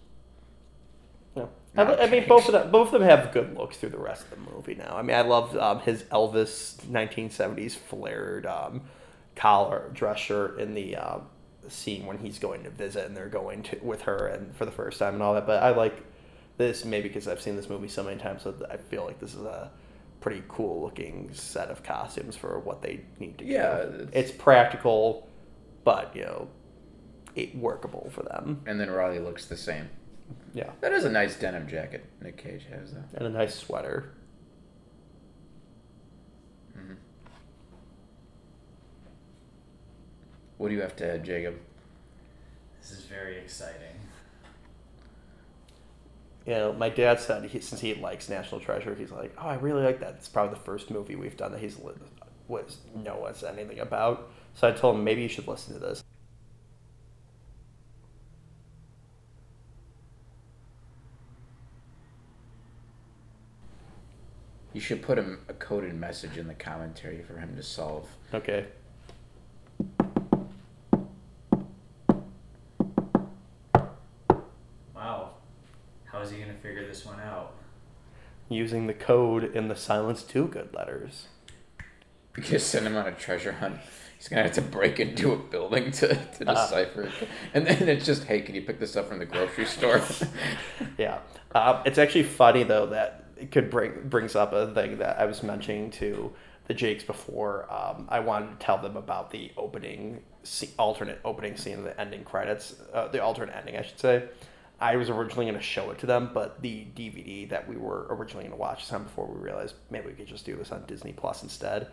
Yeah. 1.36 1.47
I, 1.77 1.95
I 1.95 2.11
mean, 2.11 2.27
both 2.27 2.47
of 2.47 2.53
them, 2.53 2.70
both 2.70 2.93
of 2.93 3.01
them 3.01 3.09
have 3.09 3.32
good 3.32 3.57
looks 3.57 3.77
through 3.77 3.90
the 3.90 3.99
rest 3.99 4.24
of 4.24 4.31
the 4.31 4.53
movie. 4.53 4.74
Now, 4.74 4.97
I 4.97 5.03
mean, 5.03 5.16
I 5.16 5.20
love 5.20 5.57
um, 5.57 5.81
his 5.81 6.03
Elvis 6.05 6.77
1970s 6.86 7.73
flared 7.73 8.47
um, 8.47 8.82
collar 9.36 9.90
dress 9.93 10.19
shirt 10.19 10.59
in 10.59 10.74
the 10.74 10.97
uh, 10.97 11.19
scene 11.70 12.07
when 12.07 12.19
he's 12.19 12.39
going 12.39 12.65
to 12.65 12.70
visit 12.70 13.07
and 13.07 13.16
they're 13.16 13.28
going 13.28 13.62
to 13.65 13.78
with 13.82 14.03
her 14.03 14.27
and 14.28 14.55
for 14.57 14.65
the 14.65 14.70
first 14.73 14.99
time 14.99 15.15
and 15.15 15.23
all 15.23 15.35
that. 15.35 15.47
But 15.47 15.62
I 15.62 15.70
like 15.70 16.05
this 16.57 16.85
maybe 16.85 17.09
because 17.09 17.28
I've 17.28 17.40
seen 17.40 17.57
this 17.57 17.69
movie 17.69 17.89
so 17.89 18.03
many 18.03 18.19
times, 18.20 18.43
so 18.43 18.55
I 18.70 18.77
feel 18.77 19.05
like 19.05 19.20
this 19.20 19.35
is 19.35 19.43
a 19.43 19.70
pretty 20.20 20.43
cool 20.49 20.82
looking 20.82 21.31
set 21.32 21.69
of 21.70 21.82
costumes 21.85 22.35
for 22.36 22.59
what 22.59 22.82
they 22.82 23.01
need 23.20 23.39
to 23.39 23.45
Yeah, 23.45 23.85
do. 23.85 23.89
it's- 24.03 24.09
It's 24.12 24.31
practical, 24.32 25.28
but 25.85 26.15
you 26.16 26.23
know, 26.24 26.49
it 27.36 27.55
workable 27.57 28.11
for 28.11 28.24
them. 28.24 28.62
And 28.66 28.81
then 28.81 28.90
Riley 28.90 29.20
looks 29.20 29.47
the 29.47 29.57
same. 29.57 29.89
Yeah, 30.53 30.70
That 30.81 30.93
is 30.93 31.05
a 31.05 31.11
nice 31.11 31.39
denim 31.39 31.69
jacket 31.69 32.05
Nick 32.20 32.36
Cage 32.36 32.66
has, 32.70 32.93
though. 32.93 33.05
and 33.15 33.27
a 33.27 33.31
nice 33.31 33.55
sweater. 33.55 34.11
hmm 36.74 36.95
What 40.59 40.68
do 40.68 40.74
you 40.74 40.80
have 40.82 40.97
to 40.97 41.14
add, 41.14 41.24
Jacob? 41.24 41.59
This 42.80 42.90
is 42.93 43.05
very 43.05 43.39
exciting. 43.39 43.94
you 46.47 46.55
know, 46.55 46.72
my 46.72 46.89
dad 46.89 47.20
said 47.20 47.44
he, 47.44 47.60
since 47.60 47.80
he 47.80 47.94
likes 47.94 48.28
National 48.28 48.60
Treasure, 48.60 48.94
he's 48.94 49.10
like, 49.12 49.35
oh, 49.39 49.48
I 49.48 49.55
really 49.56 49.82
like 49.82 50.01
that. 50.01 50.14
It's 50.18 50.28
probably 50.28 50.55
the 50.55 50.60
first 50.60 50.90
movie 50.90 51.14
we've 51.14 51.36
done 51.36 51.52
that 51.52 51.60
he's 51.60 51.78
li- 51.78 51.93
was 52.48 52.78
knows 52.94 53.44
anything 53.44 53.78
about. 53.80 54.30
So 54.55 54.66
I 54.68 54.72
told 54.72 54.97
him 54.97 55.05
maybe 55.05 55.22
you 55.22 55.28
should 55.28 55.47
listen 55.47 55.74
to 55.74 55.80
this. 55.80 56.02
You 64.72 64.80
should 64.80 65.02
put 65.02 65.18
him 65.18 65.40
a 65.48 65.55
coded 65.55 65.94
message 65.94 66.36
in 66.39 66.47
the 66.47 66.55
commentary 66.55 67.22
for 67.22 67.39
him 67.39 67.56
to 67.56 67.62
solve. 67.62 68.09
Okay. 68.32 68.66
Wow. 74.99 75.31
How 76.07 76.20
is 76.20 76.31
he 76.31 76.39
going 76.39 76.49
to 76.51 76.57
figure 76.61 76.85
this 76.87 77.07
one 77.07 77.20
out? 77.20 77.55
Using 78.49 78.87
the 78.89 78.95
code 78.95 79.55
in 79.55 79.69
the 79.69 79.77
Silence 79.77 80.23
Dogood 80.25 80.75
letters. 80.75 81.29
You 82.37 82.43
just 82.43 82.69
send 82.70 82.87
him 82.87 82.97
on 82.97 83.07
a 83.07 83.12
treasure 83.12 83.53
hunt. 83.53 83.77
He's 84.16 84.27
gonna 84.29 84.43
have 84.43 84.53
to 84.53 84.62
break 84.62 84.99
into 84.99 85.33
a 85.33 85.37
building 85.37 85.93
to, 85.93 86.09
to 86.09 86.49
Uh. 86.51 86.55
decipher 86.55 87.03
it. 87.03 87.12
And 87.55 87.66
then 87.66 87.89
it's 87.89 88.05
just, 88.05 88.25
hey, 88.25 88.41
can 88.41 88.55
you 88.57 88.62
pick 88.62 88.81
this 88.81 88.97
up 88.97 89.09
from 89.09 89.19
the 89.20 89.27
grocery 89.27 89.65
store? 89.66 90.01
Yeah. 90.99 91.19
Um, 91.55 91.83
it's 91.85 91.99
actually 91.99 92.25
funny 92.25 92.65
though 92.65 92.87
that 92.87 93.25
it 93.37 93.53
could 93.53 93.70
bring 93.70 94.09
brings 94.09 94.35
up 94.35 94.53
a 94.53 94.73
thing 94.75 94.99
that 94.99 95.19
I 95.20 95.25
was 95.27 95.43
mentioning 95.45 95.91
to 95.93 96.33
the 96.66 96.75
Jakes 96.75 97.05
before. 97.05 97.73
Um, 97.73 98.07
I 98.09 98.19
wanted 98.20 98.59
to 98.59 98.65
tell 98.65 98.79
them 98.79 98.97
about 98.97 99.31
the 99.31 99.53
opening, 99.57 100.23
alternate 100.79 101.20
opening 101.25 101.57
scene 101.57 101.79
of 101.79 101.85
the 101.85 102.01
ending 102.01 102.25
credits, 102.25 102.75
uh, 102.93 103.07
the 103.09 103.23
alternate 103.23 103.55
ending, 103.57 103.77
I 103.77 103.83
should 103.83 104.01
say. 104.01 104.25
I 104.80 104.96
was 104.96 105.10
originally 105.10 105.46
going 105.46 105.56
to 105.56 105.62
show 105.62 105.90
it 105.90 105.98
to 105.98 106.06
them, 106.06 106.30
but 106.32 106.62
the 106.62 106.86
DVD 106.94 107.48
that 107.48 107.68
we 107.68 107.76
were 107.76 108.06
originally 108.10 108.44
going 108.44 108.56
to 108.56 108.60
watch 108.60 108.88
this 108.88 108.98
before 108.98 109.26
we 109.26 109.40
realized 109.40 109.74
maybe 109.90 110.06
we 110.06 110.12
could 110.12 110.28
just 110.28 110.46
do 110.46 110.55
this 110.55 110.70
on 110.70 110.84
Disney 110.86 111.12
Plus 111.12 111.42
instead. 111.42 111.88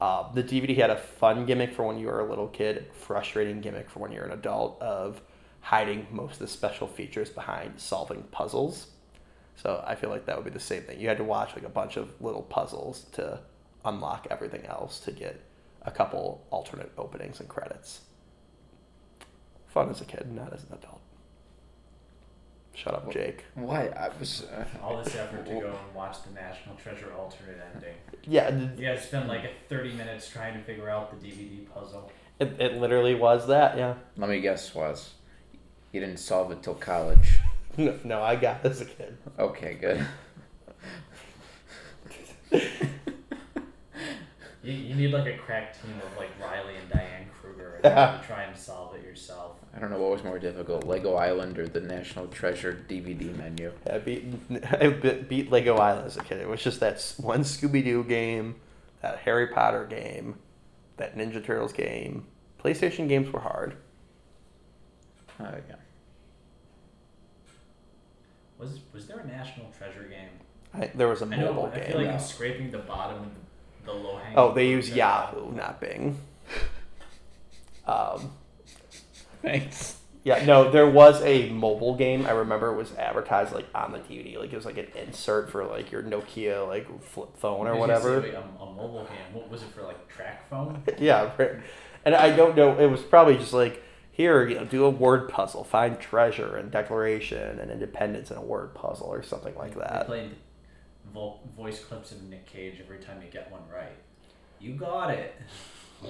Uh, 0.00 0.32
the 0.32 0.44
DVD 0.44 0.76
had 0.76 0.90
a 0.90 0.96
fun 0.96 1.46
gimmick 1.46 1.74
for 1.74 1.84
when 1.84 1.98
you 1.98 2.06
were 2.06 2.20
a 2.20 2.28
little 2.28 2.46
kid, 2.46 2.86
frustrating 2.92 3.60
gimmick 3.60 3.90
for 3.90 3.98
when 3.98 4.12
you're 4.12 4.24
an 4.24 4.30
adult 4.30 4.80
of 4.80 5.20
hiding 5.60 6.06
most 6.12 6.34
of 6.34 6.38
the 6.38 6.46
special 6.48 6.86
features 6.86 7.28
behind 7.28 7.80
solving 7.80 8.22
puzzles. 8.30 8.88
So 9.56 9.82
I 9.84 9.96
feel 9.96 10.10
like 10.10 10.24
that 10.26 10.36
would 10.36 10.44
be 10.44 10.52
the 10.52 10.60
same 10.60 10.82
thing. 10.82 11.00
You 11.00 11.08
had 11.08 11.18
to 11.18 11.24
watch 11.24 11.56
like 11.56 11.64
a 11.64 11.68
bunch 11.68 11.96
of 11.96 12.12
little 12.20 12.42
puzzles 12.42 13.06
to 13.12 13.40
unlock 13.84 14.28
everything 14.30 14.64
else 14.66 15.00
to 15.00 15.10
get 15.10 15.40
a 15.82 15.90
couple 15.90 16.46
alternate 16.50 16.92
openings 16.96 17.40
and 17.40 17.48
credits. 17.48 18.02
Fun 19.66 19.90
as 19.90 20.00
a 20.00 20.04
kid, 20.04 20.30
not 20.32 20.52
as 20.52 20.62
an 20.62 20.74
adult. 20.74 21.00
Shut 22.78 22.94
up, 22.94 23.10
Jake. 23.12 23.44
Why? 23.54 23.86
I 23.88 24.08
was. 24.20 24.44
Uh, 24.44 24.64
All 24.80 25.02
this 25.02 25.16
effort 25.16 25.44
to 25.46 25.52
go 25.52 25.66
and 25.66 25.94
watch 25.96 26.18
the 26.22 26.30
National 26.32 26.76
Treasure 26.76 27.12
alternate 27.18 27.58
ending. 27.74 27.94
Yeah, 28.24 28.50
You 28.56 28.86
guys 28.86 29.02
spend 29.04 29.26
like 29.28 29.42
30 29.68 29.94
minutes 29.94 30.28
trying 30.30 30.54
to 30.54 30.60
figure 30.62 30.88
out 30.88 31.10
the 31.10 31.26
DVD 31.26 31.68
puzzle. 31.74 32.12
it, 32.38 32.54
it 32.60 32.74
literally 32.80 33.16
was 33.16 33.48
that. 33.48 33.76
Yeah. 33.76 33.94
let 34.16 34.30
me 34.30 34.40
guess, 34.40 34.72
was. 34.76 35.14
You 35.90 35.98
didn't 36.00 36.18
solve 36.18 36.52
it 36.52 36.62
till 36.62 36.74
college. 36.74 37.38
No, 37.76 37.94
no, 38.02 38.20
I 38.22 38.34
got 38.34 38.64
it 38.64 38.70
as 38.72 38.80
a 38.80 38.84
kid. 38.86 39.16
Okay, 39.38 39.74
good. 39.74 40.04
You, 44.64 44.72
you 44.72 44.94
need 44.96 45.12
like 45.12 45.32
a 45.32 45.38
crack 45.38 45.80
team 45.80 45.92
of 46.04 46.18
like 46.18 46.30
Riley 46.42 46.74
and 46.76 46.88
Diane 46.90 47.26
Kruger 47.40 47.78
to 47.84 48.20
try 48.26 48.42
and 48.42 48.56
solve 48.56 48.94
it 48.96 48.97
yourself. 48.97 48.97
I 49.74 49.80
don't 49.80 49.90
know 49.90 49.98
what 50.00 50.10
was 50.10 50.24
more 50.24 50.38
difficult, 50.38 50.84
Lego 50.84 51.14
Island 51.14 51.58
or 51.58 51.68
the 51.68 51.80
National 51.80 52.26
Treasure 52.26 52.84
DVD 52.88 53.36
menu. 53.36 53.72
Yeah, 53.86 53.94
I 53.96 53.98
beat 53.98 54.24
I 54.80 54.88
beat- 54.88 55.28
beat 55.28 55.50
Lego 55.52 55.76
Island 55.76 56.06
as 56.06 56.16
a 56.16 56.22
kid. 56.24 56.40
It 56.40 56.48
was 56.48 56.62
just 56.62 56.80
that 56.80 57.00
one 57.18 57.40
Scooby 57.40 57.84
Doo 57.84 58.02
game, 58.04 58.56
that 59.02 59.18
Harry 59.20 59.46
Potter 59.48 59.84
game, 59.86 60.36
that 60.96 61.16
Ninja 61.16 61.44
Turtles 61.44 61.72
game. 61.72 62.26
PlayStation 62.64 63.08
games 63.08 63.30
were 63.32 63.40
hard. 63.40 63.76
Oh, 65.40 65.44
yeah. 65.68 65.76
Was 68.58 68.80
was 68.92 69.06
there 69.06 69.20
a 69.20 69.26
National 69.26 69.66
Treasure 69.76 70.02
game? 70.04 70.28
I, 70.74 70.90
there 70.94 71.08
was 71.08 71.22
a 71.22 71.26
I 71.26 71.28
know. 71.28 71.52
mobile 71.52 71.70
I 71.72 71.76
game. 71.78 71.86
feel 71.88 71.96
like 71.98 72.06
yeah. 72.06 72.12
I'm 72.14 72.18
scraping 72.20 72.70
the 72.70 72.78
bottom 72.78 73.22
of 73.22 73.28
the, 73.86 73.92
the 73.92 73.98
low 73.98 74.16
hanging. 74.16 74.36
oh, 74.38 74.52
they 74.52 74.68
use 74.68 74.90
Yahoo, 74.90 75.52
not 75.52 75.80
Bing. 75.80 76.18
Um, 77.86 78.32
Thanks. 79.42 79.96
yeah, 80.24 80.44
no, 80.44 80.70
there 80.70 80.88
was 80.88 81.22
a 81.22 81.48
mobile 81.50 81.94
game. 81.96 82.26
I 82.26 82.30
remember 82.32 82.72
it 82.72 82.76
was 82.76 82.92
advertised 82.96 83.52
like 83.52 83.66
on 83.74 83.92
the 83.92 83.98
DVD, 84.00 84.38
like 84.38 84.52
it 84.52 84.56
was 84.56 84.64
like 84.66 84.78
an 84.78 84.88
insert 84.96 85.50
for 85.50 85.64
like 85.64 85.90
your 85.92 86.02
Nokia 86.02 86.66
like 86.66 87.02
flip 87.02 87.36
phone 87.36 87.66
or 87.66 87.76
whatever. 87.76 88.20
Wait, 88.20 88.34
a, 88.34 88.40
a 88.40 88.66
mobile 88.66 89.04
game. 89.04 89.34
What 89.34 89.48
was 89.50 89.62
it 89.62 89.68
for? 89.74 89.82
Like 89.82 90.08
track 90.08 90.48
phone? 90.50 90.82
yeah, 90.98 91.30
and 92.04 92.14
I 92.14 92.34
don't 92.34 92.56
know. 92.56 92.78
It 92.78 92.86
was 92.86 93.02
probably 93.02 93.36
just 93.36 93.52
like 93.52 93.82
here, 94.10 94.46
you 94.48 94.56
know, 94.56 94.64
do 94.64 94.84
a 94.84 94.90
word 94.90 95.28
puzzle, 95.28 95.62
find 95.62 95.98
treasure 96.00 96.56
and 96.56 96.70
declaration 96.72 97.60
and 97.60 97.70
independence 97.70 98.30
in 98.32 98.36
a 98.36 98.42
word 98.42 98.74
puzzle 98.74 99.06
or 99.06 99.22
something 99.22 99.54
like 99.54 99.74
They 99.74 99.80
that. 99.80 100.06
played 100.06 100.30
vo- 101.14 101.38
voice 101.56 101.78
clips 101.84 102.10
of 102.10 102.22
Nick 102.24 102.44
Cage 102.46 102.80
every 102.82 102.98
time 102.98 103.22
you 103.22 103.30
get 103.30 103.50
one 103.52 103.62
right. 103.72 103.96
You 104.58 104.74
got 104.74 105.10
it. 105.10 105.34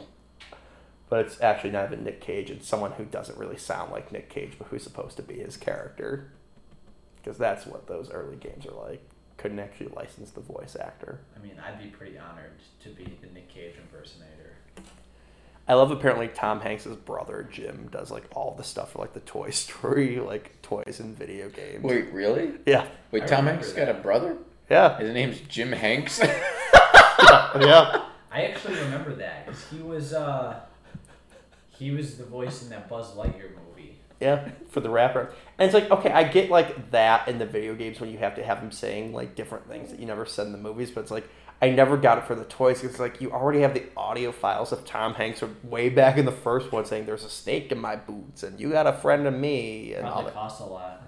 But 1.08 1.24
it's 1.26 1.40
actually 1.40 1.70
not 1.70 1.86
even 1.90 2.04
Nick 2.04 2.20
Cage. 2.20 2.50
It's 2.50 2.68
someone 2.68 2.92
who 2.92 3.04
doesn't 3.04 3.38
really 3.38 3.56
sound 3.56 3.90
like 3.92 4.12
Nick 4.12 4.28
Cage, 4.28 4.52
but 4.58 4.68
who's 4.68 4.82
supposed 4.82 5.16
to 5.16 5.22
be 5.22 5.34
his 5.38 5.56
character. 5.56 6.30
Because 7.16 7.38
that's 7.38 7.66
what 7.66 7.86
those 7.86 8.10
early 8.10 8.36
games 8.36 8.66
are 8.66 8.88
like. 8.88 9.02
Couldn't 9.38 9.58
actually 9.60 9.88
license 9.88 10.30
the 10.30 10.40
voice 10.40 10.76
actor. 10.78 11.20
I 11.36 11.42
mean, 11.42 11.54
I'd 11.64 11.78
be 11.82 11.88
pretty 11.88 12.18
honored 12.18 12.52
to 12.82 12.88
be 12.90 13.04
the 13.22 13.28
Nick 13.32 13.48
Cage 13.48 13.74
impersonator. 13.80 14.56
I 15.66 15.74
love 15.74 15.90
apparently 15.90 16.28
Tom 16.28 16.60
Hanks's 16.60 16.96
brother 16.96 17.46
Jim 17.52 17.88
does 17.92 18.10
like 18.10 18.24
all 18.34 18.54
the 18.56 18.64
stuff 18.64 18.92
for 18.92 18.98
like 19.00 19.12
the 19.12 19.20
Toy 19.20 19.50
Story 19.50 20.18
like 20.18 20.60
toys 20.62 20.98
and 21.00 21.16
video 21.16 21.48
games. 21.50 21.84
Wait, 21.84 22.10
really? 22.12 22.52
Yeah, 22.66 22.86
Wait, 23.12 23.24
I 23.24 23.26
Tom 23.26 23.38
remember 23.46 23.62
Hanks 23.62 23.72
got 23.74 23.88
a 23.88 23.94
brother? 23.94 24.36
yeah, 24.70 24.98
His 24.98 25.12
name's 25.12 25.40
Jim 25.40 25.72
Hanks. 25.72 26.18
yeah. 26.22 28.04
I 28.30 28.42
actually 28.44 28.76
remember 28.78 29.14
that 29.16 29.46
because 29.46 29.64
he 29.70 29.78
was 29.80 30.12
uh, 30.14 30.60
he 31.78 31.90
was 31.90 32.16
the 32.16 32.24
voice 32.24 32.62
in 32.62 32.70
that 32.70 32.88
Buzz 32.88 33.14
Lightyear 33.14 33.50
movie. 33.68 33.98
Yeah, 34.20 34.48
for 34.70 34.80
the 34.80 34.90
rapper. 34.90 35.32
And 35.58 35.66
it's 35.66 35.74
like, 35.74 35.90
okay, 35.90 36.10
I 36.10 36.24
get 36.24 36.50
like 36.50 36.90
that 36.90 37.28
in 37.28 37.38
the 37.38 37.46
video 37.46 37.74
games 37.74 38.00
when 38.00 38.10
you 38.10 38.18
have 38.18 38.34
to 38.34 38.42
have 38.42 38.58
him 38.58 38.72
saying 38.72 39.12
like 39.12 39.36
different 39.36 39.68
things 39.68 39.90
that 39.90 40.00
you 40.00 40.06
never 40.06 40.26
said 40.26 40.46
in 40.46 40.52
the 40.52 40.58
movies, 40.58 40.90
but 40.90 41.02
it's 41.02 41.10
like 41.10 41.28
I 41.60 41.70
never 41.70 41.96
got 41.96 42.18
it 42.18 42.24
for 42.24 42.34
the 42.34 42.44
toys 42.44 42.80
because 42.82 42.98
like 42.98 43.20
you 43.20 43.32
already 43.32 43.60
have 43.60 43.74
the 43.74 43.84
audio 43.96 44.32
files 44.32 44.72
of 44.72 44.84
Tom 44.84 45.14
Hanks 45.14 45.40
from 45.40 45.56
way 45.62 45.88
back 45.88 46.16
in 46.16 46.24
the 46.24 46.32
first 46.32 46.72
one 46.72 46.84
saying 46.84 47.06
there's 47.06 47.24
a 47.24 47.30
snake 47.30 47.70
in 47.72 47.78
my 47.78 47.96
boots 47.96 48.42
and 48.42 48.58
you 48.60 48.70
got 48.70 48.86
a 48.86 48.92
friend 48.92 49.26
of 49.26 49.34
me 49.34 49.94
and 49.94 50.06
all 50.06 50.24
that. 50.24 50.34
costs 50.34 50.60
a 50.60 50.64
lot. 50.64 51.02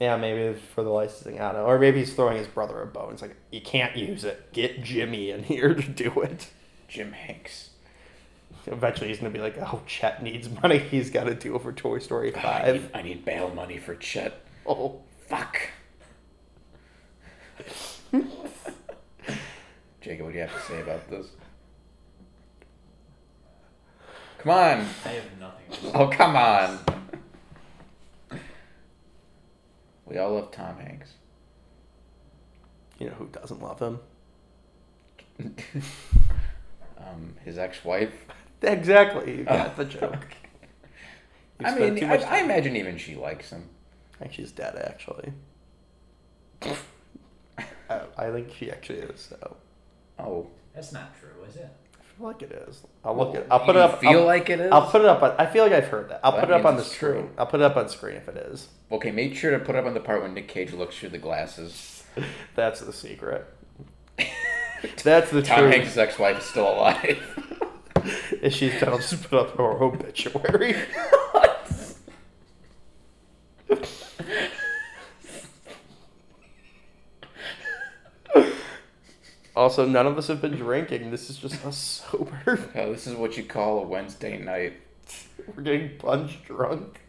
Yeah, 0.00 0.16
maybe 0.16 0.58
for 0.74 0.82
the 0.82 0.90
licensing. 0.90 1.40
I 1.40 1.52
don't 1.52 1.62
know. 1.62 1.66
Or 1.66 1.78
maybe 1.78 2.00
he's 2.00 2.14
throwing 2.14 2.36
his 2.36 2.48
brother 2.48 2.82
a 2.82 2.86
bone. 2.86 3.12
It's 3.12 3.22
like 3.22 3.36
you 3.50 3.60
can't 3.60 3.96
use 3.96 4.24
it. 4.24 4.52
Get 4.52 4.82
Jimmy 4.82 5.30
in 5.30 5.44
here 5.44 5.74
to 5.74 5.88
do 5.88 6.20
it. 6.20 6.50
Jim 6.88 7.12
Hanks. 7.12 7.70
Eventually, 8.66 9.08
he's 9.08 9.18
gonna 9.18 9.30
be 9.30 9.40
like, 9.40 9.56
"Oh, 9.58 9.82
Chet 9.86 10.22
needs 10.22 10.48
money. 10.48 10.78
He's 10.90 11.10
got 11.10 11.24
to 11.24 11.34
do 11.34 11.54
it 11.56 11.62
for 11.62 11.72
Toy 11.72 11.98
Story 11.98 12.34
I 12.34 12.40
5. 12.40 12.74
need, 12.74 12.90
I 12.94 13.02
need 13.02 13.24
bail 13.24 13.50
money 13.54 13.78
for 13.78 13.94
Chet. 13.94 14.40
Oh, 14.66 15.02
Fuck. 15.28 15.58
Jacob, 20.00 20.26
what 20.26 20.32
do 20.32 20.38
you 20.38 20.40
have 20.46 20.54
to 20.54 20.60
say 20.60 20.80
about 20.80 21.08
this? 21.10 21.26
Come 24.38 24.52
on. 24.52 24.86
I 25.04 25.08
have 25.08 25.24
nothing. 25.40 25.70
To 25.70 25.76
say. 25.80 25.90
Oh, 25.94 26.08
come 26.08 26.36
on. 26.36 26.78
We 30.06 30.18
all 30.18 30.34
love 30.34 30.50
Tom 30.52 30.76
Hanks. 30.76 31.10
you 32.98 33.06
know 33.06 33.14
who 33.14 33.26
doesn't 33.28 33.62
love 33.62 33.80
him? 33.80 33.98
Um, 36.96 37.34
his 37.44 37.58
ex-wife. 37.58 38.14
Exactly. 38.64 39.38
You 39.38 39.44
got 39.44 39.70
Oh. 39.70 39.72
the 39.76 39.84
joke. 39.84 40.26
You 41.60 41.66
I 41.68 41.78
mean, 41.78 41.94
too 41.96 42.06
I, 42.06 42.08
much 42.08 42.20
I 42.22 42.24
time- 42.40 42.44
imagine 42.46 42.74
even 42.74 42.98
she 42.98 43.14
likes 43.14 43.50
him. 43.50 43.68
I 44.16 44.24
think 44.24 44.32
she's 44.32 44.50
dead. 44.50 44.74
Actually, 44.76 45.32
I, 47.88 48.00
I 48.16 48.30
think 48.32 48.52
she 48.52 48.70
actually 48.72 48.98
is. 49.00 49.20
So 49.20 49.56
Oh, 50.18 50.48
That's 50.74 50.92
not 50.92 51.12
true, 51.20 51.30
is 51.48 51.54
it? 51.56 51.68
I 51.96 52.02
feel 52.18 52.26
like 52.26 52.42
it 52.42 52.50
is. 52.68 52.82
I'll 53.04 53.16
look 53.16 53.36
it. 53.36 53.46
I'll 53.52 53.60
put 53.60 53.76
you 53.76 53.80
it 53.80 53.84
up. 53.84 54.00
Feel 54.00 54.10
I'll, 54.20 54.24
like 54.26 54.50
it 54.50 54.58
is. 54.60 54.72
I'll 54.72 54.90
put 54.90 55.00
it 55.02 55.06
up. 55.06 55.22
On, 55.22 55.32
I 55.38 55.46
feel 55.46 55.62
like 55.64 55.72
I've 55.72 55.86
heard 55.86 56.08
that. 56.10 56.20
I'll 56.24 56.32
Well, 56.32 56.40
put 56.40 56.48
that 56.48 56.54
it 56.56 56.60
up 56.60 56.66
on 56.66 56.74
the 56.76 56.82
it's 56.82 56.90
screen. 56.92 57.12
true. 57.12 57.30
I'll 57.38 57.46
put 57.46 57.60
it 57.60 57.64
up 57.64 57.76
on 57.76 57.88
screen 57.88 58.16
if 58.16 58.28
it 58.28 58.36
is. 58.36 58.68
Okay, 58.90 59.10
make 59.12 59.36
sure 59.36 59.56
to 59.56 59.64
put 59.64 59.76
up 59.76 59.84
on 59.86 59.94
the 59.94 60.00
part 60.00 60.22
when 60.22 60.34
Nick 60.34 60.48
Cage 60.48 60.72
looks 60.72 60.96
through 60.98 61.10
the 61.10 61.18
glasses. 61.18 62.02
That's 62.56 62.80
the 62.80 62.92
secret. 62.92 63.46
That's 65.04 65.30
the 65.30 65.40
Tom 65.42 65.60
truth. 65.60 65.74
Hanks' 65.74 65.96
ex-wife 65.96 66.38
is 66.38 66.44
still 66.44 66.68
alive. 66.72 67.22
If 68.42 68.52
she's 68.54 68.72
just 68.78 69.22
put 69.30 69.38
up 69.38 69.56
her 69.56 69.82
obituary. 69.82 70.76
also, 79.56 79.86
none 79.86 80.06
of 80.06 80.18
us 80.18 80.26
have 80.28 80.42
been 80.42 80.56
drinking. 80.56 81.10
This 81.10 81.30
is 81.30 81.38
just 81.38 81.64
us 81.64 82.04
sober. 82.10 82.60
Oh, 82.74 82.92
this 82.92 83.06
is 83.06 83.14
what 83.14 83.38
you 83.38 83.44
call 83.44 83.78
a 83.78 83.82
Wednesday 83.86 84.36
night. 84.38 84.74
We're 85.54 85.62
getting 85.62 85.96
punch 85.96 86.42
drunk. 86.44 87.00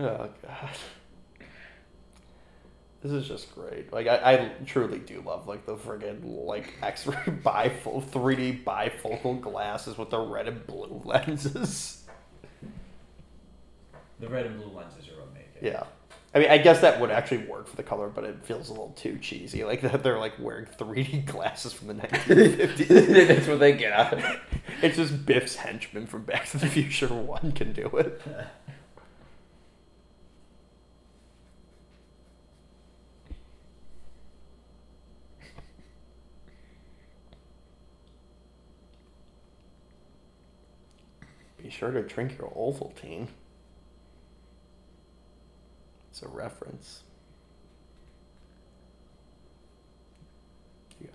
Oh 0.00 0.28
god. 0.42 0.70
This 3.02 3.12
is 3.12 3.26
just 3.26 3.54
great. 3.54 3.92
Like 3.92 4.06
I, 4.06 4.34
I 4.34 4.52
truly 4.66 4.98
do 4.98 5.22
love 5.24 5.48
like 5.48 5.64
the 5.64 5.76
friggin' 5.76 6.20
like 6.22 6.74
X-ray 6.82 7.14
bifocal 7.44 8.04
3D 8.04 8.62
bifocal 8.62 9.40
glasses 9.40 9.96
with 9.96 10.10
the 10.10 10.18
red 10.18 10.48
and 10.48 10.66
blue 10.66 11.00
lenses. 11.04 12.04
The 14.20 14.28
red 14.28 14.46
and 14.46 14.60
blue 14.60 14.76
lenses 14.76 15.08
are 15.08 15.20
what 15.20 15.32
make 15.32 15.48
it. 15.56 15.64
Yeah. 15.64 15.84
I 16.32 16.38
mean, 16.38 16.50
I 16.50 16.58
guess 16.58 16.80
that 16.82 17.00
would 17.00 17.10
actually 17.10 17.46
work 17.46 17.66
for 17.66 17.74
the 17.74 17.82
color, 17.82 18.08
but 18.08 18.22
it 18.22 18.44
feels 18.44 18.68
a 18.68 18.72
little 18.72 18.90
too 18.90 19.18
cheesy. 19.18 19.64
Like 19.70 19.80
that 19.80 20.02
they're 20.02 20.18
like 20.18 20.34
wearing 20.38 20.66
3D 20.66 21.24
glasses 21.26 21.72
from 21.72 21.88
the 21.88 21.94
1950s. 21.94 23.28
That's 23.28 23.48
what 23.48 23.60
they 23.60 23.72
get 23.72 23.92
out 23.92 24.12
of 24.12 24.18
it. 24.18 24.40
it's 24.82 24.96
just 24.96 25.24
Biff's 25.24 25.56
henchman 25.56 26.06
from 26.06 26.24
Back 26.24 26.48
to 26.50 26.58
the 26.58 26.66
Future 26.66 27.06
1 27.06 27.52
can 27.52 27.72
do 27.72 27.86
it. 27.96 28.20
Be 41.70 41.76
sure 41.76 41.92
to 41.92 42.02
drink 42.02 42.36
your 42.36 42.48
Ovaltine. 42.48 43.28
It's 46.10 46.20
a 46.20 46.26
reference. 46.26 47.04
You 51.00 51.10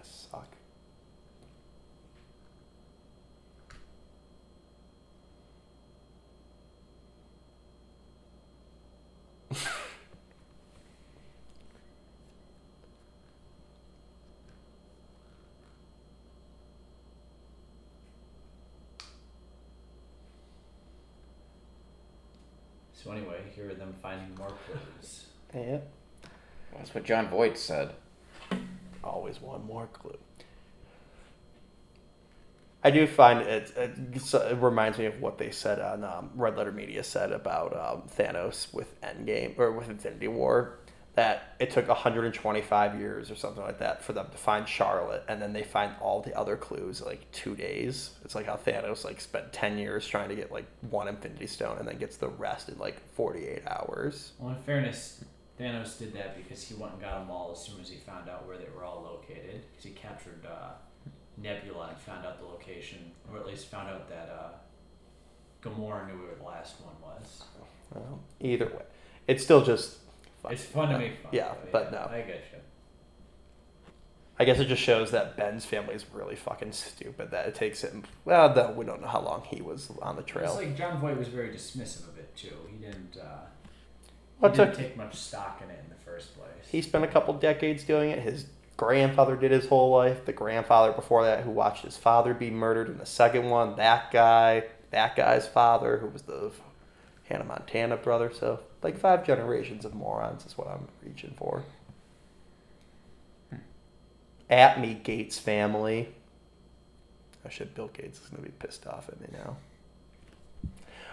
guys 23.55 23.71
suck. 23.71 23.71
So 23.71 23.71
anyway, 23.71 23.71
here 23.71 23.71
are 23.71 23.73
them 23.73 23.95
finding 24.01 24.35
more 24.35 24.51
clues. 24.65 25.25
Yeah. 25.53 25.77
That's 26.77 26.93
what 26.93 27.03
Jon 27.03 27.29
Voight 27.29 27.57
said. 27.57 27.91
Always 29.03 29.41
one 29.41 29.65
more 29.65 29.87
clue. 29.93 30.17
I 32.83 32.91
do 32.91 33.07
find 33.07 33.41
it, 33.41 33.73
it, 33.75 33.97
it 34.33 34.57
reminds 34.61 34.99
me 34.99 35.05
of 35.05 35.19
what 35.19 35.39
they 35.39 35.49
said 35.49 35.79
on 35.79 36.03
um, 36.03 36.29
Red 36.35 36.57
Letter 36.57 36.71
Media 36.71 37.03
said 37.03 37.31
about 37.31 37.73
um, 37.73 38.03
Thanos 38.15 38.73
with 38.73 39.01
Endgame 39.01 39.57
or 39.57 39.71
with 39.71 39.89
Infinity 39.89 40.27
War 40.27 40.77
that 41.15 41.55
it 41.59 41.71
took 41.71 41.87
125 41.87 42.99
years 42.99 43.31
or 43.31 43.35
something 43.35 43.63
like 43.63 43.79
that 43.79 44.03
for 44.03 44.11
them 44.11 44.27
to 44.31 44.37
find 44.37 44.67
Charlotte 44.67 45.23
and 45.29 45.41
then 45.41 45.53
they 45.53 45.63
find 45.63 45.93
all 46.01 46.21
the 46.21 46.37
other 46.37 46.57
clues 46.57 47.01
like 47.01 47.29
two 47.31 47.55
days. 47.55 48.11
It's 48.25 48.35
like 48.35 48.45
how 48.45 48.57
Thanos 48.57 49.05
like 49.05 49.21
spent 49.21 49.53
10 49.53 49.77
years 49.77 50.05
trying 50.05 50.27
to 50.27 50.35
get 50.35 50.51
like 50.51 50.65
one 50.89 51.07
Infinity 51.07 51.47
Stone 51.47 51.77
and 51.79 51.87
then 51.87 51.97
gets 51.97 52.17
the 52.17 52.27
rest 52.27 52.67
in 52.67 52.77
like 52.77 52.99
48 53.13 53.65
hours. 53.65 54.33
Well, 54.39 54.53
in 54.53 54.61
fairness, 54.63 55.23
Thanos 55.59 55.97
did 55.97 56.13
that 56.15 56.35
because 56.35 56.61
he 56.67 56.75
went 56.75 56.93
and 56.93 57.01
got 57.01 57.19
them 57.19 57.31
all 57.31 57.51
as 57.53 57.63
soon 57.63 57.79
as 57.79 57.89
he 57.89 57.95
found 57.95 58.29
out 58.29 58.45
where 58.45 58.57
they 58.57 58.67
were 58.75 58.83
all 58.83 59.01
located. 59.01 59.63
Because 59.71 59.85
he 59.85 59.91
captured 59.91 60.45
uh, 60.45 60.71
Nebula 61.37 61.89
and 61.89 61.97
found 61.97 62.25
out 62.25 62.39
the 62.39 62.45
location, 62.45 62.99
or 63.31 63.39
at 63.39 63.47
least 63.47 63.67
found 63.67 63.89
out 63.89 64.09
that 64.09 64.29
uh, 64.29 64.49
Gamora 65.65 66.07
knew 66.07 66.21
where 66.21 66.35
the 66.35 66.43
last 66.43 66.75
one 66.81 66.95
was. 67.01 67.43
Well, 67.93 68.19
either 68.41 68.65
way, 68.65 68.83
it's 69.27 69.43
still 69.45 69.63
just 69.63 69.99
fun. 70.45 70.53
It's 70.53 70.63
fun 70.63 70.89
to 70.89 70.99
make 70.99 71.21
fun. 71.21 71.31
Yeah, 71.33 71.51
of, 71.51 71.71
but 71.71 71.91
no. 71.91 72.09
I 72.11 72.17
get 72.21 72.43
you. 72.51 72.59
I 74.37 74.43
guess 74.43 74.59
it 74.59 74.65
just 74.65 74.81
shows 74.81 75.11
that 75.11 75.37
Ben's 75.37 75.63
family 75.63 75.95
is 75.95 76.05
really 76.13 76.35
fucking 76.35 76.73
stupid. 76.73 77.31
That 77.31 77.47
it 77.47 77.55
takes 77.55 77.81
him. 77.81 78.03
Well, 78.25 78.53
though 78.53 78.71
we 78.71 78.85
don't 78.85 79.01
know 79.01 79.07
how 79.07 79.21
long 79.21 79.43
he 79.43 79.61
was 79.61 79.91
on 80.01 80.17
the 80.17 80.23
trail. 80.23 80.45
It's 80.47 80.55
like 80.55 80.77
Jon 80.77 80.99
Voight 80.99 81.17
was 81.17 81.29
very 81.29 81.49
dismissive 81.49 82.09
of 82.09 82.17
it 82.17 82.35
too. 82.35 82.55
He 82.69 82.77
didn't. 82.85 83.17
Uh, 83.17 83.45
he 84.41 84.47
didn't 84.49 84.55
took- 84.71 84.77
take 84.77 84.97
much 84.97 85.15
stock 85.15 85.61
in 85.63 85.69
it 85.69 85.79
in 85.81 85.89
the 85.89 86.03
first 86.03 86.35
place. 86.37 86.49
He 86.69 86.81
spent 86.81 87.05
a 87.05 87.07
couple 87.07 87.33
decades 87.35 87.85
doing 87.85 88.09
it. 88.11 88.19
His 88.19 88.47
grandfather 88.75 89.37
did 89.37 89.51
his 89.51 89.67
whole 89.67 89.91
life. 89.91 90.25
The 90.25 90.33
grandfather 90.33 90.91
before 90.91 91.23
that, 91.23 91.45
who 91.45 91.51
watched 91.51 91.85
his 91.85 91.95
father 91.95 92.33
be 92.33 92.49
murdered 92.49 92.89
in 92.89 92.97
the 92.97 93.05
second 93.05 93.49
one. 93.49 93.77
That 93.77 94.11
guy, 94.11 94.63
that 94.91 95.15
guy's 95.15 95.47
father, 95.47 95.99
who 95.99 96.07
was 96.07 96.23
the 96.23 96.51
Hannah 97.29 97.45
Montana 97.45 97.95
brother. 97.95 98.31
So, 98.37 98.59
like 98.85 98.97
five 98.99 99.25
generations 99.25 99.83
of 99.83 99.95
morons 99.95 100.45
is 100.45 100.55
what 100.57 100.67
I'm 100.67 100.87
reaching 101.03 101.33
for. 101.35 101.63
Hmm. 103.49 103.57
At 104.47 104.79
me, 104.79 104.93
Gates 104.93 105.39
family. 105.39 106.13
Oh 107.43 107.49
shit, 107.49 107.73
Bill 107.73 107.87
Gates 107.87 108.21
is 108.21 108.27
gonna 108.29 108.43
be 108.43 108.51
pissed 108.51 108.85
off 108.85 109.09
at 109.09 109.19
me 109.19 109.27
now. 109.33 109.57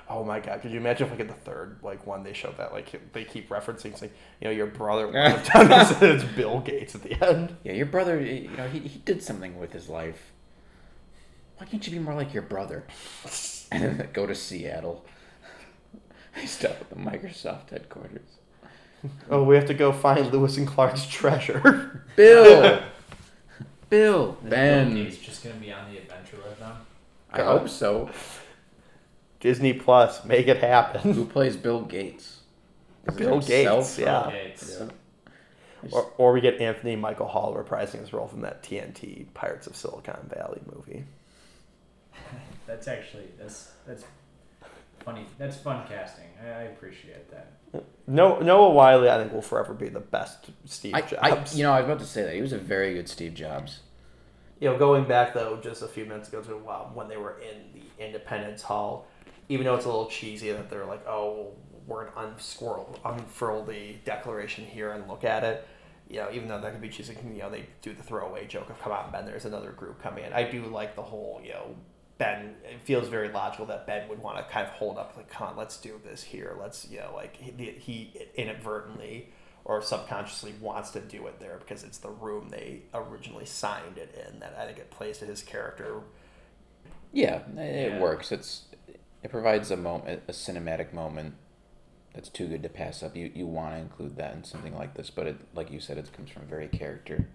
Oh 0.07 0.23
my 0.23 0.39
god, 0.39 0.61
could 0.61 0.71
you 0.71 0.77
imagine 0.77 1.07
if 1.07 1.11
like 1.13 1.21
in 1.21 1.29
the 1.29 1.33
third 1.33 1.79
like 1.83 2.07
one 2.07 2.23
they 2.23 2.35
showed 2.35 2.59
that 2.59 2.75
like 2.75 3.13
they 3.15 3.25
keep 3.25 3.49
referencing 3.49 3.97
saying, 3.97 4.13
you 4.41 4.49
know, 4.49 4.51
your 4.51 4.67
brother 4.67 5.07
would 5.07 5.15
have 5.15 5.47
done 5.47 5.73
it's 6.03 6.25
Bill 6.25 6.61
Gates 6.61 6.95
at 6.95 7.03
the 7.03 7.27
end. 7.27 7.57
Yeah, 7.65 7.73
your 7.73 7.87
brother, 7.87 8.21
you 8.21 8.51
know, 8.51 8.69
he, 8.69 8.81
he 8.81 8.99
did 8.99 9.23
something 9.23 9.59
with 9.59 9.73
his 9.73 9.89
life. 9.89 10.33
Why 11.57 11.65
can't 11.65 11.87
you 11.87 11.93
be 11.93 11.99
more 11.99 12.15
like 12.15 12.35
your 12.35 12.43
brother? 12.43 12.85
And 13.71 13.83
then 13.99 14.09
go 14.13 14.27
to 14.27 14.35
Seattle. 14.35 15.07
He 16.37 16.47
stop 16.47 16.73
at 16.73 16.91
the 16.91 16.97
Microsoft 16.97 17.71
headquarters. 17.71 18.21
Oh, 19.31 19.43
we 19.43 19.57
have 19.57 19.67
to 19.67 19.75
go 19.75 19.93
find 19.93 20.33
Lewis 20.33 20.57
and 20.57 20.67
Clark's 20.67 21.07
treasure. 21.07 22.07
Bill! 22.17 22.83
Bill! 23.91 24.39
Ben! 24.43 24.97
He's 24.97 25.19
just 25.19 25.43
gonna 25.43 25.57
be 25.57 25.73
on 25.73 25.91
the 25.91 25.99
adventure 25.99 26.37
with 26.37 26.59
them. 26.59 26.77
I 27.33 27.43
hope 27.43 27.69
so. 27.69 28.11
Disney 29.41 29.73
Plus, 29.73 30.25
make 30.25 30.47
it 30.47 30.59
happen. 30.59 31.15
Who 31.15 31.25
plays 31.25 31.57
Bill 31.57 31.83
Gates? 31.83 32.41
Is 33.09 33.17
it 33.17 33.19
Bill 33.19 33.41
himself? 33.41 33.87
Gates, 33.87 33.99
yeah. 33.99 34.23
Bill 34.23 34.31
Gates. 34.31 34.77
Yeah. 34.79 34.89
Or, 35.91 36.13
or 36.17 36.33
we 36.33 36.41
get 36.41 36.61
Anthony 36.61 36.95
Michael 36.95 37.27
Hall 37.27 37.55
reprising 37.55 38.01
his 38.01 38.13
role 38.13 38.29
from 38.29 38.43
that 38.43 38.63
TNT 38.63 39.27
Pirates 39.35 39.67
of 39.67 39.75
Silicon 39.75 40.31
Valley 40.33 40.61
movie. 40.73 41.05
That's 42.67 42.87
actually 42.87 43.25
that's 43.39 43.73
that's 43.87 44.05
funny. 45.05 45.27
That's 45.39 45.57
fun 45.57 45.87
casting. 45.89 46.27
I, 46.43 46.49
I 46.49 46.63
appreciate 46.65 47.31
that. 47.31 47.53
No, 48.07 48.39
Noah 48.41 48.71
Wyle, 48.71 49.09
I 49.09 49.19
think, 49.19 49.33
will 49.33 49.43
forever 49.43 49.73
be 49.75 49.89
the 49.89 50.01
best 50.01 50.51
Steve 50.65 50.95
I, 50.95 51.01
Jobs. 51.03 51.55
I, 51.55 51.57
you 51.57 51.63
know, 51.63 51.73
I 51.73 51.81
was 51.81 51.87
about 51.87 51.99
to 52.01 52.07
say 52.07 52.23
that. 52.25 52.35
He 52.35 52.43
was 52.43 52.53
a 52.53 52.59
very 52.59 52.95
good 52.95 53.09
Steve 53.09 53.35
Jobs. 53.35 53.81
you 54.61 54.69
know, 54.69 54.77
going 54.79 55.05
back 55.05 55.35
though, 55.35 55.57
just 55.63 55.83
a 55.83 55.89
few 55.89 56.05
minutes 56.05 56.29
ago 56.29 56.41
to 56.43 56.57
um, 56.71 56.95
when 56.95 57.09
they 57.09 57.17
were 57.17 57.39
in 57.41 57.81
the 57.81 58.05
Independence 58.05 58.63
Hall, 58.63 59.07
even 59.49 59.65
though 59.65 59.75
it's 59.75 59.85
a 59.85 59.89
little 59.89 60.07
cheesy 60.07 60.51
that 60.53 60.69
they're 60.71 60.85
like, 60.85 61.07
"Oh, 61.07 61.53
we're 61.87 62.07
gonna 62.07 62.29
unsquirrel, 62.35 62.99
unfurl 63.05 63.65
the 63.65 63.95
Declaration 64.05 64.65
here 64.65 64.93
and 64.93 65.09
look 65.09 65.25
at 65.25 65.43
it." 65.45 65.67
You 66.09 66.19
know, 66.19 66.29
even 66.33 66.49
though 66.49 66.61
that 66.61 66.73
could 66.73 66.83
be 66.83 66.91
cheesy, 66.91 67.17
you 67.33 67.41
know, 67.41 67.51
they 67.51 67.65
do 67.81 67.95
the 67.95 68.03
throwaway 68.03 68.47
joke 68.47 68.69
of 68.71 68.79
"Come 68.81 68.93
on, 68.93 69.11
Ben." 69.11 69.25
There's 69.25 69.47
another 69.47 69.71
group 69.73 70.03
coming 70.03 70.25
in. 70.25 70.33
I 70.33 70.43
do 70.43 70.65
like 70.67 70.95
the 70.97 71.03
whole, 71.03 71.41
you 71.43 71.51
know, 71.53 71.75
Ben. 72.23 72.55
It 72.65 72.81
feels 72.85 73.09
very 73.09 73.29
logical 73.29 73.67
that 73.67 73.87
Ben 73.87 74.09
would 74.09 74.21
want 74.21 74.37
to 74.39 74.45
kind 74.45 74.67
of 74.67 74.73
hold 74.75 74.99
up, 74.99 75.15
like, 75.17 75.29
"Come 75.31 75.49
on, 75.49 75.57
let's 75.57 75.77
do 75.77 76.01
this 76.05 76.23
here. 76.23 76.57
Let's, 76.61 76.89
you 76.89 77.01
know, 77.01 77.13
like 77.15 77.37
he, 77.37 77.51
he 77.79 78.27
inadvertently." 78.35 79.29
or 79.65 79.81
subconsciously 79.81 80.53
wants 80.61 80.91
to 80.91 80.99
do 81.01 81.25
it 81.29 81.39
there 81.39 81.57
because 81.61 81.85
it's 81.85 81.99
the 81.99 82.11
room 82.11 82.49
they 82.49 82.83
originally 82.93 83.45
signed 83.47 83.97
it 83.97 84.13
in 84.29 84.41
that 84.41 84.53
I 84.59 84.67
think 84.67 84.79
it 84.79 84.91
plays 84.91 85.19
to 85.19 85.25
his 85.25 85.41
character. 85.41 86.01
Yeah, 87.13 87.43
it 87.57 87.93
Yeah. 87.93 88.01
works. 88.01 88.33
It's 88.33 88.63
it 89.23 89.31
provides 89.31 89.71
a 89.71 89.77
moment, 89.77 90.23
a 90.27 90.33
cinematic 90.33 90.93
moment 90.93 91.35
that's 92.13 92.29
too 92.29 92.49
good 92.49 92.65
to 92.65 92.69
pass 92.69 93.05
up. 93.05 93.15
You 93.15 93.31
you 93.33 93.47
want 93.47 93.75
to 93.75 93.79
include 93.79 94.17
that 94.17 94.35
in 94.35 94.43
something 94.43 94.75
like 94.77 94.95
this, 94.95 95.11
but 95.11 95.29
it, 95.29 95.37
like 95.55 95.71
you 95.71 95.79
said, 95.79 95.97
it 95.97 96.13
comes 96.13 96.31
from 96.31 96.43
very 96.47 96.67
character 96.67 97.29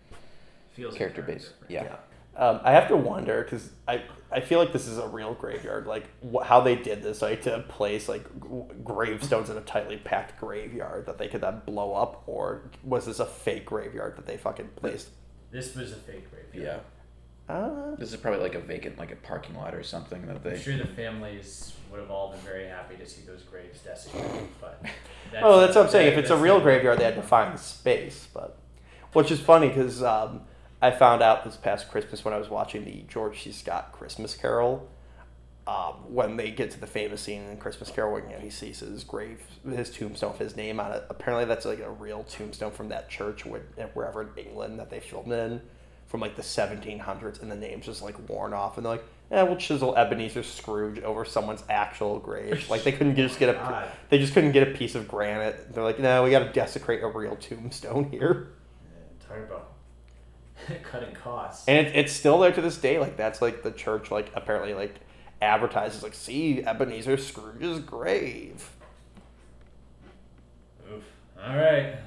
Feels 0.73 0.91
like 0.91 0.97
character 0.97 1.21
very 1.21 1.35
based. 1.37 1.51
different. 1.61 1.71
Yeah. 1.71 1.95
Um, 2.37 2.59
I 2.63 2.71
have 2.71 2.87
to 2.89 2.95
wonder 2.95 3.41
because 3.43 3.71
I, 3.87 4.03
I 4.31 4.41
feel 4.41 4.59
like 4.59 4.71
this 4.71 4.87
is 4.87 4.99
a 4.99 5.07
real 5.07 5.33
graveyard. 5.33 5.87
Like 5.87 6.05
wh- 6.23 6.43
how 6.45 6.61
they 6.61 6.75
did 6.75 7.01
this, 7.01 7.21
like 7.23 7.41
to 7.43 7.59
place 7.67 8.07
like 8.07 8.23
g- 8.41 8.47
gravestones 8.83 9.49
in 9.49 9.57
a 9.57 9.61
tightly 9.61 9.97
packed 9.97 10.39
graveyard 10.39 11.07
that 11.07 11.17
they 11.17 11.27
could 11.27 11.41
then 11.41 11.61
blow 11.65 11.93
up, 11.95 12.23
or 12.27 12.69
was 12.83 13.07
this 13.07 13.19
a 13.19 13.25
fake 13.25 13.65
graveyard 13.65 14.17
that 14.17 14.27
they 14.27 14.37
fucking 14.37 14.69
placed? 14.75 15.09
This 15.51 15.73
was 15.75 15.91
a 15.93 15.95
fake 15.95 16.29
graveyard. 16.31 16.81
Yeah. 17.49 17.53
Uh, 17.55 17.95
This 17.95 18.11
is 18.11 18.17
probably 18.19 18.41
like 18.41 18.55
a 18.55 18.59
vacant, 18.59 18.99
like 18.99 19.11
a 19.11 19.15
parking 19.15 19.55
lot 19.55 19.73
or 19.73 19.81
something 19.81 20.25
that 20.27 20.43
they 20.43 20.49
I'm 20.51 20.55
they. 20.57 20.61
sure 20.61 20.77
the 20.77 20.85
families 20.85 21.73
would 21.89 21.99
have 22.01 22.11
all 22.11 22.31
been 22.31 22.41
very 22.41 22.67
happy 22.67 22.97
to 22.97 23.05
see 23.07 23.21
those 23.25 23.41
graves 23.43 23.79
desecrated, 23.79 24.47
but 24.61 24.79
that's, 25.31 25.43
oh, 25.43 25.59
that's 25.61 25.75
what 25.75 25.85
I'm 25.85 25.91
saying. 25.91 26.11
If 26.11 26.17
it's 26.19 26.29
a 26.29 26.33
that's 26.33 26.43
real 26.43 26.57
the- 26.57 26.63
graveyard, 26.65 26.99
they 26.99 27.05
had 27.05 27.15
to 27.15 27.21
find 27.23 27.57
space. 27.57 28.27
But 28.33 28.57
which 29.13 29.31
is 29.31 29.39
funny 29.39 29.69
because 29.69 30.03
um, 30.03 30.41
I 30.81 30.91
found 30.91 31.23
out 31.23 31.43
this 31.43 31.57
past 31.57 31.89
Christmas 31.89 32.23
when 32.23 32.33
I 32.33 32.37
was 32.37 32.49
watching 32.49 32.85
the 32.85 33.03
George 33.07 33.43
C. 33.43 33.51
Scott 33.51 33.91
Christmas 33.91 34.35
Carol. 34.35 34.87
Um, 35.65 36.13
when 36.13 36.37
they 36.37 36.51
get 36.51 36.71
to 36.71 36.79
the 36.79 36.87
famous 36.87 37.19
scene 37.19 37.43
in 37.43 37.57
Christmas 37.57 37.91
Carol, 37.91 38.13
where 38.13 38.23
you 38.23 38.29
know, 38.29 38.39
he 38.39 38.49
sees 38.49 38.79
his 38.79 39.03
grave, 39.03 39.41
his 39.69 39.89
tombstone, 39.89 40.31
with 40.31 40.39
his 40.39 40.55
name 40.55 40.79
on 40.79 40.93
it. 40.93 41.03
Apparently, 41.09 41.43
that's 41.43 41.65
like 41.65 41.79
a 41.79 41.91
real 41.91 42.23
tombstone 42.23 42.71
from 42.71 42.87
that 42.87 43.09
church, 43.09 43.45
where, 43.45 43.63
wherever 43.93 44.21
in 44.21 44.29
England 44.37 44.79
that 44.79 44.89
they 44.89 45.01
filmed 45.01 45.33
in, 45.33 45.59
from 46.05 46.21
like 46.21 46.37
the 46.37 46.41
1700s, 46.41 47.41
and 47.41 47.51
the 47.51 47.55
name's 47.57 47.85
just 47.85 48.01
like 48.01 48.29
worn 48.29 48.53
off, 48.53 48.77
and 48.77 48.85
they're 48.85 48.93
like, 48.93 49.03
"Yeah, 49.29 49.43
we'll 49.43 49.57
chisel 49.57 49.93
Ebenezer 49.97 50.43
Scrooge 50.43 50.99
over 50.99 51.25
someone's 51.25 51.65
actual 51.69 52.17
grave." 52.19 52.69
Like 52.69 52.85
they 52.85 52.93
couldn't 52.93 53.17
just 53.17 53.37
get 53.37 53.53
a, 53.53 53.91
they 54.09 54.19
just 54.19 54.33
couldn't 54.33 54.53
get 54.53 54.65
a 54.69 54.71
piece 54.71 54.95
of 54.95 55.05
granite. 55.05 55.73
They're 55.73 55.83
like, 55.83 55.99
"No, 55.99 56.23
we 56.23 56.31
got 56.31 56.45
to 56.45 56.51
desecrate 56.53 57.03
a 57.03 57.07
real 57.07 57.35
tombstone 57.35 58.05
here." 58.05 58.53
Yeah, 58.85 59.27
talk 59.27 59.37
about 59.45 59.76
cutting 60.83 61.13
costs. 61.13 61.67
And 61.67 61.87
it, 61.87 61.95
it's 61.95 62.13
still 62.13 62.39
there 62.39 62.51
to 62.51 62.61
this 62.61 62.77
day. 62.77 62.99
Like 62.99 63.17
that's 63.17 63.41
like 63.41 63.63
the 63.63 63.71
church 63.71 64.11
like 64.11 64.31
apparently 64.35 64.73
like 64.73 64.95
advertises 65.41 66.03
like 66.03 66.13
see 66.13 66.63
Ebenezer 66.63 67.17
Scrooge's 67.17 67.79
grave. 67.79 68.69
Oof. 70.91 71.03
All 71.43 71.55
right. 71.55 71.97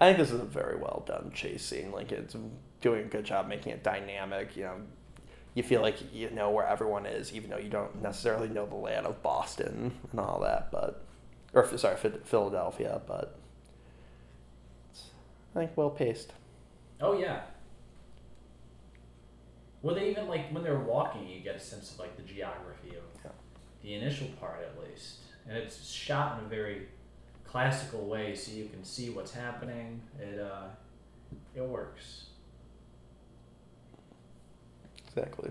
I 0.00 0.06
think 0.06 0.18
this 0.18 0.30
is 0.30 0.40
a 0.40 0.44
very 0.44 0.76
well 0.76 1.04
done 1.06 1.30
chase 1.34 1.62
scene. 1.62 1.92
Like 1.92 2.10
it's 2.10 2.34
doing 2.80 3.02
a 3.02 3.08
good 3.08 3.24
job 3.24 3.48
making 3.48 3.72
it 3.72 3.84
dynamic. 3.84 4.56
You 4.56 4.62
know, 4.64 4.76
you 5.54 5.62
feel 5.62 5.82
like 5.82 5.96
you 6.14 6.30
know 6.30 6.50
where 6.50 6.66
everyone 6.66 7.04
is, 7.04 7.34
even 7.34 7.50
though 7.50 7.58
you 7.58 7.68
don't 7.68 8.00
necessarily 8.00 8.48
know 8.48 8.64
the 8.64 8.76
layout 8.76 9.04
of 9.04 9.22
Boston 9.22 9.92
and 10.10 10.20
all 10.20 10.40
that. 10.40 10.70
But 10.72 11.04
or 11.52 11.66
sorry, 11.78 11.96
Philadelphia. 12.24 13.00
But 13.06 13.38
it's, 14.90 15.04
I 15.54 15.60
think 15.60 15.76
well 15.76 15.90
paced. 15.90 16.32
Oh 17.00 17.18
yeah. 17.18 17.42
Well, 19.82 19.94
they 19.94 20.10
even 20.10 20.28
like 20.28 20.50
when 20.52 20.62
they're 20.62 20.78
walking, 20.78 21.26
you 21.28 21.40
get 21.40 21.56
a 21.56 21.60
sense 21.60 21.92
of 21.92 21.98
like 21.98 22.16
the 22.16 22.22
geography 22.22 22.90
of 22.90 23.02
Yeah. 23.24 23.30
the 23.82 23.94
initial 23.94 24.28
part, 24.38 24.60
at 24.62 24.82
least, 24.88 25.20
and 25.48 25.56
it's 25.56 25.90
shot 25.90 26.38
in 26.38 26.44
a 26.44 26.48
very 26.48 26.88
classical 27.44 28.04
way, 28.06 28.34
so 28.34 28.52
you 28.52 28.68
can 28.68 28.84
see 28.84 29.10
what's 29.10 29.32
happening. 29.32 30.00
It 30.20 30.38
uh, 30.38 30.66
it 31.54 31.62
works. 31.62 32.26
Exactly. 35.08 35.50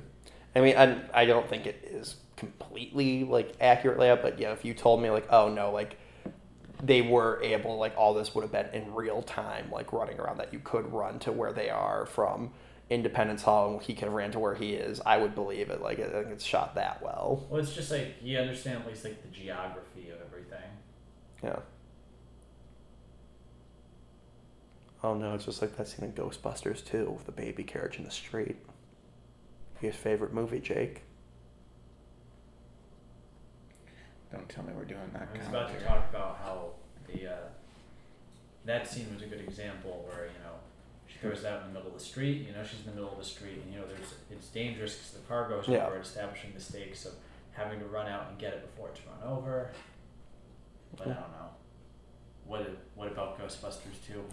I 0.55 0.61
mean, 0.61 0.77
I, 0.77 1.01
I 1.13 1.25
don't 1.25 1.47
think 1.49 1.65
it 1.65 1.83
is 1.91 2.15
completely 2.39 3.23
like 3.23 3.53
accurately 3.59 4.07
but 4.21 4.39
yeah, 4.39 4.51
if 4.51 4.63
you 4.65 4.73
told 4.73 5.01
me 5.01 5.09
like, 5.09 5.27
oh 5.29 5.49
no, 5.49 5.71
like 5.71 5.97
they 6.81 7.01
were 7.01 7.41
able, 7.43 7.77
like 7.77 7.93
all 7.97 8.13
this 8.13 8.33
would 8.33 8.41
have 8.41 8.51
been 8.51 8.69
in 8.73 8.93
real 8.93 9.21
time, 9.21 9.69
like 9.71 9.91
running 9.91 10.17
around 10.19 10.37
that 10.37 10.53
you 10.53 10.59
could 10.59 10.91
run 10.91 11.19
to 11.19 11.31
where 11.31 11.51
they 11.51 11.69
are 11.69 12.05
from 12.05 12.51
Independence 12.89 13.43
Hall, 13.43 13.73
and 13.73 13.81
he 13.81 13.93
could 13.93 14.05
have 14.05 14.13
ran 14.13 14.31
to 14.31 14.39
where 14.39 14.55
he 14.55 14.73
is. 14.73 15.01
I 15.05 15.17
would 15.17 15.35
believe 15.35 15.69
it. 15.69 15.81
Like 15.81 15.99
I 15.99 16.07
think 16.07 16.27
it's 16.27 16.43
shot 16.43 16.75
that 16.75 17.03
well. 17.03 17.45
Well, 17.49 17.59
it's 17.59 17.75
just 17.75 17.91
like 17.91 18.15
you 18.21 18.39
understand 18.39 18.81
at 18.81 18.87
least 18.87 19.03
like 19.03 19.21
the 19.21 19.27
geography 19.27 20.09
of 20.09 20.19
everything. 20.25 20.69
Yeah. 21.43 21.59
Oh 25.03 25.13
no, 25.13 25.35
it's 25.35 25.45
just 25.45 25.61
like 25.61 25.75
that 25.77 25.87
scene 25.87 26.05
in 26.05 26.13
Ghostbusters 26.13 26.83
too, 26.83 27.11
with 27.11 27.25
the 27.25 27.31
baby 27.31 27.63
carriage 27.63 27.97
in 27.97 28.05
the 28.05 28.11
street. 28.11 28.57
Your 29.81 29.93
favorite 29.93 30.33
movie, 30.33 30.59
Jake? 30.59 31.03
Don't 34.31 34.47
tell 34.49 34.63
me 34.63 34.73
we're 34.75 34.85
doing 34.85 35.09
that. 35.13 35.27
I 35.33 35.37
was 35.37 35.47
about 35.47 35.77
to 35.77 35.83
talk 35.85 36.07
about 36.09 36.39
how 36.43 36.69
the 37.07 37.31
uh, 37.31 37.35
that 38.65 38.87
scene 38.87 39.07
was 39.13 39.23
a 39.23 39.27
good 39.27 39.41
example 39.41 40.05
where 40.07 40.25
you 40.27 40.39
know 40.43 40.53
she 41.07 41.17
goes 41.27 41.43
out 41.45 41.61
in 41.61 41.67
the 41.69 41.73
middle 41.79 41.91
of 41.91 41.97
the 41.97 42.03
street. 42.03 42.45
You 42.47 42.53
know 42.53 42.63
she's 42.63 42.81
in 42.81 42.87
the 42.87 42.93
middle 43.01 43.11
of 43.11 43.17
the 43.17 43.23
street, 43.25 43.59
and 43.63 43.73
you 43.73 43.79
know 43.79 43.87
there's 43.87 44.13
it's 44.29 44.47
dangerous 44.49 44.95
because 44.95 45.11
the 45.11 45.27
car 45.27 45.49
goes 45.49 45.67
Yeah. 45.67 45.87
over, 45.87 45.97
establishing 45.99 46.51
the 46.53 46.61
stakes 46.61 47.05
of 47.05 47.13
having 47.53 47.79
to 47.79 47.85
run 47.85 48.07
out 48.07 48.27
and 48.29 48.37
get 48.37 48.53
it 48.53 48.61
before 48.69 48.89
it's 48.89 49.01
run 49.05 49.31
over. 49.31 49.71
but 50.95 51.07
I 51.07 51.13
don't 51.13 51.15
know. 51.31 51.49
What 52.45 52.69
what 52.95 53.07
about 53.11 53.39
Ghostbusters 53.39 53.97
two? 54.07 54.23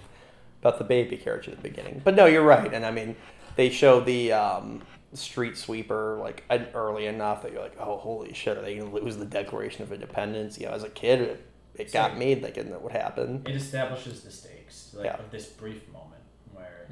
about 0.62 0.78
the 0.78 0.84
baby 0.84 1.16
carriage 1.18 1.48
at 1.48 1.56
the 1.56 1.62
beginning. 1.68 2.00
But 2.02 2.14
no, 2.16 2.24
you're 2.26 2.42
right. 2.42 2.72
And 2.72 2.84
I 2.84 2.90
mean, 2.90 3.14
they 3.56 3.68
show 3.70 4.00
the 4.00 4.32
um, 4.32 4.82
street 5.14 5.56
sweeper 5.56 6.18
like 6.20 6.44
early 6.74 7.06
enough 7.06 7.42
that 7.42 7.52
you're 7.52 7.62
like, 7.62 7.76
oh, 7.78 7.96
holy 7.96 8.32
shit, 8.34 8.56
are 8.58 8.62
they 8.62 8.76
going 8.76 8.90
to 8.90 8.96
lose 8.96 9.16
the 9.16 9.24
Declaration 9.24 9.82
of 9.82 9.92
Independence? 9.92 10.58
You 10.58 10.66
know, 10.66 10.72
as 10.72 10.82
a 10.82 10.88
kid, 10.90 11.20
it, 11.20 11.46
it 11.74 11.92
got 11.92 12.10
Same. 12.12 12.18
me 12.18 12.34
thinking 12.34 12.70
that 12.70 12.82
would 12.82 12.92
happen. 12.92 13.42
It 13.46 13.54
establishes 13.56 14.22
the 14.22 14.30
stakes, 14.30 14.92
like 14.94 15.06
Yeah. 15.06 15.16
of 15.18 15.30
this 15.30 15.46
brief 15.46 15.86
moment 15.92 16.22
where 16.52 16.88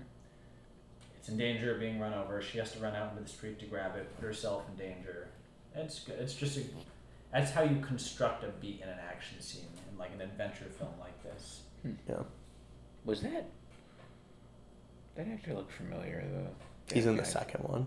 it's 1.18 1.28
in 1.28 1.36
danger 1.36 1.74
of 1.74 1.80
being 1.80 1.98
run 1.98 2.14
over. 2.14 2.40
She 2.40 2.58
has 2.58 2.72
to 2.72 2.78
run 2.78 2.94
out 2.94 3.10
into 3.12 3.22
the 3.24 3.28
street 3.28 3.58
to 3.60 3.66
grab 3.66 3.96
it, 3.96 4.14
put 4.16 4.24
herself 4.24 4.62
in 4.70 4.76
danger. 4.76 5.28
It's 5.74 5.98
good. 6.00 6.18
It's 6.20 6.34
just 6.34 6.56
a. 6.58 6.62
That's 7.32 7.50
how 7.50 7.62
you 7.62 7.80
construct 7.80 8.44
a 8.44 8.48
beat 8.60 8.80
in 8.80 8.88
an 8.88 8.98
action 9.10 9.40
scene 9.40 9.66
in 9.90 9.98
like 9.98 10.12
an 10.14 10.20
adventure 10.20 10.66
film 10.78 10.92
like 11.00 11.20
this. 11.24 11.62
Hmm. 11.82 11.92
Yeah, 12.08 12.22
Was 13.04 13.22
that? 13.22 13.46
That 15.16 15.26
actor 15.28 15.54
looked 15.54 15.72
familiar. 15.72 16.24
though? 16.32 16.94
he's 16.94 17.06
in 17.06 17.16
the 17.16 17.24
second 17.24 17.64
one. 17.64 17.86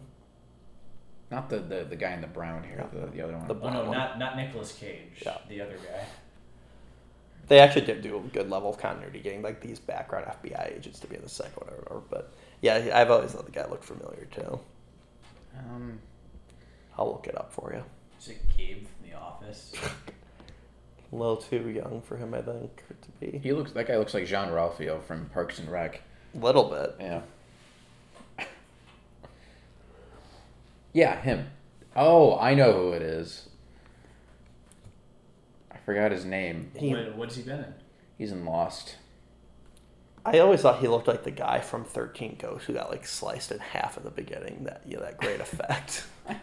Not 1.30 1.49
the, 1.49 1.60
the 1.60 1.84
the 1.84 1.95
guy 1.95 2.14
in 2.14 2.22
the 2.22 2.28
brown 2.28 2.64
hair. 2.64 2.88
The, 2.94 3.08
the 3.08 3.22
other 3.22 3.38
one. 3.38 3.48
The 3.48 3.56
Oh 3.56 3.70
no, 3.70 3.84
Wow. 3.86 3.91
not 3.91 4.20
not 4.20 4.38
Nicolas 4.38 4.72
Cage. 4.74 5.22
Yeah. 5.26 5.38
The 5.49 5.62
other 5.62 5.76
guy. 5.78 6.06
They 7.48 7.60
actually 7.60 7.86
did 7.86 8.02
do 8.02 8.18
a 8.18 8.20
good 8.20 8.49
level 8.49 8.70
of 8.70 8.78
continuity, 8.78 9.20
getting 9.20 9.41
like 9.41 9.62
these 9.62 9.80
background 9.80 10.26
FBI 10.26 10.76
agents 10.78 10.99
to 10.99 11.08
be 11.08 11.16
in 11.16 11.22
the 11.22 11.30
second 11.30 11.54
one. 11.66 11.70
Or, 11.74 11.95
or, 11.98 12.04
but 12.10 12.34
yeah, 12.62 12.91
I've 12.94 13.10
always 13.10 13.32
thought 13.32 13.45
the 13.45 13.52
guy 13.52 13.66
looked 13.70 13.86
familiar 13.86 14.26
too. 14.32 14.60
um, 15.58 15.99
I'll 16.98 17.08
look 17.12 17.28
it 17.28 17.38
up 17.38 17.54
for 17.54 17.74
you. 17.74 17.84
Is 18.20 18.30
it 18.30 18.41
Gabe 18.58 18.86
from 18.86 19.10
The 19.10 19.16
Office? 19.18 19.72
A 21.14 21.16
little 21.16 21.38
too 21.38 21.70
young 21.70 22.02
for 22.06 22.18
him, 22.18 22.34
I 22.34 22.41
think, 22.41 22.84
to 23.02 23.12
be. 23.22 23.38
he 23.38 23.54
looks. 23.54 23.72
That 23.72 23.88
guy 23.88 23.95
looks 23.98 24.14
like 24.14 24.26
Jean 24.26 24.49
Ralphio 24.49 25.02
from 25.04 25.28
Parks 25.30 25.58
and 25.60 25.72
Rec. 25.72 26.02
A 26.36 26.38
little 26.38 26.66
bit. 26.70 26.95
Yeah. 26.99 27.22
Yeah, 30.93 31.19
him. 31.22 31.47
Oh, 31.95 32.38
I 32.39 32.53
know 32.53 32.73
who 32.73 32.91
it 32.93 33.01
is. 33.01 33.49
I 35.72 35.77
forgot 35.77 36.11
his 36.11 36.26
name. 36.26 36.72
He- 36.76 36.93
what, 36.93 37.15
what's 37.15 37.35
he 37.35 37.43
been 37.43 37.59
in? 37.59 37.73
He's 38.18 38.31
in 38.31 38.45
Lost. 38.45 38.95
I 40.26 40.39
always 40.39 40.61
thought 40.61 40.80
he 40.80 40.88
looked 40.88 41.07
like 41.07 41.23
the 41.23 41.31
guy 41.31 41.61
from 41.61 41.85
Thirteen 41.85 42.35
Ghosts 42.38 42.68
who 42.68 42.73
got 42.73 42.89
like 42.91 43.05
sliced 43.05 43.51
in 43.51 43.59
half 43.59 43.95
at 43.97 44.03
the 44.03 44.09
beginning. 44.11 44.65
That 44.65 44.81
you 44.85 44.97
know, 44.97 45.03
that 45.03 45.18
great 45.18 45.39
effect. 45.39 46.05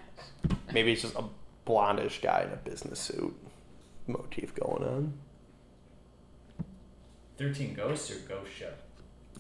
Maybe 0.73 0.93
it's 0.93 1.03
just 1.03 1.15
a 1.17 1.25
blondish 1.67 2.23
guy 2.23 2.45
in 2.47 2.53
a 2.53 2.57
business 2.57 2.99
suit 3.01 3.35
motif 4.07 4.55
going 4.55 4.85
on. 4.85 5.13
Thirteen 7.37 7.75
Ghosts 7.75 8.11
or 8.11 8.17
Ghost 8.29 8.51
Ship? 8.57 8.81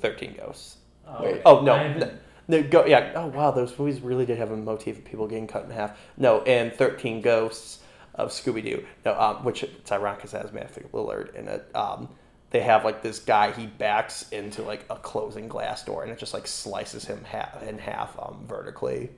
Thirteen 0.01 0.35
Ghosts. 0.37 0.77
Oh, 1.07 1.23
Wait. 1.23 1.33
okay. 1.35 1.43
Oh 1.47 1.61
no, 1.63 1.73
I 1.75 1.83
haven't- 1.85 2.01
no, 2.01 2.11
no, 2.49 2.63
go 2.63 2.85
yeah. 2.87 3.13
Oh 3.17 3.27
wow, 3.27 3.51
those 3.51 3.77
movies 3.79 4.01
really 4.01 4.27
did 4.27 4.39
have 4.39 4.51
a 4.51 4.57
motif 4.57 4.99
of 4.99 5.05
people 5.05 5.27
getting 5.27 5.47
cut 5.47 5.65
in 5.65 5.71
half. 5.71 5.99
No, 6.17 6.43
and 6.43 6.73
Thirteen 6.73 7.21
Ghosts 7.21 7.81
of 8.15 8.31
Scooby 8.31 8.63
Doo. 8.63 8.85
No, 9.05 9.19
um, 9.21 9.45
which 9.45 9.63
it's 9.63 9.91
ironic 9.93 10.19
because 10.19 10.35
it 10.35 10.43
has 10.43 10.53
Matthew 10.53 10.89
Lillard 10.93 11.35
in 11.35 11.49
it. 11.49 11.69
Um, 11.75 12.09
they 12.51 12.61
have 12.61 12.85
like 12.85 13.03
this 13.03 13.19
guy. 13.19 13.51
He 13.53 13.67
backs 13.67 14.29
into 14.31 14.63
like 14.63 14.85
a 14.91 14.97
closing 14.97 15.49
glass 15.49 15.85
door, 15.85 16.03
and 16.05 16.13
it 16.13 16.19
just 16.19 16.33
like 16.35 16.47
slices 16.47 17.05
him 17.05 17.25
half 17.25 17.63
in 17.63 17.79
half 17.79 18.17
um, 18.19 18.45
vertically. 18.47 19.11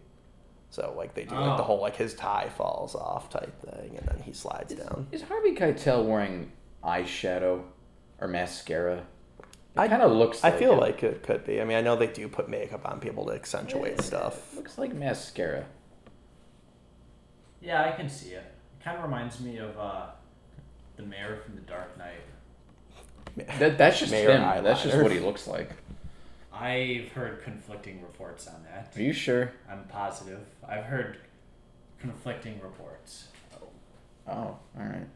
So 0.70 0.94
like 0.96 1.14
they 1.14 1.24
do 1.24 1.34
like 1.34 1.56
the 1.56 1.62
Oh. 1.62 1.66
whole 1.66 1.80
like 1.80 1.96
his 1.96 2.14
tie 2.14 2.48
falls 2.56 2.94
off 2.94 3.28
type 3.30 3.60
thing, 3.60 3.96
and 3.98 4.06
then 4.08 4.22
he 4.22 4.32
slides 4.32 4.74
down. 4.74 5.06
Is 5.12 5.22
Harvey 5.22 5.54
Keitel 5.54 6.04
wearing 6.06 6.50
eyeshadow 6.82 7.62
or 8.20 8.28
mascara? 8.28 9.04
It 9.76 9.80
I- 9.80 9.88
kind 9.88 10.02
of 10.02 10.12
looks. 10.12 10.42
I 10.44 10.50
like 10.50 10.58
feel 10.58 10.72
it. 10.72 10.80
like 10.80 11.02
it 11.02 11.22
could 11.22 11.44
be. 11.44 11.60
I 11.60 11.64
mean, 11.64 11.76
I 11.76 11.80
know 11.82 11.96
they 11.96 12.06
do 12.06 12.28
put 12.28 12.48
makeup 12.48 12.88
on 12.88 12.98
people 13.00 13.26
to 13.26 13.32
accentuate 13.32 13.96
Yeah, 13.96 14.02
stuff. 14.02 14.54
Looks 14.56 14.78
like 14.78 14.94
mascara. 14.94 15.66
Yeah, 17.60 17.84
I 17.84 17.92
can 17.92 18.08
see 18.08 18.30
it. 18.30 18.44
It 18.80 18.84
kind 18.84 18.96
of 18.96 19.02
reminds 19.04 19.40
me 19.40 19.58
of 19.58 19.78
uh, 19.78 20.06
the 20.96 21.02
mayor 21.02 21.40
from 21.44 21.56
The 21.56 21.62
Dark 21.62 21.96
Knight. 21.98 22.20
That, 23.58 23.76
that's 23.76 23.98
just 23.98 24.12
Mayor 24.12 24.30
him. 24.38 24.64
That's 24.64 24.82
just 24.82 24.96
what 25.02 25.12
he 25.12 25.18
looks 25.20 25.46
like. 25.46 25.70
I've 26.52 27.08
heard 27.12 27.42
conflicting 27.42 28.00
reports 28.00 28.46
on 28.46 28.64
that. 28.64 28.92
Are 28.96 29.02
you 29.02 29.12
sure? 29.12 29.52
I'm 29.70 29.84
positive. 29.88 30.40
I've 30.66 30.84
heard 30.84 31.18
conflicting 32.00 32.58
reports. 32.62 33.28
Oh, 34.26 34.32
all 34.32 34.58
right. 34.76 35.06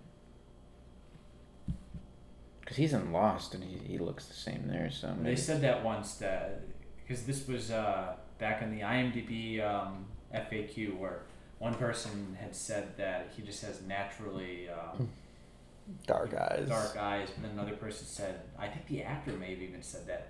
Because 2.71 2.77
he's 2.79 2.93
in 2.93 3.11
Lost 3.11 3.53
and 3.55 3.65
he, 3.65 3.79
he 3.85 3.99
looks 3.99 4.27
the 4.27 4.35
same 4.35 4.69
there. 4.69 4.93
So 4.93 5.13
They 5.23 5.35
said 5.35 5.61
that 5.63 5.83
once 5.85 6.15
that 6.19 6.61
because 7.03 7.25
this 7.25 7.49
was 7.49 7.73
uh, 7.73 8.15
back 8.39 8.63
in 8.63 8.71
the 8.71 8.83
IMDb 8.83 9.61
um, 9.61 10.05
FAQ 10.33 10.97
where 10.97 11.23
one 11.59 11.75
person 11.75 12.37
had 12.41 12.55
said 12.55 12.97
that 12.97 13.33
he 13.37 13.43
just 13.43 13.65
has 13.65 13.83
naturally 13.83 14.69
um, 14.69 15.09
Dark 16.07 16.33
eyes. 16.33 16.69
dark 16.69 16.97
eyes, 16.97 17.31
and 17.35 17.45
then 17.45 17.51
another 17.51 17.75
person 17.75 18.07
said 18.07 18.43
I 18.57 18.69
think 18.69 18.87
the 18.87 19.03
actor 19.03 19.33
may 19.33 19.51
have 19.51 19.63
even 19.63 19.83
said 19.83 20.07
that 20.07 20.29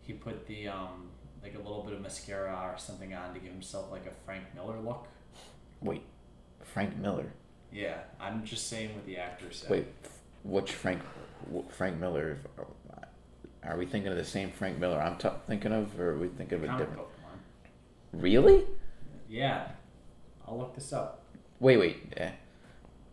he 0.00 0.14
put 0.14 0.46
the 0.46 0.68
um, 0.68 1.10
like 1.42 1.54
a 1.54 1.58
little 1.58 1.82
bit 1.82 1.92
of 1.92 2.00
mascara 2.00 2.70
or 2.72 2.78
something 2.78 3.12
on 3.12 3.34
to 3.34 3.40
give 3.40 3.52
himself 3.52 3.92
like 3.92 4.06
a 4.06 4.24
Frank 4.24 4.44
Miller 4.54 4.80
look. 4.80 5.06
Wait, 5.82 6.00
Frank 6.62 6.96
Miller. 6.96 7.30
Yeah, 7.70 7.98
I'm 8.18 8.42
just 8.42 8.70
saying 8.70 8.94
what 8.94 9.04
the 9.04 9.18
actor 9.18 9.52
said. 9.52 9.68
Wait, 9.68 9.86
f- 10.02 10.12
which 10.44 10.72
Frank? 10.72 11.02
Frank 11.70 11.98
Miller? 11.98 12.38
Are 13.62 13.76
we 13.78 13.86
thinking 13.86 14.10
of 14.12 14.18
the 14.18 14.24
same 14.24 14.50
Frank 14.50 14.78
Miller 14.78 15.00
I'm 15.00 15.16
t- 15.16 15.28
thinking 15.46 15.72
of, 15.72 15.98
or 15.98 16.10
are 16.10 16.18
we 16.18 16.28
thinking 16.28 16.58
of 16.58 16.64
a 16.64 16.78
different? 16.78 17.00
Really? 18.12 18.64
Yeah, 19.28 19.68
I'll 20.46 20.58
look 20.58 20.74
this 20.74 20.92
up. 20.92 21.22
Wait, 21.60 21.78
wait. 21.78 22.12
Eh. 22.16 22.30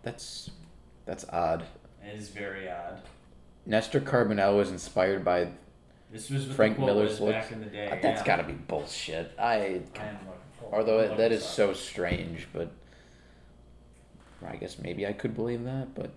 That's 0.03 0.51
that's 1.05 1.25
odd. 1.29 1.63
It 2.03 2.15
is 2.15 2.29
very 2.29 2.69
odd. 2.69 3.01
Nestor 3.65 4.01
Carbonell 4.01 4.57
was 4.57 4.71
inspired 4.71 5.23
by. 5.23 5.49
This 6.11 6.29
was 6.29 6.45
Frank 6.45 6.77
Miller's 6.77 7.11
was 7.11 7.21
looks? 7.21 7.33
back 7.33 7.51
in 7.53 7.59
the 7.61 7.67
day. 7.67 7.87
Uh, 7.87 7.97
That's 8.01 8.21
yeah. 8.21 8.25
got 8.25 8.35
to 8.37 8.43
be 8.43 8.53
bullshit. 8.53 9.31
I. 9.39 9.81
I 9.99 10.03
am. 10.03 10.17
Although 10.71 10.97
look 10.97 11.17
that 11.17 11.31
is 11.31 11.43
up. 11.43 11.49
so 11.49 11.73
strange, 11.73 12.47
but 12.53 12.71
I 14.45 14.55
guess 14.57 14.77
maybe 14.79 15.05
I 15.07 15.13
could 15.13 15.35
believe 15.35 15.63
that, 15.63 15.93
but 15.95 16.11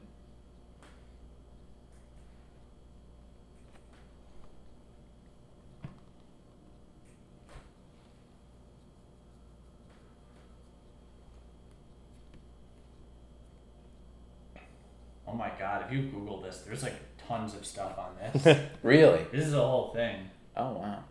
Oh 15.34 15.36
my 15.36 15.50
god! 15.58 15.84
If 15.84 15.92
you 15.92 16.02
Google 16.02 16.40
this, 16.40 16.58
there's 16.58 16.84
like 16.84 16.94
tons 17.26 17.56
of 17.56 17.66
stuff 17.66 17.98
on 17.98 18.14
this. 18.20 18.56
really. 18.84 19.26
this 19.32 19.44
is 19.44 19.52
a 19.52 19.66
whole 19.66 19.92
thing. 19.92 20.30
Oh 20.56 20.74
wow. 20.74 21.02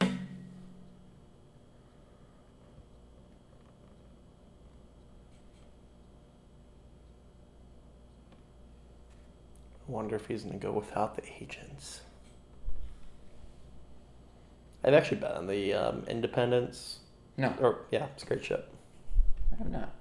I 0.00 0.08
wonder 9.86 10.16
if 10.16 10.26
he's 10.26 10.44
going 10.44 10.58
to 10.58 10.66
go 10.66 10.72
without 10.72 11.16
the 11.16 11.22
agents. 11.38 12.00
I've 14.82 14.94
actually 14.94 15.18
been 15.18 15.32
on 15.32 15.46
the 15.46 15.74
um, 15.74 16.04
Independence. 16.08 17.00
No, 17.36 17.54
Or 17.60 17.80
yeah, 17.90 18.06
it's 18.14 18.22
a 18.22 18.26
great 18.26 18.42
ship. 18.42 18.72
I 19.52 19.56
have 19.58 19.70
not. 19.70 19.94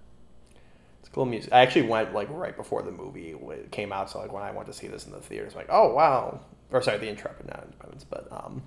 It's 1.05 1.13
cool 1.13 1.25
music. 1.25 1.53
I 1.53 1.59
actually 1.59 1.83
went 1.83 2.15
like 2.15 2.27
right 2.31 2.57
before 2.57 2.81
the 2.81 2.89
movie 2.89 3.35
came 3.69 3.93
out, 3.93 4.09
so 4.09 4.17
like 4.17 4.33
when 4.33 4.41
I 4.41 4.49
went 4.49 4.65
to 4.65 4.73
see 4.73 4.87
this 4.87 5.05
in 5.05 5.11
the 5.11 5.19
theaters, 5.19 5.53
like 5.53 5.67
oh 5.69 5.93
wow, 5.93 6.39
or 6.71 6.81
sorry, 6.81 6.97
the 6.97 7.07
Intrepid, 7.07 7.45
not 7.45 7.63
Independence, 7.63 8.03
but 8.09 8.27
um, 8.31 8.63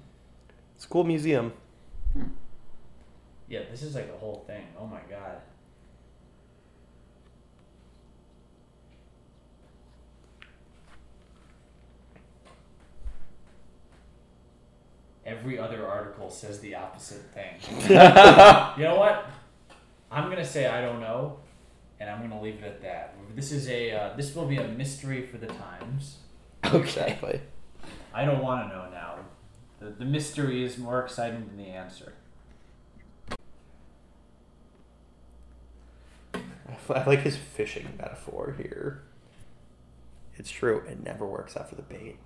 it's 0.76 0.84
a 0.84 0.88
cool 0.88 1.02
museum. 1.02 1.52
Yeah, 3.48 3.62
this 3.68 3.82
is 3.82 3.96
like 3.96 4.08
a 4.14 4.16
whole 4.18 4.44
thing. 4.46 4.62
Oh 4.78 4.86
my 4.86 5.00
god. 5.10 5.38
Every 15.26 15.58
other 15.58 15.88
article 15.88 16.30
says 16.30 16.60
the 16.60 16.76
opposite 16.76 17.22
thing. 17.34 17.56
you 17.88 18.84
know 18.84 18.94
what? 18.96 19.28
I'm 20.12 20.30
gonna 20.30 20.44
say 20.44 20.68
I 20.68 20.80
don't 20.80 21.00
know, 21.00 21.40
and 22.00 22.10
I'm 22.10 22.20
gonna 22.20 22.40
leave 22.40 22.62
it 22.62 22.64
at 22.64 22.82
that. 22.82 23.14
This 23.34 23.52
is 23.52 23.68
a 23.68 23.92
uh, 23.92 24.16
this 24.16 24.34
will 24.34 24.46
be 24.46 24.56
a 24.56 24.68
mystery 24.68 25.26
for 25.26 25.38
the 25.38 25.46
times. 25.46 26.18
Okay. 26.64 26.78
Exactly. 26.80 27.40
I 28.12 28.24
don't 28.24 28.42
want 28.42 28.68
to 28.68 28.76
know 28.76 28.90
now. 28.90 29.16
The, 29.80 29.90
the 29.90 30.04
mystery 30.04 30.64
is 30.64 30.76
more 30.76 31.00
exciting 31.02 31.46
than 31.46 31.56
the 31.56 31.70
answer. 31.70 32.12
I 36.34 37.04
like 37.04 37.20
his 37.20 37.36
fishing 37.36 37.86
metaphor 37.98 38.56
here. 38.58 39.02
It's 40.36 40.50
true. 40.50 40.82
It 40.88 41.04
never 41.04 41.26
works 41.26 41.56
out 41.56 41.68
for 41.68 41.74
the 41.74 41.82
bait. 41.82 42.16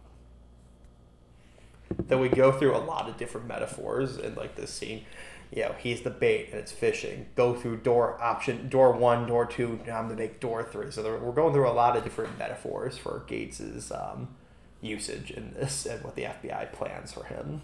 Then 1.99 2.21
we 2.21 2.29
go 2.29 2.53
through 2.53 2.75
a 2.77 2.79
lot 2.79 3.09
of 3.09 3.17
different 3.17 3.47
metaphors 3.47 4.17
in 4.17 4.35
like 4.35 4.57
this 4.57 4.71
scene. 4.71 5.05
You 5.55 5.65
know, 5.65 5.75
he's 5.79 6.01
the 6.01 6.09
bait 6.11 6.49
and 6.51 6.59
it's 6.59 6.73
fishing. 6.73 7.27
Go 7.37 7.55
through 7.55 7.79
door 7.79 8.19
option, 8.23 8.69
door 8.71 8.93
one, 8.93 9.27
door 9.27 9.45
two. 9.45 9.79
Now 9.87 9.99
I'm 9.99 10.07
going 10.07 10.17
to 10.17 10.23
make 10.23 10.41
door 10.41 10.63
three. 10.65 10.91
So 10.91 11.03
there, 11.03 11.19
we're 11.19 11.33
going 11.33 11.53
through 11.53 11.69
a 11.69 11.73
lot 11.73 11.95
of 11.97 12.05
different 12.05 12.39
metaphors 12.39 12.97
for 12.97 13.23
Gates's 13.27 13.93
um, 13.93 14.35
usage 14.81 15.31
in 15.31 15.53
this 15.53 15.85
and 15.85 16.03
what 16.03 16.15
the 16.17 16.23
FBI 16.23 16.73
plans 16.73 17.13
for 17.13 17.25
him. 17.25 17.61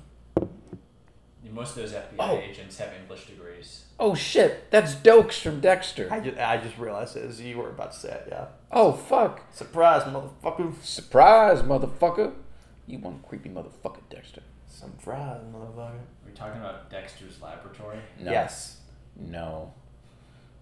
Most 1.51 1.71
of 1.79 1.83
those 1.83 1.93
FBI 1.93 2.17
Oh. 2.19 2.37
agents 2.39 2.77
have 2.77 2.93
English 3.01 3.27
degrees. 3.27 3.85
Oh 3.99 4.15
shit, 4.15 4.71
that's 4.71 4.95
Doakes 4.95 5.41
from 5.41 5.61
Dexter. 5.61 6.07
I 6.13 6.21
just, 6.21 6.37
I 6.39 6.59
just 6.59 6.77
realized 6.79 7.17
it 7.17 7.25
as 7.25 7.41
you 7.41 7.57
were 7.57 7.71
about 7.71 7.93
to 7.93 7.99
say 7.99 8.11
it. 8.11 8.29
Yeah. 8.29 8.49
Oh 8.71 8.93
fuck. 8.93 9.41
Surprise, 9.51 10.03
motherfucker. 10.03 10.75
Surprise, 10.83 11.63
motherfucker. 11.63 12.35
You 12.87 12.99
one 12.99 13.21
creepy 13.27 13.49
motherfucker, 13.49 14.01
Dexter. 14.11 14.43
Surprise, 14.79 15.41
motherfucker. 15.53 15.91
Are 15.91 15.93
we 16.25 16.31
talking 16.33 16.61
about 16.61 16.89
Dexter's 16.89 17.43
Laboratory? 17.43 17.99
No. 18.21 18.31
Yes. 18.31 18.77
No. 19.17 19.73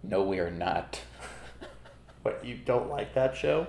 No, 0.03 0.23
we 0.23 0.39
are 0.39 0.51
not. 0.51 1.01
What 2.23 2.45
you 2.45 2.57
don't 2.57 2.89
like 2.89 3.15
that 3.15 3.37
show? 3.37 3.69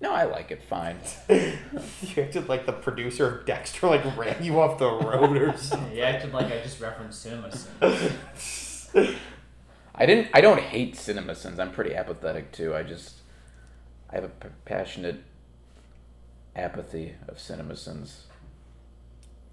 No, 0.00 0.10
I 0.14 0.24
like 0.24 0.50
it 0.50 0.62
fine. 0.62 0.98
you 1.28 1.52
acted 2.16 2.48
like 2.48 2.64
the 2.64 2.72
producer 2.72 3.28
of 3.28 3.44
Dexter 3.44 3.88
like 3.88 4.16
ran 4.16 4.42
you 4.42 4.58
off 4.60 4.78
the 4.78 4.90
road 4.90 5.36
or 5.36 5.54
something. 5.58 5.90
He 5.90 6.00
acted 6.00 6.32
like 6.32 6.46
I 6.46 6.62
just 6.62 6.80
referenced 6.80 7.20
Cinema 7.20 7.54
Sins. 7.54 8.88
I 9.94 10.06
didn't. 10.06 10.28
I 10.32 10.40
don't 10.40 10.60
hate 10.60 10.94
CinemaSins. 10.94 11.58
I'm 11.58 11.70
pretty 11.70 11.94
apathetic 11.94 12.50
too. 12.50 12.74
I 12.74 12.82
just, 12.82 13.16
I 14.08 14.14
have 14.14 14.24
a 14.24 14.30
passionate 14.64 15.22
apathy 16.54 17.16
of 17.28 17.36
CinemaSins. 17.36 18.20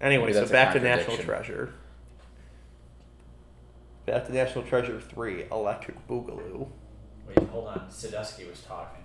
Anyway, 0.04 0.34
so 0.34 0.46
back 0.46 0.74
to 0.74 0.80
National. 0.80 1.16
Treasure. 1.16 1.72
Back 4.04 4.26
to 4.26 4.34
National 4.34 4.62
Treasure 4.64 5.00
3, 5.00 5.46
Electric 5.50 6.06
Boogaloo. 6.06 6.68
Wait, 7.26 7.38
hold 7.48 7.68
on. 7.68 7.88
Sadusky 7.90 8.48
was 8.48 8.60
talking. 8.60 9.02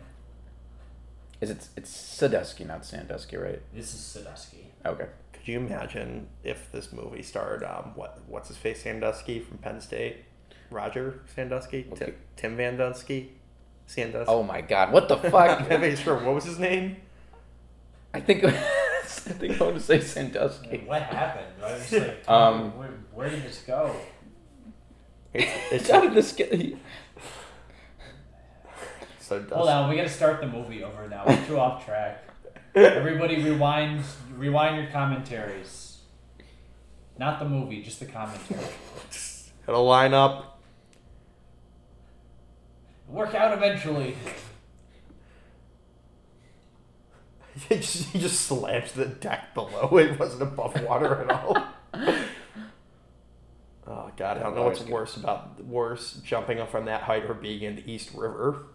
Is 1.39 1.49
it? 1.51 1.69
It's 1.77 1.89
Sadusky, 1.89 2.67
not 2.67 2.85
Sandusky, 2.85 3.37
right? 3.37 3.61
This 3.73 3.93
is 3.93 4.01
Sadusky. 4.01 4.65
Okay. 4.85 5.07
Could 5.31 5.47
you 5.47 5.57
imagine 5.59 6.27
if 6.43 6.69
this 6.73 6.91
movie 6.91 7.23
starred 7.23 7.63
um 7.63 7.93
what 7.95 8.19
what's 8.27 8.49
his 8.49 8.57
face 8.57 8.83
Sandusky 8.83 9.39
from 9.39 9.57
Penn 9.59 9.79
State? 9.79 10.25
Roger 10.69 11.21
Sandusky? 11.33 11.87
Okay. 11.93 12.05
Tim, 12.05 12.15
Tim 12.35 12.57
Van 12.57 12.75
Dusky? 12.77 13.31
Sandusky? 13.87 14.25
Oh 14.27 14.43
my 14.43 14.59
God! 14.59 14.91
What 14.91 15.07
the 15.07 15.15
I'm 15.15 15.31
fuck? 15.31 15.69
not 15.81 15.97
sure. 15.97 16.15
What 16.15 16.35
was 16.35 16.43
his 16.43 16.59
name? 16.59 16.97
I 18.13 18.19
think. 18.19 18.43
I 19.27 19.31
think 19.33 19.59
I 19.59 19.63
want 19.63 19.75
to 19.77 19.81
say 19.81 19.99
Sandusky. 20.01 20.83
What 20.85 21.01
happened? 21.01 21.47
I 21.63 21.73
was 21.73 21.91
like, 21.91 22.23
Um, 22.29 22.77
where, 22.77 22.89
where 23.13 23.29
did 23.29 23.43
this 23.43 23.63
go? 23.65 23.95
It's, 25.33 25.51
it's 25.71 25.89
How 25.89 26.01
did 26.01 26.13
this 26.13 26.31
get? 26.33 26.51
so 29.19 29.39
Dusty. 29.39 29.55
Hold 29.55 29.69
on, 29.69 29.89
we 29.89 29.95
gotta 29.95 30.09
start 30.09 30.41
the 30.41 30.47
movie 30.47 30.83
over 30.83 31.07
now. 31.07 31.23
We're 31.25 31.45
too 31.45 31.59
off 31.59 31.85
track. 31.85 32.23
Everybody 32.75 33.41
rewind 33.43 34.03
rewind 34.35 34.77
your 34.77 34.91
commentaries. 34.91 35.99
Not 37.17 37.39
the 37.39 37.45
movie, 37.45 37.81
just 37.81 37.99
the 37.99 38.05
commentary. 38.05 38.63
It'll 39.67 39.85
line 39.85 40.13
up. 40.13 40.61
Work 43.07 43.35
out 43.35 43.53
eventually. 43.57 44.15
He 47.69 47.75
just, 47.75 48.09
he 48.09 48.19
just 48.19 48.41
slams 48.41 48.93
the 48.93 49.05
deck 49.05 49.53
below. 49.53 49.97
It 49.97 50.19
wasn't 50.19 50.43
above 50.43 50.81
water 50.83 51.23
at 51.23 51.31
all. 51.31 51.63
Oh 53.89 54.11
god, 54.17 54.37
I 54.37 54.43
don't 54.43 54.55
know 54.55 54.63
what's 54.65 54.81
worse 54.85 55.17
about 55.17 55.63
worse 55.65 56.21
jumping 56.23 56.59
up 56.59 56.69
from 56.69 56.85
that 56.85 57.01
height 57.01 57.23
or 57.25 57.33
being 57.33 57.63
in 57.63 57.75
the 57.75 57.91
East 57.91 58.11
River 58.13 58.67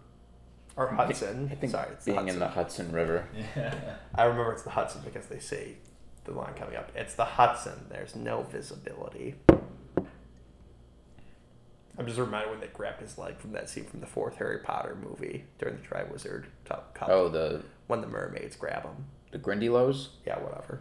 or 0.76 0.88
Hudson. 0.88 1.48
I 1.52 1.54
think 1.54 1.70
Sorry, 1.70 1.88
it's 1.92 2.04
being 2.04 2.26
the 2.26 2.32
in 2.32 2.38
the 2.40 2.48
Hudson. 2.48 2.86
Hudson 2.86 2.92
River. 2.92 3.28
Yeah. 3.54 3.74
I 4.12 4.24
remember 4.24 4.52
it's 4.52 4.62
the 4.62 4.70
Hudson 4.70 5.02
because 5.04 5.26
they 5.26 5.38
say 5.38 5.76
the 6.24 6.32
line 6.32 6.54
coming 6.54 6.74
up. 6.74 6.90
It's 6.96 7.14
the 7.14 7.24
Hudson. 7.24 7.86
There's 7.90 8.16
no 8.16 8.42
visibility. 8.42 9.36
I'm 11.96 12.06
just 12.06 12.18
reminded 12.18 12.50
when 12.50 12.60
they 12.60 12.66
grabbed 12.66 13.00
his 13.00 13.18
leg 13.18 13.38
from 13.38 13.52
that 13.52 13.68
scene 13.70 13.84
from 13.84 14.00
the 14.00 14.06
fourth 14.06 14.36
Harry 14.36 14.58
Potter 14.58 14.96
movie 15.00 15.44
during 15.58 15.76
the 15.76 15.82
Triwizard 15.82 16.46
Cup. 16.64 16.94
Cup 16.94 17.08
Oh, 17.08 17.28
the 17.28 17.62
when 17.86 18.00
the 18.00 18.06
mermaids 18.08 18.56
grab 18.56 18.82
him. 18.84 19.06
the 19.30 19.38
Grindylows. 19.38 20.08
Yeah, 20.26 20.38
whatever. 20.40 20.80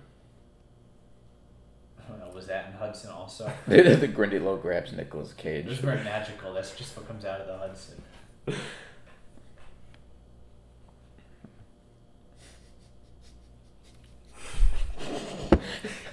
I 2.00 2.10
don't 2.10 2.20
know, 2.20 2.34
was 2.36 2.48
that 2.48 2.68
in 2.68 2.74
Hudson 2.74 3.12
also? 3.12 3.52
the 3.68 4.08
Grindylow 4.08 4.62
grabs 4.62 4.92
Nicolas 4.92 5.32
It 5.32 5.38
Cage. 5.38 5.66
was 5.68 5.78
very 5.78 6.04
magical. 6.04 6.54
That's 6.54 6.76
just 6.76 6.98
what 6.98 7.08
comes 7.08 7.26
out 7.26 7.42
of 7.42 7.48
the 7.48 7.58
Hudson. 7.58 8.02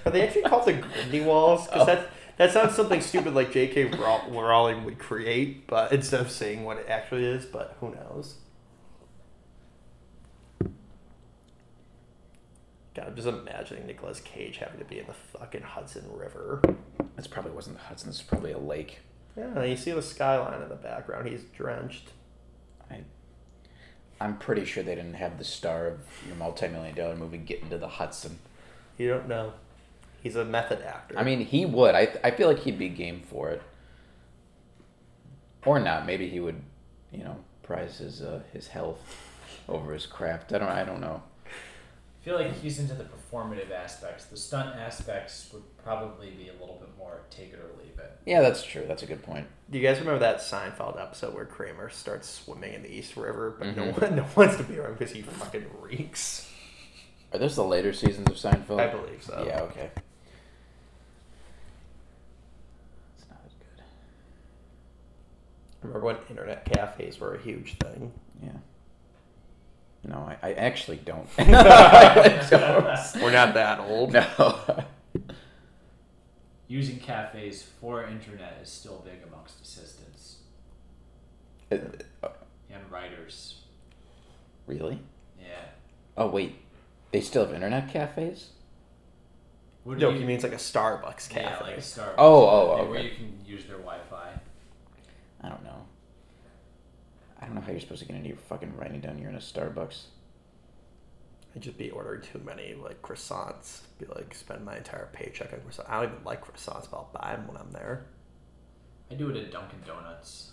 Are 0.04 0.10
they 0.12 0.26
actually 0.26 0.42
called 0.42 0.66
the 0.66 0.74
Grindy 0.74 1.24
Walls? 1.24 1.66
Because 1.66 1.82
oh. 1.82 1.86
that 1.86 2.10
that 2.40 2.52
sounds 2.52 2.74
something 2.74 3.02
stupid 3.02 3.34
like 3.34 3.52
J.K. 3.52 3.90
Rowling 4.30 4.84
would 4.86 4.98
create, 4.98 5.66
but 5.66 5.92
instead 5.92 6.22
of 6.22 6.30
saying 6.30 6.64
what 6.64 6.78
it 6.78 6.86
actually 6.88 7.26
is, 7.26 7.44
but 7.44 7.76
who 7.80 7.90
knows? 7.90 8.36
God, 12.94 13.08
I'm 13.08 13.14
just 13.14 13.28
imagining 13.28 13.86
Nicolas 13.86 14.20
Cage 14.20 14.56
having 14.56 14.78
to 14.78 14.86
be 14.86 15.00
in 15.00 15.06
the 15.06 15.12
fucking 15.12 15.60
Hudson 15.60 16.06
River. 16.10 16.62
This 17.14 17.26
probably 17.26 17.52
wasn't 17.52 17.76
the 17.76 17.82
Hudson. 17.82 18.08
This 18.08 18.16
is 18.16 18.22
probably 18.22 18.52
a 18.52 18.58
lake. 18.58 19.00
Yeah, 19.36 19.62
you 19.62 19.76
see 19.76 19.92
the 19.92 20.00
skyline 20.00 20.62
in 20.62 20.70
the 20.70 20.76
background. 20.76 21.28
He's 21.28 21.42
drenched. 21.44 22.08
I, 22.90 23.00
I'm 24.18 24.38
pretty 24.38 24.64
sure 24.64 24.82
they 24.82 24.94
didn't 24.94 25.12
have 25.12 25.36
the 25.36 25.44
star 25.44 25.88
of 25.88 25.98
your 26.26 26.36
multi-million 26.36 26.94
dollar 26.94 27.16
movie 27.16 27.36
get 27.36 27.60
into 27.60 27.76
the 27.76 27.88
Hudson. 27.88 28.38
You 28.96 29.08
don't 29.08 29.28
know. 29.28 29.52
He's 30.22 30.36
a 30.36 30.44
method 30.44 30.82
actor. 30.82 31.18
I 31.18 31.22
mean, 31.24 31.40
he 31.44 31.64
would. 31.66 31.94
I 31.94 32.08
I 32.22 32.30
feel 32.30 32.48
like 32.48 32.60
he'd 32.60 32.78
be 32.78 32.88
game 32.88 33.22
for 33.28 33.50
it. 33.50 33.62
Or 35.64 35.78
not. 35.80 36.06
Maybe 36.06 36.28
he 36.28 36.40
would, 36.40 36.60
you 37.12 37.24
know, 37.24 37.36
prize 37.62 37.98
his 37.98 38.22
uh, 38.22 38.40
his 38.52 38.68
health 38.68 38.98
over 39.68 39.92
his 39.92 40.06
craft. 40.06 40.52
I 40.52 40.58
don't. 40.58 40.68
I 40.68 40.84
don't 40.84 41.00
know. 41.00 41.22
I 41.46 42.22
feel 42.22 42.34
like 42.34 42.60
he's 42.60 42.78
into 42.78 42.92
the 42.92 43.04
performative 43.04 43.70
aspects. 43.70 44.26
The 44.26 44.36
stunt 44.36 44.76
aspects 44.76 45.48
would 45.54 45.62
probably 45.82 46.28
be 46.32 46.48
a 46.48 46.52
little 46.52 46.76
bit 46.78 46.90
more 46.98 47.22
take 47.30 47.54
it 47.54 47.58
or 47.58 47.70
leave 47.82 47.98
it. 47.98 48.12
Yeah, 48.26 48.42
that's 48.42 48.62
true. 48.62 48.84
That's 48.86 49.02
a 49.02 49.06
good 49.06 49.22
point. 49.22 49.46
Do 49.70 49.78
you 49.78 49.86
guys 49.86 49.98
remember 50.00 50.18
that 50.18 50.40
Seinfeld 50.40 51.00
episode 51.00 51.32
where 51.34 51.46
Kramer 51.46 51.88
starts 51.88 52.28
swimming 52.28 52.74
in 52.74 52.82
the 52.82 52.90
East 52.94 53.16
River, 53.16 53.56
but 53.58 53.74
no 53.74 53.84
Mhm. 53.84 54.00
one 54.02 54.16
no 54.16 54.22
one 54.24 54.48
wants 54.48 54.56
to 54.58 54.64
be 54.64 54.78
around 54.78 54.98
because 54.98 55.14
he 55.14 55.22
fucking 55.22 55.64
reeks? 55.80 56.46
Are 57.32 57.38
those 57.38 57.56
the 57.56 57.64
later 57.64 57.92
seasons 57.94 58.28
of 58.28 58.36
Seinfeld? 58.36 58.80
I 58.80 58.88
believe 58.88 59.22
so. 59.22 59.42
Yeah. 59.46 59.60
Okay. 59.62 59.88
It's 63.16 63.26
not 63.30 63.38
as 63.46 63.52
good. 63.54 63.82
Remember 65.82 66.04
when 66.06 66.16
internet 66.28 66.64
cafes 66.66 67.18
were 67.20 67.34
a 67.34 67.40
huge 67.40 67.74
thing? 67.78 68.12
Yeah. 68.42 68.50
No, 70.06 70.16
I, 70.16 70.36
I 70.48 70.52
actually 70.54 70.96
don't. 70.98 71.28
I 71.38 72.46
don't. 72.50 73.22
We're 73.22 73.32
not 73.32 73.54
that 73.54 73.80
old. 73.80 74.12
No. 74.12 74.58
Using 76.68 76.98
cafes 77.00 77.62
for 77.80 78.04
internet 78.04 78.58
is 78.62 78.68
still 78.68 79.02
big 79.04 79.20
amongst 79.26 79.60
assistants 79.60 80.36
uh, 81.72 81.76
and 82.70 82.90
writers. 82.90 83.62
really? 84.66 85.00
Yeah. 85.40 85.48
Oh 86.16 86.28
wait, 86.28 86.54
they 87.10 87.20
still 87.22 87.44
have 87.44 87.52
internet 87.54 87.92
cafes? 87.92 88.50
What 89.82 89.98
No, 89.98 90.10
you- 90.10 90.20
he 90.20 90.24
means 90.24 90.42
like 90.44 90.52
a 90.52 90.56
Starbucks 90.56 91.28
cafe. 91.28 91.42
Yeah, 91.42 91.58
like 91.60 91.78
Starbucks. 91.78 92.14
Oh, 92.18 92.46
oh, 92.48 92.76
yeah, 92.76 92.82
oh, 92.82 92.90
Where 92.90 93.00
you 93.02 93.10
can 93.16 93.32
use 93.44 93.64
their 93.64 93.78
Wi-Fi. 93.78 94.39
I 95.42 95.48
don't 95.48 95.64
know. 95.64 95.86
I 97.40 97.46
don't 97.46 97.54
know 97.54 97.60
how 97.60 97.70
you're 97.70 97.80
supposed 97.80 98.02
to 98.02 98.06
get 98.06 98.16
into 98.16 98.28
your 98.28 98.36
fucking 98.36 98.76
writing 98.76 99.00
down. 99.00 99.18
You're 99.18 99.30
in 99.30 99.36
a 99.36 99.38
Starbucks. 99.38 100.04
I'd 101.54 101.62
just 101.62 101.78
be 101.78 101.90
ordering 101.90 102.22
too 102.22 102.40
many 102.44 102.74
like 102.74 103.02
croissants. 103.02 103.80
Be 103.98 104.06
like 104.06 104.34
spend 104.34 104.64
my 104.64 104.76
entire 104.76 105.08
paycheck 105.12 105.52
on 105.52 105.60
croissants. 105.60 105.88
I 105.88 106.00
don't 106.02 106.12
even 106.12 106.24
like 106.24 106.44
croissants, 106.44 106.90
but 106.90 106.98
I'll 106.98 107.10
buy 107.12 107.34
them 107.34 107.48
when 107.48 107.56
I'm 107.56 107.70
there. 107.72 108.06
I 109.10 109.14
do 109.14 109.28
it 109.30 109.36
at 109.36 109.50
Dunkin' 109.50 109.80
Donuts. 109.86 110.52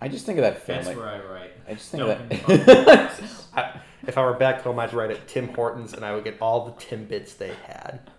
I 0.00 0.08
just 0.08 0.26
think 0.26 0.38
of 0.38 0.42
that 0.42 0.64
That's 0.66 0.88
where 0.88 1.08
I 1.08 1.18
write. 1.24 1.50
I 1.68 1.74
just 1.74 1.90
think 1.90 2.04
Dunkin' 2.04 2.40
of 2.40 2.66
that. 2.66 2.76
Donuts. 2.76 3.48
I, 3.54 3.80
if 4.06 4.16
I 4.16 4.24
were 4.24 4.34
back 4.34 4.62
home, 4.62 4.78
I'd 4.78 4.94
write 4.94 5.10
at 5.10 5.26
Tim 5.26 5.48
Hortons, 5.48 5.92
and 5.92 6.04
I 6.04 6.14
would 6.14 6.24
get 6.24 6.40
all 6.40 6.64
the 6.64 6.72
Timbits 6.72 7.36
they 7.36 7.52
had. 7.66 8.10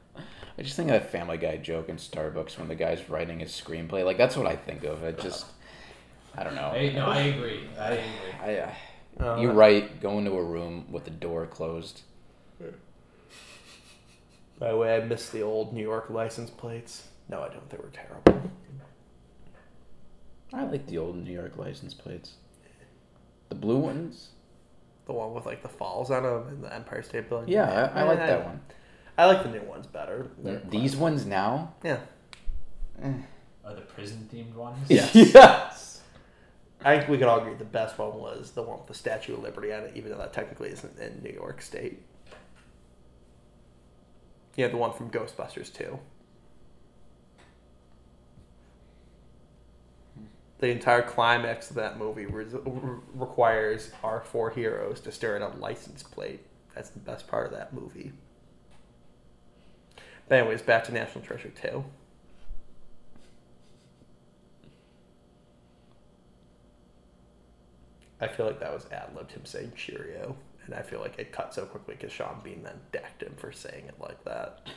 I 0.59 0.63
just 0.63 0.75
think 0.75 0.89
of 0.89 1.01
that 1.01 1.11
Family 1.11 1.37
Guy 1.37 1.57
joke 1.57 1.87
in 1.87 1.97
Starbucks 1.97 2.57
when 2.57 2.67
the 2.67 2.75
guy's 2.75 3.09
writing 3.09 3.39
his 3.39 3.51
screenplay. 3.51 4.03
Like 4.03 4.17
that's 4.17 4.35
what 4.35 4.47
I 4.47 4.55
think 4.55 4.83
of. 4.83 5.03
It 5.03 5.19
just, 5.19 5.45
I 6.37 6.43
don't 6.43 6.55
know. 6.55 6.71
I, 6.73 6.89
no, 6.93 7.05
I 7.07 7.19
agree. 7.21 7.67
I 7.79 7.91
agree. 7.93 8.31
I, 8.41 8.55
uh, 8.59 8.71
Uh, 9.19 9.37
You 9.41 9.49
write, 9.51 9.99
go 9.99 10.19
into 10.19 10.31
a 10.33 10.43
room 10.43 10.85
with 10.91 11.05
the 11.05 11.11
door 11.11 11.47
closed. 11.47 12.01
By 14.59 14.69
the 14.69 14.77
way, 14.77 14.95
I 14.95 14.99
miss 15.01 15.29
the 15.29 15.41
old 15.41 15.73
New 15.73 15.83
York 15.83 16.09
license 16.09 16.49
plates. 16.49 17.07
No, 17.29 17.41
I 17.41 17.49
don't. 17.49 17.69
They 17.69 17.77
were 17.77 17.89
terrible. 17.91 18.49
I 20.53 20.63
like 20.63 20.87
the 20.87 20.97
old 20.97 21.17
New 21.17 21.31
York 21.33 21.57
license 21.57 21.93
plates. 21.93 22.33
The 23.49 23.55
blue 23.55 23.77
ones? 23.77 24.29
The 25.05 25.13
one 25.13 25.33
with 25.33 25.45
like 25.45 25.61
the 25.61 25.69
falls 25.69 26.11
on 26.11 26.23
them 26.23 26.47
and 26.47 26.63
the 26.63 26.73
Empire 26.73 27.01
State 27.01 27.29
Building. 27.29 27.49
Yeah, 27.49 27.91
I, 27.93 28.01
I 28.01 28.03
like 28.03 28.19
that 28.19 28.45
one. 28.45 28.61
I 29.17 29.25
like 29.25 29.43
the 29.43 29.49
new 29.49 29.63
ones 29.63 29.87
better. 29.87 30.27
They're 30.37 30.61
These 30.69 30.95
ones 30.95 31.25
now? 31.25 31.73
Yeah. 31.83 31.99
Are 33.65 33.73
the 33.73 33.81
prison 33.81 34.29
themed 34.31 34.53
ones? 34.53 34.85
Yes. 34.89 35.15
yeah. 35.33 35.69
I 36.85 36.97
think 36.97 37.09
we 37.09 37.17
could 37.17 37.27
all 37.27 37.39
agree 37.39 37.53
the 37.55 37.65
best 37.65 37.97
one 37.97 38.19
was 38.19 38.51
the 38.51 38.61
one 38.61 38.77
with 38.77 38.87
the 38.87 38.93
Statue 38.93 39.33
of 39.33 39.43
Liberty 39.43 39.73
on 39.73 39.83
it, 39.83 39.93
even 39.95 40.11
though 40.11 40.17
that 40.17 40.33
technically 40.33 40.69
isn't 40.69 40.97
in 40.99 41.21
New 41.23 41.31
York 41.33 41.61
State. 41.61 42.01
Yeah, 44.55 44.67
the 44.69 44.77
one 44.77 44.93
from 44.93 45.09
Ghostbusters 45.09 45.73
too. 45.73 45.99
The 50.59 50.69
entire 50.69 51.03
climax 51.03 51.69
of 51.69 51.75
that 51.75 51.99
movie 51.99 52.25
re- 52.25 52.45
requires 53.13 53.91
our 54.03 54.21
four 54.21 54.49
heroes 54.49 54.99
to 55.01 55.11
stare 55.11 55.35
at 55.35 55.41
a 55.43 55.55
license 55.59 56.01
plate. 56.01 56.41
That's 56.73 56.89
the 56.89 56.99
best 56.99 57.27
part 57.27 57.45
of 57.45 57.51
that 57.53 57.73
movie. 57.73 58.11
But 60.27 60.39
anyways, 60.39 60.63
back 60.63 60.83
to 60.85 60.93
National 60.93 61.23
Treasure 61.23 61.49
2. 61.49 61.83
I 68.19 68.27
feel 68.27 68.45
like 68.45 68.59
that 68.59 68.73
was 68.73 68.85
ad 68.91 69.09
libbed 69.15 69.31
him 69.31 69.45
saying 69.45 69.73
Cheerio, 69.75 70.35
and 70.65 70.73
I 70.73 70.81
feel 70.81 70.99
like 70.99 71.19
it 71.19 71.31
cut 71.31 71.53
so 71.53 71.65
quickly 71.65 71.95
because 71.95 72.11
Sean 72.11 72.39
Bean 72.43 72.63
then 72.63 72.79
decked 72.91 73.21
him 73.23 73.33
for 73.37 73.51
saying 73.51 73.85
it 73.87 73.95
like 73.99 74.23
that. 74.25 74.67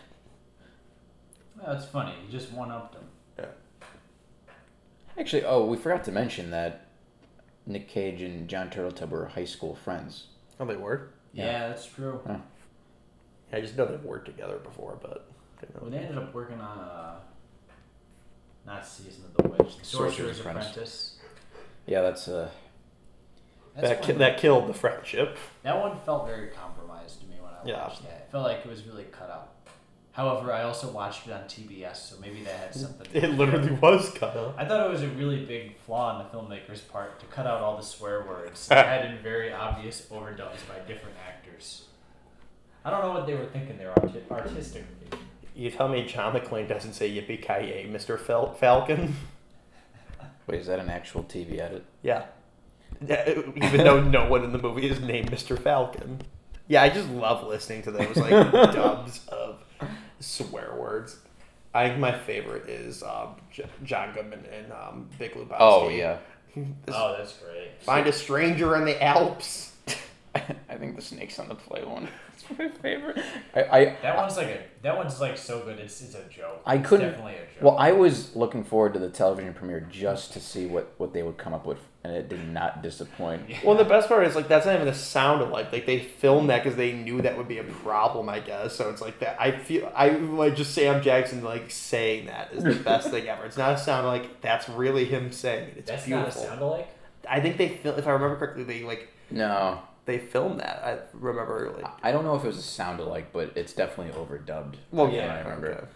That's 1.65 1.87
funny. 1.87 2.15
He 2.27 2.31
just 2.33 2.53
one 2.53 2.71
upped 2.71 2.95
them. 2.95 3.05
Yeah. 3.39 3.47
Actually, 5.19 5.45
oh, 5.45 5.65
we 5.67 5.77
forgot 5.77 6.05
to 6.05 6.13
mention 6.13 6.51
that 6.51 6.87
Nick 7.67 7.89
Cage 7.89 8.23
and 8.23 8.49
Jon 8.49 8.71
Turteltaub 8.71 9.11
were 9.11 9.27
high 9.27 9.45
school 9.45 9.75
friends. 9.75 10.27
Oh, 10.59 10.65
they 10.65 10.77
were. 10.77 11.11
Yeah, 11.33 11.47
Yeah. 11.47 11.69
that's 11.69 11.87
true. 11.87 12.21
I 13.53 13.61
just 13.61 13.77
know 13.77 13.85
they've 13.87 14.03
worked 14.05 14.27
together 14.27 14.59
before, 14.59 14.97
but 15.03 15.29
didn't 15.61 15.75
know 15.75 15.81
Well, 15.83 15.91
they 15.91 15.99
ended 15.99 16.19
up 16.19 16.33
working 16.35 16.61
on 16.61 16.79
uh, 16.79 17.17
not 18.67 18.87
season 18.87 19.25
of 19.25 19.43
the 19.43 19.49
witch, 19.49 19.79
the 19.79 19.85
Sorcerer's 19.85 20.15
Sorcerer's 20.15 20.41
Apprentice. 20.41 20.71
Apprentice. 20.71 21.17
Yeah, 21.87 22.03
that's 22.03 22.29
uh 22.29 22.45
That's 22.45 22.55
that 23.77 24.03
ki- 24.03 24.13
that 24.13 24.39
killed 24.39 24.69
the 24.69 24.75
friendship. 24.75 25.37
That 25.63 25.79
one 25.81 25.99
felt 26.01 26.27
very 26.27 26.49
compromised 26.49 27.21
to 27.21 27.27
me 27.27 27.37
when 27.41 27.51
I 27.53 27.59
Yeah. 27.65 27.83
watched 27.87 28.03
that. 28.03 28.13
It 28.13 28.29
felt 28.31 28.45
like 28.45 28.59
it 28.59 28.67
was 28.69 28.85
really 28.87 29.05
cut 29.05 29.31
out. 29.31 29.49
However, 30.13 30.53
I 30.53 30.65
also 30.65 30.91
watched 30.91 31.29
it 31.29 31.33
on 31.33 31.45
TBS, 31.47 32.11
so 32.11 32.17
maybe 32.21 32.43
that 32.43 32.55
had 32.57 32.75
something. 32.75 33.07
to 33.07 33.13
do 33.21 33.27
It 33.27 33.31
with 33.31 33.39
literally 33.39 33.71
was 33.73 34.11
cut 34.11 34.37
out. 34.37 34.55
I 34.59 34.65
thought 34.65 34.85
it 34.85 34.91
was 34.91 35.03
a 35.03 35.09
really 35.09 35.45
big 35.45 35.77
flaw 35.79 36.19
in 36.21 36.27
the 36.27 36.31
filmmaker's 36.37 36.81
part 36.81 37.21
to 37.21 37.27
cut 37.27 37.47
out 37.47 37.63
all 37.63 37.77
the 37.77 37.83
swear 37.83 38.25
words 38.25 38.67
that 38.69 38.85
had 38.87 39.05
in 39.11 39.19
very 39.23 39.53
obvious 39.53 40.07
overdubs 40.11 40.67
by 40.69 40.79
different 40.87 41.17
actors. 41.27 41.85
I 42.85 42.91
don't 42.91 43.03
know 43.03 43.13
what 43.13 43.27
they 43.27 43.35
were 43.35 43.47
thinking 43.47 43.79
there 43.79 43.93
arti- 43.97 44.23
artistically. 44.31 44.87
You 45.55 45.71
tell 45.71 45.89
me 45.89 46.05
John 46.07 46.35
McClane 46.35 46.69
doesn't 46.69 46.95
say 46.95 47.09
yippee 47.11 47.41
ki 47.41 47.69
yay, 47.69 47.87
Mr. 47.89 48.19
Fal- 48.19 48.53
Falcon? 48.55 49.15
wait, 50.47 50.61
is 50.61 50.67
that 50.67 50.79
an 50.81 50.91
actual 50.91 51.23
TV 51.23 51.61
edit? 51.61 51.85
Yeah. 52.03 52.25
Yeah, 53.07 53.29
Even 53.57 53.79
though 53.85 54.03
no 54.03 54.29
one 54.29 54.45
in 54.45 54.53
the 54.53 54.59
movie 54.59 54.89
is 54.89 55.01
named 55.01 55.31
Mr. 55.31 55.59
Falcon. 55.59 56.21
Yeah, 56.69 56.83
I 56.83 56.89
just 56.91 57.09
love 57.09 57.47
listening 57.47 57.83
to 57.83 57.91
those 57.91 58.17
like 58.17 58.31
dubs 58.53 59.27
of 59.29 59.63
swear 60.21 60.75
words. 60.79 61.17
I 61.75 61.89
think 61.89 62.01
my 62.01 62.13
favorite 62.17 62.69
is 62.69 63.03
um, 63.03 63.37
J- 63.53 63.65
John 63.85 64.13
Goodman 64.13 64.45
in 64.47 64.71
um, 64.73 65.09
Big 65.19 65.33
Lebowski. 65.35 65.57
Oh 65.61 65.89
yeah. 65.89 66.19
This- 66.55 66.67
Oh, 66.95 67.15
that's 67.17 67.33
great. 67.39 67.71
Find 67.83 68.07
a 68.07 68.13
stranger 68.13 68.77
in 68.77 68.85
the 68.85 69.03
Alps. 69.03 69.73
I 70.35 70.75
think 70.77 70.97
the 70.97 71.03
snakes 71.03 71.39
on 71.39 71.49
the 71.49 71.55
play 71.55 71.83
one. 71.85 72.09
It's 72.51 72.59
my 72.59 72.69
favorite. 72.83 73.19
I, 73.55 73.63
I 73.63 73.85
That 74.03 74.17
one's 74.17 74.37
like 74.37 74.49
a 74.49 74.59
that 74.83 74.97
one's 74.97 75.21
like 75.21 75.37
so 75.37 75.61
good. 75.63 75.79
It's 75.79 76.01
it's 76.01 76.15
a 76.15 76.25
joke. 76.31 76.63
I 76.67 76.79
couldn't- 76.79 77.11
definitely 77.11 77.35
a 77.35 77.39
joke. 77.55 77.63
well, 77.63 77.77
I 77.79 77.93
was 77.93 78.35
looking 78.35 78.65
forward 78.65 78.95
to 78.95 78.99
the 78.99 79.11
television 79.11 79.53
premiere 79.55 79.81
just 79.91 80.33
to 80.33 80.41
see 80.41 80.67
what, 80.67 80.95
what 80.99 81.13
they 81.13 81.23
would 81.23 81.37
come 81.37 81.53
up 81.53 81.67
with, 81.67 81.79
and 82.03 82.15
it 82.15 82.29
did 82.31 82.49
not 82.49 82.83
disappoint. 82.83 83.43
Well, 83.63 83.77
the 83.77 83.85
best 83.85 84.09
part 84.09 84.27
is 84.27 84.35
like 84.35 84.49
that's 84.49 84.65
not 84.67 84.75
even 84.75 84.87
the 84.87 84.95
sound 84.95 85.43
alike. 85.43 85.71
Like 85.73 85.85
they 85.87 85.99
filmed 85.99 86.49
that 86.51 86.65
because 86.65 86.77
they 86.77 86.93
knew 86.93 87.21
that 87.23 87.37
would 87.37 87.49
be 87.49 87.59
a 87.59 87.65
problem, 87.65 88.29
I 88.31 88.41
guess. 88.41 88.75
So 88.75 88.89
it's 88.91 89.03
like 89.03 89.19
that. 89.21 89.37
I 89.41 89.51
feel 89.53 89.93
I 89.95 90.09
like 90.11 90.57
just 90.57 90.75
Sam 90.75 91.03
Jackson 91.03 91.43
like 91.45 91.71
saying 91.71 92.27
that 92.27 92.53
is 92.53 92.65
the 92.65 92.75
best 92.75 93.11
thing 93.11 93.29
ever. 93.29 93.45
It's 93.45 93.59
not 93.59 93.75
a 93.75 93.79
sound 93.79 94.07
like 94.07 94.41
that's 94.41 94.69
really 94.69 95.05
him 95.05 95.31
saying 95.31 95.69
it. 95.71 95.75
It's 95.79 95.91
that's 95.91 96.07
beautiful. 96.07 96.29
not 96.43 96.45
a 96.45 96.49
sound 96.49 96.61
alike. 96.63 96.89
I 97.29 97.41
think 97.41 97.59
they 97.59 97.69
fil- 97.69 97.97
if 97.97 98.07
I 98.07 98.13
remember 98.13 98.37
correctly, 98.37 98.65
they 98.65 98.83
like 98.83 99.09
No, 99.31 99.83
they 100.11 100.19
filmed 100.19 100.59
that. 100.59 100.83
I 100.85 100.99
remember 101.13 101.73
like 101.77 101.93
I 102.03 102.11
don't 102.11 102.25
know 102.25 102.35
if 102.35 102.43
it 102.43 102.49
was 102.49 102.59
a 102.59 102.63
sound 102.63 102.99
alike, 102.99 103.29
but 103.33 103.53
it's 103.55 103.73
definitely 103.73 104.13
overdubbed. 104.21 104.75
well 104.91 105.09
yeah, 105.09 105.35
I 105.35 105.39
remember. 105.41 105.73
okay. 105.73 105.87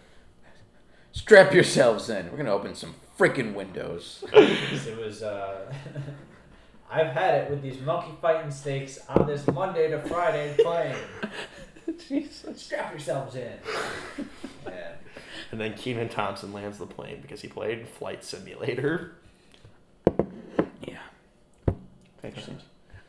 Strap 1.10 1.52
yourselves 1.52 2.08
in. 2.08 2.30
We're 2.30 2.36
gonna 2.36 2.52
open 2.52 2.76
some 2.76 2.94
freaking 3.18 3.54
windows. 3.54 4.24
it 4.32 4.96
was. 4.96 5.22
Uh, 5.22 5.72
I've 6.90 7.08
had 7.08 7.34
it 7.34 7.50
with 7.50 7.60
these 7.60 7.80
monkey 7.80 8.12
fighting 8.22 8.52
steaks 8.52 9.00
on 9.08 9.26
this 9.26 9.44
Monday 9.48 9.90
to 9.90 10.00
Friday 10.02 10.54
plane. 10.62 10.94
Jesus. 12.08 12.62
Strap 12.62 12.92
yourselves 12.92 13.34
in. 13.34 13.52
Yeah. 14.64 14.92
And 15.50 15.60
then 15.60 15.74
Kenan 15.74 16.08
Thompson 16.08 16.52
lands 16.52 16.78
the 16.78 16.86
plane 16.86 17.18
because 17.20 17.40
he 17.40 17.48
played 17.48 17.88
Flight 17.88 18.22
Simulator. 18.22 19.16
Yeah. 20.86 20.98
Actually, 22.22 22.58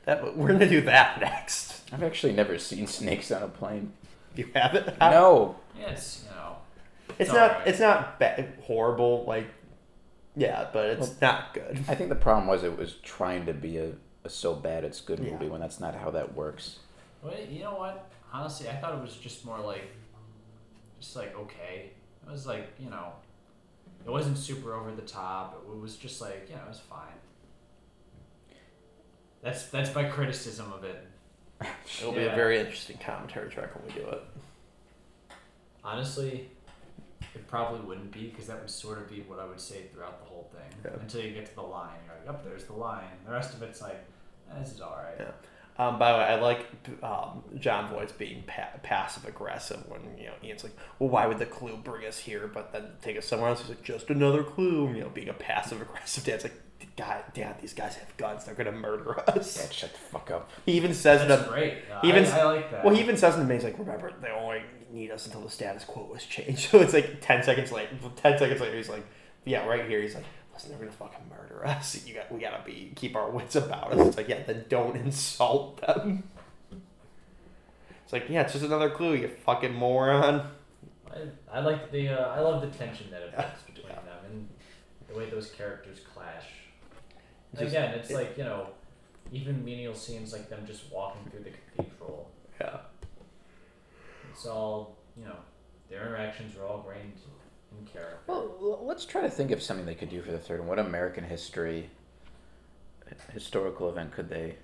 That 0.05 0.37
we're 0.37 0.47
gonna 0.49 0.69
do 0.69 0.81
that 0.81 1.19
next. 1.21 1.81
I've 1.91 2.03
actually 2.03 2.33
never 2.33 2.57
seen 2.57 2.87
snakes 2.87 3.31
on 3.31 3.43
a 3.43 3.47
plane. 3.47 3.93
You 4.35 4.49
have 4.55 4.75
it? 4.75 4.95
No. 4.99 5.55
Yes, 5.79 6.23
you 6.27 6.35
know. 6.35 6.55
It's 7.09 7.19
It's 7.21 7.29
not. 7.33 7.51
alright. 7.51 7.67
It's 7.67 7.79
not 7.79 8.19
ba- 8.19 8.47
horrible. 8.63 9.23
Like, 9.25 9.47
yeah, 10.35 10.67
but 10.73 10.85
it's 10.87 11.07
Well- 11.09 11.17
not 11.21 11.53
good. 11.53 11.83
I 11.87 11.95
think 11.95 12.09
the 12.09 12.15
problem 12.15 12.47
was 12.47 12.63
it 12.63 12.77
was 12.77 12.95
trying 13.03 13.45
to 13.45 13.53
be 13.53 13.77
a, 13.77 13.91
a 14.23 14.29
so 14.29 14.53
bad 14.53 14.83
it's 14.83 14.99
good 15.01 15.19
Yeah. 15.19 15.31
movie 15.31 15.47
when 15.47 15.61
that's 15.61 15.79
not 15.79 15.95
how 15.95 16.11
that 16.11 16.33
works. 16.35 16.79
Wait, 17.23 17.49
you 17.49 17.63
know 17.63 17.75
what? 17.75 18.09
Honestly, 18.33 18.67
I 18.69 18.75
thought 18.75 18.93
it 18.95 19.01
was 19.01 19.15
just 19.15 19.45
more 19.45 19.59
like, 19.59 19.89
just 20.99 21.15
like 21.15 21.35
okay. 21.37 21.91
It 22.27 22.31
was 22.31 22.45
like 22.45 22.67
you 22.79 22.89
know, 22.89 23.13
it 24.05 24.09
wasn't 24.11 24.37
super 24.37 24.73
over 24.73 24.91
the 24.91 25.01
top. 25.03 25.63
It 25.69 25.79
was 25.79 25.95
just 25.95 26.19
like 26.21 26.47
you 26.49 26.55
know, 26.55 26.61
it 26.65 26.69
was 26.69 26.79
fine. 26.81 26.99
That's 29.45 29.67
that's 29.67 29.93
my 29.93 30.03
criticism 30.05 30.73
of 30.73 30.83
it. 30.83 31.07
It'll 31.99 32.11
be 32.11 32.21
a 32.21 32.25
Yeah. 32.25 32.35
very 32.35 32.59
interesting 32.59 32.97
commentary 32.97 33.49
track 33.49 33.75
when 33.75 33.85
we 33.85 34.01
do 34.01 34.09
it. 34.09 34.21
Honestly, 35.83 36.49
it 37.35 37.47
probably 37.47 37.81
wouldn't 37.81 38.11
be 38.11 38.27
because 38.27 38.47
that 38.47 38.59
would 38.59 38.69
sort 38.71 38.97
of 38.97 39.07
be 39.09 39.21
what 39.21 39.39
I 39.39 39.45
would 39.45 39.59
say 39.61 39.83
throughout 39.93 40.19
the 40.19 40.25
whole 40.25 40.49
thing 40.51 40.79
Yeah. 40.83 40.99
until 40.99 41.21
you 41.21 41.31
get 41.31 41.45
to 41.45 41.55
the 41.55 41.61
line. 41.61 41.93
You're 42.07 42.15
like, 42.25 42.29
up 42.29 42.43
there's 42.43 42.65
the 42.65 42.73
line. 42.73 43.05
The 43.25 43.31
rest 43.31 43.53
of 43.53 43.61
it's 43.61 43.81
like, 43.81 44.03
eh, 44.51 44.59
this 44.59 44.73
is 44.73 44.81
all 44.81 44.97
right. 44.97 45.15
Yeah. 45.19 45.31
Um, 45.77 45.99
by 45.99 46.11
the 46.13 46.17
way, 46.17 46.23
I 46.23 46.35
like 46.39 46.65
um, 47.03 47.43
Jon 47.59 47.89
Voight's 47.93 48.13
being 48.13 48.43
pa- 48.47 48.69
passive 48.81 49.25
aggressive 49.25 49.87
when 49.89 50.17
you 50.17 50.25
know 50.27 50.33
Ian's 50.43 50.63
like, 50.63 50.75
"Well, 50.99 51.09
why 51.09 51.27
would 51.27 51.37
the 51.37 51.45
clue 51.45 51.75
bring 51.77 52.05
us 52.07 52.17
here?" 52.17 52.47
But 52.47 52.71
then 52.71 52.93
take 53.01 53.17
us 53.17 53.25
somewhere 53.25 53.49
else. 53.49 53.59
He's 53.59 53.69
like, 53.69 53.83
"Just 53.83 54.09
another 54.09 54.41
clue." 54.43 54.87
You 54.93 55.01
know, 55.01 55.09
being 55.09 55.27
a 55.29 55.33
passive 55.33 55.81
aggressive 55.81 56.23
dad's 56.23 56.43
like, 56.45 56.53
"God, 56.97 57.23
damn, 57.33 57.55
these 57.61 57.73
guys 57.73 57.95
have 57.95 58.15
guns. 58.17 58.45
They're 58.45 58.55
gonna 58.55 58.71
murder 58.71 59.19
us." 59.29 59.55
Dad, 59.57 59.73
shut 59.73 59.91
the 59.93 59.99
fuck 59.99 60.31
up. 60.31 60.49
He 60.65 60.73
even 60.73 60.93
says 60.93 61.27
That's 61.27 61.43
to 61.43 61.49
great. 61.49 61.77
Uh, 61.91 62.01
Even- 62.03 62.25
I, 62.25 62.39
I 62.39 62.43
like 62.45 62.71
that. 62.71 62.83
well, 62.85 62.93
he 62.95 63.01
even 63.01 63.17
says 63.17 63.35
to 63.35 63.43
me, 63.43 63.55
he's 63.55 63.63
like, 63.63 63.77
"Remember, 63.79 64.11
they 64.21 64.29
only 64.29 64.61
need 64.91 65.11
us 65.11 65.25
until 65.25 65.41
the 65.41 65.49
status 65.49 65.83
quo 65.83 66.13
is 66.15 66.23
changed." 66.25 66.69
So 66.69 66.79
it's 66.81 66.93
like 66.93 67.21
ten 67.21 67.43
seconds 67.43 67.71
later. 67.71 67.89
Ten 68.15 68.37
seconds 68.37 68.61
later, 68.61 68.75
he's 68.77 68.89
like, 68.89 69.05
"Yeah, 69.45 69.65
right 69.65 69.87
here." 69.87 70.01
He's 70.01 70.15
like, 70.15 70.25
"Listen, 70.53 70.69
they're 70.69 70.79
gonna 70.79 70.91
fucking 70.91 71.29
murder 71.29 71.65
us. 71.67 72.05
You 72.07 72.13
got, 72.15 72.31
we 72.31 72.39
gotta 72.39 72.63
be 72.65 72.91
keep 72.95 73.15
our 73.15 73.29
wits 73.29 73.55
about 73.55 73.91
us." 73.93 74.07
It's 74.07 74.17
like, 74.17 74.27
yeah, 74.29 74.43
then 74.45 74.65
don't 74.69 74.95
insult 74.95 75.81
them. 75.81 76.23
It's 78.03 78.13
like, 78.13 78.29
yeah, 78.29 78.41
it's 78.41 78.53
just 78.53 78.63
another 78.65 78.89
clue, 78.91 79.15
you 79.15 79.27
fucking 79.27 79.73
moron. 79.73 80.47
I, 81.11 81.17
I 81.51 81.59
like 81.61 81.91
the 81.91 82.09
uh, 82.09 82.35
I 82.35 82.39
love 82.39 82.61
the 82.61 82.67
tension 82.67 83.07
that 83.11 83.21
it 83.23 83.29
Yeah. 83.33 83.41
builds 83.47 83.63
between 83.63 83.87
them 83.95 84.25
and 84.29 84.47
the 85.07 85.15
way 85.17 85.29
those 85.29 85.49
characters 85.51 85.99
clash. 86.13 86.43
Just- 87.57 87.75
Again, 87.75 87.93
it's 87.95 88.09
it- 88.09 88.15
like 88.15 88.37
you 88.37 88.43
know, 88.43 88.67
even 89.31 89.63
menial 89.65 89.95
scenes 89.95 90.33
like 90.33 90.49
them 90.49 90.65
just 90.65 90.91
walking 90.91 91.29
through 91.31 91.43
the 91.43 91.51
cathedral. 91.83 92.29
Yeah. 92.59 92.77
It's 94.31 94.45
all 94.45 94.95
you 95.17 95.25
know, 95.25 95.37
their 95.89 96.01
interactions 96.01 96.57
are 96.57 96.65
all 96.65 96.79
grained 96.79 97.13
in 97.79 97.85
character. 97.85 98.17
Well, 98.27 98.79
let's 98.83 99.05
try 99.05 99.21
to 99.21 99.29
think 99.29 99.51
of 99.51 99.61
something 99.61 99.85
they 99.85 99.95
could 99.95 100.09
do 100.09 100.21
for 100.21 100.31
the 100.31 100.37
third 100.39 100.59
one. 100.59 100.67
What 100.67 100.79
American 100.79 101.23
history, 101.23 101.89
historical 103.33 103.89
event 103.89 104.11
could 104.13 104.29
they 104.29 104.55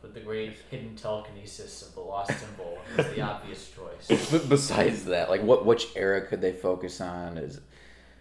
But 0.00 0.14
the 0.14 0.20
great 0.20 0.56
hidden 0.70 0.96
telekinesis 0.96 1.86
of 1.86 1.94
the 1.94 2.00
lost 2.00 2.32
symbol 2.38 2.78
is 2.96 3.06
the 3.14 3.20
obvious 3.32 3.70
choice. 3.70 4.30
But 4.30 4.48
besides 4.48 5.04
that, 5.06 5.28
like 5.30 5.42
what 5.42 5.66
which 5.66 5.88
era 5.96 6.20
could 6.26 6.40
they 6.40 6.52
focus 6.52 7.00
on? 7.00 7.36
Is 7.38 7.60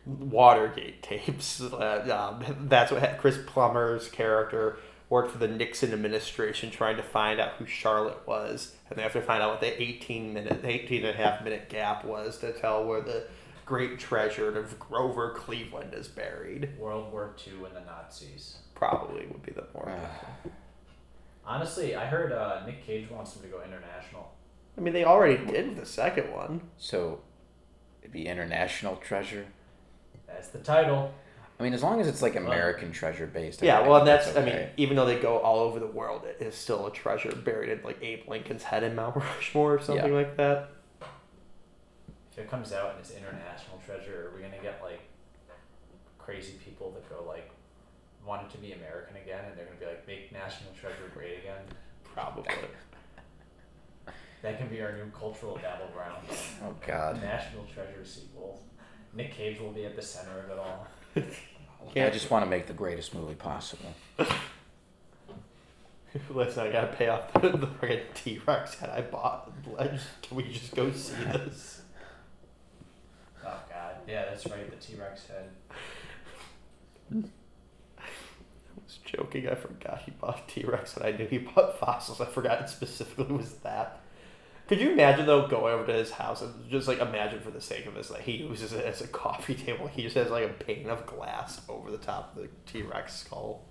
Watergate 0.06 1.02
tapes. 1.04 1.62
Uh, 1.74 2.36
um, 2.42 2.68
that's 2.70 2.92
what 2.92 3.18
Chris 3.20 3.38
Plummer's 3.46 4.08
character 4.10 4.78
worked 5.10 5.32
for 5.32 5.38
the 5.38 5.48
Nixon 5.48 5.94
administration 5.94 6.72
trying 6.72 6.98
to 6.98 7.04
find 7.04 7.40
out 7.40 7.54
who 7.54 7.66
Charlotte 7.66 8.26
was, 8.28 8.76
and 8.90 8.98
they 8.98 9.04
have 9.04 9.14
to 9.14 9.22
find 9.22 9.42
out 9.44 9.52
what 9.52 9.62
the 9.62 9.82
18 9.82 10.34
minute, 10.34 10.62
18 10.64 11.06
and 11.06 11.16
a 11.16 11.18
half 11.18 11.44
minute 11.44 11.70
gap 11.70 12.04
was 12.06 12.38
to 12.40 12.52
tell 12.54 12.86
where 12.86 13.02
the 13.02 13.26
great 13.66 14.00
treasure 14.00 14.58
of 14.58 14.80
Grover 14.80 15.34
Cleveland 15.36 15.94
is 15.94 16.08
buried. 16.08 16.70
World 16.80 17.12
War 17.12 17.36
II 17.48 17.66
and 17.66 17.76
the 17.76 17.82
Nazis. 17.82 18.58
Probably 18.76 19.26
would 19.28 19.44
be 19.44 19.52
the 19.52 19.66
more. 19.74 19.90
uh, 19.90 20.50
Honestly, 21.46 21.96
I 21.96 22.06
heard 22.06 22.32
uh, 22.32 22.66
Nick 22.66 22.86
Cage 22.86 23.10
wants 23.10 23.36
him 23.36 23.44
to 23.44 23.48
go 23.48 23.62
international. 23.64 24.32
I 24.78 24.82
mean, 24.82 24.94
they 24.94 25.04
already 25.06 25.44
did 25.46 25.76
the 25.76 25.86
second 25.86 26.32
one. 26.32 26.62
so 26.78 27.20
it'd 28.02 28.12
be 28.14 28.28
international 28.28 28.96
treasure. 28.98 29.46
That's 30.28 30.50
the 30.50 30.60
title. 30.60 31.14
I 31.60 31.64
mean, 31.64 31.74
as 31.74 31.82
long 31.84 32.02
as 32.02 32.08
it's 32.08 32.22
like 32.22 32.36
American 32.36 32.92
treasure 32.92 33.28
based. 33.28 33.64
I 33.64 33.68
Yeah, 33.68 33.78
think 33.78 33.90
well, 33.90 34.00
and 34.00 34.08
that's, 34.08 34.28
okay. 34.28 34.42
I 34.42 34.46
mean, 34.46 34.68
even 34.76 34.98
though 34.98 35.06
they 35.06 35.20
go 35.20 35.38
all 35.38 35.60
over 35.60 35.80
the 35.80 35.88
world, 35.88 36.24
it 36.26 36.42
is 36.44 36.54
still 36.54 36.86
a 36.88 36.92
treasure 36.92 37.32
buried 37.34 37.70
in, 37.70 37.82
like, 37.84 37.98
Abe 38.04 38.28
Lincoln's 38.28 38.64
head 38.64 38.84
in 38.84 38.94
Mount 38.96 39.16
Rushmore 39.38 39.76
or 39.76 39.82
something 39.82 40.12
Yeah. 40.12 40.18
like 40.18 40.36
that. 40.38 40.70
If 42.34 42.40
it 42.40 42.50
comes 42.50 42.74
out 42.74 42.92
and 42.92 43.00
it's 43.00 43.12
international 43.12 43.82
treasure, 43.86 44.28
are 44.32 44.36
we 44.36 44.42
gonna 44.42 44.62
get 44.62 44.82
like 44.84 45.00
crazy 46.18 46.56
people 46.66 46.92
that 46.92 47.10
go 47.10 47.24
like 47.26 47.50
want 48.28 48.42
it 48.46 48.50
to 48.52 48.58
be 48.58 48.74
American 48.74 49.16
again, 49.16 49.46
and 49.46 49.58
they're 49.58 49.66
gonna 49.66 49.80
be 49.80 49.86
like 49.86 50.06
make 50.06 50.34
national 50.34 50.74
treasure 50.74 51.10
great 51.14 51.38
again? 51.40 51.62
Probably. 52.04 52.52
That 54.42 54.58
can 54.58 54.68
be 54.68 54.82
our 54.82 54.92
new 54.92 55.10
cultural 55.18 55.56
battleground. 55.62 56.26
oh 56.66 56.76
God, 56.86 57.22
National 57.22 57.64
treasure 57.74 58.04
sequel. 58.04 58.62
Nick 59.16 59.34
Cage 59.34 59.60
will 59.60 59.72
be 59.72 59.86
at 59.86 59.96
the 59.96 60.02
center 60.02 60.40
of 60.40 60.50
it 60.50 60.60
all. 60.60 60.88
Yeah, 61.94 62.06
I 62.08 62.10
just 62.10 62.30
want 62.30 62.44
to 62.46 62.50
make 62.50 62.68
the 62.68 62.74
greatest 62.74 63.14
movie 63.16 63.36
possible. 63.36 63.94
Listen, 66.30 66.68
I 66.68 66.72
gotta 66.72 66.88
pay 66.96 67.10
off 67.10 67.34
the, 67.34 67.50
the 67.50 67.68
freaking 67.68 68.02
T 68.14 68.40
Rex 68.46 68.76
head 68.76 68.90
I 68.90 69.02
bought. 69.02 69.52
Let's- 69.78 70.04
Can 70.22 70.38
we 70.38 70.44
just 70.44 70.74
go 70.76 70.90
see 70.92 71.14
this? 71.26 71.82
Oh 73.46 73.60
God, 73.70 73.96
yeah, 74.08 74.26
that's 74.26 74.46
right. 74.48 74.70
The 74.70 74.78
T 74.78 74.96
Rex 75.00 75.28
head. 75.28 75.50
I 77.14 78.02
was 78.84 79.00
joking. 79.06 79.50
I 79.50 79.56
forgot 79.56 80.04
he 80.06 80.12
bought 80.12 80.48
T 80.48 80.64
Rex, 80.64 80.96
and 80.96 81.06
I 81.06 81.12
knew 81.12 81.28
he 81.28 81.38
bought 81.40 81.78
fossils. 81.80 82.22
I 82.22 82.26
forgot 82.26 82.62
it 82.62 82.70
specifically 82.70 83.36
was 83.36 83.54
that. 83.56 84.00
Could 84.68 84.82
you 84.82 84.92
imagine 84.92 85.28
though 85.28 85.48
going 85.48 85.74
over 85.74 85.86
to 85.86 85.94
his 85.94 86.12
house 86.12 86.42
and 86.42 86.70
just 86.70 86.88
like 86.88 87.00
imagine 87.00 87.40
for 87.40 87.52
the 87.52 87.62
sake 87.62 87.86
of 87.86 87.94
this, 87.94 88.10
like 88.10 88.24
he 88.24 88.38
uses 88.38 88.74
it 88.74 88.84
as 88.84 89.02
a 89.02 89.08
coffee 89.08 89.54
table. 89.56 89.88
He 89.88 90.02
just 90.02 90.16
has 90.16 90.32
like 90.32 90.44
a 90.44 90.64
pane 90.64 90.90
of 90.90 91.06
glass 91.06 91.62
over 91.70 91.92
the 91.92 91.98
top 91.98 92.36
of 92.36 92.42
the 92.42 92.50
T 92.66 92.82
Rex 92.82 93.16
skull. 93.16 93.64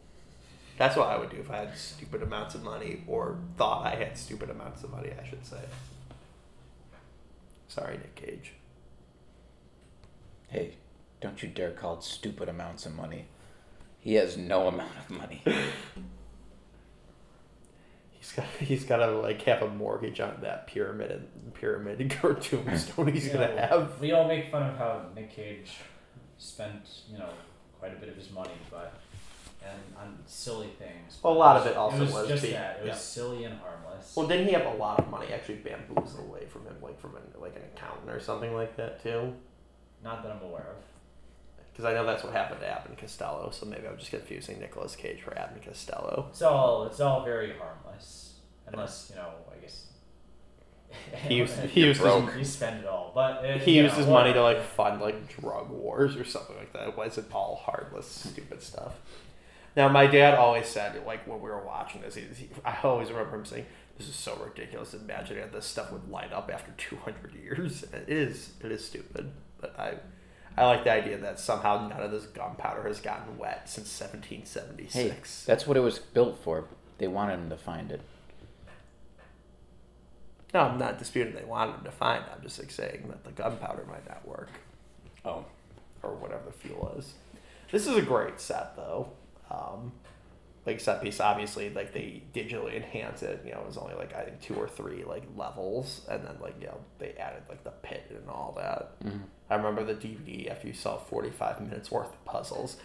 That's 0.78 0.96
what 0.96 1.08
I 1.08 1.18
would 1.18 1.30
do 1.30 1.38
if 1.38 1.50
I 1.50 1.58
had 1.58 1.76
stupid 1.76 2.22
amounts 2.22 2.54
of 2.54 2.64
money, 2.64 3.02
or 3.06 3.38
thought 3.56 3.86
I 3.86 3.94
had 3.94 4.16
stupid 4.18 4.50
amounts 4.50 4.82
of 4.82 4.90
money. 4.90 5.10
I 5.20 5.26
should 5.28 5.44
say. 5.46 5.60
Sorry, 7.68 7.96
Nick 7.96 8.14
Cage. 8.14 8.52
Hey, 10.48 10.74
don't 11.20 11.42
you 11.42 11.48
dare 11.48 11.72
call 11.72 11.94
it 11.98 12.04
stupid 12.04 12.48
amounts 12.48 12.86
of 12.86 12.94
money. 12.94 13.26
He 14.00 14.14
has 14.14 14.36
no 14.36 14.68
amount 14.68 14.92
of 14.98 15.10
money. 15.10 15.42
He's 18.24 18.32
got 18.32 18.46
he's 18.60 18.84
got 18.84 18.96
to 18.98 19.10
like 19.18 19.42
have 19.42 19.62
a 19.62 19.68
mortgage 19.68 20.18
on 20.18 20.38
that 20.40 20.66
pyramid 20.66 21.10
and 21.10 21.55
pyramid 21.55 22.16
or 22.22 22.34
tombstone 22.34 23.06
hmm. 23.06 23.12
he's 23.12 23.28
gonna 23.28 23.52
Yeah, 23.55 23.66
have. 23.68 24.01
We 24.01 24.12
all 24.12 24.26
make 24.26 24.51
fun 24.51 24.62
of 24.62 24.78
how 24.78 25.02
Nick 25.14 25.30
Cage 25.30 25.72
spent, 26.38 27.02
you 27.10 27.18
know, 27.18 27.28
quite 27.78 27.92
a 27.92 27.96
bit 27.96 28.09
of 28.09 28.16
his 28.16 28.30
money, 28.30 28.55
but 28.70 28.94
and 29.62 29.78
on 29.98 30.18
silly 30.26 30.70
things. 30.78 31.18
Well, 31.22 31.34
a 31.34 31.36
but 31.36 31.40
lot 31.40 31.56
of 31.59 31.66
it 31.66 31.76
also 31.76 32.01
was, 32.01 32.12
was 32.12 32.28
just 32.28 32.42
being- 32.42 32.55
that. 32.55 32.78
It 32.78 32.82
was 32.82 32.88
yeah. 32.88 32.94
silly 32.94 33.44
and 33.44 33.59
harmless. 33.59 34.14
Well, 34.16 34.26
didn't 34.26 34.46
he 34.46 34.52
have 34.52 34.66
a 34.66 34.76
lot 34.76 35.01
of 35.01 35.10
money 35.10 35.26
actually 35.32 35.56
bamboozled 35.56 36.26
away 36.26 36.46
from 36.46 36.64
him, 36.64 36.76
like 36.82 36.98
from 37.01 37.16
an, 37.16 37.22
like 37.38 37.56
an 37.56 37.62
accountant 37.74 38.10
or 38.10 38.20
something 38.20 38.55
like 38.55 38.76
that 38.76 39.02
too? 39.02 39.34
Not 40.02 40.22
that 40.22 40.32
I'm 40.32 40.42
aware 40.42 40.68
of. 40.76 40.84
Because 41.72 41.86
I 41.86 41.94
know 41.94 42.06
that's 42.06 42.22
what 42.22 42.32
happened 42.32 42.60
to 42.60 42.68
Abbott 42.68 42.96
Costello. 42.98 43.51
So 43.52 43.66
maybe 43.66 43.86
I'm 43.88 43.98
just 43.98 44.10
confusing 44.10 44.60
Nicolas 44.60 44.94
Cage 44.94 45.22
for 45.22 45.36
Abbott 45.36 45.64
Costello. 45.64 46.26
It's 46.30 46.40
all 46.42 46.84
it's 46.84 47.01
all 47.01 47.24
very 47.24 47.52
harmless, 47.59 47.84
unless 48.66 49.10
you 49.10 49.16
know, 49.16 49.30
I 49.52 49.60
guess. 49.60 49.86
He 51.26 51.34
used 51.38 51.58
he 51.60 51.80
used 51.80 52.00
his, 52.00 52.06
broke. 52.06 52.36
You 52.36 52.44
spend 52.44 52.80
it 52.80 52.86
all, 52.86 53.12
but 53.14 53.44
uh, 53.44 53.58
he 53.58 53.76
used 53.76 53.94
know, 53.94 53.98
his 53.98 54.06
money 54.06 54.32
to 54.32 54.42
like 54.42 54.62
fund 54.62 55.00
like 55.00 55.28
drug 55.40 55.70
wars 55.70 56.16
or 56.16 56.24
something 56.24 56.56
like 56.56 56.72
that. 56.72 56.88
It 56.88 56.96
wasn't 56.96 57.34
all 57.34 57.56
heartless, 57.56 58.06
stupid 58.06 58.62
stuff. 58.62 58.94
Now, 59.76 59.88
my 59.88 60.06
dad 60.06 60.34
always 60.34 60.66
said, 60.66 61.04
like 61.04 61.26
when 61.26 61.40
we 61.40 61.50
were 61.50 61.64
watching 61.64 62.02
this, 62.02 62.14
he, 62.14 62.22
he, 62.22 62.48
I 62.64 62.76
always 62.84 63.10
remember 63.10 63.36
him 63.36 63.44
saying, 63.44 63.66
"This 63.98 64.08
is 64.08 64.14
so 64.14 64.36
ridiculous. 64.36 64.94
Imagine 64.94 65.38
that 65.38 65.52
this 65.52 65.66
stuff 65.66 65.90
would 65.90 66.08
light 66.08 66.32
up 66.32 66.50
after 66.52 66.72
two 66.76 66.96
hundred 66.96 67.34
years." 67.34 67.82
It 67.92 68.08
is, 68.08 68.52
it 68.62 68.70
is 68.70 68.84
stupid. 68.84 69.32
But 69.60 69.78
I, 69.78 69.94
I 70.56 70.66
like 70.66 70.84
the 70.84 70.92
idea 70.92 71.18
that 71.18 71.40
somehow 71.40 71.88
none 71.88 72.00
of 72.00 72.12
this 72.12 72.26
gunpowder 72.26 72.86
has 72.86 73.00
gotten 73.00 73.36
wet 73.36 73.68
since 73.68 73.88
seventeen 73.88 74.46
seventy 74.46 74.88
six. 74.88 75.44
Hey, 75.44 75.52
that's 75.52 75.66
what 75.66 75.76
it 75.76 75.80
was 75.80 75.98
built 75.98 76.38
for. 76.38 76.68
They 76.98 77.08
wanted 77.08 77.34
him 77.40 77.50
to 77.50 77.56
find 77.56 77.90
it. 77.90 78.00
No, 80.52 80.60
I'm 80.60 80.78
not 80.78 80.98
disputing 80.98 81.34
they 81.34 81.44
wanted 81.44 81.74
him 81.78 81.84
to 81.84 81.90
find. 81.90 82.22
it. 82.24 82.30
I'm 82.34 82.42
just 82.42 82.58
like 82.58 82.70
saying 82.70 83.06
that 83.08 83.24
the 83.24 83.32
gunpowder 83.32 83.84
might 83.88 84.08
not 84.08 84.26
work. 84.26 84.50
Oh, 85.24 85.44
or 86.02 86.14
whatever 86.14 86.42
the 86.46 86.52
fuel 86.52 86.94
is. 86.98 87.14
This 87.72 87.86
is 87.86 87.96
a 87.96 88.02
great 88.02 88.40
set 88.40 88.76
though. 88.76 89.08
Um, 89.50 89.92
like 90.64 90.78
set 90.80 91.02
piece, 91.02 91.18
obviously, 91.18 91.70
like 91.70 91.92
they 91.92 92.22
digitally 92.32 92.76
enhance 92.76 93.22
it. 93.22 93.42
You 93.44 93.52
know, 93.52 93.60
it 93.60 93.66
was 93.66 93.76
only 93.76 93.94
like 93.94 94.14
I 94.14 94.22
think 94.24 94.40
two 94.40 94.54
or 94.54 94.68
three 94.68 95.02
like 95.04 95.24
levels, 95.36 96.02
and 96.08 96.24
then 96.24 96.36
like 96.40 96.54
you 96.60 96.68
know 96.68 96.78
they 96.98 97.12
added 97.14 97.42
like 97.48 97.64
the 97.64 97.70
pit 97.70 98.06
and 98.10 98.28
all 98.30 98.54
that. 98.56 99.00
Mhm. 99.04 99.22
I 99.50 99.56
remember 99.56 99.82
the 99.84 99.94
DVD 99.94 100.50
after 100.50 100.68
you 100.68 100.72
saw 100.72 100.98
forty 100.98 101.30
five 101.30 101.60
minutes 101.60 101.90
worth 101.90 102.08
of 102.12 102.24
puzzles. 102.24 102.76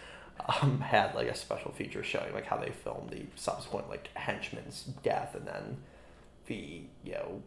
Um, 0.62 0.80
had 0.80 1.14
like 1.14 1.28
a 1.28 1.34
special 1.34 1.70
feature 1.70 2.02
showing 2.02 2.32
like 2.32 2.46
how 2.46 2.56
they 2.56 2.70
filmed 2.70 3.10
the 3.10 3.24
subsequent 3.34 3.88
like 3.90 4.08
henchman's 4.14 4.84
death 5.02 5.34
and 5.34 5.46
then 5.46 5.76
the 6.46 6.82
you 7.04 7.12
know 7.12 7.42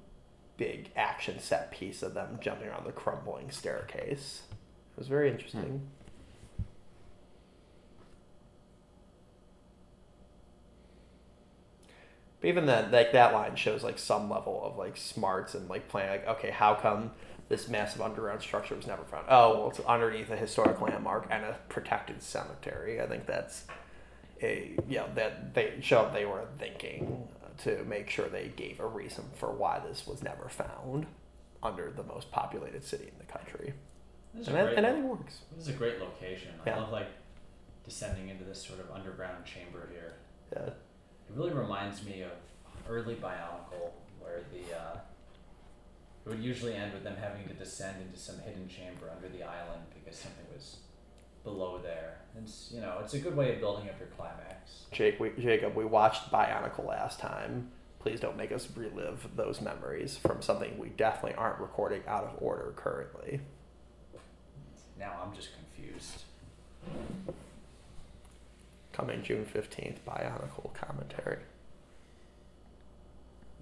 big 0.57 0.91
action 0.95 1.40
set 1.40 1.72
piece 1.72 2.03
of 2.03 2.14
them 2.14 2.40
jumping 2.41 2.68
around 2.68 2.86
the 2.86 2.91
crumbling 2.91 3.49
staircase. 3.49 4.44
It 4.52 4.99
was 4.99 5.07
very 5.07 5.30
interesting. 5.30 5.82
But 12.40 12.48
even 12.49 12.65
then, 12.65 12.91
like 12.91 13.14
that 13.14 13.34
line 13.34 13.56
shows 13.56 13.84
like 13.84 13.98
some 13.98 14.30
level 14.30 14.61
of 14.64 14.78
like 14.78 14.98
smarts 14.98 15.56
and 15.56 15.70
like 15.70 15.88
playing 15.88 16.10
like, 16.10 16.28
okay, 16.28 16.52
how 16.52 16.76
come 16.76 17.11
this 17.49 17.68
massive 17.68 18.02
underground 18.02 18.41
structure 18.41 18.76
was 18.76 18.88
never 18.88 19.03
found? 19.03 19.26
Oh, 19.30 19.57
well, 19.60 19.70
it's 19.70 19.80
underneath 19.82 20.30
a 20.32 20.38
historic 20.38 20.80
landmark 20.82 21.28
and 21.30 21.44
a 21.44 21.57
protected 21.70 22.22
cemetery. 22.22 23.02
I 23.02 23.07
think 23.07 23.26
that's 23.26 23.65
a 24.41 24.76
yeah 24.88 25.06
that 25.15 25.53
they 25.53 25.74
showed 25.82 26.14
they 26.14 26.26
were 26.26 26.45
thinking 26.60 27.28
to 27.60 27.84
make 27.86 28.10
sure 28.10 28.28
they 28.28 28.52
gave 28.56 28.80
a 28.80 28.88
reason 28.88 29.26
for 29.36 29.52
why 29.52 29.80
this 29.88 30.07
was 30.07 30.24
never 30.24 30.49
found 30.49 31.06
under 31.61 31.91
the 31.91 32.03
most 32.03 32.32
populated 32.32 32.84
city 32.84 33.06
in 33.06 33.18
the 33.20 33.32
country, 33.32 33.74
and 34.34 34.48
a 34.48 34.52
that, 34.52 34.65
great 34.65 34.78
and 34.80 34.88
lo- 34.88 34.94
it 34.95 35.03
works. 35.20 35.41
This 35.56 35.68
is 35.68 35.74
a 35.76 35.78
great 35.78 35.99
location. 35.99 36.52
I 36.65 36.70
Yeah. 36.70 36.80
love 36.82 36.91
like 36.91 37.07
descending 37.86 38.30
into 38.30 38.44
this 38.44 38.61
sort 38.61 38.80
of 38.80 38.90
underground 38.91 39.45
chamber 39.45 39.88
here. 39.91 40.14
Yeah. 40.52 40.65
It 40.68 40.76
really 41.36 41.53
reminds 41.53 42.03
me 42.03 42.22
of 42.24 42.32
early 42.90 43.15
Bionicle, 43.15 43.91
where 44.20 44.41
the 44.52 44.76
uh, 44.78 44.98
it 46.26 46.30
would 46.30 46.40
usually 46.40 46.74
end 46.74 46.94
with 46.94 47.04
them 47.04 47.16
having 47.20 47.48
to 47.48 47.54
descend 47.54 48.02
into 48.02 48.20
some 48.20 48.40
hidden 48.40 48.68
chamber 48.68 49.12
under 49.14 49.28
the 49.30 49.44
island 49.44 49.84
because 49.94 50.18
something 50.18 50.45
was 50.54 50.78
below 51.44 51.80
there. 51.84 52.20
It's 52.41 52.72
you 52.74 52.82
know 52.82 53.00
it's 53.04 53.14
a 53.14 53.20
good 53.20 53.36
way 53.36 53.54
of 53.54 53.60
building 53.60 53.90
up 53.90 54.00
your 54.00 54.08
climax. 54.10 54.86
Jake, 54.91 55.20
we, 55.20 55.32
Jacob, 55.40 55.76
we 55.76 55.86
watched 55.86 56.32
Bionicle 56.32 56.88
last 56.88 57.20
time. 57.20 57.72
Please 58.00 58.20
don't 58.20 58.38
make 58.38 58.52
us 58.52 58.68
relive 58.76 59.28
those 59.36 59.62
memories 59.62 60.18
from 60.18 60.41
something 60.41 60.78
we 60.78 60.90
definitely 60.90 61.36
aren't 61.36 61.60
recording 61.60 62.02
out 62.08 62.24
of 62.26 62.32
order 62.41 62.74
currently. 62.76 63.40
Now 65.00 65.14
I'm 65.24 65.34
just 65.34 65.50
confused. 65.56 66.24
Coming 68.91 69.24
June 69.24 69.45
15th, 69.45 69.98
Bionicle 70.08 70.74
commentary. 70.74 71.40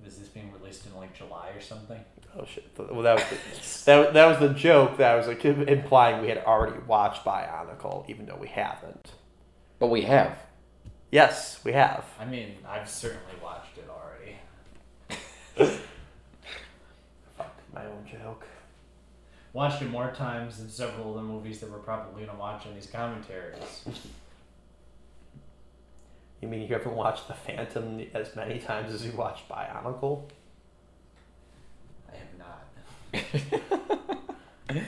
Is 0.06 0.18
this 0.18 0.28
being 0.30 0.52
released 0.52 0.86
in 0.86 0.96
like 0.96 1.14
July 1.16 1.50
or 1.56 1.62
something? 1.62 2.00
Oh 2.38 2.46
shit! 2.46 2.66
Well, 2.78 3.02
that 3.04 3.16
was 3.16 3.24
the, 3.26 3.86
that, 3.86 4.14
that 4.14 4.26
was 4.26 4.40
the 4.40 4.54
joke 4.58 4.98
that 4.98 5.12
I 5.12 5.16
was 5.16 5.28
like 5.28 5.44
implying 5.46 6.22
we 6.22 6.30
had 6.30 6.40
already 6.40 6.80
watched 6.88 7.24
Bionicle, 7.24 8.10
even 8.10 8.26
though 8.26 8.38
we 8.38 8.48
haven't. 8.48 9.12
but 9.80 9.88
we 9.88 10.02
have. 10.04 10.38
Yes, 11.12 11.60
we 11.66 11.74
have. 11.74 12.06
I 12.20 12.26
mean, 12.26 12.56
I've 12.68 12.90
certainly 12.90 13.34
watched 13.44 13.78
it 13.78 13.90
already. 13.90 14.38
Fuck 17.38 17.54
my 17.74 17.86
own 17.86 18.06
joke. 18.10 18.48
Watched 19.54 19.82
it 19.82 19.90
more 19.90 20.12
times 20.12 20.58
than 20.58 20.70
several 20.70 21.10
of 21.10 21.16
the 21.16 21.22
movies 21.28 21.60
that 21.60 21.70
we're 21.70 21.80
probably 21.80 22.26
gonna 22.26 22.40
watch 22.40 22.66
in 22.66 22.74
these 22.74 22.88
commentaries. 22.88 23.86
You 26.42 26.48
mean 26.48 26.62
you 26.62 26.74
haven't 26.74 26.96
watched 26.96 27.28
The 27.28 27.34
Phantom 27.36 28.02
as 28.14 28.36
many 28.36 28.60
times 28.60 28.94
as 28.94 29.06
you 29.06 29.12
watched 29.14 29.48
Bionicle? 29.48 30.24
I 32.12 32.16
have 32.16 32.38
not. 32.38 33.72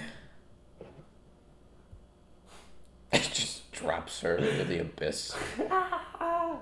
It 3.12 3.30
just 3.32 3.72
drops 3.72 4.22
her 4.22 4.38
into 4.38 4.64
the 4.64 4.80
abyss. 4.82 5.36
I, 5.70 6.58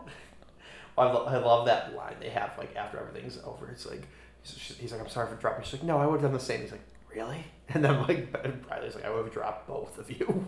lo- 0.98 1.26
I 1.26 1.38
love 1.38 1.66
that 1.68 1.96
line 1.96 2.16
they 2.20 2.30
have 2.30 2.52
like 2.58 2.76
after 2.76 3.00
everything's 3.00 3.38
over. 3.46 3.70
It's 3.72 3.86
like 3.86 4.06
he's, 4.44 4.76
he's 4.78 4.92
like, 4.92 5.02
"I'm 5.02 5.08
sorry 5.08 5.30
for 5.30 5.36
dropping." 5.36 5.64
She's 5.64 5.74
like, 5.74 5.84
"No, 5.84 5.98
I 5.98 6.06
would 6.06 6.16
have 6.16 6.24
done 6.24 6.34
the 6.34 6.40
same." 6.40 6.62
He's 6.62 6.72
like, 6.72 6.84
"Really?" 7.14 7.46
And 7.74 7.84
then 7.86 8.02
like 8.06 8.32
Bradley's 8.68 8.96
like, 8.96 9.06
"I 9.06 9.10
would 9.10 9.24
have 9.24 9.34
dropped 9.34 9.68
both 9.68 9.98
of 9.98 10.12
you." 10.12 10.48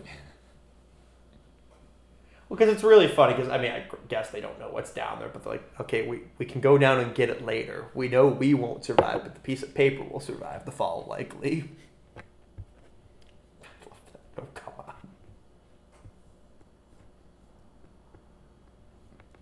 Because 2.54 2.72
it's 2.72 2.82
really 2.84 3.08
funny. 3.08 3.34
Because 3.34 3.48
I 3.50 3.58
mean, 3.58 3.72
I 3.72 3.84
guess 4.08 4.30
they 4.30 4.40
don't 4.40 4.58
know 4.58 4.68
what's 4.70 4.92
down 4.92 5.18
there, 5.18 5.28
but 5.28 5.42
they're 5.44 5.52
like, 5.54 5.80
"Okay, 5.80 6.06
we 6.06 6.22
we 6.38 6.46
can 6.46 6.60
go 6.60 6.78
down 6.78 7.00
and 7.00 7.14
get 7.14 7.28
it 7.30 7.44
later. 7.44 7.86
We 7.94 8.08
know 8.08 8.26
we 8.26 8.54
won't 8.54 8.84
survive, 8.84 9.22
but 9.22 9.34
the 9.34 9.40
piece 9.40 9.62
of 9.62 9.74
paper 9.74 10.02
will 10.04 10.20
survive 10.20 10.64
the 10.64 10.72
fall 10.72 11.06
likely." 11.08 11.70
I 12.16 12.20
love 13.90 14.00
that. 14.12 14.42
Oh 14.42 14.46
come 14.54 14.74
on. 14.78 14.94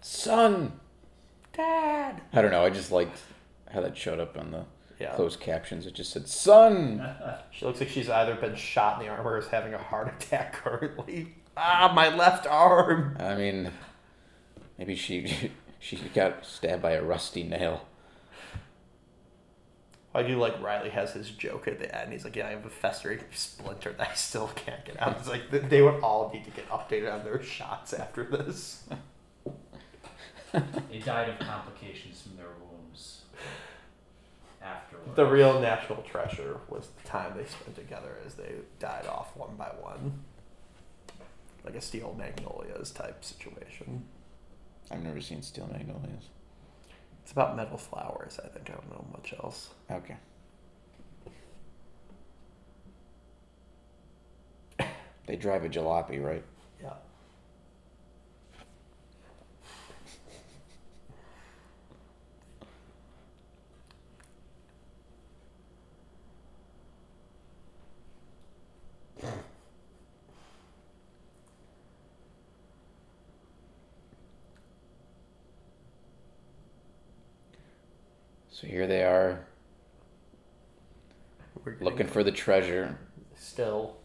Son! 0.01 0.73
Dad. 1.53 2.23
I 2.33 2.43
don't 2.43 2.51
know, 2.51 2.65
I 2.65 2.71
just 2.71 2.91
liked 2.91 3.19
how 3.71 3.81
that 3.83 3.97
showed 3.97 4.21
up 4.21 4.39
on 4.39 4.51
the 4.51 4.65
Yeah. 4.99 5.15
closed 5.15 5.41
captions. 5.41 5.87
It 5.87 5.95
just 5.95 6.13
said, 6.13 6.29
Son! 6.29 7.07
She 7.51 7.65
looks 7.67 7.81
like 7.81 7.89
she's 7.91 8.09
either 8.09 8.35
been 8.35 8.55
shot 8.57 8.99
in 9.01 9.07
the 9.07 9.13
arm 9.13 9.27
or 9.27 9.37
is 9.39 9.47
having 9.49 9.75
a 9.75 9.79
heart 9.79 10.09
attack 10.23 10.55
currently. 10.55 11.35
Ah, 11.57 11.93
my 11.95 12.15
left 12.15 12.47
arm. 12.47 13.17
I 13.19 13.35
mean, 13.35 13.71
maybe 14.79 14.95
she 14.95 15.53
she 15.79 15.97
got 16.15 16.45
stabbed 16.45 16.83
by 16.83 16.93
a 16.93 17.03
rusty 17.03 17.43
nail. 17.43 17.87
I 20.15 20.23
do 20.23 20.39
like 20.39 20.61
Riley 20.63 20.91
has 20.91 21.13
his 21.13 21.31
joke 21.31 21.67
at 21.67 21.79
the 21.79 21.99
end. 21.99 22.13
He's 22.13 22.25
like, 22.25 22.37
"Yeah, 22.37 22.47
I 22.49 22.51
have 22.51 22.67
a 22.67 22.71
festering 22.71 23.21
splinter 23.33 23.93
that 23.93 24.11
I 24.11 24.15
still 24.15 24.49
can't 24.55 24.85
get 24.85 25.01
out." 25.01 25.17
It's 25.19 25.29
like 25.29 25.51
they 25.51 25.81
would 25.81 26.03
all 26.03 26.31
need 26.33 26.45
to 26.45 26.51
get 26.51 26.69
updated 26.69 27.13
on 27.13 27.25
their 27.25 27.43
shots 27.43 27.93
after 27.95 28.25
this. 28.25 28.85
They 30.53 30.99
died 30.99 31.31
of 31.31 31.39
complications 31.39 32.21
from 32.23 32.37
their 32.37 32.51
wounds 32.61 33.23
afterwards. 34.63 35.17
The 35.17 35.25
real 35.25 35.61
national 35.61 36.03
treasure 36.03 36.61
was 36.69 36.89
the 36.89 37.09
time 37.09 37.33
they 37.37 37.47
spent 37.47 37.75
together 37.75 38.19
as 38.27 38.35
they 38.35 38.53
died 38.79 39.07
off 39.07 39.35
one 39.35 39.57
by 39.57 39.71
one, 39.81 40.23
like 41.65 41.75
a 41.75 41.81
Steel 41.81 42.15
Magnolias 42.19 42.91
type 42.91 43.25
situation. 43.25 44.05
I've 44.91 45.03
never 45.03 45.21
seen 45.21 45.43
Steel 45.43 45.69
Magnolias. 45.73 46.29
It's 47.23 47.33
about 47.33 47.57
metal 47.57 47.79
flowers. 47.79 48.39
I 48.45 48.49
think 48.49 48.69
I 48.71 48.75
don't 48.75 48.91
know 48.91 49.05
much 49.13 49.33
else. 49.43 49.71
Okay. 49.91 50.17
They 55.27 55.37
drive 55.37 55.65
a 55.65 55.69
jalopy, 55.69 56.23
right? 56.23 56.43
Yeah. 56.83 56.95
So 78.63 78.69
here 78.69 78.87
they 78.87 79.03
are, 79.03 79.41
We're 81.65 81.77
looking 81.81 82.07
for 82.07 82.23
the 82.23 82.31
treasure. 82.31 82.97
still. 83.35 83.97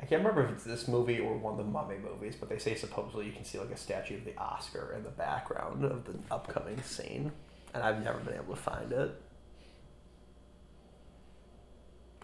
I 0.00 0.06
can't 0.06 0.20
remember 0.20 0.44
if 0.44 0.52
it's 0.52 0.62
this 0.62 0.86
movie 0.86 1.18
or 1.18 1.36
one 1.36 1.58
of 1.58 1.58
the 1.58 1.64
Mummy 1.64 1.96
movies, 1.98 2.36
but 2.38 2.48
they 2.48 2.58
say 2.58 2.76
supposedly 2.76 3.26
you 3.26 3.32
can 3.32 3.44
see 3.44 3.58
like 3.58 3.72
a 3.72 3.76
statue 3.76 4.18
of 4.18 4.24
the 4.24 4.36
Oscar 4.38 4.94
in 4.96 5.02
the 5.02 5.10
background 5.10 5.84
of 5.84 6.04
the 6.04 6.14
upcoming 6.30 6.80
scene, 6.82 7.32
and 7.74 7.82
I've 7.82 8.04
never 8.04 8.18
been 8.20 8.34
able 8.34 8.54
to 8.54 8.60
find 8.60 8.92
it 8.92 9.20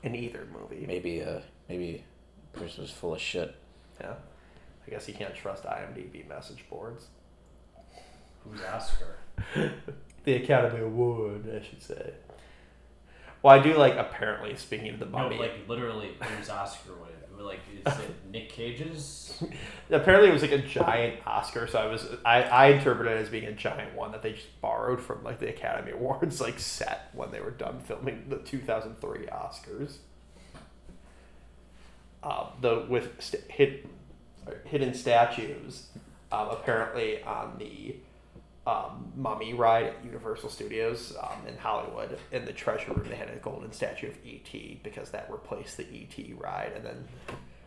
in 0.04 0.14
either 0.14 0.46
movie. 0.52 0.86
Maybe 0.86 1.24
uh 1.24 1.40
maybe 1.68 2.04
the 2.52 2.60
person 2.60 2.82
was 2.82 2.92
full 2.92 3.14
of 3.14 3.20
shit. 3.20 3.56
Yeah, 4.00 4.14
I 4.86 4.90
guess 4.90 5.08
you 5.08 5.14
can't 5.14 5.34
trust 5.34 5.64
IMDb 5.64 6.28
message 6.28 6.64
boards. 6.70 7.08
Oscar? 8.72 9.16
The 10.24 10.34
Academy 10.34 10.80
Award, 10.82 11.46
I 11.48 11.64
should 11.64 11.82
say. 11.82 12.12
Well, 13.42 13.58
I 13.58 13.62
do 13.62 13.74
like 13.78 13.94
apparently 13.96 14.54
speaking 14.56 14.90
of 14.90 14.98
the 14.98 15.06
No, 15.06 15.28
like 15.28 15.66
literally, 15.68 16.10
who's 16.20 16.50
Oscar? 16.50 16.90
What? 16.92 17.14
Like, 17.42 17.60
is 17.72 17.94
it 17.98 18.10
Nick 18.30 18.50
Cage's? 18.50 19.42
Apparently, 19.90 20.28
it 20.28 20.32
was 20.32 20.42
like 20.42 20.52
a 20.52 20.58
giant 20.58 21.26
Oscar, 21.26 21.66
so 21.66 21.78
I 21.78 21.86
was 21.86 22.04
I, 22.26 22.42
I 22.42 22.66
interpreted 22.66 23.16
it 23.16 23.22
as 23.22 23.28
being 23.30 23.44
a 23.46 23.52
giant 23.52 23.94
one 23.94 24.12
that 24.12 24.22
they 24.22 24.32
just 24.32 24.60
borrowed 24.60 25.00
from 25.00 25.22
like 25.24 25.38
the 25.38 25.48
Academy 25.48 25.92
Awards 25.92 26.40
like 26.42 26.58
set 26.58 27.08
when 27.14 27.30
they 27.30 27.40
were 27.40 27.52
done 27.52 27.78
filming 27.80 28.24
the 28.28 28.36
two 28.38 28.58
thousand 28.58 29.00
three 29.00 29.26
Oscars. 29.26 29.98
Um, 32.22 32.48
the 32.60 32.84
with 32.88 33.12
st- 33.20 33.44
hid, 33.48 33.88
hidden 34.64 34.92
statues, 34.92 35.86
um, 36.32 36.48
apparently 36.50 37.22
on 37.22 37.56
the 37.58 37.96
um, 38.68 39.12
Mummy 39.16 39.54
ride 39.54 39.86
at 39.86 40.04
Universal 40.04 40.50
Studios 40.50 41.16
um, 41.22 41.46
in 41.46 41.56
Hollywood. 41.56 42.18
In 42.32 42.44
the 42.44 42.52
treasure 42.52 42.92
room, 42.92 43.06
they 43.08 43.16
had 43.16 43.30
a 43.30 43.36
golden 43.36 43.72
statue 43.72 44.08
of 44.08 44.16
ET 44.26 44.82
because 44.82 45.08
that 45.10 45.30
replaced 45.30 45.78
the 45.78 45.84
ET 45.84 46.38
ride, 46.38 46.72
and 46.76 46.84
then 46.84 47.08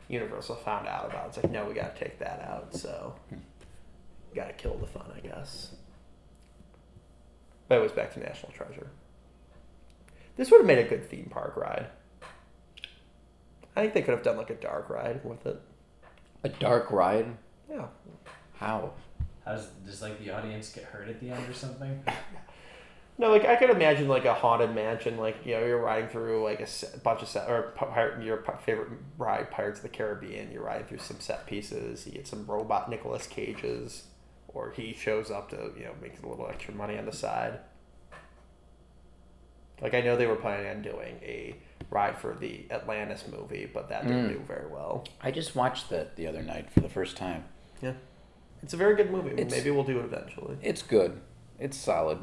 Universal 0.09 0.57
found 0.57 0.87
out 0.87 1.09
about 1.09 1.25
it. 1.25 1.27
It's 1.29 1.37
like, 1.37 1.51
no, 1.51 1.65
we 1.65 1.73
got 1.73 1.95
to 1.95 2.03
take 2.03 2.19
that 2.19 2.45
out. 2.47 2.75
So, 2.75 3.15
got 4.35 4.47
to 4.47 4.53
kill 4.53 4.77
the 4.77 4.85
fun, 4.85 5.05
I 5.15 5.19
guess. 5.21 5.71
But 7.67 7.79
it 7.79 7.81
was 7.81 7.93
back 7.93 8.13
to 8.13 8.19
National 8.19 8.51
Treasure. 8.51 8.87
This 10.37 10.51
would 10.51 10.57
have 10.57 10.67
made 10.67 10.79
a 10.79 10.87
good 10.87 11.09
theme 11.09 11.29
park 11.31 11.57
ride. 11.57 11.87
I 13.75 13.81
think 13.81 13.95
they 13.95 14.01
could 14.03 14.13
have 14.13 14.23
done 14.23 14.37
like 14.37 14.51
a 14.51 14.55
dark 14.55 14.89
ride 14.89 15.25
with 15.25 15.47
it. 15.47 15.59
A 16.43 16.49
dark 16.49 16.91
ride? 16.91 17.25
Yeah. 17.67 17.87
How? 18.53 18.93
How's 19.45 19.65
does 19.85 20.01
like 20.01 20.19
the 20.23 20.31
audience 20.31 20.71
get 20.71 20.83
hurt 20.85 21.07
at 21.09 21.19
the 21.19 21.31
end 21.31 21.49
or 21.49 21.53
something? 21.53 22.03
No, 23.17 23.29
like 23.29 23.45
I 23.45 23.55
could 23.57 23.69
imagine 23.69 24.07
like 24.07 24.25
a 24.25 24.33
haunted 24.33 24.73
mansion, 24.73 25.17
like 25.17 25.45
you 25.45 25.53
know 25.53 25.63
you're 25.63 25.77
riding 25.81 26.09
through 26.09 26.43
like 26.43 26.59
a 26.59 26.65
set, 26.65 27.03
bunch 27.03 27.21
of 27.21 27.27
set 27.27 27.47
or 27.51 27.73
pirate, 27.75 28.23
your 28.23 28.43
favorite 28.65 28.87
ride, 29.19 29.51
Pirates 29.51 29.77
of 29.79 29.83
the 29.83 29.89
Caribbean. 29.89 30.51
You're 30.51 30.63
riding 30.63 30.87
through 30.87 30.99
some 30.99 31.19
set 31.19 31.45
pieces. 31.45 32.07
You 32.07 32.13
get 32.13 32.25
some 32.25 32.47
robot 32.47 32.89
Nicolas 32.89 33.27
Cages, 33.27 34.05
or 34.47 34.71
he 34.71 34.93
shows 34.93 35.29
up 35.29 35.49
to 35.51 35.71
you 35.77 35.83
know 35.83 35.91
make 36.01 36.13
a 36.23 36.27
little 36.27 36.47
extra 36.47 36.73
money 36.73 36.97
on 36.97 37.05
the 37.05 37.11
side. 37.11 37.59
Like 39.81 39.93
I 39.93 40.01
know 40.01 40.15
they 40.15 40.27
were 40.27 40.35
planning 40.35 40.67
on 40.69 40.81
doing 40.81 41.17
a 41.21 41.55
ride 41.91 42.17
for 42.17 42.33
the 42.33 42.65
Atlantis 42.71 43.25
movie, 43.31 43.69
but 43.71 43.89
that 43.89 44.07
didn't 44.07 44.29
Mm. 44.29 44.33
do 44.33 44.39
very 44.47 44.67
well. 44.67 45.05
I 45.21 45.29
just 45.31 45.55
watched 45.55 45.89
that 45.89 46.15
the 46.15 46.25
other 46.27 46.41
night 46.41 46.71
for 46.71 46.79
the 46.79 46.89
first 46.89 47.17
time. 47.17 47.43
Yeah, 47.81 47.93
it's 48.63 48.73
a 48.73 48.77
very 48.77 48.95
good 48.95 49.11
movie. 49.11 49.31
It's- 49.31 49.51
Maybe 49.51 49.71
we'll 49.71 49.83
do 49.83 49.99
it 49.99 50.05
eventually. 50.05 50.57
It's 50.61 50.81
good. 50.81 51.19
It's 51.59 51.77
solid. 51.77 52.19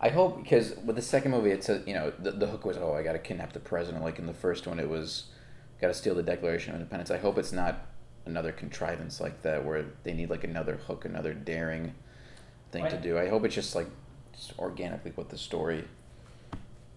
I 0.00 0.10
hope 0.10 0.42
because 0.42 0.76
with 0.84 0.96
the 0.96 1.02
second 1.02 1.30
movie, 1.30 1.50
it's 1.50 1.68
a 1.68 1.82
you 1.86 1.94
know 1.94 2.12
the, 2.18 2.32
the 2.32 2.46
hook 2.46 2.64
was 2.66 2.76
oh 2.76 2.92
I 2.94 3.02
got 3.02 3.12
to 3.12 3.18
kidnap 3.18 3.52
the 3.52 3.60
president. 3.60 4.04
Like 4.04 4.18
in 4.18 4.26
the 4.26 4.34
first 4.34 4.66
one, 4.66 4.78
it 4.78 4.88
was 4.88 5.24
got 5.80 5.88
to 5.88 5.94
steal 5.94 6.14
the 6.14 6.22
Declaration 6.22 6.70
of 6.74 6.80
Independence. 6.80 7.10
I 7.10 7.16
hope 7.18 7.38
it's 7.38 7.52
not 7.52 7.86
another 8.26 8.52
contrivance 8.52 9.20
like 9.20 9.42
that 9.42 9.64
where 9.64 9.84
they 10.02 10.12
need 10.12 10.30
like 10.30 10.44
another 10.44 10.76
hook, 10.76 11.04
another 11.04 11.32
daring 11.32 11.94
thing 12.70 12.84
to 12.88 12.98
do. 13.00 13.18
I 13.18 13.28
hope 13.28 13.44
it's 13.44 13.54
just 13.54 13.74
like 13.74 13.86
just 13.86 14.03
organically 14.58 15.12
what 15.14 15.28
the 15.30 15.38
story 15.38 15.84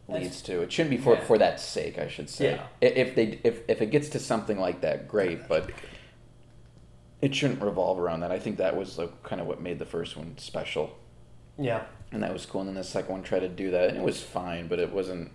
leads 0.08 0.42
to. 0.44 0.62
It 0.62 0.72
shouldn't 0.72 0.92
be 0.92 0.98
for 0.98 1.16
Yeah. 1.16 1.22
for 1.26 1.38
that 1.38 1.60
sake, 1.60 1.98
I 2.00 2.08
should 2.08 2.30
say. 2.30 2.52
Yeah. 2.52 2.88
If 2.90 3.16
they 3.16 3.40
if 3.44 3.62
if 3.68 3.82
it 3.82 3.88
gets 3.92 4.10
to 4.10 4.20
something 4.20 4.60
like 4.60 4.82
that, 4.82 5.08
great. 5.08 5.48
But 5.48 5.70
it 7.22 7.34
shouldn't 7.36 7.62
revolve 7.62 8.00
around 8.00 8.20
that. 8.22 8.32
I 8.32 8.40
think 8.40 8.58
that 8.58 8.76
was 8.78 8.98
like 8.98 9.24
kind 9.24 9.42
of 9.42 9.48
what 9.48 9.62
made 9.62 9.80
the 9.80 9.86
first 9.86 10.16
one 10.16 10.38
special, 10.38 10.98
Yeah. 11.58 11.84
and 12.12 12.22
that 12.24 12.32
was 12.32 12.46
cool. 12.46 12.62
And 12.62 12.70
then 12.70 12.76
the 12.76 12.84
second 12.84 13.12
one 13.12 13.24
tried 13.24 13.40
to 13.40 13.50
do 13.50 13.72
that, 13.72 13.90
and 13.90 13.98
it 13.98 14.04
was 14.04 14.22
fine, 14.22 14.68
but 14.68 14.80
it 14.80 14.92
wasn't. 14.94 15.32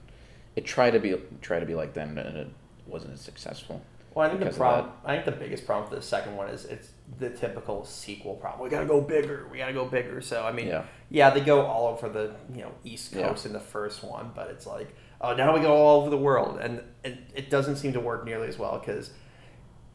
It 0.55 0.65
tried 0.65 0.93
to 0.93 1.01
be 1.01 1.17
try 1.41 1.59
to 1.61 1.67
be 1.67 1.75
like 1.75 1.95
them, 1.95 2.19
and 2.19 2.37
it 2.37 2.49
wasn't 2.87 3.15
as 3.15 3.21
successful. 3.21 3.83
Well, 4.15 4.27
I 4.27 4.29
think 4.35 4.49
the 4.51 4.57
problem. 4.57 4.93
I 5.05 5.15
think 5.15 5.25
the 5.25 5.33
biggest 5.33 5.67
problem 5.67 5.91
with 5.91 6.01
the 6.01 6.07
second 6.07 6.37
one 6.37 6.49
is 6.49 6.65
it's 6.67 6.91
the 7.19 7.31
typical 7.31 7.85
sequel 7.85 8.35
problem. 8.37 8.63
We 8.65 8.71
gotta 8.71 8.87
go 8.87 9.01
bigger. 9.01 9.47
We 9.51 9.59
gotta 9.59 9.73
go 9.73 9.85
bigger. 9.85 10.21
So 10.21 10.45
I 10.45 10.53
mean, 10.53 10.69
Yeah. 10.69 10.85
yeah, 11.11 11.31
they 11.31 11.41
go 11.41 11.67
all 11.67 11.89
over 11.89 12.09
the 12.09 12.35
you 12.55 12.63
know 12.63 12.73
East 12.85 13.13
Yeah. 13.13 13.29
Coast 13.29 13.47
in 13.47 13.53
the 13.53 13.61
first 13.61 14.03
one, 14.03 14.31
but 14.35 14.49
it's 14.51 14.67
like 14.67 14.95
oh 15.21 15.35
now 15.35 15.55
we 15.55 15.61
go 15.61 15.73
all 15.75 16.01
over 16.01 16.11
the 16.11 16.19
world, 16.19 16.59
and 16.61 16.83
it, 17.05 17.19
it 17.35 17.51
doesn't 17.51 17.77
seem 17.77 17.93
to 17.95 18.01
work 18.01 18.25
nearly 18.25 18.49
as 18.49 18.59
well 18.59 18.79
because 18.79 19.11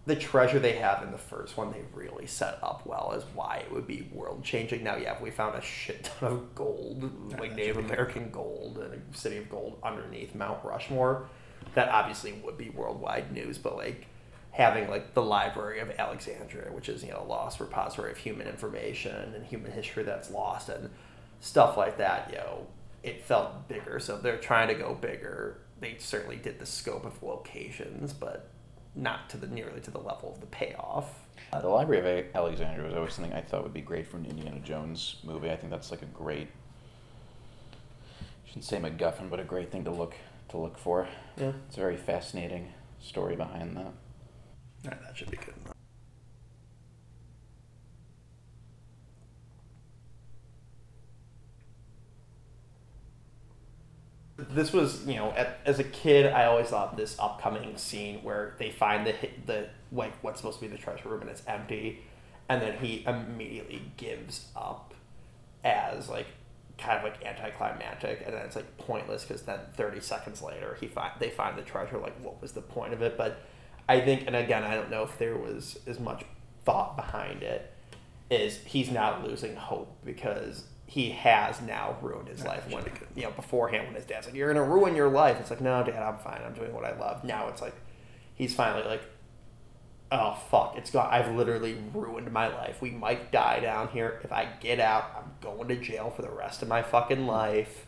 the 0.06 0.16
treasure 0.16 0.58
they 0.58 0.72
have 0.78 1.04
in 1.04 1.12
the 1.12 1.18
first 1.18 1.58
one 1.58 1.70
they 1.74 1.82
really 1.94 2.26
set 2.26 2.58
up 2.64 2.86
well 2.86 3.12
as 3.14 3.24
why 3.36 3.58
it 3.66 3.70
would 3.74 3.86
be 3.86 4.08
world 4.14 4.42
changing. 4.42 4.82
Now, 4.82 4.96
yeah, 4.96 5.14
if 5.16 5.20
we 5.22 5.32
found 5.32 5.56
a 5.58 5.62
shit 5.62 6.06
ton 6.06 6.32
of 6.32 6.56
gold, 6.56 7.38
like 7.40 7.54
Native 7.56 7.78
American 7.78 8.30
gold, 8.32 8.78
and 8.78 8.94
a 8.94 9.18
city 9.18 9.36
of 9.38 9.50
gold 9.50 9.78
underneath 9.84 10.34
Mount 10.34 10.64
Rushmore, 10.64 11.28
that 11.76 11.90
obviously 11.90 12.32
would 12.46 12.58
be 12.58 12.70
worldwide 12.70 13.34
news. 13.34 13.58
But 13.58 13.76
like 13.76 14.08
having 14.58 14.90
like 14.90 15.14
the 15.14 15.22
Library 15.22 15.80
of 15.80 15.92
Alexandria, 16.00 16.72
which 16.72 16.90
is 16.90 17.04
you 17.04 17.12
know 17.12 17.22
a 17.24 17.28
lost 17.30 17.60
repository 17.60 18.12
of 18.12 18.18
human 18.18 18.48
information 18.48 19.16
and 19.36 19.46
human 19.46 19.72
history 19.72 20.04
that's 20.04 20.32
lost 20.32 20.68
and 20.70 20.90
stuff 21.40 21.78
like 21.78 21.98
that, 22.00 22.30
you 22.32 22.38
know, 22.38 22.66
it 23.04 23.24
felt 23.24 23.68
bigger. 23.68 24.00
So 24.00 24.18
they're 24.18 24.38
trying 24.40 24.68
to 24.70 24.74
go 24.74 24.96
bigger. 24.96 25.60
They 25.80 25.96
certainly 26.00 26.38
did 26.38 26.58
the 26.58 26.66
scope 26.66 27.06
of 27.06 27.22
locations, 27.22 28.14
but 28.14 28.50
not 28.96 29.30
to 29.30 29.38
the 29.38 29.46
nearly 29.46 29.80
to 29.82 29.92
the 29.92 30.00
level 30.00 30.32
of 30.34 30.40
the 30.42 30.48
payoff. 30.48 31.14
Uh, 31.54 31.62
the 31.62 31.70
Library 31.70 32.00
of 32.00 32.06
A- 32.08 32.36
Alexandria 32.38 32.88
was 32.88 32.96
always 32.96 33.14
something 33.14 33.32
I 33.34 33.42
thought 33.42 33.62
would 33.62 33.76
be 33.76 33.82
great 33.82 34.08
for 34.08 34.18
an 34.18 34.26
Indiana 34.26 34.60
Jones 34.60 35.18
movie. 35.24 35.52
I 35.52 35.56
think 35.56 35.70
that's 35.72 35.92
like 35.92 36.02
a 36.02 36.06
great, 36.06 36.48
I 37.72 38.48
shouldn't 38.48 38.66
say 38.66 38.80
MacGuffin, 38.80 39.30
but 39.30 39.40
a 39.40 39.44
great 39.44 39.72
thing 39.72 39.84
to 39.84 39.92
look 39.92 40.16
to 40.50 40.58
look 40.58 40.80
for. 40.80 41.08
Yeah, 41.38 41.52
It's 41.68 41.78
a 41.78 41.82
very 41.82 41.98
fascinating 41.98 42.74
story 43.00 43.36
behind 43.36 43.78
that. 43.78 43.92
That 44.90 45.16
should 45.18 45.32
be 45.32 45.38
good 45.38 45.56
enough. 45.64 45.74
This 54.38 54.72
was, 54.72 55.06
you 55.08 55.16
know, 55.16 55.32
at, 55.32 55.60
as 55.66 55.80
a 55.80 55.84
kid, 55.84 56.28
I 56.28 56.46
always 56.46 56.68
thought 56.68 56.96
this 56.96 57.16
upcoming 57.20 57.76
scene 57.76 58.20
where 58.24 58.54
they 58.60 58.70
find 58.70 59.06
the 59.06 59.16
the 59.48 59.70
like 59.92 60.14
what's 60.24 60.40
supposed 60.40 60.60
to 60.60 60.66
be 60.66 60.72
the 60.72 60.78
treasure 60.78 61.10
room 61.10 61.22
and 61.22 61.30
it's 61.30 61.42
empty, 61.48 62.02
and 62.48 62.62
then 62.62 62.78
he 62.78 63.04
immediately 63.08 63.82
gives 63.98 64.48
up 64.56 64.94
as 65.64 66.08
like 66.08 66.28
kind 66.78 67.00
of 67.00 67.04
like 67.04 67.26
anticlimactic, 67.26 68.22
and 68.26 68.36
then 68.36 68.46
it's 68.46 68.56
like 68.56 68.78
pointless 68.78 69.24
because 69.24 69.42
then 69.42 69.60
thirty 69.76 70.00
seconds 70.00 70.42
later 70.44 70.78
he 70.80 70.88
find 70.88 71.12
they 71.20 71.32
find 71.32 71.58
the 71.58 71.64
treasure. 71.64 71.98
Like, 71.98 72.18
what 72.24 72.40
was 72.40 72.52
the 72.52 72.62
point 72.62 72.94
of 72.94 73.02
it? 73.02 73.18
But 73.18 73.42
I 73.90 74.02
think, 74.02 74.26
and 74.28 74.36
again, 74.36 74.64
I 74.64 74.76
don't 74.76 74.90
know 74.90 75.04
if 75.04 75.18
there 75.18 75.38
was 75.38 75.80
as 75.88 76.00
much 76.00 76.24
thought 76.66 76.96
behind 76.96 77.44
it. 77.44 77.74
Is 78.30 78.58
he's 78.66 78.92
now 78.92 79.24
losing 79.26 79.56
hope 79.56 80.04
because 80.04 80.66
he 80.86 81.12
has 81.12 81.62
now 81.62 81.96
ruined 82.02 82.28
his 82.28 82.44
life. 82.44 82.70
When 82.70 82.84
you 83.16 83.24
know 83.24 83.32
beforehand, 83.32 83.88
when 83.88 83.96
his 83.96 84.06
dad's 84.06 84.26
like, 84.26 84.36
"You're 84.36 84.52
gonna 84.54 84.66
ruin 84.66 84.96
your 84.96 85.10
life," 85.10 85.40
it's 85.40 85.50
like, 85.50 85.62
"No, 85.62 85.82
Dad, 85.82 86.04
I'm 86.04 86.18
fine. 86.18 86.42
I'm 86.46 86.54
doing 86.54 86.74
what 86.74 86.84
I 86.84 86.98
love." 86.98 87.24
Now 87.24 87.48
it's 87.48 87.62
like 87.62 87.76
he's 88.36 88.54
finally 88.54 88.84
like, 88.84 89.02
"Oh 90.12 90.38
fuck, 90.50 90.78
it's 90.78 90.92
gone. 90.92 91.08
I've 91.10 91.34
literally 91.34 91.78
ruined 91.94 92.30
my 92.32 92.48
life. 92.48 92.82
We 92.82 92.92
might 92.92 93.32
die 93.32 93.62
down 93.62 93.88
here. 93.90 94.20
If 94.24 94.34
I 94.34 94.50
get 94.60 94.82
out, 94.82 95.06
I'm 95.16 95.32
going 95.40 95.70
to 95.70 95.78
jail 95.78 96.10
for 96.10 96.22
the 96.22 96.30
rest 96.30 96.62
of 96.62 96.68
my 96.68 96.82
fucking 96.82 97.28
life." 97.28 97.88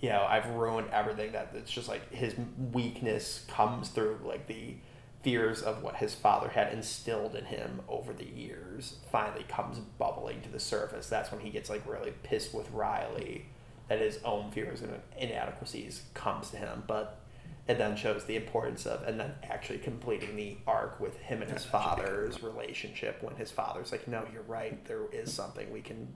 You 0.00 0.08
know, 0.08 0.24
I've 0.26 0.46
ruined 0.48 0.88
everything. 0.92 1.32
That 1.32 1.50
it's 1.54 1.70
just 1.70 1.88
like 1.88 2.10
his 2.10 2.34
weakness 2.72 3.44
comes 3.48 3.90
through 3.90 4.20
like 4.24 4.46
the 4.46 4.76
fears 5.24 5.62
of 5.62 5.82
what 5.82 5.96
his 5.96 6.14
father 6.14 6.50
had 6.50 6.72
instilled 6.72 7.34
in 7.34 7.46
him 7.46 7.80
over 7.88 8.12
the 8.12 8.28
years 8.28 8.98
finally 9.10 9.44
comes 9.48 9.78
bubbling 9.78 10.42
to 10.42 10.50
the 10.50 10.60
surface. 10.60 11.08
That's 11.08 11.32
when 11.32 11.40
he 11.40 11.50
gets 11.50 11.70
like 11.70 11.88
really 11.90 12.12
pissed 12.22 12.54
with 12.54 12.70
Riley 12.70 13.46
that 13.88 14.00
his 14.00 14.18
own 14.22 14.50
fears 14.50 14.82
and 14.82 15.00
inadequacies 15.18 16.02
comes 16.12 16.50
to 16.50 16.58
him. 16.58 16.84
But 16.86 17.20
it 17.66 17.78
then 17.78 17.96
shows 17.96 18.26
the 18.26 18.36
importance 18.36 18.84
of 18.84 19.02
and 19.04 19.18
then 19.18 19.32
actually 19.42 19.78
completing 19.78 20.36
the 20.36 20.58
arc 20.66 21.00
with 21.00 21.18
him 21.18 21.40
and 21.40 21.50
his 21.50 21.64
father's 21.64 22.42
relationship 22.42 23.22
when 23.22 23.36
his 23.36 23.50
father's 23.50 23.92
like, 23.92 24.06
No, 24.06 24.26
you're 24.30 24.42
right, 24.42 24.84
there 24.84 25.06
is 25.10 25.32
something 25.32 25.72
we 25.72 25.80
can 25.80 26.14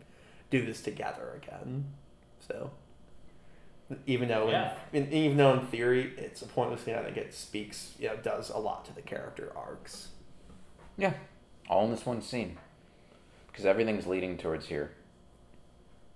do 0.51 0.64
this 0.66 0.82
together 0.82 1.40
again. 1.43 1.86
So 2.47 2.70
even 4.06 4.28
though 4.28 4.51
Yeah. 4.51 4.74
in, 4.93 5.12
even 5.12 5.36
though 5.36 5.55
in 5.55 5.66
theory 5.66 6.12
it's 6.16 6.43
a 6.43 6.47
pointless 6.47 6.82
scene, 6.82 6.94
I 6.94 7.02
think 7.02 7.16
it 7.16 7.32
speaks, 7.35 7.94
you 7.98 8.09
know, 8.09 8.16
does 8.16 8.51
a 8.51 8.59
lot 8.59 8.85
to 8.86 8.94
the 8.94 9.02
character 9.02 9.52
arcs. 9.56 10.09
Yeah, 10.97 11.12
all 11.69 11.85
in 11.85 11.90
this 11.90 12.05
one 12.05 12.20
scene, 12.23 12.59
because 13.47 13.65
everything's 13.65 14.06
leading 14.06 14.36
towards 14.36 14.66
here. 14.66 14.93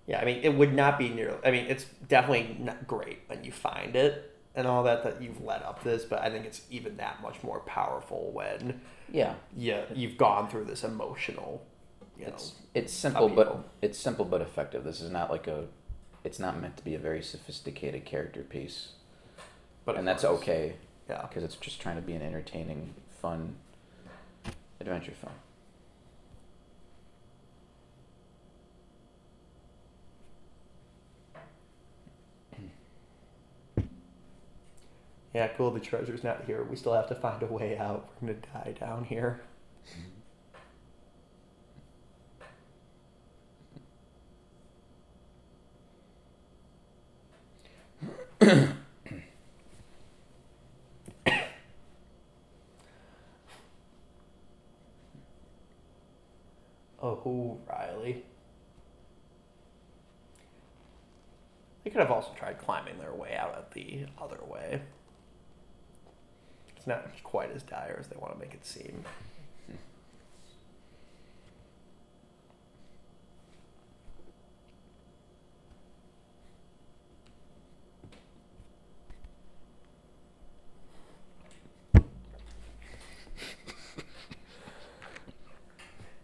Yeah, 0.07 0.20
I 0.20 0.24
mean, 0.24 0.40
it 0.43 0.55
would 0.57 0.74
not 0.74 0.99
be 0.99 1.09
near. 1.09 1.39
I 1.44 1.51
mean, 1.53 1.66
it's 1.66 1.85
definitely 2.09 2.57
not 2.59 2.86
great 2.89 3.20
when 3.28 3.44
you 3.44 3.53
find 3.53 3.94
it 3.94 4.31
and 4.55 4.66
all 4.66 4.82
that 4.82 5.05
that 5.05 5.23
you've 5.23 5.43
led 5.43 5.62
up 5.62 5.82
this, 5.85 6.05
but 6.05 6.20
I 6.20 6.28
think 6.31 6.44
it's 6.44 6.62
even 6.70 6.97
that 6.99 7.23
much 7.23 7.43
more 7.43 7.61
powerful 7.61 8.31
when 8.32 8.81
Yeah, 9.11 9.35
you 9.57 9.81
you've 9.94 10.19
gone 10.19 10.49
through 10.49 10.65
this 10.65 10.82
emotional, 10.85 11.65
you 12.19 12.27
know. 12.27 12.32
it's 12.32 12.53
it's 12.74 12.93
simple, 12.93 13.28
but 13.28 13.65
it's 13.81 13.99
simple 13.99 14.24
but 14.24 14.40
effective. 14.43 14.82
This 14.85 15.01
is 15.01 15.11
not 15.11 15.31
like 15.31 15.47
a, 15.47 15.66
it's 16.24 16.39
not 16.39 16.61
meant 16.61 16.77
to 16.77 16.85
be 16.85 16.94
a 16.94 16.99
very 16.99 17.23
sophisticated 17.23 18.05
character 18.05 18.43
piece, 18.43 18.93
But 19.85 19.97
and 19.97 20.07
that's 20.07 20.24
okay 20.24 20.74
Yeah. 21.09 21.23
because 21.23 21.43
it's 21.43 21.57
just 21.57 21.81
trying 21.81 21.97
to 21.97 22.03
be 22.03 22.15
an 22.15 22.23
entertaining, 22.23 22.94
fun 23.20 23.57
adventure 24.81 25.12
film. 25.12 25.35
Yeah, 35.35 35.49
cool. 35.57 35.70
The 35.70 35.81
treasure's 35.81 36.23
not 36.24 36.44
here. 36.44 36.62
We 36.62 36.77
still 36.77 36.93
have 36.93 37.09
to 37.09 37.15
find 37.15 37.43
a 37.43 37.47
way 37.47 37.78
out. 37.78 38.09
We're 38.20 38.35
gonna 38.35 38.47
die 38.53 38.74
down 38.78 39.05
here. 39.05 39.40
Oh, 57.02 57.59
Riley. 57.69 58.24
They 61.85 61.90
could 61.90 62.01
have 62.01 62.10
also 62.10 62.31
tried 62.36 62.59
climbing 62.59 62.98
their 62.98 63.12
way 63.12 63.36
out 63.36 63.55
at 63.56 63.70
the 63.73 64.06
other 64.20 64.39
way. 64.47 64.82
It's 66.77 66.86
not 66.86 67.09
quite 67.23 67.52
as 67.55 67.62
dire 67.62 67.97
as 68.01 68.09
they 68.09 68.16
want 68.16 68.35
to 68.35 68.40
make 68.40 68.55
it 68.55 68.64
seem. 68.64 69.05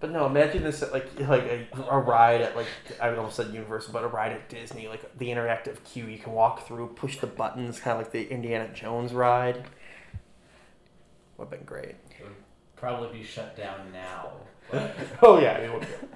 But 0.00 0.10
no, 0.12 0.26
imagine 0.26 0.62
this 0.62 0.82
at 0.82 0.92
like 0.92 1.06
like 1.20 1.42
a, 1.42 1.66
a 1.90 1.98
ride 1.98 2.40
at 2.40 2.54
like 2.54 2.66
I 3.00 3.08
would 3.08 3.18
almost 3.18 3.36
said 3.36 3.52
Universal, 3.52 3.92
but 3.92 4.04
a 4.04 4.06
ride 4.08 4.32
at 4.32 4.48
Disney, 4.48 4.86
like 4.86 5.18
the 5.18 5.28
interactive 5.28 5.82
queue. 5.84 6.06
You 6.06 6.18
can 6.18 6.32
walk 6.32 6.66
through, 6.68 6.88
push 6.94 7.18
the 7.18 7.26
buttons, 7.26 7.80
kind 7.80 7.98
of 7.98 8.04
like 8.04 8.12
the 8.12 8.28
Indiana 8.28 8.68
Jones 8.72 9.12
ride. 9.12 9.64
Would 11.36 11.44
have 11.46 11.50
been 11.50 11.64
great. 11.64 11.96
It 12.10 12.22
would 12.22 12.34
probably 12.76 13.18
be 13.18 13.24
shut 13.24 13.56
down 13.56 13.92
now. 13.92 14.32
But 14.70 14.94
Oh 15.22 15.40
yeah, 15.40 15.56
it 15.58 15.72
would 15.72 15.80
be- 15.80 16.06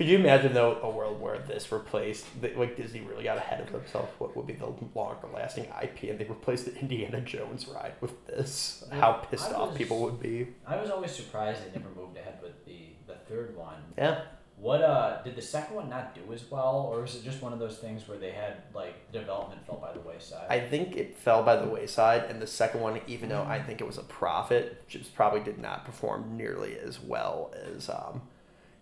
could 0.00 0.08
you 0.08 0.16
imagine 0.16 0.54
though 0.54 0.78
a 0.82 0.88
world 0.88 1.20
where 1.20 1.36
this 1.40 1.70
replaced 1.70 2.24
like 2.56 2.74
Disney 2.74 3.02
really 3.02 3.24
got 3.24 3.36
ahead 3.36 3.60
of 3.60 3.70
themselves? 3.70 4.10
What 4.16 4.34
would 4.34 4.46
be 4.46 4.54
the 4.54 4.72
longer 4.94 5.26
lasting 5.34 5.66
IP, 5.82 6.04
and 6.04 6.18
they 6.18 6.24
replaced 6.24 6.64
the 6.64 6.74
Indiana 6.74 7.20
Jones 7.20 7.68
ride 7.68 7.92
with 8.00 8.26
this? 8.26 8.82
How 8.90 9.12
pissed 9.12 9.50
I 9.50 9.56
off 9.56 9.74
people 9.74 10.00
would 10.00 10.18
be. 10.18 10.46
I 10.66 10.80
was 10.80 10.88
always 10.88 11.10
surprised 11.10 11.60
they 11.66 11.78
never 11.78 11.90
moved 11.94 12.16
ahead 12.16 12.38
with 12.42 12.64
the 12.64 12.78
the 13.06 13.16
third 13.28 13.54
one. 13.54 13.76
Yeah, 13.98 14.22
What 14.56 14.80
uh 14.80 15.22
did 15.22 15.36
the 15.36 15.42
second 15.42 15.76
one 15.76 15.90
not 15.90 16.14
do 16.14 16.32
as 16.32 16.50
well, 16.50 16.88
or 16.90 17.04
is 17.04 17.16
it 17.16 17.22
just 17.22 17.42
one 17.42 17.52
of 17.52 17.58
those 17.58 17.76
things 17.76 18.08
where 18.08 18.16
they 18.16 18.30
had 18.30 18.54
like 18.72 19.12
development 19.12 19.66
fell 19.66 19.76
by 19.76 19.92
the 19.92 20.00
wayside? 20.00 20.46
I 20.48 20.60
think 20.60 20.96
it 20.96 21.14
fell 21.14 21.42
by 21.42 21.56
the 21.56 21.68
wayside, 21.68 22.24
and 22.30 22.40
the 22.40 22.46
second 22.46 22.80
one, 22.80 23.02
even 23.06 23.28
though 23.28 23.42
I 23.42 23.60
think 23.60 23.82
it 23.82 23.86
was 23.86 23.98
a 23.98 24.04
profit, 24.04 24.88
just 24.88 25.14
probably 25.14 25.40
did 25.40 25.58
not 25.58 25.84
perform 25.84 26.38
nearly 26.38 26.78
as 26.78 26.98
well 26.98 27.52
as 27.66 27.90
um, 27.90 28.22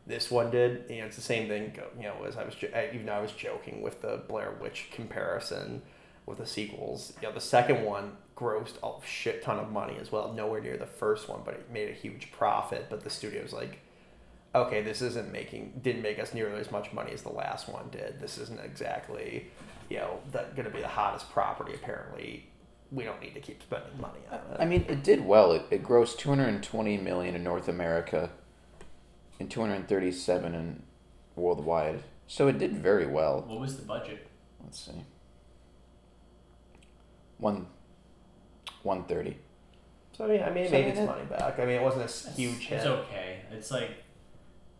this 0.09 0.31
one 0.31 0.51
did. 0.51 0.85
You 0.89 1.01
know, 1.01 1.07
it's 1.07 1.17
the 1.17 1.23
same 1.23 1.49
thing. 1.49 1.73
You 1.97 2.05
know, 2.05 2.25
as 2.27 2.37
I 2.37 2.45
was, 2.45 2.57
even 2.63 3.07
though 3.07 3.13
I 3.13 3.21
was 3.21 3.33
joking 3.33 3.83
with 3.83 4.03
the 4.03 4.23
Blair 4.27 4.55
Witch 4.61 4.89
comparison 4.91 5.83
with 6.27 6.39
the 6.39 6.47
sequels, 6.47 7.13
you 7.23 7.29
know, 7.29 7.35
the 7.35 7.41
second 7.41 7.85
one 7.85 8.17
grossed 8.37 8.77
a 8.83 9.07
shit 9.07 9.43
ton 9.43 9.59
of 9.59 9.71
money 9.71 9.97
as 10.01 10.11
well, 10.11 10.33
nowhere 10.33 10.61
near 10.61 10.77
the 10.77 10.87
first 10.87 11.29
one, 11.29 11.41
but 11.45 11.55
it 11.55 11.71
made 11.71 11.89
a 11.89 11.93
huge 11.93 12.33
profit. 12.33 12.87
But 12.89 13.05
the 13.05 13.11
studio's 13.11 13.53
like, 13.53 13.81
okay, 14.55 14.83
this 14.83 15.03
isn't 15.03 15.31
making, 15.31 15.81
didn't 15.83 16.03
make 16.03 16.19
us 16.19 16.33
nearly 16.33 16.59
as 16.59 16.71
much 16.71 16.93
money 16.93 17.13
as 17.13 17.23
the 17.23 17.33
last 17.33 17.69
one 17.69 17.89
did. 17.91 18.19
This 18.19 18.39
isn't 18.39 18.61
exactly, 18.61 19.49
you 19.91 19.99
know, 19.99 20.21
going 20.33 20.65
to 20.65 20.71
be 20.71 20.81
the 20.81 20.89
hottest 20.89 21.31
property. 21.31 21.75
Apparently, 21.75 22.49
we 22.91 23.05
don't 23.05 23.21
need 23.21 23.35
to 23.35 23.41
keep 23.41 23.63
spending 23.63 24.01
money 24.01 24.21
on 24.31 24.39
it. 24.39 24.57
I 24.59 24.65
mean, 24.65 24.87
it 24.89 25.03
did 25.03 25.25
well. 25.27 25.53
It, 25.53 25.67
it 25.71 25.83
grossed 25.83 26.17
220 26.17 26.97
million 26.97 27.35
in 27.35 27.45
North 27.45 27.69
America 27.69 28.31
and 29.41 29.51
237 29.51 30.55
in 30.55 30.83
worldwide. 31.37 32.03
So 32.27 32.49
it 32.49 32.59
did 32.59 32.75
very 32.77 33.07
well. 33.07 33.45
what 33.47 33.61
was 33.61 33.77
the 33.77 33.85
budget? 33.85 34.27
Let's 34.63 34.79
see. 34.81 34.93
One 37.39 37.67
130. 38.83 39.37
So 40.13 40.25
I 40.25 40.29
mean, 40.29 40.43
I 40.43 40.51
mean, 40.51 40.65
it 40.65 40.71
So, 40.71 40.77
I 40.77 40.81
made 40.81 40.89
its 40.89 41.01
money 41.07 41.25
back. 41.27 41.59
I 41.59 41.65
mean, 41.65 41.77
it 41.77 41.83
wasn't 41.83 42.03
a 42.03 42.05
s- 42.07 42.23
It's- 42.23 42.37
huge 42.37 42.67
hit. 42.67 42.79
It's 42.79 42.87
okay. 42.87 43.41
It's 43.53 43.71
like 43.71 43.91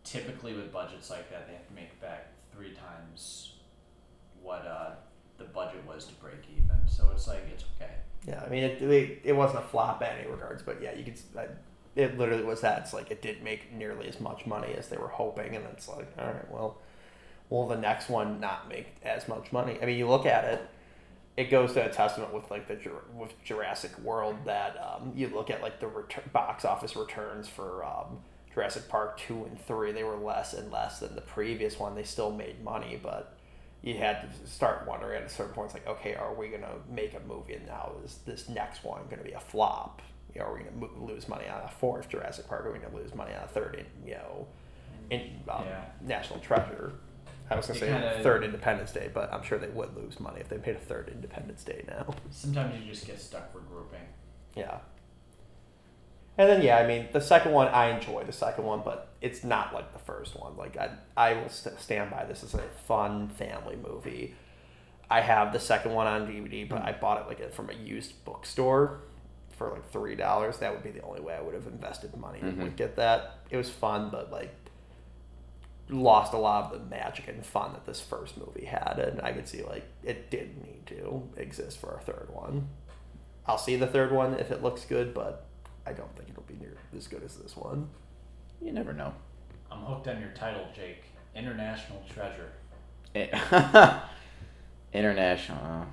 typically 0.03 0.53
with 0.53 0.71
budgets 0.71 1.09
like 1.09 1.29
that, 1.31 1.47
they 1.47 1.53
have 1.53 1.67
to 1.67 1.73
make 1.73 1.99
back 2.01 2.27
three 2.53 2.73
times 2.73 3.53
what 4.41 4.65
uh, 4.65 4.91
the 5.37 5.45
budget 5.45 5.85
was 5.87 6.05
to 6.07 6.13
break 6.15 6.41
even. 6.51 6.77
So 6.87 7.09
it's 7.13 7.27
like 7.27 7.43
it's 7.53 7.63
okay. 7.77 7.91
Yeah, 8.27 8.43
I 8.45 8.49
mean, 8.49 8.63
it, 8.63 8.81
it, 8.81 9.21
it 9.23 9.33
wasn't 9.33 9.59
a 9.63 9.67
flop 9.67 10.01
in 10.01 10.09
any 10.09 10.29
regards, 10.29 10.61
but 10.61 10.81
yeah, 10.81 10.93
you 10.93 11.05
could. 11.05 11.13
s- 11.13 11.23
I, 11.37 11.47
it 11.99 12.17
literally 12.17 12.43
was 12.43 12.61
that. 12.61 12.79
It's 12.79 12.93
like 12.93 13.11
it 13.11 13.21
didn't 13.21 13.43
make 13.43 13.73
nearly 13.73 14.07
as 14.07 14.21
much 14.21 14.45
money 14.45 14.73
as 14.77 14.87
they 14.87 14.97
were 14.97 15.09
hoping, 15.09 15.53
and 15.55 15.65
it's 15.73 15.89
like, 15.89 16.07
all 16.17 16.27
right, 16.27 16.49
well, 16.49 16.77
will 17.49 17.67
the 17.67 17.77
next 17.77 18.09
one 18.09 18.39
not 18.39 18.69
make 18.69 18.95
as 19.03 19.27
much 19.27 19.51
money? 19.51 19.77
I 19.81 19.85
mean, 19.85 19.97
you 19.97 20.07
look 20.07 20.25
at 20.25 20.45
it. 20.45 20.61
It 21.35 21.49
goes 21.49 21.73
to 21.73 21.85
a 21.85 21.89
testament 21.89 22.33
with 22.33 22.49
like 22.49 22.67
the 22.67 22.77
with 23.13 23.33
Jurassic 23.43 23.97
World 23.99 24.37
that 24.45 24.77
um, 24.77 25.11
you 25.13 25.27
look 25.27 25.49
at 25.49 25.61
like 25.61 25.79
the 25.81 25.87
return, 25.87 26.23
box 26.31 26.63
office 26.63 26.95
returns 26.95 27.47
for 27.49 27.83
um, 27.83 28.19
Jurassic 28.53 28.87
Park 28.87 29.17
two 29.17 29.43
and 29.43 29.59
three. 29.65 29.91
They 29.91 30.03
were 30.03 30.17
less 30.17 30.53
and 30.53 30.71
less 30.71 30.99
than 30.99 31.15
the 31.15 31.21
previous 31.21 31.77
one. 31.77 31.95
They 31.95 32.03
still 32.03 32.31
made 32.31 32.63
money, 32.63 32.99
but 33.01 33.37
you 33.81 33.95
had 33.95 34.21
to 34.21 34.49
start 34.49 34.87
wondering 34.87 35.21
at 35.21 35.27
a 35.27 35.29
certain 35.29 35.53
point, 35.53 35.67
it's 35.67 35.73
like, 35.73 35.87
okay, 35.87 36.15
are 36.15 36.33
we 36.33 36.47
gonna 36.49 36.75
make 36.89 37.13
a 37.13 37.19
movie 37.27 37.53
and 37.53 37.65
now 37.65 37.91
is 38.05 38.19
this 38.25 38.49
next 38.49 38.83
one 38.83 39.01
gonna 39.09 39.23
be 39.23 39.31
a 39.31 39.39
flop? 39.39 40.01
You 40.33 40.41
know, 40.41 40.47
are 40.47 40.53
we 40.53 40.63
gonna 40.63 41.05
lose 41.05 41.27
money 41.27 41.47
on 41.47 41.61
a 41.63 41.67
fourth 41.69 42.09
Jurassic 42.09 42.47
Park? 42.47 42.65
Are 42.65 42.71
we 42.71 42.79
gonna 42.79 42.95
lose 42.95 43.13
money 43.15 43.33
on 43.33 43.43
a 43.43 43.47
third? 43.47 43.75
In, 43.75 44.07
you 44.07 44.15
know, 44.15 44.47
in 45.09 45.21
um, 45.49 45.63
Yeah. 45.65 45.85
National 46.01 46.39
Treasure. 46.39 46.93
I 47.49 47.55
was 47.55 47.65
gonna 47.65 47.79
You 47.79 47.85
say 47.87 47.91
kinda- 47.91 48.19
third 48.23 48.43
Independence 48.43 48.91
Day, 48.91 49.09
but 49.11 49.33
I'm 49.33 49.41
sure 49.41 49.57
they 49.57 49.69
would 49.69 49.95
lose 49.95 50.19
money 50.19 50.39
if 50.39 50.49
they 50.49 50.57
made 50.57 50.75
a 50.75 50.79
third 50.79 51.09
Independence 51.09 51.63
Day 51.63 51.83
now. 51.87 52.13
Sometimes 52.29 52.79
you 52.79 52.91
just 52.91 53.07
get 53.07 53.19
stuck 53.19 53.51
regrouping. 53.53 54.05
Yeah. 54.55 54.77
And 56.37 56.47
then 56.49 56.61
yeah, 56.61 56.77
I 56.77 56.87
mean 56.87 57.07
the 57.11 57.19
second 57.19 57.51
one 57.51 57.67
I 57.67 57.87
enjoy 57.89 58.23
the 58.23 58.31
second 58.31 58.63
one, 58.65 58.81
but 58.85 59.09
it's 59.19 59.43
not 59.43 59.73
like 59.73 59.91
the 59.93 59.99
first 59.99 60.39
one. 60.39 60.55
Like 60.55 60.77
I 60.77 60.91
I 61.17 61.33
will 61.33 61.49
st- 61.49 61.79
stand 61.79 62.11
by 62.11 62.23
this 62.25 62.43
as 62.43 62.53
a 62.53 62.59
fun 62.87 63.27
family 63.29 63.75
movie. 63.75 64.35
I 65.09 65.21
have 65.21 65.51
the 65.51 65.59
second 65.59 65.93
one 65.93 66.05
on 66.07 66.27
DVD, 66.27 66.69
but 66.69 66.83
I 66.83 66.91
bought 66.93 67.19
it 67.21 67.27
like 67.27 67.51
from 67.51 67.69
a 67.71 67.73
used 67.73 68.23
bookstore 68.25 68.99
for 69.59 69.69
like 69.69 69.87
three 69.91 70.15
dollars. 70.15 70.57
That 70.57 70.73
would 70.73 70.81
be 70.83 70.89
the 70.89 71.03
only 71.03 71.21
way 71.21 71.35
I 71.35 71.41
would 71.41 71.53
have 71.53 71.67
invested 71.67 72.15
money 72.17 72.39
Mhm. 72.39 72.63
to 72.63 72.69
get 72.71 72.95
that. 72.95 73.35
It 73.51 73.57
was 73.57 73.69
fun, 73.69 74.09
but 74.09 74.31
like 74.31 74.55
lost 75.89 76.33
a 76.33 76.37
lot 76.37 76.71
of 76.73 76.79
the 76.79 76.85
magic 76.85 77.27
and 77.27 77.43
fun 77.45 77.73
that 77.73 77.85
this 77.85 77.99
first 78.01 78.37
movie 78.37 78.65
had, 78.65 78.99
and 78.99 79.21
I 79.21 79.31
could 79.33 79.47
see 79.47 79.61
like 79.63 79.83
it 80.03 80.29
did 80.31 80.57
need 80.63 80.85
to 80.87 81.29
exist 81.37 81.77
for 81.79 81.93
a 81.95 81.99
third 81.99 82.29
one. 82.31 82.69
I'll 83.45 83.57
see 83.57 83.75
the 83.75 83.87
third 83.87 84.11
one 84.11 84.33
if 84.35 84.49
it 84.51 84.61
looks 84.63 84.85
good, 84.85 85.13
but 85.13 85.45
I 85.85 85.93
don't 85.93 86.15
think 86.15 86.29
it'll 86.29 86.43
be 86.43 86.55
near 86.55 86.77
as 86.95 87.07
good 87.07 87.23
as 87.23 87.35
this 87.37 87.55
one. 87.57 87.89
You 88.61 88.71
never 88.71 88.93
know. 88.93 89.13
I'm 89.71 89.79
hooked 89.81 90.07
on 90.07 90.19
your 90.21 90.29
title, 90.31 90.67
Jake. 90.75 91.03
International 91.35 92.01
treasure. 92.09 92.51
Eh, 93.15 93.27
International. 94.93 95.85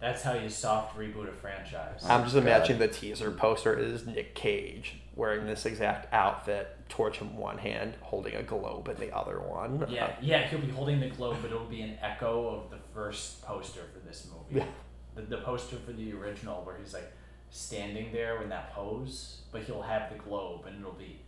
That's 0.00 0.22
how 0.22 0.34
you 0.34 0.48
soft 0.48 0.96
reboot 0.96 1.28
a 1.28 1.32
franchise. 1.32 2.00
I'm 2.04 2.22
just 2.22 2.34
God. 2.34 2.42
imagining 2.42 2.78
the 2.78 2.88
teaser 2.88 3.30
poster 3.30 3.78
is 3.78 4.06
Nick 4.06 4.34
Cage 4.34 4.96
wearing 5.14 5.46
this 5.46 5.66
exact 5.66 6.12
outfit, 6.14 6.74
torch 6.88 7.20
in 7.20 7.36
one 7.36 7.58
hand, 7.58 7.94
holding 8.00 8.34
a 8.34 8.42
globe 8.42 8.88
in 8.88 8.96
the 8.96 9.14
other 9.14 9.38
one. 9.38 9.84
Yeah, 9.90 10.12
yeah, 10.22 10.46
he'll 10.46 10.60
be 10.60 10.70
holding 10.70 11.00
the 11.00 11.10
globe, 11.10 11.36
but 11.42 11.50
it'll 11.50 11.66
be 11.66 11.82
an 11.82 11.98
echo 12.00 12.48
of 12.48 12.70
the 12.70 12.78
first 12.94 13.42
poster 13.42 13.82
for 13.92 13.98
this 14.06 14.26
movie. 14.32 14.60
Yeah. 14.60 14.66
The, 15.14 15.36
the 15.36 15.42
poster 15.42 15.76
for 15.76 15.92
the 15.92 16.14
original, 16.14 16.64
where 16.64 16.78
he's 16.78 16.94
like 16.94 17.12
standing 17.50 18.12
there 18.12 18.42
in 18.42 18.48
that 18.48 18.72
pose, 18.72 19.42
but 19.52 19.62
he'll 19.64 19.82
have 19.82 20.10
the 20.10 20.18
globe, 20.18 20.64
and 20.66 20.80
it'll 20.80 20.92
be 20.92 21.20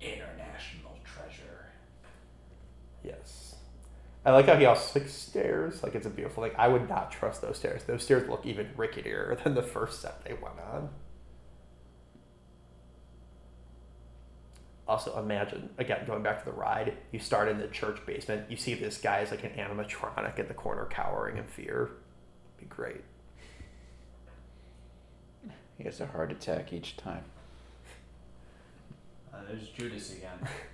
international 0.00 0.98
treasure. 1.04 1.70
Yes. 3.02 3.53
I 4.24 4.32
like 4.32 4.46
how 4.46 4.56
he 4.56 4.64
also 4.64 4.98
like 4.98 5.08
stairs. 5.08 5.82
Like 5.82 5.94
it's 5.94 6.06
a 6.06 6.10
beautiful. 6.10 6.42
Like 6.42 6.58
I 6.58 6.68
would 6.68 6.88
not 6.88 7.12
trust 7.12 7.42
those 7.42 7.58
stairs. 7.58 7.84
Those 7.84 8.02
stairs 8.02 8.28
look 8.28 8.46
even 8.46 8.68
ricketier 8.76 9.38
than 9.44 9.54
the 9.54 9.62
first 9.62 10.00
set 10.00 10.24
they 10.24 10.32
went 10.32 10.58
on. 10.72 10.88
Also, 14.86 15.18
imagine 15.18 15.70
again 15.78 16.04
going 16.06 16.22
back 16.22 16.38
to 16.40 16.44
the 16.44 16.56
ride. 16.56 16.94
You 17.12 17.18
start 17.18 17.48
in 17.48 17.58
the 17.58 17.68
church 17.68 18.04
basement. 18.06 18.50
You 18.50 18.56
see 18.56 18.74
this 18.74 18.98
guy 18.98 19.20
is 19.20 19.30
like 19.30 19.44
an 19.44 19.52
animatronic 19.52 20.38
in 20.38 20.48
the 20.48 20.54
corner, 20.54 20.86
cowering 20.86 21.36
in 21.36 21.44
fear. 21.44 21.90
Be 22.58 22.66
great. 22.66 23.02
He 25.76 25.84
has 25.84 26.00
a 26.00 26.06
heart 26.06 26.30
attack 26.32 26.72
each 26.72 26.96
time. 26.96 27.24
Uh, 29.32 29.38
there's 29.48 29.68
Judas 29.68 30.12
again. 30.12 30.38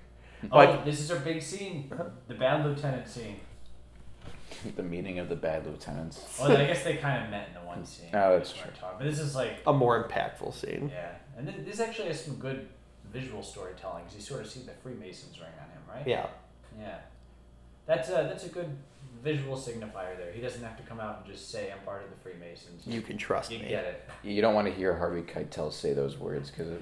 Like- 0.50 0.68
oh, 0.70 0.82
this 0.84 1.00
is 1.00 1.10
our 1.10 1.18
big 1.18 1.42
scene, 1.42 1.90
the 2.28 2.34
bad 2.34 2.64
lieutenant 2.64 3.06
scene. 3.08 3.40
the 4.76 4.82
meeting 4.82 5.18
of 5.18 5.28
the 5.28 5.36
bad 5.36 5.66
lieutenants. 5.66 6.38
Well, 6.40 6.50
I 6.56 6.66
guess 6.66 6.82
they 6.84 6.96
kind 6.96 7.24
of 7.24 7.30
met 7.30 7.48
in 7.48 7.54
the 7.54 7.66
one 7.66 7.84
scene. 7.84 8.08
Oh, 8.12 8.36
that's 8.36 8.52
true. 8.52 8.70
talking- 8.78 8.98
But 8.98 9.04
this 9.06 9.18
is 9.18 9.34
like, 9.34 9.58
A 9.66 9.72
more 9.72 10.02
impactful 10.06 10.52
scene. 10.54 10.90
yeah, 10.92 11.12
and 11.36 11.46
this, 11.48 11.54
this 11.64 11.80
actually 11.80 12.08
has 12.08 12.22
some 12.24 12.36
good 12.36 12.68
visual 13.12 13.42
storytelling 13.42 14.04
because 14.04 14.16
you 14.16 14.22
sort 14.22 14.40
of 14.42 14.50
see 14.50 14.60
the 14.60 14.72
Freemasons 14.82 15.38
ring 15.40 15.50
on 15.62 15.68
him, 15.70 15.82
right? 15.88 16.06
Yeah. 16.06 16.26
Yeah, 16.78 16.98
that's 17.86 18.08
a 18.10 18.12
that's 18.12 18.44
a 18.44 18.48
good 18.48 18.76
visual 19.22 19.56
signifier 19.56 20.16
there. 20.16 20.30
He 20.32 20.40
doesn't 20.40 20.62
have 20.62 20.76
to 20.76 20.82
come 20.84 21.00
out 21.00 21.22
and 21.24 21.32
just 21.34 21.50
say 21.50 21.70
I'm 21.72 21.80
part 21.84 22.04
of 22.04 22.10
the 22.10 22.16
Freemasons. 22.16 22.86
You 22.86 23.02
can 23.02 23.16
trust 23.18 23.50
You 23.50 23.58
me. 23.58 23.68
get 23.68 23.84
it. 23.84 24.08
You 24.22 24.40
don't 24.40 24.54
want 24.54 24.68
to 24.68 24.72
hear 24.72 24.96
Harvey 24.96 25.22
Keitel 25.22 25.72
say 25.72 25.92
those 25.92 26.16
words 26.18 26.50
because 26.50 26.68
it 26.70 26.80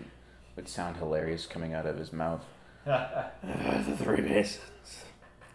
would 0.56 0.68
sound 0.68 0.97
hilarious 0.98 1.47
coming 1.47 1.72
out 1.74 1.86
of 1.86 1.97
his 1.97 2.12
mouth. 2.12 2.44
Uh, 2.89 3.82
the 3.82 3.97
Three 3.97 4.23
Masons. 4.23 5.05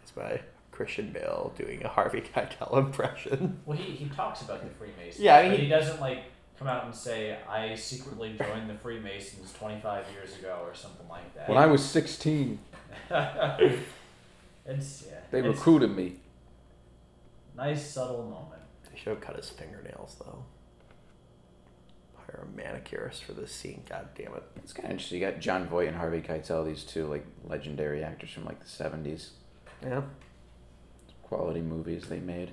It's 0.02 0.12
by 0.12 0.42
Christian 0.72 1.12
Bale 1.12 1.54
doing 1.58 1.84
a 1.84 1.88
Harvey 1.88 2.22
Keitel 2.22 2.78
impression. 2.78 3.60
well, 3.66 3.78
he, 3.78 3.92
he 3.94 4.10
talks 4.10 4.42
about 4.42 4.62
the 4.64 4.70
Freemasons. 4.70 5.20
Yeah, 5.20 5.38
I 5.38 5.42
mean, 5.44 5.52
but 5.52 5.60
he- 5.60 5.66
he 5.66 5.70
doesn't 5.70 6.00
like 6.00 6.20
come 6.60 6.68
out 6.68 6.86
and 6.86 6.94
say 6.94 7.38
I 7.50 7.74
secretly 7.76 8.36
joined 8.38 8.70
the 8.70 8.76
Freemasons 8.76 9.52
25 9.54 10.06
years 10.14 10.38
ago 10.38 10.60
or 10.64 10.74
something 10.76 11.08
like 11.10 11.34
that. 11.36 11.50
When 11.50 11.58
I 11.58 11.66
was 11.66 11.84
16, 11.84 12.60
it's 13.10 15.04
yeah, 15.08 15.20
they 15.32 15.40
it's 15.40 15.48
recruited 15.48 15.96
me. 15.96 16.18
nice 17.58 17.86
subtle 17.90 18.24
moment. 18.24 18.62
They 18.92 18.98
should 18.98 19.10
have 19.10 19.22
cut 19.22 19.36
his 19.36 19.50
fingernails 19.50 20.16
though. 20.20 20.44
Hire 22.34 22.44
a 22.44 22.58
manicurist 22.58 23.24
for 23.24 23.34
this 23.34 23.52
scene. 23.54 23.84
God 23.90 24.10
damn 24.16 24.34
it. 24.36 24.44
It's 24.58 24.74
kind 24.74 24.86
of 24.86 24.92
interesting. 24.92 25.22
You 25.22 25.30
got 25.30 25.40
Jon 25.40 25.68
Voight 25.68 25.88
and 25.88 25.98
Harvey 25.98 26.22
Keitel, 26.22 26.66
these 26.66 26.84
two 26.84 27.06
like 27.08 27.26
legendary 27.44 28.04
actors 28.04 28.32
from 28.32 28.46
like 28.46 28.60
the 28.60 28.66
70s. 28.66 29.30
Yeah. 29.84 30.02
Quality 31.24 31.62
movies 31.62 32.06
they 32.10 32.20
made. 32.20 32.52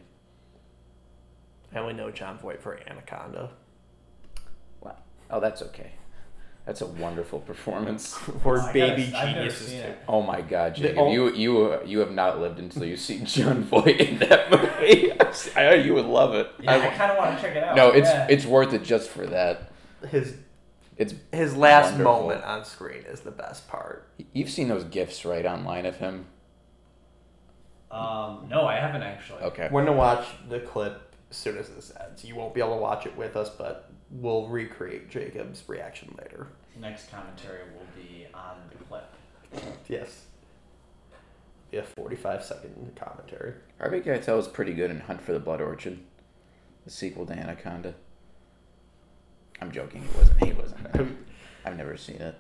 I 1.75 1.79
only 1.79 1.95
know 1.95 2.11
Jon 2.11 2.39
Voight 2.39 2.61
for 2.63 2.79
Anaconda. 2.89 3.51
Wow. 4.81 4.97
Oh, 5.31 5.41
that's 5.41 5.63
okay. 5.63 5.93
That's 6.67 6.83
a 6.83 6.87
wonderful 6.87 7.41
performance. 7.41 8.19
Or 8.45 8.59
I 8.59 8.67
gotta- 8.67 8.73
Baby 8.73 9.03
I've 9.15 9.29
never 9.29 9.33
Geniuses 9.39 9.67
seen 9.69 9.83
too. 9.83 9.89
it. 9.89 9.99
Oh 10.09 10.23
my 10.23 10.41
God, 10.41 10.75
Jacob, 10.75 10.99
ol- 10.99 11.13
you 11.13 11.33
you 11.33 11.83
you 11.85 11.99
have 12.01 12.11
not 12.11 12.39
lived 12.41 12.59
until 12.59 12.85
you 12.85 12.97
see 12.97 13.21
Jon 13.21 13.63
Voight 13.65 14.01
in 14.01 14.19
that 14.19 14.51
movie. 14.51 15.13
I 15.57 15.63
know 15.71 15.75
you 15.75 15.95
would 15.95 16.05
love 16.07 16.35
it. 16.35 16.49
Yeah, 16.61 16.73
I, 16.73 16.87
I- 16.89 16.97
kind 16.97 17.13
of 17.13 17.19
want 17.19 17.37
to 17.37 17.43
check 17.43 17.57
it 17.57 17.65
out. 17.65 17.77
no, 17.77 17.91
it's 17.91 18.09
yeah. 18.11 18.27
it's 18.29 18.45
worth 18.45 18.73
it 18.75 18.83
just 18.83 19.09
for 19.09 19.27
that. 19.27 19.70
His 20.09 20.35
It's 20.97 21.15
his 21.33 21.57
last 21.57 21.93
Wonderful. 21.93 22.13
moment 22.21 22.45
on 22.45 22.65
screen 22.65 23.03
is 23.05 23.21
the 23.21 23.31
best 23.31 23.69
part. 23.69 24.09
you've 24.33 24.51
seen 24.51 24.69
those 24.69 24.85
gifs 24.85 25.25
right 25.25 25.45
online 25.47 25.87
of 25.87 25.97
him. 25.97 26.27
Um, 27.91 28.47
no, 28.49 28.67
I 28.67 28.77
haven't 28.77 29.03
actually. 29.03 29.43
Okay. 29.43 29.69
We're 29.71 29.85
gonna 29.85 29.97
watch 29.97 30.25
the 30.49 30.61
clip 30.61 31.15
as 31.31 31.37
soon 31.37 31.59
as 31.59 31.69
this 31.71 31.93
ends. 32.01 32.25
You 32.25 32.37
won't 32.37 32.55
be 32.55 32.61
able 32.61 32.77
to 32.77 32.81
watch 32.81 33.05
it 33.07 33.17
with 33.17 33.37
us, 33.37 33.51
but 33.51 33.91
we'll 34.11 34.47
recreate 34.49 35.11
Jacob's 35.11 35.63
reaction 35.69 36.15
later. 36.19 36.49
Next 36.81 37.11
commentary 37.11 37.61
will 37.75 37.87
be 37.97 38.27
on 38.33 38.57
the 38.71 38.77
clip. 38.85 39.13
Yes. 39.89 40.27
Be 41.73 41.79
a 41.79 41.83
forty-five 41.83 42.45
second 42.45 42.93
commentary. 42.97 43.55
Harvey 43.79 44.01
Keitel 44.01 44.37
was 44.37 44.49
pretty 44.49 44.73
good 44.73 44.91
in 44.91 45.01
Hunt 45.01 45.21
for 45.21 45.33
the 45.33 45.41
Blood 45.41 45.61
Orchid, 45.61 45.99
the 46.85 46.91
sequel 46.91 47.27
to 47.27 47.33
Anaconda. 47.33 47.95
I'm 49.61 49.73
joking. 49.73 50.03
It 50.03 50.17
wasn't. 50.17 50.45
He 50.45 50.53
wasn't. 50.53 51.17
I've 51.65 51.77
never 51.77 51.97
seen 51.97 52.17
it. 52.17 52.35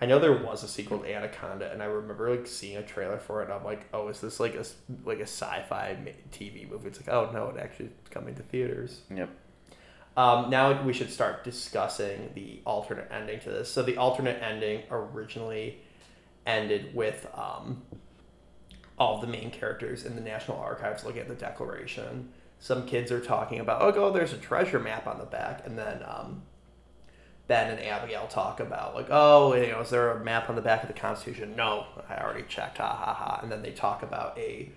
I 0.00 0.06
know 0.06 0.18
there 0.18 0.32
was 0.32 0.62
a 0.62 0.68
sequel 0.68 1.00
to 1.00 1.12
Anaconda, 1.12 1.72
and 1.72 1.82
I 1.82 1.86
remember 1.86 2.30
like 2.30 2.46
seeing 2.46 2.76
a 2.76 2.82
trailer 2.82 3.18
for 3.18 3.40
it. 3.42 3.46
and 3.46 3.54
I'm 3.54 3.64
like, 3.64 3.86
oh, 3.92 4.08
is 4.08 4.20
this 4.20 4.38
like 4.38 4.54
a 4.54 4.64
like 5.04 5.18
a 5.18 5.22
sci-fi 5.22 5.96
TV 6.32 6.70
movie? 6.70 6.88
It's 6.88 7.00
like, 7.00 7.08
oh 7.08 7.30
no, 7.32 7.48
it 7.48 7.60
actually 7.60 7.86
is 7.86 7.92
coming 8.10 8.34
to 8.36 8.42
theaters. 8.42 9.00
Yep. 9.14 9.30
Um, 10.16 10.50
now 10.50 10.82
we 10.82 10.92
should 10.92 11.10
start 11.10 11.44
discussing 11.44 12.30
the 12.34 12.60
alternate 12.64 13.08
ending 13.10 13.40
to 13.40 13.50
this. 13.50 13.70
So 13.70 13.82
the 13.82 13.96
alternate 13.96 14.42
ending 14.42 14.82
originally 14.90 15.78
ended 16.46 16.94
with 16.94 17.26
um, 17.34 17.82
all 18.98 19.20
the 19.20 19.26
main 19.26 19.50
characters 19.50 20.04
in 20.04 20.16
the 20.16 20.20
National 20.20 20.58
Archives 20.58 21.04
looking 21.04 21.20
at 21.20 21.28
the 21.28 21.34
Declaration. 21.34 22.32
Some 22.60 22.86
kids 22.86 23.12
are 23.12 23.20
talking 23.20 23.60
about, 23.60 23.96
oh, 23.96 24.12
there's 24.12 24.32
a 24.32 24.38
treasure 24.38 24.78
map 24.80 25.06
on 25.06 25.18
the 25.18 25.24
back, 25.24 25.64
and 25.64 25.78
then 25.78 26.02
um, 26.04 26.42
Ben 27.46 27.70
and 27.70 27.80
Abigail 27.80 28.26
talk 28.26 28.60
about 28.60 28.94
like, 28.94 29.08
oh, 29.10 29.54
you 29.54 29.68
know, 29.68 29.80
is 29.80 29.90
there 29.90 30.10
a 30.10 30.22
map 30.22 30.48
on 30.50 30.56
the 30.56 30.62
back 30.62 30.82
of 30.82 30.88
the 30.88 30.94
Constitution? 30.94 31.56
No, 31.56 31.86
I 32.08 32.22
already 32.22 32.44
checked. 32.48 32.78
Ha 32.78 32.86
ha 32.86 33.14
ha. 33.14 33.40
And 33.42 33.50
then 33.50 33.62
they 33.62 33.72
talk 33.72 34.02
about 34.02 34.36
a 34.38 34.70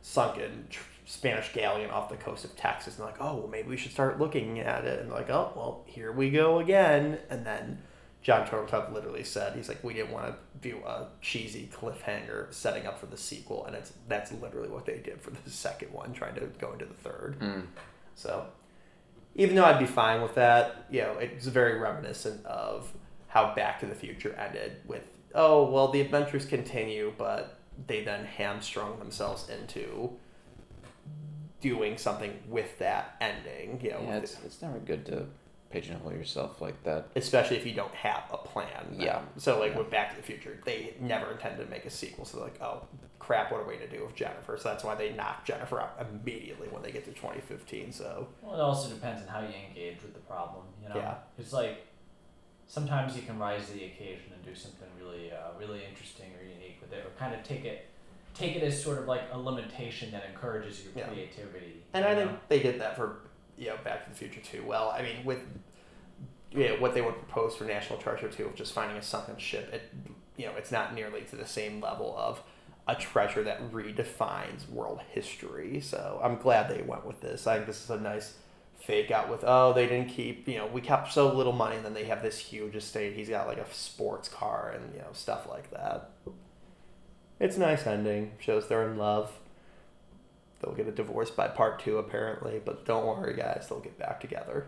sunken 0.00 0.66
tr- 0.70 0.82
Spanish 1.06 1.52
galleon 1.52 1.90
off 1.90 2.08
the 2.08 2.16
coast 2.16 2.44
of 2.44 2.56
Texas, 2.56 2.96
and 2.96 3.04
like, 3.04 3.20
oh, 3.20 3.36
well, 3.36 3.48
maybe 3.48 3.68
we 3.68 3.76
should 3.76 3.92
start 3.92 4.18
looking 4.18 4.58
at 4.60 4.84
it. 4.84 5.00
And 5.00 5.10
like, 5.10 5.28
oh, 5.28 5.52
well, 5.54 5.82
here 5.86 6.12
we 6.12 6.30
go 6.30 6.60
again. 6.60 7.18
And 7.28 7.44
then 7.44 7.82
Jon 8.24 8.46
Turteltaub 8.46 8.90
literally 8.92 9.22
said, 9.22 9.54
he's 9.54 9.68
like, 9.68 9.84
we 9.84 9.92
didn't 9.92 10.10
want 10.10 10.28
to 10.28 10.34
do 10.66 10.78
a 10.78 11.08
cheesy 11.20 11.70
cliffhanger 11.70 12.52
setting 12.52 12.86
up 12.86 12.98
for 12.98 13.04
the 13.04 13.18
sequel, 13.18 13.66
and 13.66 13.76
it's 13.76 13.92
that's 14.08 14.32
literally 14.32 14.70
what 14.70 14.86
they 14.86 14.96
did 14.96 15.20
for 15.20 15.30
the 15.30 15.50
second 15.50 15.92
one, 15.92 16.14
trying 16.14 16.34
to 16.34 16.46
go 16.58 16.72
into 16.72 16.86
the 16.86 16.94
third. 16.94 17.38
Mm. 17.38 17.66
So, 18.14 18.46
even 19.34 19.54
though 19.54 19.66
I'd 19.66 19.78
be 19.78 19.84
fine 19.84 20.22
with 20.22 20.34
that, 20.36 20.86
you 20.90 21.02
know, 21.02 21.18
it's 21.18 21.46
very 21.46 21.78
reminiscent 21.78 22.44
of 22.46 22.90
how 23.28 23.54
Back 23.54 23.80
to 23.80 23.86
the 23.86 23.94
Future 23.94 24.34
ended 24.38 24.78
with, 24.86 25.04
oh, 25.34 25.70
well, 25.70 25.88
the 25.88 26.00
adventures 26.00 26.46
continue, 26.46 27.12
but 27.18 27.58
they 27.86 28.04
then 28.04 28.24
hamstrung 28.24 28.98
themselves 29.00 29.50
into 29.50 30.12
doing 31.60 31.98
something 31.98 32.38
with 32.48 32.78
that 32.78 33.16
ending, 33.20 33.80
you 33.82 33.90
know, 33.90 34.00
Yeah, 34.02 34.16
it's, 34.16 34.38
it's 34.46 34.62
never 34.62 34.78
good 34.78 35.04
to 35.06 35.26
pigeonhole 35.74 36.12
yourself 36.12 36.60
like 36.60 36.80
that. 36.84 37.08
especially 37.16 37.56
if 37.56 37.66
you 37.66 37.72
don't 37.74 37.94
have 37.94 38.22
a 38.32 38.36
plan. 38.38 38.96
Yeah. 38.96 39.16
Um, 39.18 39.26
so 39.36 39.58
like 39.58 39.72
Yeah. 39.72 39.78
with 39.78 39.90
Back 39.90 40.10
to 40.10 40.16
the 40.16 40.22
Future, 40.22 40.58
they 40.64 40.94
never 41.00 41.32
intended 41.32 41.64
to 41.64 41.70
make 41.70 41.84
a 41.84 41.90
sequel. 41.90 42.24
So 42.24 42.36
they're 42.36 42.46
like, 42.46 42.62
oh 42.62 42.86
crap, 43.18 43.50
what 43.50 43.60
are 43.60 43.66
we 43.66 43.74
gonna 43.74 43.88
do 43.88 44.04
with 44.04 44.14
Jennifer? 44.14 44.56
So 44.56 44.68
that's 44.68 44.84
why 44.84 44.94
they 44.94 45.12
knock 45.14 45.44
Jennifer 45.44 45.80
out 45.80 45.98
immediately 46.00 46.68
when 46.68 46.82
they 46.82 46.92
get 46.92 47.04
to 47.06 47.10
2015. 47.12 47.90
So 47.92 48.28
Well, 48.42 48.54
it 48.54 48.60
also 48.60 48.88
depends 48.94 49.22
on 49.22 49.28
how 49.28 49.40
you 49.40 49.54
engage 49.68 50.00
with 50.02 50.14
the 50.14 50.20
problem. 50.20 50.64
You 50.82 50.90
know, 50.90 50.96
Yeah. 50.96 51.14
it's 51.38 51.52
like 51.52 51.78
sometimes 52.66 53.16
you 53.16 53.22
can 53.22 53.38
rise 53.38 53.66
to 53.66 53.72
the 53.72 53.84
occasion 53.86 54.32
and 54.32 54.44
do 54.44 54.54
something 54.54 54.88
really, 54.98 55.32
uh, 55.32 55.58
really 55.58 55.84
interesting 55.84 56.32
or 56.38 56.42
unique 56.44 56.78
with 56.80 56.92
it, 56.92 57.04
or 57.04 57.10
kind 57.18 57.34
of 57.34 57.42
take 57.42 57.64
it, 57.64 57.86
take 58.34 58.56
it 58.56 58.62
as 58.62 58.80
sort 58.80 58.98
of 58.98 59.06
like 59.06 59.22
a 59.32 59.38
limitation 59.38 60.10
that 60.12 60.24
encourages 60.30 60.82
your 60.84 60.92
Yeah. 60.96 61.08
creativity. 61.08 61.82
And 61.92 62.04
you 62.04 62.10
I 62.10 62.14
know? 62.14 62.26
think 62.28 62.48
they 62.48 62.60
did 62.62 62.80
that 62.80 62.96
for 62.96 63.18
you 63.58 63.68
know 63.68 63.76
Back 63.84 64.04
to 64.04 64.10
the 64.10 64.16
Future 64.16 64.40
too. 64.40 64.64
Well, 64.66 64.94
I 64.96 65.02
mean 65.02 65.24
with 65.24 65.40
yeah 66.50 66.78
what 66.78 66.94
they 66.94 67.02
would 67.02 67.14
propose 67.14 67.56
for 67.56 67.64
National 67.64 67.98
Treasure 67.98 68.28
too 68.28 68.46
of 68.46 68.54
just 68.54 68.72
finding 68.72 68.96
a 68.96 69.02
sunken 69.02 69.36
ship, 69.38 69.72
it 69.72 69.82
you 70.36 70.46
know 70.46 70.52
it's 70.56 70.72
not 70.72 70.94
nearly 70.94 71.22
to 71.22 71.36
the 71.36 71.46
same 71.46 71.80
level 71.80 72.14
of 72.16 72.42
a 72.86 72.94
treasure 72.94 73.42
that 73.42 73.72
redefines 73.72 74.68
world 74.68 75.00
history. 75.10 75.80
So 75.80 76.20
I'm 76.22 76.36
glad 76.36 76.68
they 76.68 76.82
went 76.82 77.06
with 77.06 77.20
this. 77.20 77.46
I 77.46 77.56
think 77.56 77.66
this 77.66 77.82
is 77.82 77.90
a 77.90 77.98
nice 77.98 78.34
fake 78.80 79.10
out 79.10 79.30
with 79.30 79.42
oh 79.46 79.72
they 79.72 79.86
didn't 79.86 80.10
keep 80.10 80.46
you 80.46 80.58
know 80.58 80.66
we 80.66 80.78
kept 80.78 81.10
so 81.10 81.32
little 81.32 81.54
money 81.54 81.76
and 81.76 81.84
then 81.84 81.94
they 81.94 82.04
have 82.04 82.22
this 82.22 82.38
huge 82.38 82.74
estate. 82.76 83.14
He's 83.14 83.28
got 83.28 83.46
like 83.46 83.58
a 83.58 83.72
sports 83.72 84.28
car 84.28 84.74
and 84.74 84.94
you 84.94 85.00
know 85.00 85.12
stuff 85.12 85.48
like 85.48 85.70
that. 85.70 86.10
It's 87.40 87.56
a 87.56 87.60
nice 87.60 87.86
ending. 87.86 88.32
Shows 88.38 88.68
they're 88.68 88.88
in 88.88 88.96
love. 88.96 89.32
They'll 90.64 90.74
get 90.74 90.88
a 90.88 90.92
divorce 90.92 91.30
by 91.30 91.48
part 91.48 91.78
two, 91.80 91.98
apparently, 91.98 92.60
but 92.64 92.86
don't 92.86 93.06
worry, 93.06 93.34
guys. 93.36 93.66
They'll 93.68 93.80
get 93.80 93.98
back 93.98 94.20
together. 94.20 94.66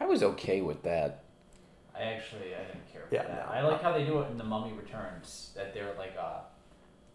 I 0.00 0.06
was 0.06 0.22
okay 0.22 0.60
with 0.62 0.82
that. 0.82 1.22
I 1.94 2.02
actually 2.02 2.54
I 2.54 2.64
didn't 2.64 2.92
care 2.92 3.02
for 3.08 3.14
Yeah, 3.14 3.22
that. 3.22 3.46
no. 3.48 3.52
I 3.54 3.62
like 3.62 3.82
how 3.82 3.92
they 3.92 4.04
do 4.04 4.18
it 4.20 4.30
in 4.30 4.36
the 4.36 4.44
Mummy 4.44 4.72
Returns. 4.72 5.52
That 5.54 5.72
they're 5.72 5.94
like 5.96 6.16
a, 6.16 6.40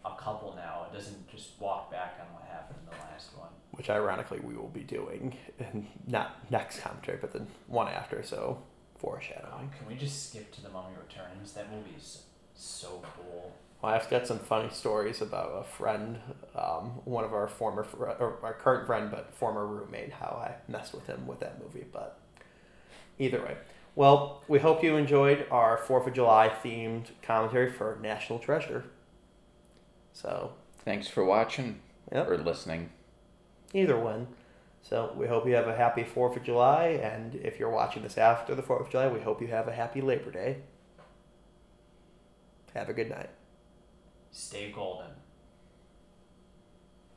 a 0.08 0.16
couple 0.16 0.54
now. 0.56 0.88
It 0.92 0.96
doesn't 0.96 1.28
just 1.30 1.60
walk 1.60 1.92
back 1.92 2.18
on 2.22 2.34
what 2.34 2.44
happened 2.50 2.80
in 2.84 2.98
the 2.98 3.04
last 3.04 3.38
one. 3.38 3.50
Which, 3.72 3.90
ironically, 3.90 4.40
we 4.40 4.56
will 4.56 4.70
be 4.70 4.82
doing, 4.84 5.38
in 5.60 5.88
not 6.08 6.50
next 6.50 6.80
commentary, 6.80 7.18
but 7.20 7.32
the 7.34 7.46
one 7.68 7.88
after. 7.90 8.24
So, 8.24 8.64
foreshadowing. 8.98 9.70
can 9.78 9.88
we 9.88 9.96
just 9.96 10.30
skip 10.30 10.52
to 10.54 10.62
the 10.62 10.70
Mummy 10.70 10.96
Returns? 11.00 11.52
That 11.54 11.72
movie's 11.72 12.24
so 12.56 13.04
cool. 13.18 13.52
Well, 13.82 13.94
I've 13.94 14.10
got 14.10 14.28
some 14.28 14.38
funny 14.40 14.70
stories 14.70 15.22
about 15.22 15.50
a 15.60 15.64
friend, 15.64 16.20
um, 16.56 17.02
one 17.04 17.24
of 17.24 17.34
our 17.34 17.48
former, 17.48 17.84
fr- 17.84 18.04
or 18.06 18.38
our 18.44 18.54
current 18.54 18.86
friend, 18.86 19.10
but 19.10 19.34
former 19.34 19.66
roommate, 19.66 20.14
how 20.14 20.40
I 20.46 20.56
messed 20.72 20.94
with 20.94 21.08
him 21.08 21.26
with 21.26 21.40
that 21.40 21.60
movie. 21.62 21.86
But 21.92 22.20
either 23.18 23.42
way, 23.42 23.58
well, 23.96 24.44
we 24.48 24.60
hope 24.60 24.84
you 24.84 24.98
enjoyed 24.98 25.48
our 25.50 25.78
Fourth 25.78 26.06
of 26.06 26.14
July 26.14 26.50
themed 26.64 27.06
commentary 27.24 27.72
for 27.72 27.98
National 28.02 28.38
Treasure. 28.40 28.86
So, 30.14 30.54
Thanks 30.86 31.08
for 31.08 31.24
watching 31.24 31.80
Yep. 32.12 32.28
or 32.30 32.38
listening. 32.38 32.90
either 33.74 33.98
one. 34.00 34.28
So 34.84 35.14
we 35.16 35.28
hope 35.28 35.46
you 35.48 35.54
have 35.56 35.68
a 35.68 35.76
happy 35.76 36.04
Fourth 36.04 36.36
of 36.36 36.44
July, 36.44 36.88
and 37.02 37.36
if 37.36 37.60
you're 37.60 37.70
watching 37.70 38.02
this 38.04 38.18
after 38.18 38.54
the 38.56 38.62
Fourth 38.64 38.82
of 38.82 38.90
July, 38.90 39.08
we 39.08 39.22
hope 39.22 39.42
you 39.42 39.48
have 39.48 39.68
a 39.68 39.72
happy 39.74 40.02
Labor 40.02 40.32
Day. 40.32 40.58
Have 42.76 42.90
a 42.90 42.94
good 42.94 43.10
night. 43.10 43.30
Stay 44.32 44.72
golden. 44.72 45.21